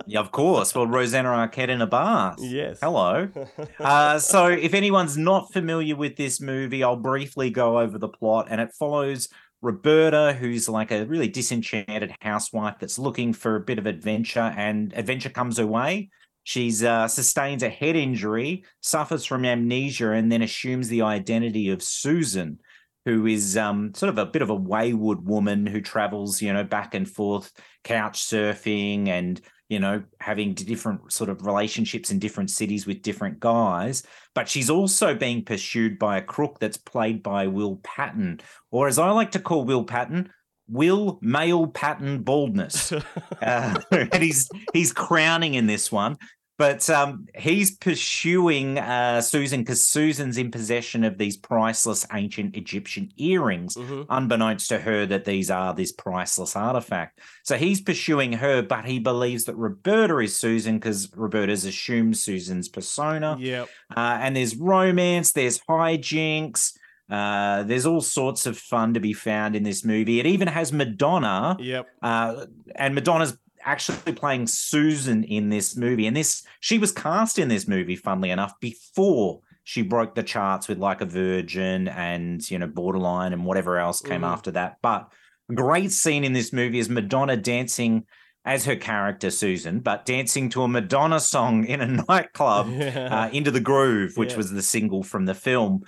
Yeah, 0.07 0.19
of 0.19 0.31
course. 0.31 0.73
Well, 0.73 0.87
Rosanna 0.87 1.29
Arquette 1.29 1.69
in 1.69 1.79
a 1.81 1.85
bath. 1.87 2.37
Yes. 2.39 2.79
Hello. 2.81 3.29
Uh, 3.79 4.17
so, 4.19 4.47
if 4.47 4.73
anyone's 4.73 5.15
not 5.15 5.53
familiar 5.53 5.95
with 5.95 6.15
this 6.17 6.41
movie, 6.41 6.83
I'll 6.83 6.95
briefly 6.97 7.49
go 7.51 7.79
over 7.79 7.97
the 7.99 8.09
plot. 8.09 8.47
And 8.49 8.59
it 8.59 8.71
follows 8.77 9.29
Roberta, 9.61 10.33
who's 10.37 10.67
like 10.67 10.91
a 10.91 11.05
really 11.05 11.27
disenchanted 11.29 12.13
housewife 12.21 12.75
that's 12.79 12.97
looking 12.99 13.31
for 13.31 13.55
a 13.55 13.59
bit 13.61 13.77
of 13.77 13.85
adventure, 13.85 14.53
and 14.57 14.91
adventure 14.97 15.29
comes 15.29 15.57
her 15.59 15.67
way. 15.67 16.09
She's 16.43 16.83
uh, 16.83 17.07
sustains 17.07 17.61
a 17.61 17.69
head 17.69 17.95
injury, 17.95 18.65
suffers 18.81 19.23
from 19.25 19.45
amnesia, 19.45 20.11
and 20.11 20.31
then 20.31 20.41
assumes 20.41 20.89
the 20.89 21.03
identity 21.03 21.69
of 21.69 21.83
Susan, 21.83 22.59
who 23.05 23.25
is 23.25 23.57
um, 23.57 23.93
sort 23.93 24.09
of 24.09 24.17
a 24.17 24.25
bit 24.25 24.41
of 24.41 24.49
a 24.49 24.55
wayward 24.55 25.25
woman 25.25 25.65
who 25.65 25.81
travels, 25.81 26.41
you 26.41 26.53
know, 26.53 26.63
back 26.63 26.93
and 26.93 27.09
forth, 27.09 27.51
couch 27.83 28.23
surfing 28.23 29.07
and 29.07 29.41
you 29.71 29.79
know, 29.79 30.03
having 30.19 30.53
different 30.53 31.13
sort 31.13 31.29
of 31.29 31.45
relationships 31.45 32.11
in 32.11 32.19
different 32.19 32.49
cities 32.49 32.85
with 32.85 33.01
different 33.01 33.39
guys. 33.39 34.03
But 34.35 34.49
she's 34.49 34.69
also 34.69 35.15
being 35.15 35.45
pursued 35.45 35.97
by 35.97 36.17
a 36.17 36.21
crook 36.21 36.59
that's 36.59 36.75
played 36.75 37.23
by 37.23 37.47
Will 37.47 37.79
Patton, 37.81 38.41
or 38.69 38.89
as 38.89 38.99
I 38.99 39.11
like 39.11 39.31
to 39.31 39.39
call 39.39 39.63
Will 39.63 39.85
Patton, 39.85 40.29
Will 40.67 41.19
Male 41.21 41.67
Patton 41.67 42.23
Baldness. 42.23 42.91
uh, 43.41 43.79
and 43.91 44.21
he's 44.21 44.49
he's 44.73 44.91
crowning 44.91 45.53
in 45.53 45.67
this 45.67 45.89
one. 45.89 46.17
But 46.61 46.87
um, 46.91 47.27
he's 47.35 47.71
pursuing 47.71 48.77
uh, 48.77 49.21
Susan 49.21 49.61
because 49.61 49.83
Susan's 49.83 50.37
in 50.37 50.51
possession 50.51 51.03
of 51.03 51.17
these 51.17 51.35
priceless 51.35 52.05
ancient 52.13 52.55
Egyptian 52.55 53.09
earrings, 53.17 53.75
unbeknownst 54.11 54.69
to 54.69 54.77
her 54.77 55.07
that 55.07 55.25
these 55.25 55.49
are 55.49 55.73
this 55.73 55.91
priceless 55.91 56.55
artifact. 56.55 57.19
So 57.41 57.57
he's 57.57 57.81
pursuing 57.81 58.33
her, 58.33 58.61
but 58.61 58.85
he 58.85 58.99
believes 58.99 59.45
that 59.45 59.55
Roberta 59.55 60.19
is 60.19 60.37
Susan 60.37 60.75
because 60.75 61.11
Roberta's 61.15 61.65
assumed 61.65 62.15
Susan's 62.15 62.69
persona. 62.69 63.37
Yep. 63.39 63.67
Uh, 63.97 64.19
and 64.21 64.35
there's 64.35 64.55
romance, 64.55 65.31
there's 65.31 65.57
hijinks. 65.61 66.77
Uh, 67.09 67.63
there's 67.63 67.87
all 67.87 68.01
sorts 68.01 68.45
of 68.45 68.55
fun 68.55 68.93
to 68.93 68.99
be 68.99 69.13
found 69.13 69.55
in 69.55 69.63
this 69.63 69.83
movie. 69.83 70.19
It 70.19 70.27
even 70.27 70.47
has 70.47 70.71
Madonna. 70.71 71.57
Yep. 71.59 71.87
Uh, 72.03 72.45
and 72.75 72.93
Madonna's 72.93 73.35
actually 73.63 74.13
playing 74.13 74.47
Susan 74.47 75.23
in 75.23 75.49
this 75.49 75.75
movie. 75.75 76.07
And 76.07 76.15
this 76.15 76.43
she 76.59 76.77
was 76.77 76.91
cast 76.91 77.39
in 77.39 77.47
this 77.47 77.67
movie, 77.67 77.95
funnily 77.95 78.29
enough, 78.31 78.53
before 78.59 79.41
she 79.63 79.81
broke 79.81 80.15
the 80.15 80.23
charts 80.23 80.67
with 80.67 80.79
like 80.79 81.01
a 81.01 81.05
Virgin 81.05 81.87
and 81.87 82.49
you 82.49 82.57
know 82.59 82.67
Borderline 82.67 83.33
and 83.33 83.45
whatever 83.45 83.77
else 83.77 84.01
came 84.01 84.21
Mhm. 84.21 84.27
after 84.31 84.51
that. 84.51 84.77
But 84.81 85.11
great 85.53 85.91
scene 85.91 86.23
in 86.23 86.33
this 86.33 86.51
movie 86.53 86.79
is 86.79 86.89
Madonna 86.89 87.37
dancing 87.37 88.05
as 88.43 88.65
her 88.65 88.75
character 88.75 89.29
Susan, 89.29 89.79
but 89.81 90.03
dancing 90.05 90.49
to 90.49 90.63
a 90.63 90.67
Madonna 90.67 91.19
song 91.19 91.63
in 91.65 91.79
a 91.79 91.85
nightclub 92.09 92.67
uh, 92.81 93.29
into 93.31 93.51
the 93.51 93.59
groove, 93.59 94.13
which 94.17 94.31
Yeah. 94.31 94.37
was 94.37 94.51
the 94.51 94.63
single 94.63 95.03
from 95.03 95.25
the 95.25 95.35
film. 95.35 95.81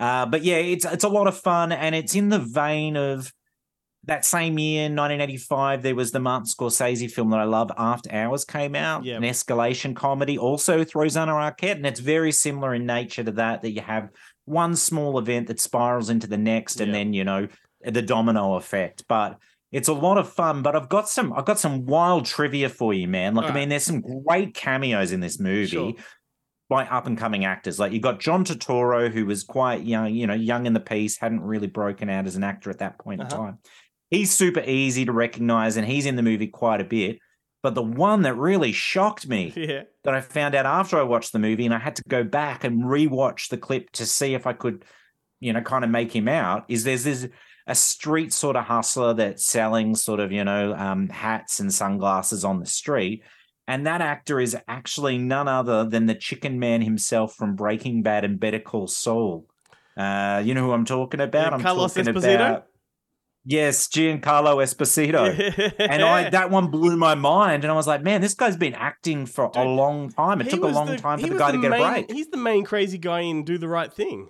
Uh, 0.00 0.24
but 0.24 0.42
yeah, 0.42 0.56
it's 0.56 0.84
it's 0.84 1.04
a 1.04 1.08
lot 1.08 1.26
of 1.26 1.36
fun, 1.36 1.70
and 1.72 1.94
it's 1.94 2.14
in 2.14 2.28
the 2.30 2.38
vein 2.38 2.96
of 2.96 3.32
that 4.08 4.24
same 4.24 4.58
year, 4.58 4.84
1985. 4.84 5.82
There 5.82 5.94
was 5.94 6.10
the 6.10 6.18
Martin 6.18 6.46
Scorsese 6.46 7.10
film 7.10 7.30
that 7.30 7.40
I 7.40 7.44
love, 7.44 7.70
After 7.76 8.12
Hours, 8.12 8.44
came 8.44 8.74
out, 8.74 9.04
Yep. 9.04 9.16
an 9.18 9.22
escalation 9.22 9.94
comedy, 9.94 10.36
also 10.38 10.78
with 10.78 10.94
Rosanna 10.94 11.32
Arquette, 11.32 11.76
and 11.76 11.86
it's 11.86 12.00
very 12.00 12.32
similar 12.32 12.74
in 12.74 12.86
nature 12.86 13.22
to 13.22 13.32
that. 13.32 13.62
That 13.62 13.70
you 13.72 13.82
have 13.82 14.08
one 14.46 14.74
small 14.74 15.18
event 15.18 15.46
that 15.48 15.60
spirals 15.60 16.08
into 16.10 16.26
the 16.26 16.38
next, 16.38 16.80
and 16.80 16.88
Yeah. 16.90 16.98
then 16.98 17.12
you 17.12 17.24
know 17.24 17.48
the 17.84 18.02
domino 18.02 18.54
effect. 18.54 19.04
But 19.08 19.38
it's 19.70 19.88
a 19.88 19.92
lot 19.92 20.16
of 20.16 20.28
fun. 20.32 20.62
But 20.62 20.74
I've 20.74 20.88
got 20.88 21.08
some 21.08 21.32
I've 21.34 21.44
got 21.44 21.58
some 21.60 21.84
wild 21.84 22.24
trivia 22.24 22.70
for 22.70 22.94
you, 22.94 23.06
man. 23.06 23.34
Like 23.34 23.44
I 23.44 23.48
All 23.48 23.54
right. 23.54 23.60
mean, 23.60 23.68
there's 23.68 23.84
some 23.84 24.00
great 24.26 24.54
cameos 24.54 25.12
in 25.12 25.20
this 25.20 25.38
movie 25.38 25.66
Sure. 25.66 25.92
by 26.70 26.86
up 26.86 27.06
and 27.06 27.18
coming 27.18 27.44
actors. 27.44 27.78
Like 27.78 27.92
you 27.92 28.00
got 28.00 28.20
John 28.20 28.42
Turturro, 28.44 29.10
who 29.12 29.26
was 29.26 29.44
quite 29.44 29.84
young, 29.84 30.14
you 30.14 30.26
know, 30.26 30.34
young 30.34 30.64
in 30.64 30.72
the 30.72 30.80
piece, 30.80 31.18
hadn't 31.18 31.42
really 31.42 31.66
broken 31.66 32.08
out 32.08 32.26
as 32.26 32.36
an 32.36 32.44
actor 32.44 32.70
at 32.70 32.78
that 32.78 32.98
point 32.98 33.20
Uh-huh. 33.20 33.36
in 33.36 33.44
time. 33.46 33.58
He's 34.10 34.30
super 34.30 34.60
easy 34.60 35.04
to 35.04 35.12
recognize, 35.12 35.76
and 35.76 35.86
he's 35.86 36.06
in 36.06 36.16
the 36.16 36.22
movie 36.22 36.46
quite 36.46 36.80
a 36.80 36.84
bit. 36.84 37.18
But 37.62 37.74
the 37.74 37.82
one 37.82 38.22
that 38.22 38.34
really 38.36 38.72
shocked 38.72 39.28
me 39.28 39.52
Yeah. 39.56 39.82
that 40.04 40.14
I 40.14 40.20
found 40.20 40.54
out 40.54 40.64
after 40.66 40.98
I 40.98 41.02
watched 41.02 41.32
the 41.32 41.38
movie, 41.38 41.64
and 41.66 41.74
I 41.74 41.78
had 41.78 41.96
to 41.96 42.02
go 42.08 42.22
back 42.24 42.64
and 42.64 42.84
rewatch 42.84 43.48
the 43.48 43.58
clip 43.58 43.90
to 43.92 44.06
see 44.06 44.34
if 44.34 44.46
I 44.46 44.52
could, 44.52 44.84
you 45.40 45.52
know, 45.52 45.60
kind 45.60 45.84
of 45.84 45.90
make 45.90 46.12
him 46.14 46.28
out, 46.28 46.64
is 46.68 46.84
there's 46.84 47.04
this 47.04 47.28
a 47.66 47.74
street 47.74 48.32
sort 48.32 48.56
of 48.56 48.64
hustler 48.64 49.12
that's 49.12 49.44
selling 49.44 49.94
sort 49.94 50.20
of, 50.20 50.32
you 50.32 50.42
know, 50.44 50.72
um, 50.74 51.08
hats 51.10 51.60
and 51.60 51.72
sunglasses 51.72 52.44
on 52.44 52.60
the 52.60 52.66
street. 52.66 53.22
And 53.66 53.86
that 53.86 54.00
actor 54.00 54.40
is 54.40 54.56
actually 54.66 55.18
none 55.18 55.48
other 55.48 55.84
than 55.84 56.06
the 56.06 56.14
chicken 56.14 56.58
man 56.58 56.80
himself 56.80 57.34
from 57.34 57.54
Breaking 57.56 58.02
Bad 58.02 58.24
and 58.24 58.40
Better 58.40 58.60
Call 58.60 58.86
Saul. 58.86 59.44
Uh, 59.98 60.40
you 60.42 60.54
know 60.54 60.62
who 60.64 60.72
I'm 60.72 60.86
talking 60.86 61.20
about? 61.20 61.50
Yeah, 61.50 61.56
I'm 61.56 61.60
Carlos 61.60 61.92
talking 61.92 62.14
Esposito? 62.14 62.34
about 62.36 62.66
Yes, 63.44 63.88
Giancarlo 63.88 64.56
Esposito. 64.62 65.72
and 65.78 66.02
I 66.02 66.30
that 66.30 66.50
one 66.50 66.70
blew 66.70 66.96
my 66.96 67.14
mind. 67.14 67.64
And 67.64 67.70
I 67.70 67.74
was 67.74 67.86
like, 67.86 68.02
man, 68.02 68.20
this 68.20 68.34
guy's 68.34 68.56
been 68.56 68.74
acting 68.74 69.26
for 69.26 69.50
a 69.54 69.64
long 69.64 70.10
time. 70.10 70.40
It 70.40 70.50
took 70.50 70.62
a 70.62 70.66
long 70.66 70.88
the- 70.88 70.98
time 70.98 71.18
for 71.18 71.28
the 71.28 71.38
guy 71.38 71.52
to 71.52 71.60
get 71.60 71.70
main, 71.70 71.80
a 71.82 71.90
break. 71.90 72.12
He's 72.12 72.28
the 72.28 72.36
main 72.36 72.64
crazy 72.64 72.98
guy 72.98 73.20
in 73.20 73.44
Do 73.44 73.56
the 73.56 73.68
Right 73.68 73.92
Thing. 73.92 74.28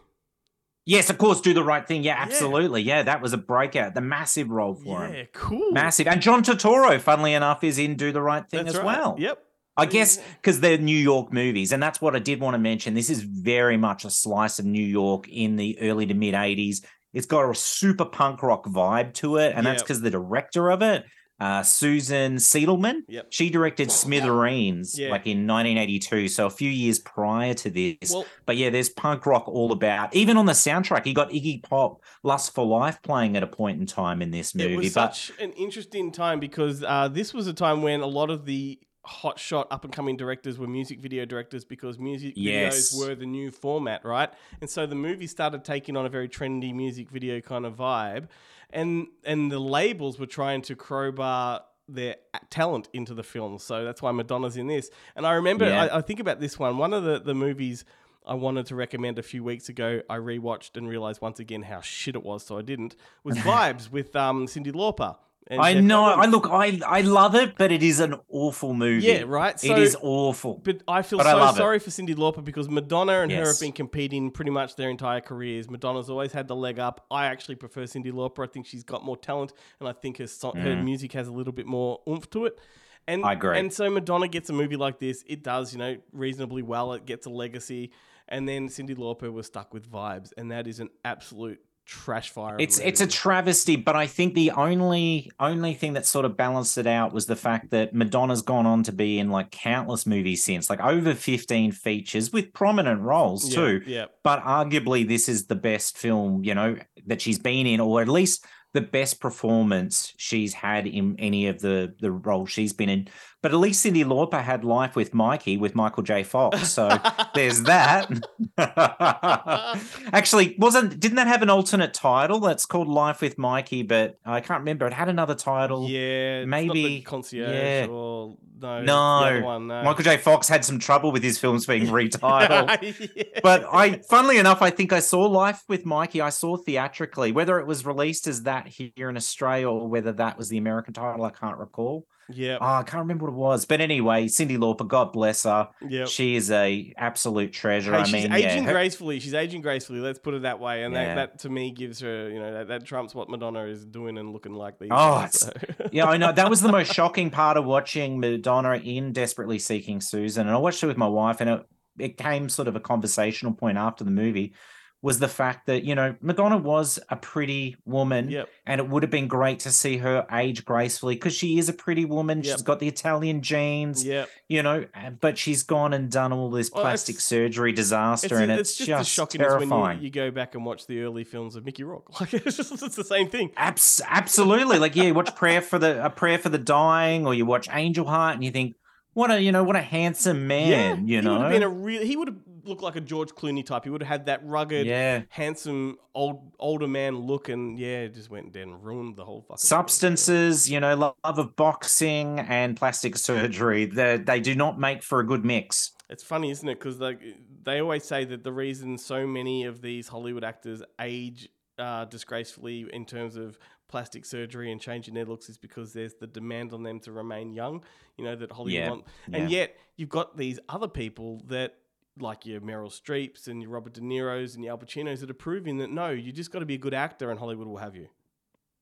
Yes, 0.88 1.10
of 1.10 1.18
course, 1.18 1.42
do 1.42 1.52
the 1.52 1.62
right 1.62 1.86
thing. 1.86 2.02
Yeah, 2.02 2.14
absolutely. 2.16 2.80
Yeah, 2.80 3.02
that 3.02 3.20
was 3.20 3.34
a 3.34 3.36
breakout. 3.36 3.92
The 3.92 4.00
massive 4.00 4.48
role 4.48 4.74
for 4.74 5.04
him. 5.04 5.14
Yeah, 5.14 5.22
cool. 5.34 5.70
Massive. 5.72 6.06
And 6.06 6.22
John 6.22 6.42
Turturro, 6.42 6.98
funnily 6.98 7.34
enough, 7.34 7.62
is 7.62 7.78
in 7.78 7.96
Do 7.96 8.10
the 8.10 8.22
Right 8.22 8.48
Thing 8.48 8.64
That's 8.64 8.78
as 8.78 8.82
right. 8.82 8.96
well. 8.98 9.16
Yep. 9.18 9.38
I 9.76 9.84
guess 9.84 10.18
because 10.40 10.60
they're 10.60 10.78
New 10.78 10.96
York 10.96 11.30
movies, 11.30 11.72
and 11.72 11.82
that's 11.82 12.00
what 12.00 12.16
I 12.16 12.20
did 12.20 12.40
want 12.40 12.54
to 12.54 12.58
mention. 12.58 12.94
This 12.94 13.10
is 13.10 13.20
very 13.20 13.76
much 13.76 14.06
a 14.06 14.10
slice 14.10 14.58
of 14.58 14.64
New 14.64 14.82
York 14.82 15.28
in 15.28 15.56
the 15.56 15.78
early 15.80 16.06
to 16.06 16.14
mid 16.14 16.32
80s. 16.32 16.82
It's 17.12 17.26
got 17.26 17.48
a 17.48 17.54
super 17.54 18.04
punk 18.04 18.42
rock 18.42 18.64
vibe 18.66 19.14
to 19.14 19.36
it, 19.36 19.52
and 19.56 19.66
that's 19.66 19.82
because 19.82 20.00
the 20.00 20.10
director 20.10 20.70
of 20.70 20.82
it, 20.82 21.04
uh, 21.40 21.62
Susan 21.62 22.34
Seidelman, 22.36 23.02
Yep. 23.08 23.26
she 23.30 23.48
directed 23.48 23.90
Smithereens 23.92 24.98
Yeah. 24.98 25.10
like 25.10 25.26
in 25.26 25.46
1982, 25.46 26.28
so 26.28 26.46
a 26.46 26.50
few 26.50 26.68
years 26.70 26.98
prior 26.98 27.54
to 27.54 27.70
this. 27.70 28.12
Well- 28.12 28.26
but 28.44 28.56
yeah, 28.56 28.70
there's 28.70 28.88
punk 28.88 29.24
rock 29.24 29.46
all 29.48 29.72
about. 29.72 30.14
Even 30.14 30.36
on 30.36 30.46
the 30.46 30.52
soundtrack, 30.52 31.06
you 31.06 31.14
got 31.14 31.30
Iggy 31.30 31.62
Pop, 31.62 32.00
"Lust 32.24 32.54
for 32.54 32.66
Life" 32.66 33.00
playing 33.02 33.36
at 33.36 33.42
a 33.42 33.46
point 33.46 33.80
in 33.80 33.86
time 33.86 34.20
in 34.20 34.30
this 34.32 34.54
movie. 34.54 34.74
It 34.74 34.76
was 34.76 34.94
but 34.94 35.14
such 35.14 35.32
an 35.40 35.52
interesting 35.52 36.10
time 36.12 36.40
because 36.40 36.82
uh, 36.82 37.08
this 37.08 37.32
was 37.32 37.46
a 37.46 37.52
time 37.54 37.82
when 37.82 38.00
a 38.00 38.06
lot 38.06 38.30
of 38.30 38.44
the 38.44 38.78
hotshot 39.08 39.66
up 39.70 39.84
and 39.84 39.92
coming 39.92 40.16
directors 40.16 40.58
were 40.58 40.66
music 40.66 41.00
video 41.00 41.24
directors 41.24 41.64
because 41.64 41.98
music 41.98 42.34
Yes. 42.36 42.92
videos 42.94 42.98
were 43.08 43.14
the 43.14 43.26
new 43.26 43.50
format, 43.50 44.04
right? 44.04 44.30
And 44.60 44.68
so 44.68 44.86
the 44.86 44.94
movie 44.94 45.26
started 45.26 45.64
taking 45.64 45.96
on 45.96 46.04
a 46.06 46.08
very 46.08 46.28
trendy 46.28 46.74
music 46.74 47.08
video 47.10 47.40
kind 47.40 47.64
of 47.66 47.76
vibe, 47.76 48.28
and 48.70 49.06
and 49.24 49.50
the 49.50 49.58
labels 49.58 50.18
were 50.18 50.26
trying 50.26 50.62
to 50.62 50.76
crowbar 50.76 51.62
their 51.88 52.16
talent 52.50 52.88
into 52.92 53.14
the 53.14 53.22
film. 53.22 53.58
So 53.58 53.82
that's 53.84 54.02
why 54.02 54.12
Madonna's 54.12 54.56
in 54.58 54.66
this. 54.66 54.90
And 55.16 55.26
I 55.26 55.32
remember, 55.32 55.66
Yeah. 55.66 55.84
I, 55.84 55.98
I 55.98 56.00
think 56.02 56.20
about 56.20 56.38
this 56.38 56.58
one. 56.58 56.76
One 56.78 56.92
of 56.92 57.04
the 57.04 57.18
the 57.18 57.34
movies. 57.34 57.84
I 58.26 58.34
wanted 58.34 58.66
to 58.66 58.74
recommend 58.74 59.18
a 59.18 59.22
few 59.22 59.42
weeks 59.42 59.70
ago. 59.70 60.02
I 60.10 60.16
rewatched 60.18 60.76
and 60.76 60.86
realized 60.86 61.22
once 61.22 61.40
again 61.40 61.62
how 61.62 61.80
shit 61.80 62.14
it 62.14 62.22
was, 62.22 62.44
so 62.44 62.58
I 62.58 62.62
didn't. 62.62 62.94
Was 63.24 63.38
Vibes 63.50 63.90
with 63.90 64.14
um, 64.14 64.46
Cyndi 64.46 64.70
Lauper. 64.70 65.16
And 65.50 65.60
I 65.60 65.74
know. 65.74 66.04
I 66.04 66.26
look. 66.26 66.46
I 66.50 66.78
I 66.86 67.00
love 67.00 67.34
it, 67.34 67.56
but 67.56 67.72
it 67.72 67.82
is 67.82 68.00
an 68.00 68.14
awful 68.28 68.74
movie. 68.74 69.06
Yeah, 69.06 69.22
right. 69.26 69.58
So, 69.58 69.72
it 69.72 69.78
is 69.78 69.96
awful. 70.02 70.60
But 70.62 70.82
I 70.86 71.02
feel 71.02 71.18
But 71.18 71.26
I 71.26 71.32
so 71.32 71.48
it. 71.48 71.56
sorry 71.56 71.78
for 71.78 71.90
Cyndi 71.90 72.14
Lauper 72.14 72.44
because 72.44 72.68
Madonna 72.68 73.20
and 73.22 73.32
her 73.32 73.46
have 73.46 73.60
been 73.60 73.72
competing 73.72 74.30
pretty 74.30 74.50
much 74.50 74.76
their 74.76 74.90
entire 74.90 75.20
careers. 75.22 75.70
Madonna's 75.70 76.10
always 76.10 76.32
had 76.32 76.48
the 76.48 76.56
leg 76.56 76.78
up. 76.78 77.06
I 77.10 77.26
actually 77.26 77.54
prefer 77.54 77.84
Cyndi 77.84 78.12
Lauper. 78.12 78.44
I 78.44 78.46
think 78.50 78.66
she's 78.66 78.84
got 78.84 79.04
more 79.04 79.16
talent, 79.16 79.52
and 79.80 79.88
I 79.88 79.92
think 79.92 80.18
her 80.18 80.26
so- 80.26 80.52
her 80.52 80.74
Mm. 80.76 80.84
music 80.84 81.12
has 81.12 81.28
a 81.28 81.32
little 81.32 81.52
bit 81.54 81.66
more 81.66 82.00
oomph 82.08 82.28
to 82.30 82.44
it. 82.44 82.58
And 83.06 83.24
I 83.24 83.32
agree. 83.32 83.58
And 83.58 83.72
so 83.72 83.88
Madonna 83.88 84.28
gets 84.28 84.50
a 84.50 84.52
movie 84.52 84.76
like 84.76 84.98
this. 84.98 85.24
It 85.26 85.42
does, 85.42 85.72
you 85.72 85.78
know, 85.78 85.96
reasonably 86.12 86.60
well. 86.60 86.92
It 86.92 87.06
gets 87.06 87.24
a 87.24 87.30
legacy, 87.30 87.90
and 88.28 88.46
then 88.46 88.68
Cyndi 88.68 88.94
Lauper 88.94 89.32
was 89.32 89.46
stuck 89.46 89.72
with 89.72 89.90
vibes, 89.90 90.30
and 90.36 90.50
that 90.50 90.66
is 90.66 90.78
an 90.78 90.90
absolute 91.06 91.58
trash 91.88 92.30
fire. 92.30 92.56
It's 92.60 92.78
it's 92.78 93.00
a 93.00 93.06
travesty, 93.06 93.74
but 93.76 93.96
I 93.96 94.06
think 94.06 94.34
the 94.34 94.50
only 94.52 95.30
only 95.40 95.74
thing 95.74 95.94
that 95.94 96.06
sort 96.06 96.24
of 96.24 96.36
balanced 96.36 96.78
it 96.78 96.86
out 96.86 97.12
was 97.12 97.26
the 97.26 97.34
fact 97.34 97.70
that 97.70 97.94
Madonna's 97.94 98.42
gone 98.42 98.66
on 98.66 98.82
to 98.84 98.92
be 98.92 99.18
in 99.18 99.30
like 99.30 99.50
countless 99.50 100.06
movies 100.06 100.44
since, 100.44 100.68
like 100.70 100.80
over 100.80 101.14
fifteen 101.14 101.72
features 101.72 102.32
with 102.32 102.52
prominent 102.52 103.00
roles 103.00 103.48
Yeah, 103.48 103.54
too. 103.56 103.82
yeah. 103.86 104.04
But 104.22 104.44
arguably, 104.44 105.08
this 105.08 105.28
is 105.28 105.46
the 105.46 105.56
best 105.56 105.98
film 105.98 106.44
you 106.44 106.54
know 106.54 106.76
that 107.06 107.20
she's 107.20 107.38
been 107.38 107.66
in, 107.66 107.80
or 107.80 108.02
at 108.02 108.08
least 108.08 108.44
the 108.74 108.80
best 108.82 109.18
performance 109.18 110.12
she's 110.18 110.52
had 110.52 110.86
in 110.86 111.16
any 111.18 111.48
of 111.48 111.58
the 111.60 111.94
the 112.00 112.12
roles 112.12 112.50
she's 112.50 112.72
been 112.74 112.90
in. 112.90 113.08
But 113.40 113.52
at 113.52 113.58
least 113.58 113.86
Cyndi 113.86 114.04
Lauper 114.04 114.42
had 114.42 114.64
Life 114.64 114.96
with 114.96 115.14
Mikey 115.14 115.58
with 115.58 115.76
Michael 115.76 116.02
J. 116.02 116.24
Fox. 116.24 116.68
So 116.68 116.88
there's 117.34 117.62
that. 117.62 118.10
Actually, 120.12 120.56
wasn't 120.58 120.98
didn't 120.98 121.16
that 121.16 121.28
have 121.28 121.42
an 121.42 121.50
alternate 121.50 121.94
title 121.94 122.40
that's 122.40 122.66
called 122.66 122.88
Life 122.88 123.20
with 123.20 123.38
Mikey? 123.38 123.82
But 123.84 124.18
I 124.24 124.40
can't 124.40 124.60
remember. 124.60 124.86
It 124.88 124.92
had 124.92 125.08
another 125.08 125.36
title. 125.36 125.88
Yeah, 125.88 126.46
maybe 126.46 126.82
the 126.82 127.00
concierge 127.02 127.52
Yeah. 127.52 127.86
or 127.88 128.36
no, 128.60 128.82
No, 128.82 129.40
one, 129.44 129.68
no. 129.68 129.84
Michael 129.84 130.02
J. 130.02 130.16
Fox 130.16 130.48
had 130.48 130.64
some 130.64 130.80
trouble 130.80 131.12
with 131.12 131.22
his 131.22 131.38
films 131.38 131.64
being 131.64 131.86
retitled. 131.86 133.38
But 133.42 133.66
I, 133.72 134.00
funnily 134.10 134.38
enough, 134.38 134.62
I 134.62 134.70
think 134.70 134.92
I 134.92 134.98
saw 134.98 135.20
Life 135.20 135.62
with 135.68 135.86
Mikey. 135.86 136.20
I 136.20 136.30
saw 136.30 136.56
theatrically, 136.56 137.30
whether 137.30 137.60
it 137.60 137.66
was 137.68 137.86
released 137.86 138.26
as 138.26 138.42
that 138.42 138.66
here 138.66 139.08
in 139.08 139.16
Australia 139.16 139.68
or 139.70 139.86
whether 139.88 140.12
that 140.14 140.36
was 140.36 140.48
the 140.48 140.58
American 140.58 140.92
title, 140.92 141.24
I 141.24 141.30
can't 141.30 141.56
recall. 141.56 142.06
Yeah. 142.30 142.58
Oh, 142.60 142.66
I 142.66 142.82
can't 142.82 143.00
remember 143.00 143.24
what 143.26 143.32
it 143.32 143.36
was. 143.36 143.64
But 143.64 143.80
anyway, 143.80 144.26
Cyndi 144.26 144.58
Lauper, 144.58 144.86
God 144.86 145.12
bless 145.12 145.44
her. 145.44 145.68
Yep. 145.88 146.08
She 146.08 146.36
is 146.36 146.50
a 146.50 146.92
absolute 146.96 147.52
treasure. 147.52 147.92
Hey, 147.92 147.98
I 147.98 148.02
she's 148.04 148.12
mean, 148.12 148.32
aging 148.32 148.64
yeah, 148.64 148.72
gracefully. 148.72 149.18
She's 149.20 149.34
aging 149.34 149.62
gracefully. 149.62 150.00
Let's 150.00 150.18
put 150.18 150.34
it 150.34 150.42
that 150.42 150.60
way. 150.60 150.84
And 150.84 150.92
Yeah. 150.94 151.14
that, 151.14 151.32
that 151.32 151.38
to 151.40 151.48
me 151.48 151.70
gives 151.70 152.00
her, 152.00 152.28
you 152.28 152.38
know, 152.38 152.52
that, 152.52 152.68
that 152.68 152.84
trumps 152.84 153.14
what 153.14 153.30
Madonna 153.30 153.64
is 153.64 153.84
doing 153.86 154.18
and 154.18 154.32
looking 154.32 154.52
like 154.52 154.78
these 154.78 154.90
Oh, 154.92 155.22
days. 155.22 155.40
so. 155.40 155.52
yeah, 155.92 156.04
I 156.06 156.16
know. 156.18 156.32
That 156.32 156.50
was 156.50 156.60
the 156.60 156.70
most 156.72 156.92
shocking 156.92 157.30
part 157.30 157.56
of 157.56 157.64
watching 157.64 158.20
Madonna 158.20 158.74
in 158.76 159.12
Desperately 159.12 159.58
Seeking 159.58 160.00
Susan. 160.00 160.46
And 160.46 160.54
I 160.54 160.58
watched 160.58 160.82
it 160.82 160.86
with 160.86 160.98
my 160.98 161.08
wife, 161.08 161.40
and 161.40 161.48
it, 161.50 161.66
it 161.98 162.16
came 162.18 162.48
sort 162.48 162.68
of 162.68 162.76
a 162.76 162.80
conversational 162.80 163.54
point 163.54 163.78
after 163.78 164.04
the 164.04 164.10
movie 164.10 164.52
was 165.00 165.20
the 165.20 165.28
fact 165.28 165.66
that, 165.66 165.84
you 165.84 165.94
know, 165.94 166.16
Madonna 166.20 166.56
was 166.56 166.98
a 167.08 167.14
pretty 167.14 167.76
woman. 167.84 168.30
Yep. 168.30 168.48
And 168.66 168.80
it 168.80 168.88
would 168.88 169.04
have 169.04 169.10
been 169.10 169.28
great 169.28 169.60
to 169.60 169.70
see 169.70 169.98
her 169.98 170.26
age 170.32 170.64
gracefully 170.64 171.14
because 171.14 171.32
she 171.34 171.56
is 171.58 171.68
a 171.68 171.72
pretty 171.72 172.04
woman. 172.04 172.42
She's 172.42 172.62
got 172.62 172.80
the 172.80 172.88
Italian 172.88 173.40
genes, 173.40 174.04
Yep. 174.04 174.28
you 174.48 174.60
know, 174.62 174.86
but 175.20 175.38
she's 175.38 175.62
gone 175.62 175.92
and 175.94 176.10
done 176.10 176.32
all 176.32 176.50
this 176.50 176.68
plastic 176.68 177.14
it's- 177.14 177.24
surgery 177.24 177.70
disaster. 177.72 178.26
It's, 178.26 178.42
and 178.42 178.50
it's 178.50 178.60
it's, 178.70 178.78
just, 178.78 178.88
just 178.88 179.10
shocking 179.12 179.38
terrifying. 179.40 179.70
when 179.70 179.96
you, 179.98 180.04
you 180.06 180.10
go 180.10 180.32
back 180.32 180.56
and 180.56 180.64
watch 180.64 180.88
the 180.88 181.00
early 181.02 181.22
films 181.22 181.54
of 181.54 181.64
Mickey 181.64 181.84
Rourke. 181.84 182.06
Like 182.20 182.34
it's 182.34 182.56
just 182.56 182.82
it's 182.82 182.96
the 182.96 183.04
same 183.04 183.28
thing. 183.30 183.52
Abs- 183.56 184.00
absolutely. 184.04 184.80
Like, 184.80 184.96
yeah, 184.96 185.04
you 185.04 185.14
watch 185.14 185.34
Prayer 185.36 185.62
for 185.62 185.78
the 185.78 186.04
a 186.04 186.10
Prayer 186.10 186.38
for 186.38 186.48
the 186.48 186.58
Dying, 186.58 187.24
or 187.24 187.34
you 187.34 187.46
watch 187.46 187.68
Angel 187.70 188.04
Heart, 188.04 188.34
and 188.34 188.44
you 188.44 188.50
think, 188.50 188.74
what 189.12 189.30
a 189.30 189.40
you 189.40 189.52
know, 189.52 189.62
what 189.64 189.76
a 189.76 189.80
handsome 189.82 190.46
man. 190.48 191.06
you 191.06 191.22
know. 191.22 191.30
he 191.32 191.38
would 191.38 191.42
have 191.42 191.52
been 191.52 191.62
a 191.62 191.68
real. 191.68 192.02
He 192.02 192.16
would 192.16 192.28
have 192.28 192.36
looked 192.68 192.82
like 192.82 192.96
a 192.96 193.00
George 193.00 193.30
Clooney 193.30 193.64
type. 193.64 193.84
He 193.84 193.90
would 193.90 194.02
have 194.02 194.08
had 194.08 194.26
that 194.26 194.44
rugged, 194.44 194.86
Yeah. 194.86 195.22
handsome 195.30 195.98
old 196.14 196.52
older 196.58 196.86
man 196.86 197.16
look, 197.18 197.48
and 197.48 197.78
yeah, 197.78 198.06
just 198.06 198.30
went 198.30 198.52
dead 198.52 198.68
and 198.68 198.82
ruined 198.84 199.16
the 199.16 199.24
whole 199.24 199.42
fucking. 199.42 199.58
substances, 199.58 200.70
you 200.70 200.78
know, 200.80 200.94
love 200.96 201.38
of 201.38 201.56
boxing 201.56 202.38
and 202.40 202.76
plastic 202.76 203.16
surgery. 203.16 203.86
They 203.86 204.16
they 204.18 204.40
do 204.40 204.54
not 204.54 204.78
make 204.78 205.02
for 205.02 205.20
a 205.20 205.26
good 205.26 205.44
mix. 205.44 205.92
It's 206.10 206.22
funny, 206.22 206.50
isn't 206.50 206.68
it? 206.68 206.78
Because 206.78 206.98
like 207.00 207.20
they 207.64 207.80
always 207.80 208.04
say 208.04 208.24
that 208.26 208.44
the 208.44 208.52
reason 208.52 208.96
so 208.98 209.26
many 209.26 209.64
of 209.64 209.82
these 209.82 210.08
Hollywood 210.08 210.44
actors 210.44 210.82
age 211.00 211.48
uh, 211.78 212.04
disgracefully 212.06 212.86
in 212.92 213.04
terms 213.04 213.36
of 213.36 213.58
plastic 213.88 214.24
surgery 214.26 214.70
and 214.72 214.80
changing 214.80 215.14
their 215.14 215.24
looks 215.24 215.48
is 215.48 215.56
because 215.56 215.92
there's 215.92 216.14
the 216.14 216.26
demand 216.26 216.72
on 216.72 216.82
them 216.82 217.00
to 217.00 217.12
remain 217.12 217.52
young. 217.52 217.82
You 218.16 218.24
know 218.24 218.36
that 218.36 218.50
Hollywood 218.52 218.72
Yeah, 218.72 218.90
want, 218.90 219.04
and 219.32 219.50
yeah. 219.50 219.58
yet 219.60 219.76
you've 219.96 220.08
got 220.08 220.36
these 220.36 220.58
other 220.68 220.88
people 220.88 221.42
that. 221.48 221.74
Like 222.20 222.46
your 222.46 222.60
Meryl 222.60 222.90
Streeps 222.90 223.48
and 223.48 223.60
your 223.62 223.70
Robert 223.70 223.94
De 223.94 224.00
Niro's 224.00 224.54
and 224.54 224.64
your 224.64 224.72
Al 224.72 224.78
Pacinos 224.78 225.20
that 225.20 225.30
are 225.30 225.34
proving 225.34 225.78
that 225.78 225.90
no, 225.90 226.10
you 226.10 226.32
just 226.32 226.50
got 226.52 226.58
to 226.60 226.66
be 226.66 226.74
a 226.74 226.78
good 226.78 226.94
actor 226.94 227.30
and 227.30 227.38
Hollywood 227.38 227.66
will 227.68 227.76
have 227.78 227.94
you. 227.96 228.08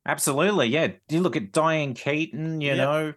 Absolutely, 0.06 0.68
yeah. 0.68 0.88
You 1.08 1.20
look 1.20 1.34
at 1.36 1.50
Diane 1.50 1.92
Keaton, 1.94 2.60
you 2.60 2.68
Yep. 2.74 2.76
know, 2.76 3.14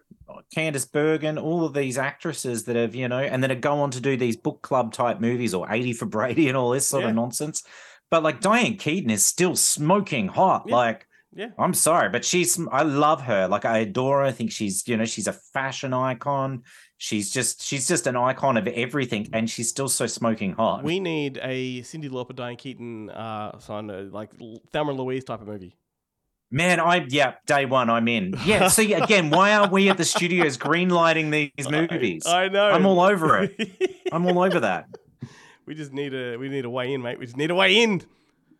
Candice 0.56 0.90
Bergen, 0.90 1.38
all 1.38 1.64
of 1.64 1.72
these 1.72 1.96
actresses 1.96 2.64
that 2.64 2.74
have, 2.74 2.94
you 2.96 3.06
know, 3.08 3.20
and 3.20 3.42
then 3.44 3.60
go 3.60 3.74
on 3.80 3.92
to 3.92 4.00
do 4.00 4.16
these 4.16 4.36
book 4.36 4.60
club 4.62 4.92
type 4.92 5.20
movies 5.20 5.54
or 5.54 5.70
80 5.70 5.92
for 5.92 6.06
Brady 6.06 6.48
and 6.48 6.56
all 6.56 6.70
this 6.70 6.88
sort 6.88 7.04
Yeah. 7.04 7.10
of 7.10 7.14
nonsense. 7.14 7.62
But 8.10 8.24
like 8.24 8.40
Diane 8.40 8.76
Keaton 8.76 9.10
is 9.10 9.24
still 9.24 9.54
smoking 9.54 10.26
hot. 10.28 10.64
Yeah. 10.66 10.74
Like, 10.74 11.06
Yeah. 11.32 11.50
I'm 11.56 11.74
sorry, 11.74 12.08
but 12.08 12.24
she's, 12.24 12.58
I 12.72 12.82
love 12.82 13.22
her. 13.22 13.46
Like, 13.46 13.64
I 13.64 13.78
adore 13.78 14.18
her. 14.18 14.24
I 14.24 14.32
think 14.32 14.50
she's, 14.50 14.86
you 14.88 14.96
know, 14.96 15.04
she's 15.04 15.28
a 15.28 15.32
fashion 15.32 15.92
icon. 15.94 16.64
She's 17.02 17.30
just, 17.30 17.62
she's 17.62 17.88
just 17.88 18.06
an 18.06 18.14
icon 18.14 18.58
of 18.58 18.66
everything. 18.66 19.26
And 19.32 19.48
she's 19.48 19.70
still 19.70 19.88
so 19.88 20.06
smoking 20.06 20.52
hot. 20.52 20.84
We 20.84 21.00
need 21.00 21.38
a 21.42 21.80
Cyndi 21.80 22.10
Lauper, 22.10 22.36
Diane 22.36 22.56
Keaton, 22.56 23.08
uh, 23.08 23.58
sign 23.58 23.90
uh, 23.90 24.08
like 24.12 24.30
Thelma 24.70 24.90
and 24.90 25.00
Louise 25.00 25.24
type 25.24 25.40
of 25.40 25.46
movie. 25.48 25.78
Man, 26.50 26.78
I 26.78 27.06
yeah, 27.08 27.34
day 27.46 27.64
one, 27.64 27.88
I'm 27.88 28.06
in. 28.06 28.34
Yeah, 28.44 28.68
see 28.68 28.92
again, 28.92 29.30
why 29.30 29.54
aren't 29.54 29.72
we 29.72 29.88
at 29.88 29.96
the 29.96 30.04
studios 30.04 30.58
greenlighting 30.58 31.30
these 31.30 31.70
movies? 31.70 32.26
I 32.26 32.48
know. 32.48 32.68
I'm 32.68 32.84
all 32.84 33.00
over 33.00 33.44
it. 33.44 34.02
I'm 34.12 34.26
all 34.26 34.42
over 34.42 34.60
that. 34.60 34.86
We 35.64 35.74
just 35.74 35.92
need 35.94 36.12
a 36.12 36.36
we 36.36 36.48
need 36.50 36.64
a 36.66 36.70
way 36.70 36.92
in, 36.92 37.00
mate. 37.00 37.18
We 37.18 37.24
just 37.24 37.36
need 37.38 37.50
a 37.50 37.54
way 37.54 37.80
in. 37.82 38.02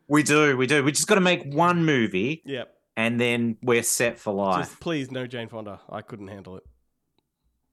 We 0.08 0.22
do, 0.22 0.56
we 0.56 0.66
do. 0.66 0.82
We 0.82 0.92
just 0.92 1.08
got 1.08 1.16
to 1.16 1.20
make 1.20 1.44
one 1.44 1.84
movie, 1.84 2.42
Yep. 2.46 2.72
and 2.96 3.20
then 3.20 3.58
we're 3.62 3.82
set 3.82 4.18
for 4.18 4.32
life. 4.32 4.66
Just 4.68 4.80
please, 4.80 5.10
no 5.10 5.26
Jane 5.26 5.48
Fonda. 5.48 5.80
I 5.90 6.00
couldn't 6.02 6.28
handle 6.28 6.56
it. 6.56 6.62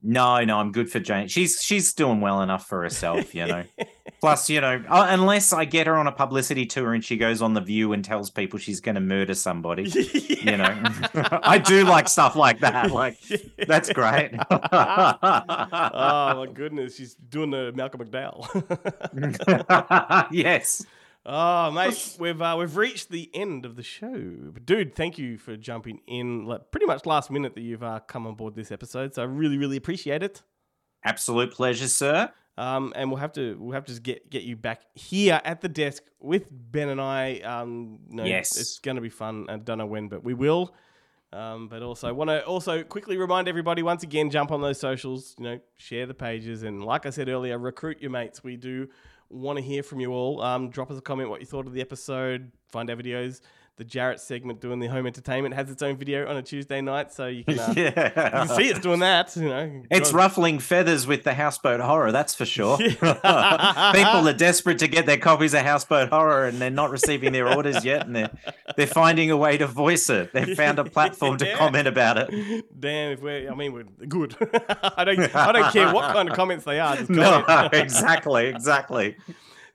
No, 0.04 0.44
no, 0.44 0.58
I'm 0.60 0.72
good 0.72 0.92
for 0.92 1.00
Jane. 1.00 1.28
She's 1.28 1.60
she's 1.62 1.94
doing 1.94 2.22
well 2.22 2.42
enough 2.42 2.68
for 2.68 2.84
herself, 2.84 3.34
you 3.34 3.48
know. 3.48 3.64
Plus, 4.22 4.50
you 4.50 4.62
know, 4.62 4.84
uh, 4.88 5.08
unless 5.10 5.54
I 5.54 5.66
get 5.66 5.86
her 5.88 5.96
on 5.96 6.08
a 6.08 6.12
publicity 6.12 6.66
tour 6.66 6.94
and 6.94 7.04
she 7.04 7.18
goes 7.18 7.42
on 7.42 7.54
the 7.54 7.62
View 7.62 7.94
and 7.94 8.04
tells 8.06 8.30
people 8.30 8.58
she's 8.58 8.80
going 8.80 8.96
to 8.96 9.02
murder 9.02 9.34
somebody, 9.34 9.84
you 10.42 10.58
know, 10.58 10.82
I 11.44 11.58
do 11.58 11.84
like 11.84 12.08
stuff 12.08 12.36
like 12.36 12.60
that. 12.60 12.92
Like 12.92 13.18
that's 13.68 13.92
great. 13.92 14.32
oh 14.52 15.18
my 15.22 16.48
goodness, 16.54 16.96
she's 16.96 17.16
doing 17.16 17.50
the 17.52 17.72
Malcolm 17.74 18.02
McDowell. 18.02 18.48
yes. 20.32 20.86
Oh 21.30 21.72
mate, 21.72 22.16
we've 22.20 22.42
uh, 22.42 22.56
we've 22.58 22.78
reached 22.78 23.10
the 23.10 23.30
end 23.34 23.66
of 23.66 23.76
the 23.76 23.84
show, 23.84 24.14
But 24.54 24.66
dude. 24.66 24.96
Thank 24.96 25.18
you 25.18 25.38
for 25.38 25.58
jumping 25.58 26.00
in, 26.08 26.46
like, 26.46 26.72
pretty 26.72 26.86
much 26.86 27.06
last 27.06 27.30
minute 27.30 27.54
that 27.56 27.62
you've 27.62 27.84
uh, 27.84 28.00
come 28.08 28.26
on 28.26 28.36
board 28.36 28.56
this 28.56 28.72
episode. 28.72 29.14
So 29.14 29.24
I 29.24 29.26
really, 29.26 29.58
really 29.58 29.76
appreciate 29.76 30.24
it. 30.24 30.42
Absolute 31.04 31.52
pleasure, 31.52 31.90
sir. 31.90 32.32
Um, 32.58 32.94
and 32.96 33.12
we'll 33.12 33.20
have 33.20 33.34
to 33.34 33.58
we'll 33.60 33.74
have 33.74 33.84
to 33.86 34.00
get 34.00 34.30
get 34.30 34.44
you 34.44 34.56
back 34.56 34.84
here 34.96 35.42
at 35.44 35.60
the 35.60 35.68
desk 35.68 36.04
with 36.22 36.48
Ben 36.50 36.88
and 36.88 37.02
I. 37.02 37.40
Um, 37.42 38.00
no, 38.08 38.24
Yes. 38.24 38.58
it's 38.58 38.80
going 38.80 38.96
to 38.96 39.02
be 39.02 39.10
fun. 39.10 39.48
I 39.50 39.58
don't 39.58 39.78
know 39.80 39.86
when, 39.86 40.08
but 40.08 40.24
we 40.24 40.34
will. 40.34 40.74
Um, 41.34 41.68
but 41.68 41.82
also 41.84 42.14
want 42.14 42.30
to 42.30 42.44
also 42.46 42.84
quickly 42.84 43.18
remind 43.18 43.50
everybody 43.50 43.84
once 43.84 44.02
again, 44.02 44.30
jump 44.32 44.50
on 44.50 44.62
those 44.62 44.80
socials. 44.80 45.36
You 45.38 45.44
know, 45.44 45.60
share 45.76 46.06
the 46.06 46.14
pages, 46.14 46.64
and 46.64 46.82
like 46.86 47.06
I 47.06 47.10
said 47.10 47.28
earlier, 47.28 47.60
recruit 47.60 48.02
your 48.02 48.12
mates. 48.12 48.46
We 48.46 48.56
do 48.56 48.88
want 49.30 49.58
to 49.58 49.64
hear 49.64 49.84
from 49.84 50.00
you 50.00 50.12
all. 50.12 50.42
Um, 50.42 50.70
drop 50.70 50.92
us 50.92 50.98
a 50.98 51.02
comment 51.02 51.30
what 51.30 51.40
you 51.40 51.46
thought 51.46 51.68
of 51.68 51.74
the 51.74 51.82
episode. 51.82 52.52
Find 52.68 52.90
our 52.90 52.96
videos. 52.96 53.42
The 53.78 53.84
Jarrett 53.84 54.20
segment 54.20 54.60
doing 54.60 54.80
the 54.80 54.88
home 54.88 55.06
entertainment 55.06 55.54
has 55.54 55.70
its 55.70 55.84
own 55.84 55.98
video 55.98 56.28
on 56.28 56.36
a 56.36 56.42
Tuesday 56.42 56.82
night, 56.82 57.14
so 57.14 57.28
you 57.28 57.44
can, 57.48 57.60
uh, 57.60 57.74
you 57.76 57.92
can 57.92 58.48
see 58.48 58.70
it's 58.70 58.80
doing 58.80 59.02
that. 59.02 59.36
You 59.36 59.50
know, 59.50 59.84
It's 59.92 60.12
ruffling 60.12 60.58
feathers 60.58 61.06
with 61.06 61.24
the 61.24 61.36
houseboat 61.36 61.80
horror, 61.80 62.12
that's 62.12 62.34
for 62.34 62.44
sure. 62.44 62.78
People 62.80 63.04
are 64.28 64.34
desperate 64.36 64.80
to 64.80 64.88
get 64.88 65.06
their 65.06 65.20
copies 65.20 65.54
of 65.54 65.62
houseboat 65.62 66.10
horror 66.10 66.48
and 66.48 66.60
they're 66.60 66.72
not 66.72 66.90
receiving 66.90 67.34
their 67.34 67.48
orders 67.48 67.86
yet, 67.86 68.08
and 68.08 68.16
they're 68.16 68.32
they're 68.78 68.88
finding 68.88 69.30
a 69.30 69.38
way 69.38 69.60
to 69.60 69.68
voice 69.68 70.10
it. 70.10 70.34
They've 70.34 70.58
found 70.58 70.80
a 70.80 70.84
platform 70.86 71.38
to 71.38 71.56
comment 71.56 71.88
about 71.88 72.18
it. 72.18 72.66
Damn, 72.80 73.12
if 73.12 73.22
we're, 73.22 73.52
I 73.52 73.54
mean, 73.54 73.74
we're 73.74 73.84
good. 74.08 74.36
I 74.98 75.04
don't, 75.04 75.36
I 75.36 75.52
don't 75.52 75.72
care 75.72 75.94
what 75.94 76.14
kind 76.14 76.28
of 76.28 76.36
comments 76.36 76.66
they 76.66 76.80
are. 76.80 76.98
No, 77.10 77.70
exactly, 77.72 78.48
exactly. 78.48 79.18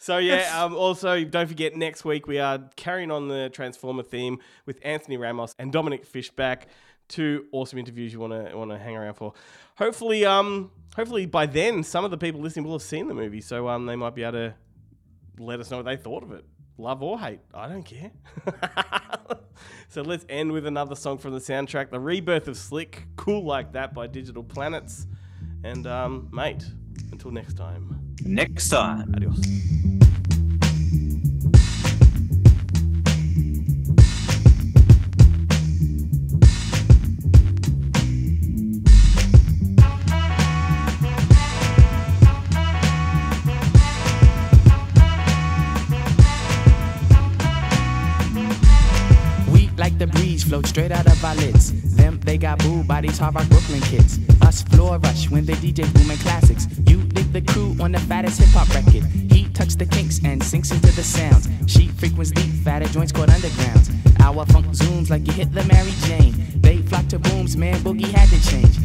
So 0.03 0.19
yeah. 0.19 0.65
Um, 0.65 0.75
also, 0.75 1.23
don't 1.23 1.47
forget 1.47 1.77
next 1.77 2.05
week 2.05 2.27
we 2.27 2.41
are 2.41 2.59
carrying 2.75 3.13
on 3.13 3.29
the 3.29 3.51
Transformer 3.51 4.03
theme 4.03 4.41
with 4.67 4.81
Anthony 4.83 5.17
Ramos 5.17 5.55
and 5.61 5.73
Dominique 5.73 6.05
Fishback. 6.05 6.67
Two 7.07 7.47
awesome 7.53 7.79
interviews 7.79 8.13
you 8.13 8.19
want 8.19 8.33
to 8.33 8.57
want 8.57 8.73
to 8.73 8.79
hang 8.79 8.97
around 8.97 9.15
for. 9.15 9.33
Hopefully, 9.77 10.25
um, 10.25 10.73
hopefully 10.97 11.27
by 11.27 11.47
then 11.47 11.85
some 11.85 12.05
of 12.05 12.11
the 12.11 12.19
people 12.19 12.41
listening 12.41 12.65
will 12.65 12.73
have 12.73 12.83
seen 12.83 13.07
the 13.07 13.15
movie, 13.15 13.41
so 13.41 13.69
um, 13.69 13.87
they 13.87 13.95
might 13.95 14.17
be 14.17 14.25
able 14.25 14.33
to 14.33 14.55
let 15.39 15.61
us 15.61 15.71
know 15.71 15.77
what 15.77 15.87
they 15.87 15.97
thought 15.97 16.25
of 16.25 16.33
it, 16.33 16.45
love 16.79 17.01
or 17.01 17.21
hate. 17.21 17.39
I 17.55 17.69
don't 17.69 17.85
care. 17.85 18.11
so 19.89 20.03
let's 20.03 20.27
end 20.29 20.51
with 20.51 20.67
another 20.67 20.97
song 20.97 21.19
from 21.19 21.33
the 21.33 21.39
soundtrack, 21.39 21.91
"The 21.91 22.01
Rebirth 22.01 22.49
of 22.49 22.57
Slick," 22.57 23.05
"Cool 23.15 23.45
Like 23.45 23.71
That" 23.75 23.95
by 23.95 24.09
Digable 24.09 24.49
Planets. 24.49 25.07
And 25.63 25.87
um, 25.87 26.29
mate, 26.33 26.65
until 27.13 27.31
next 27.31 27.57
time. 27.57 28.02
Next 28.25 28.69
time. 28.69 29.13
Adios. 29.15 30.02
The 50.03 50.19
breeze 50.19 50.43
float 50.43 50.67
straight 50.67 50.91
out 50.91 51.07
of 51.07 51.25
our 51.25 51.37
lids. 51.37 51.71
Them, 51.95 52.19
they 52.25 52.37
got 52.37 52.59
booed 52.59 52.89
by 52.89 53.01
these 53.01 53.19
hard 53.19 53.37
rock 53.37 53.49
Brooklyn 53.49 53.81
kids. 53.83 54.19
Us 54.43 54.63
floor 54.63 54.99
rush 54.99 55.31
when 55.31 55.45
they 55.45 55.53
DJ 55.55 55.87
booming 55.95 56.19
classics. 56.19 56.67
You 56.89 57.05
dig 57.05 57.33
the 57.33 57.41
crew 57.41 57.77
on 57.81 57.93
the 57.93 58.01
fattest 58.01 58.41
hip 58.41 58.49
hop 58.49 58.69
record. 58.75 59.05
He 59.31 59.49
tucks 59.51 59.77
the 59.77 59.87
kinks 59.87 60.21
and 60.25 60.43
sinks 60.43 60.73
into 60.73 60.91
the 60.91 61.05
sounds. 61.05 61.49
She 61.69 61.87
frequents 61.87 62.33
deep, 62.33 62.51
fatter 62.65 62.87
joints 62.87 63.13
called 63.13 63.29
undergrounds. 63.29 63.95
Our 64.19 64.45
funk 64.47 64.67
zooms 64.67 65.09
like 65.09 65.25
you 65.29 65.35
hit 65.35 65.53
the 65.53 65.63
Mary 65.65 65.93
Jane. 66.07 66.35
They 66.57 66.79
flock 66.79 67.07
to 67.09 67.21
booms, 67.21 67.57
man, 67.57 67.79
boogie 67.85 68.11
had 68.11 68.29
to 68.31 68.51
change. 68.51 68.82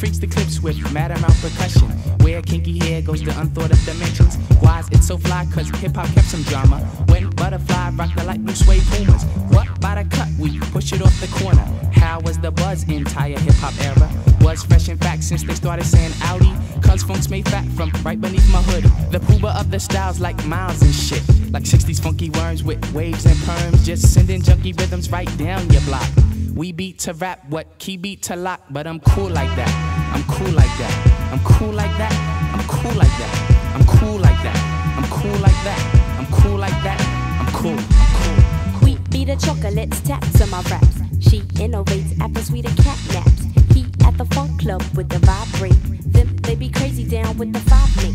Freaks 0.00 0.16
the 0.16 0.26
clips 0.26 0.62
with 0.62 0.78
mad 0.94 1.10
amount 1.10 1.38
percussion? 1.42 1.86
Where 2.24 2.40
kinky 2.40 2.78
hair 2.78 3.02
goes 3.02 3.20
to 3.20 3.38
unthought 3.38 3.70
of 3.70 3.84
dimensions. 3.84 4.36
Why's 4.62 4.88
it 4.88 5.04
so 5.04 5.18
fly? 5.18 5.46
Cause 5.52 5.68
hip 5.78 5.94
hop 5.94 6.06
kept 6.14 6.26
some 6.26 6.42
drama. 6.44 6.78
When 7.10 7.28
butterfly 7.28 7.90
rock 7.90 8.08
the 8.16 8.24
light 8.24 8.42
blue 8.42 8.54
suede 8.54 8.82
pumas. 8.84 9.24
What 9.50 9.68
by 9.78 10.02
the 10.02 10.08
cut? 10.08 10.28
We 10.38 10.58
push 10.72 10.94
it 10.94 11.02
off 11.02 11.20
the 11.20 11.26
corner. 11.26 11.66
How 11.92 12.18
was 12.20 12.38
the 12.38 12.50
buzz 12.50 12.84
entire 12.84 13.38
hip 13.38 13.56
hop 13.56 13.74
era? 13.84 14.10
Was 14.40 14.62
fresh 14.62 14.88
in 14.88 14.96
fact 14.96 15.22
since 15.22 15.42
they 15.42 15.54
started 15.54 15.84
saying 15.84 16.12
Audi. 16.22 16.50
Cause 16.80 17.02
funk's 17.02 17.28
made 17.28 17.46
fat 17.46 17.66
from 17.76 17.90
right 18.02 18.18
beneath 18.18 18.50
my 18.50 18.62
hood. 18.62 18.84
The 19.12 19.18
pooba 19.18 19.54
of 19.60 19.70
the 19.70 19.78
styles 19.78 20.18
like 20.18 20.42
miles 20.46 20.80
and 20.80 20.94
shit. 20.94 21.39
Like 21.52 21.64
60s 21.64 22.00
funky 22.00 22.30
worms 22.30 22.62
with 22.62 22.80
waves 22.92 23.26
and 23.26 23.36
perms. 23.38 23.84
Just 23.84 24.14
sending 24.14 24.40
junky 24.40 24.78
rhythms 24.78 25.10
right 25.10 25.28
down 25.36 25.68
your 25.70 25.82
block. 25.82 26.08
We 26.54 26.70
beat 26.70 27.00
to 27.00 27.12
rap, 27.14 27.44
what 27.48 27.78
key 27.78 27.96
beat 27.96 28.22
to 28.24 28.36
lock, 28.36 28.60
but 28.70 28.86
I'm 28.86 29.00
cool 29.00 29.28
like 29.28 29.54
that. 29.56 29.68
I'm 30.14 30.22
cool 30.24 30.52
like 30.52 30.70
that. 30.78 31.30
I'm 31.32 31.40
cool 31.40 31.72
like 31.72 31.96
that. 31.98 32.12
I'm 32.54 32.62
cool 32.68 32.92
like 32.94 33.10
that. 33.18 33.40
I'm 33.74 33.84
cool 33.86 34.18
like 34.18 34.42
that. 34.44 34.70
I'm 34.96 35.08
cool 35.10 35.38
like 35.40 35.64
that. 35.64 36.16
I'm 36.18 36.26
cool 36.40 36.56
like 36.56 36.82
that. 36.84 37.00
I'm 37.40 37.52
cool. 37.52 37.78
I'm 37.78 38.78
cool. 38.78 38.86
We 38.86 38.96
be 39.10 39.24
the 39.24 39.36
chocolates, 39.36 40.00
taps 40.02 40.40
on 40.40 40.50
my 40.50 40.62
raps. 40.70 41.00
She 41.20 41.40
innovates 41.58 42.18
after 42.20 42.42
sweeter 42.42 42.74
cat 42.82 42.98
naps. 43.12 43.42
He 43.74 43.86
at 44.04 44.16
the 44.16 44.24
funk 44.26 44.60
club 44.60 44.82
with 44.94 45.08
the 45.08 45.18
vibrate. 45.18 46.12
Them 46.12 46.36
they 46.38 46.54
be 46.54 46.68
crazy 46.68 47.04
down 47.04 47.38
with 47.38 47.52
the 47.52 47.60
five 47.60 47.90
me. 48.02 48.12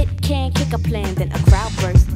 It 0.00 0.22
can 0.22 0.52
kick 0.52 0.72
a 0.72 0.78
plan, 0.78 1.14
then 1.16 1.32
a 1.32 1.38
crowd 1.50 1.72
burst. 1.80 2.06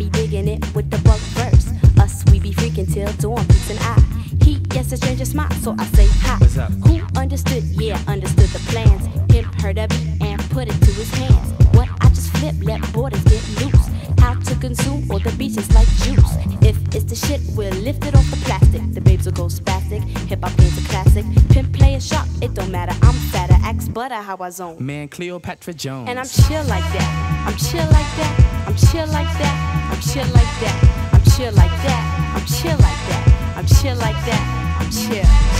Be 0.00 0.08
digging 0.08 0.48
it 0.48 0.64
with 0.74 0.90
the 0.90 0.96
bug 1.04 1.20
verse. 1.36 1.68
Us, 2.00 2.24
we 2.32 2.40
be 2.40 2.54
freaking 2.54 2.90
till 2.90 3.12
dawn, 3.18 3.46
peace 3.48 3.68
and 3.68 3.78
I. 3.80 4.00
He 4.42 4.54
gets 4.72 4.92
a 4.92 4.96
stranger 4.96 5.26
smile, 5.26 5.50
so 5.60 5.76
I 5.78 5.84
say 5.88 6.06
hi. 6.22 6.38
What's 6.38 6.56
up? 6.56 6.72
Who 6.88 7.02
understood? 7.20 7.64
Yeah, 7.64 8.00
understood 8.06 8.48
the 8.48 8.60
plans. 8.70 9.06
Pimp 9.28 9.54
heard 9.60 9.78
of 9.78 9.92
it 9.92 10.22
and 10.22 10.40
put 10.52 10.68
it 10.68 10.80
to 10.80 10.90
his 10.92 11.12
hands. 11.12 11.52
What 11.76 11.90
I 12.00 12.08
just 12.08 12.34
flip, 12.38 12.54
let 12.62 12.80
borders 12.94 13.22
get 13.24 13.44
loose. 13.60 13.88
How 14.18 14.32
to 14.40 14.54
consume 14.54 15.10
all 15.10 15.18
the 15.18 15.32
beaches 15.32 15.70
like 15.74 15.88
juice. 15.98 16.32
If 16.62 16.78
it's 16.94 17.04
the 17.04 17.14
shit, 17.14 17.42
we'll 17.54 17.74
lift 17.74 18.06
it 18.06 18.14
off 18.14 18.24
the 18.30 18.38
plastic. 18.46 18.80
The 18.94 19.02
babes 19.02 19.26
will 19.26 19.34
go 19.34 19.48
spastic. 19.48 20.00
Hip 20.28 20.42
hop 20.42 20.56
game's 20.56 20.78
a 20.78 20.88
classic. 20.88 21.26
Pimp 21.50 21.74
play 21.74 21.96
a 21.96 22.00
sharp, 22.00 22.26
it 22.40 22.54
don't 22.54 22.70
matter. 22.70 22.96
I'm 23.02 23.14
fatter, 23.32 23.49
axe 23.70 23.88
butter, 23.88 24.16
how 24.16 24.36
I 24.40 24.50
zone. 24.50 24.84
Man, 24.84 25.08
Cleopatra 25.08 25.74
Jones. 25.74 26.08
And 26.08 26.18
I'm 26.18 26.26
chill 26.26 26.64
like 26.64 26.86
that. 26.94 27.44
I'm 27.46 27.56
chill 27.56 27.86
like 27.96 28.10
that. 28.18 28.64
I'm 28.66 28.76
chill 28.76 29.06
like 29.06 29.32
that. 29.38 29.54
I'm 29.92 30.00
chill 30.00 30.32
like 30.34 30.54
that. 30.60 31.10
I'm 31.12 31.22
chill 31.30 31.52
like 31.52 31.76
that. 31.86 32.32
I'm 32.34 32.46
chill 32.46 32.78
like 32.86 33.00
that. 33.08 33.54
I'm 33.56 33.66
chill 33.66 33.96
like 33.96 34.20
that. 34.26 34.78
I'm 34.80 34.90
chill. 34.90 35.59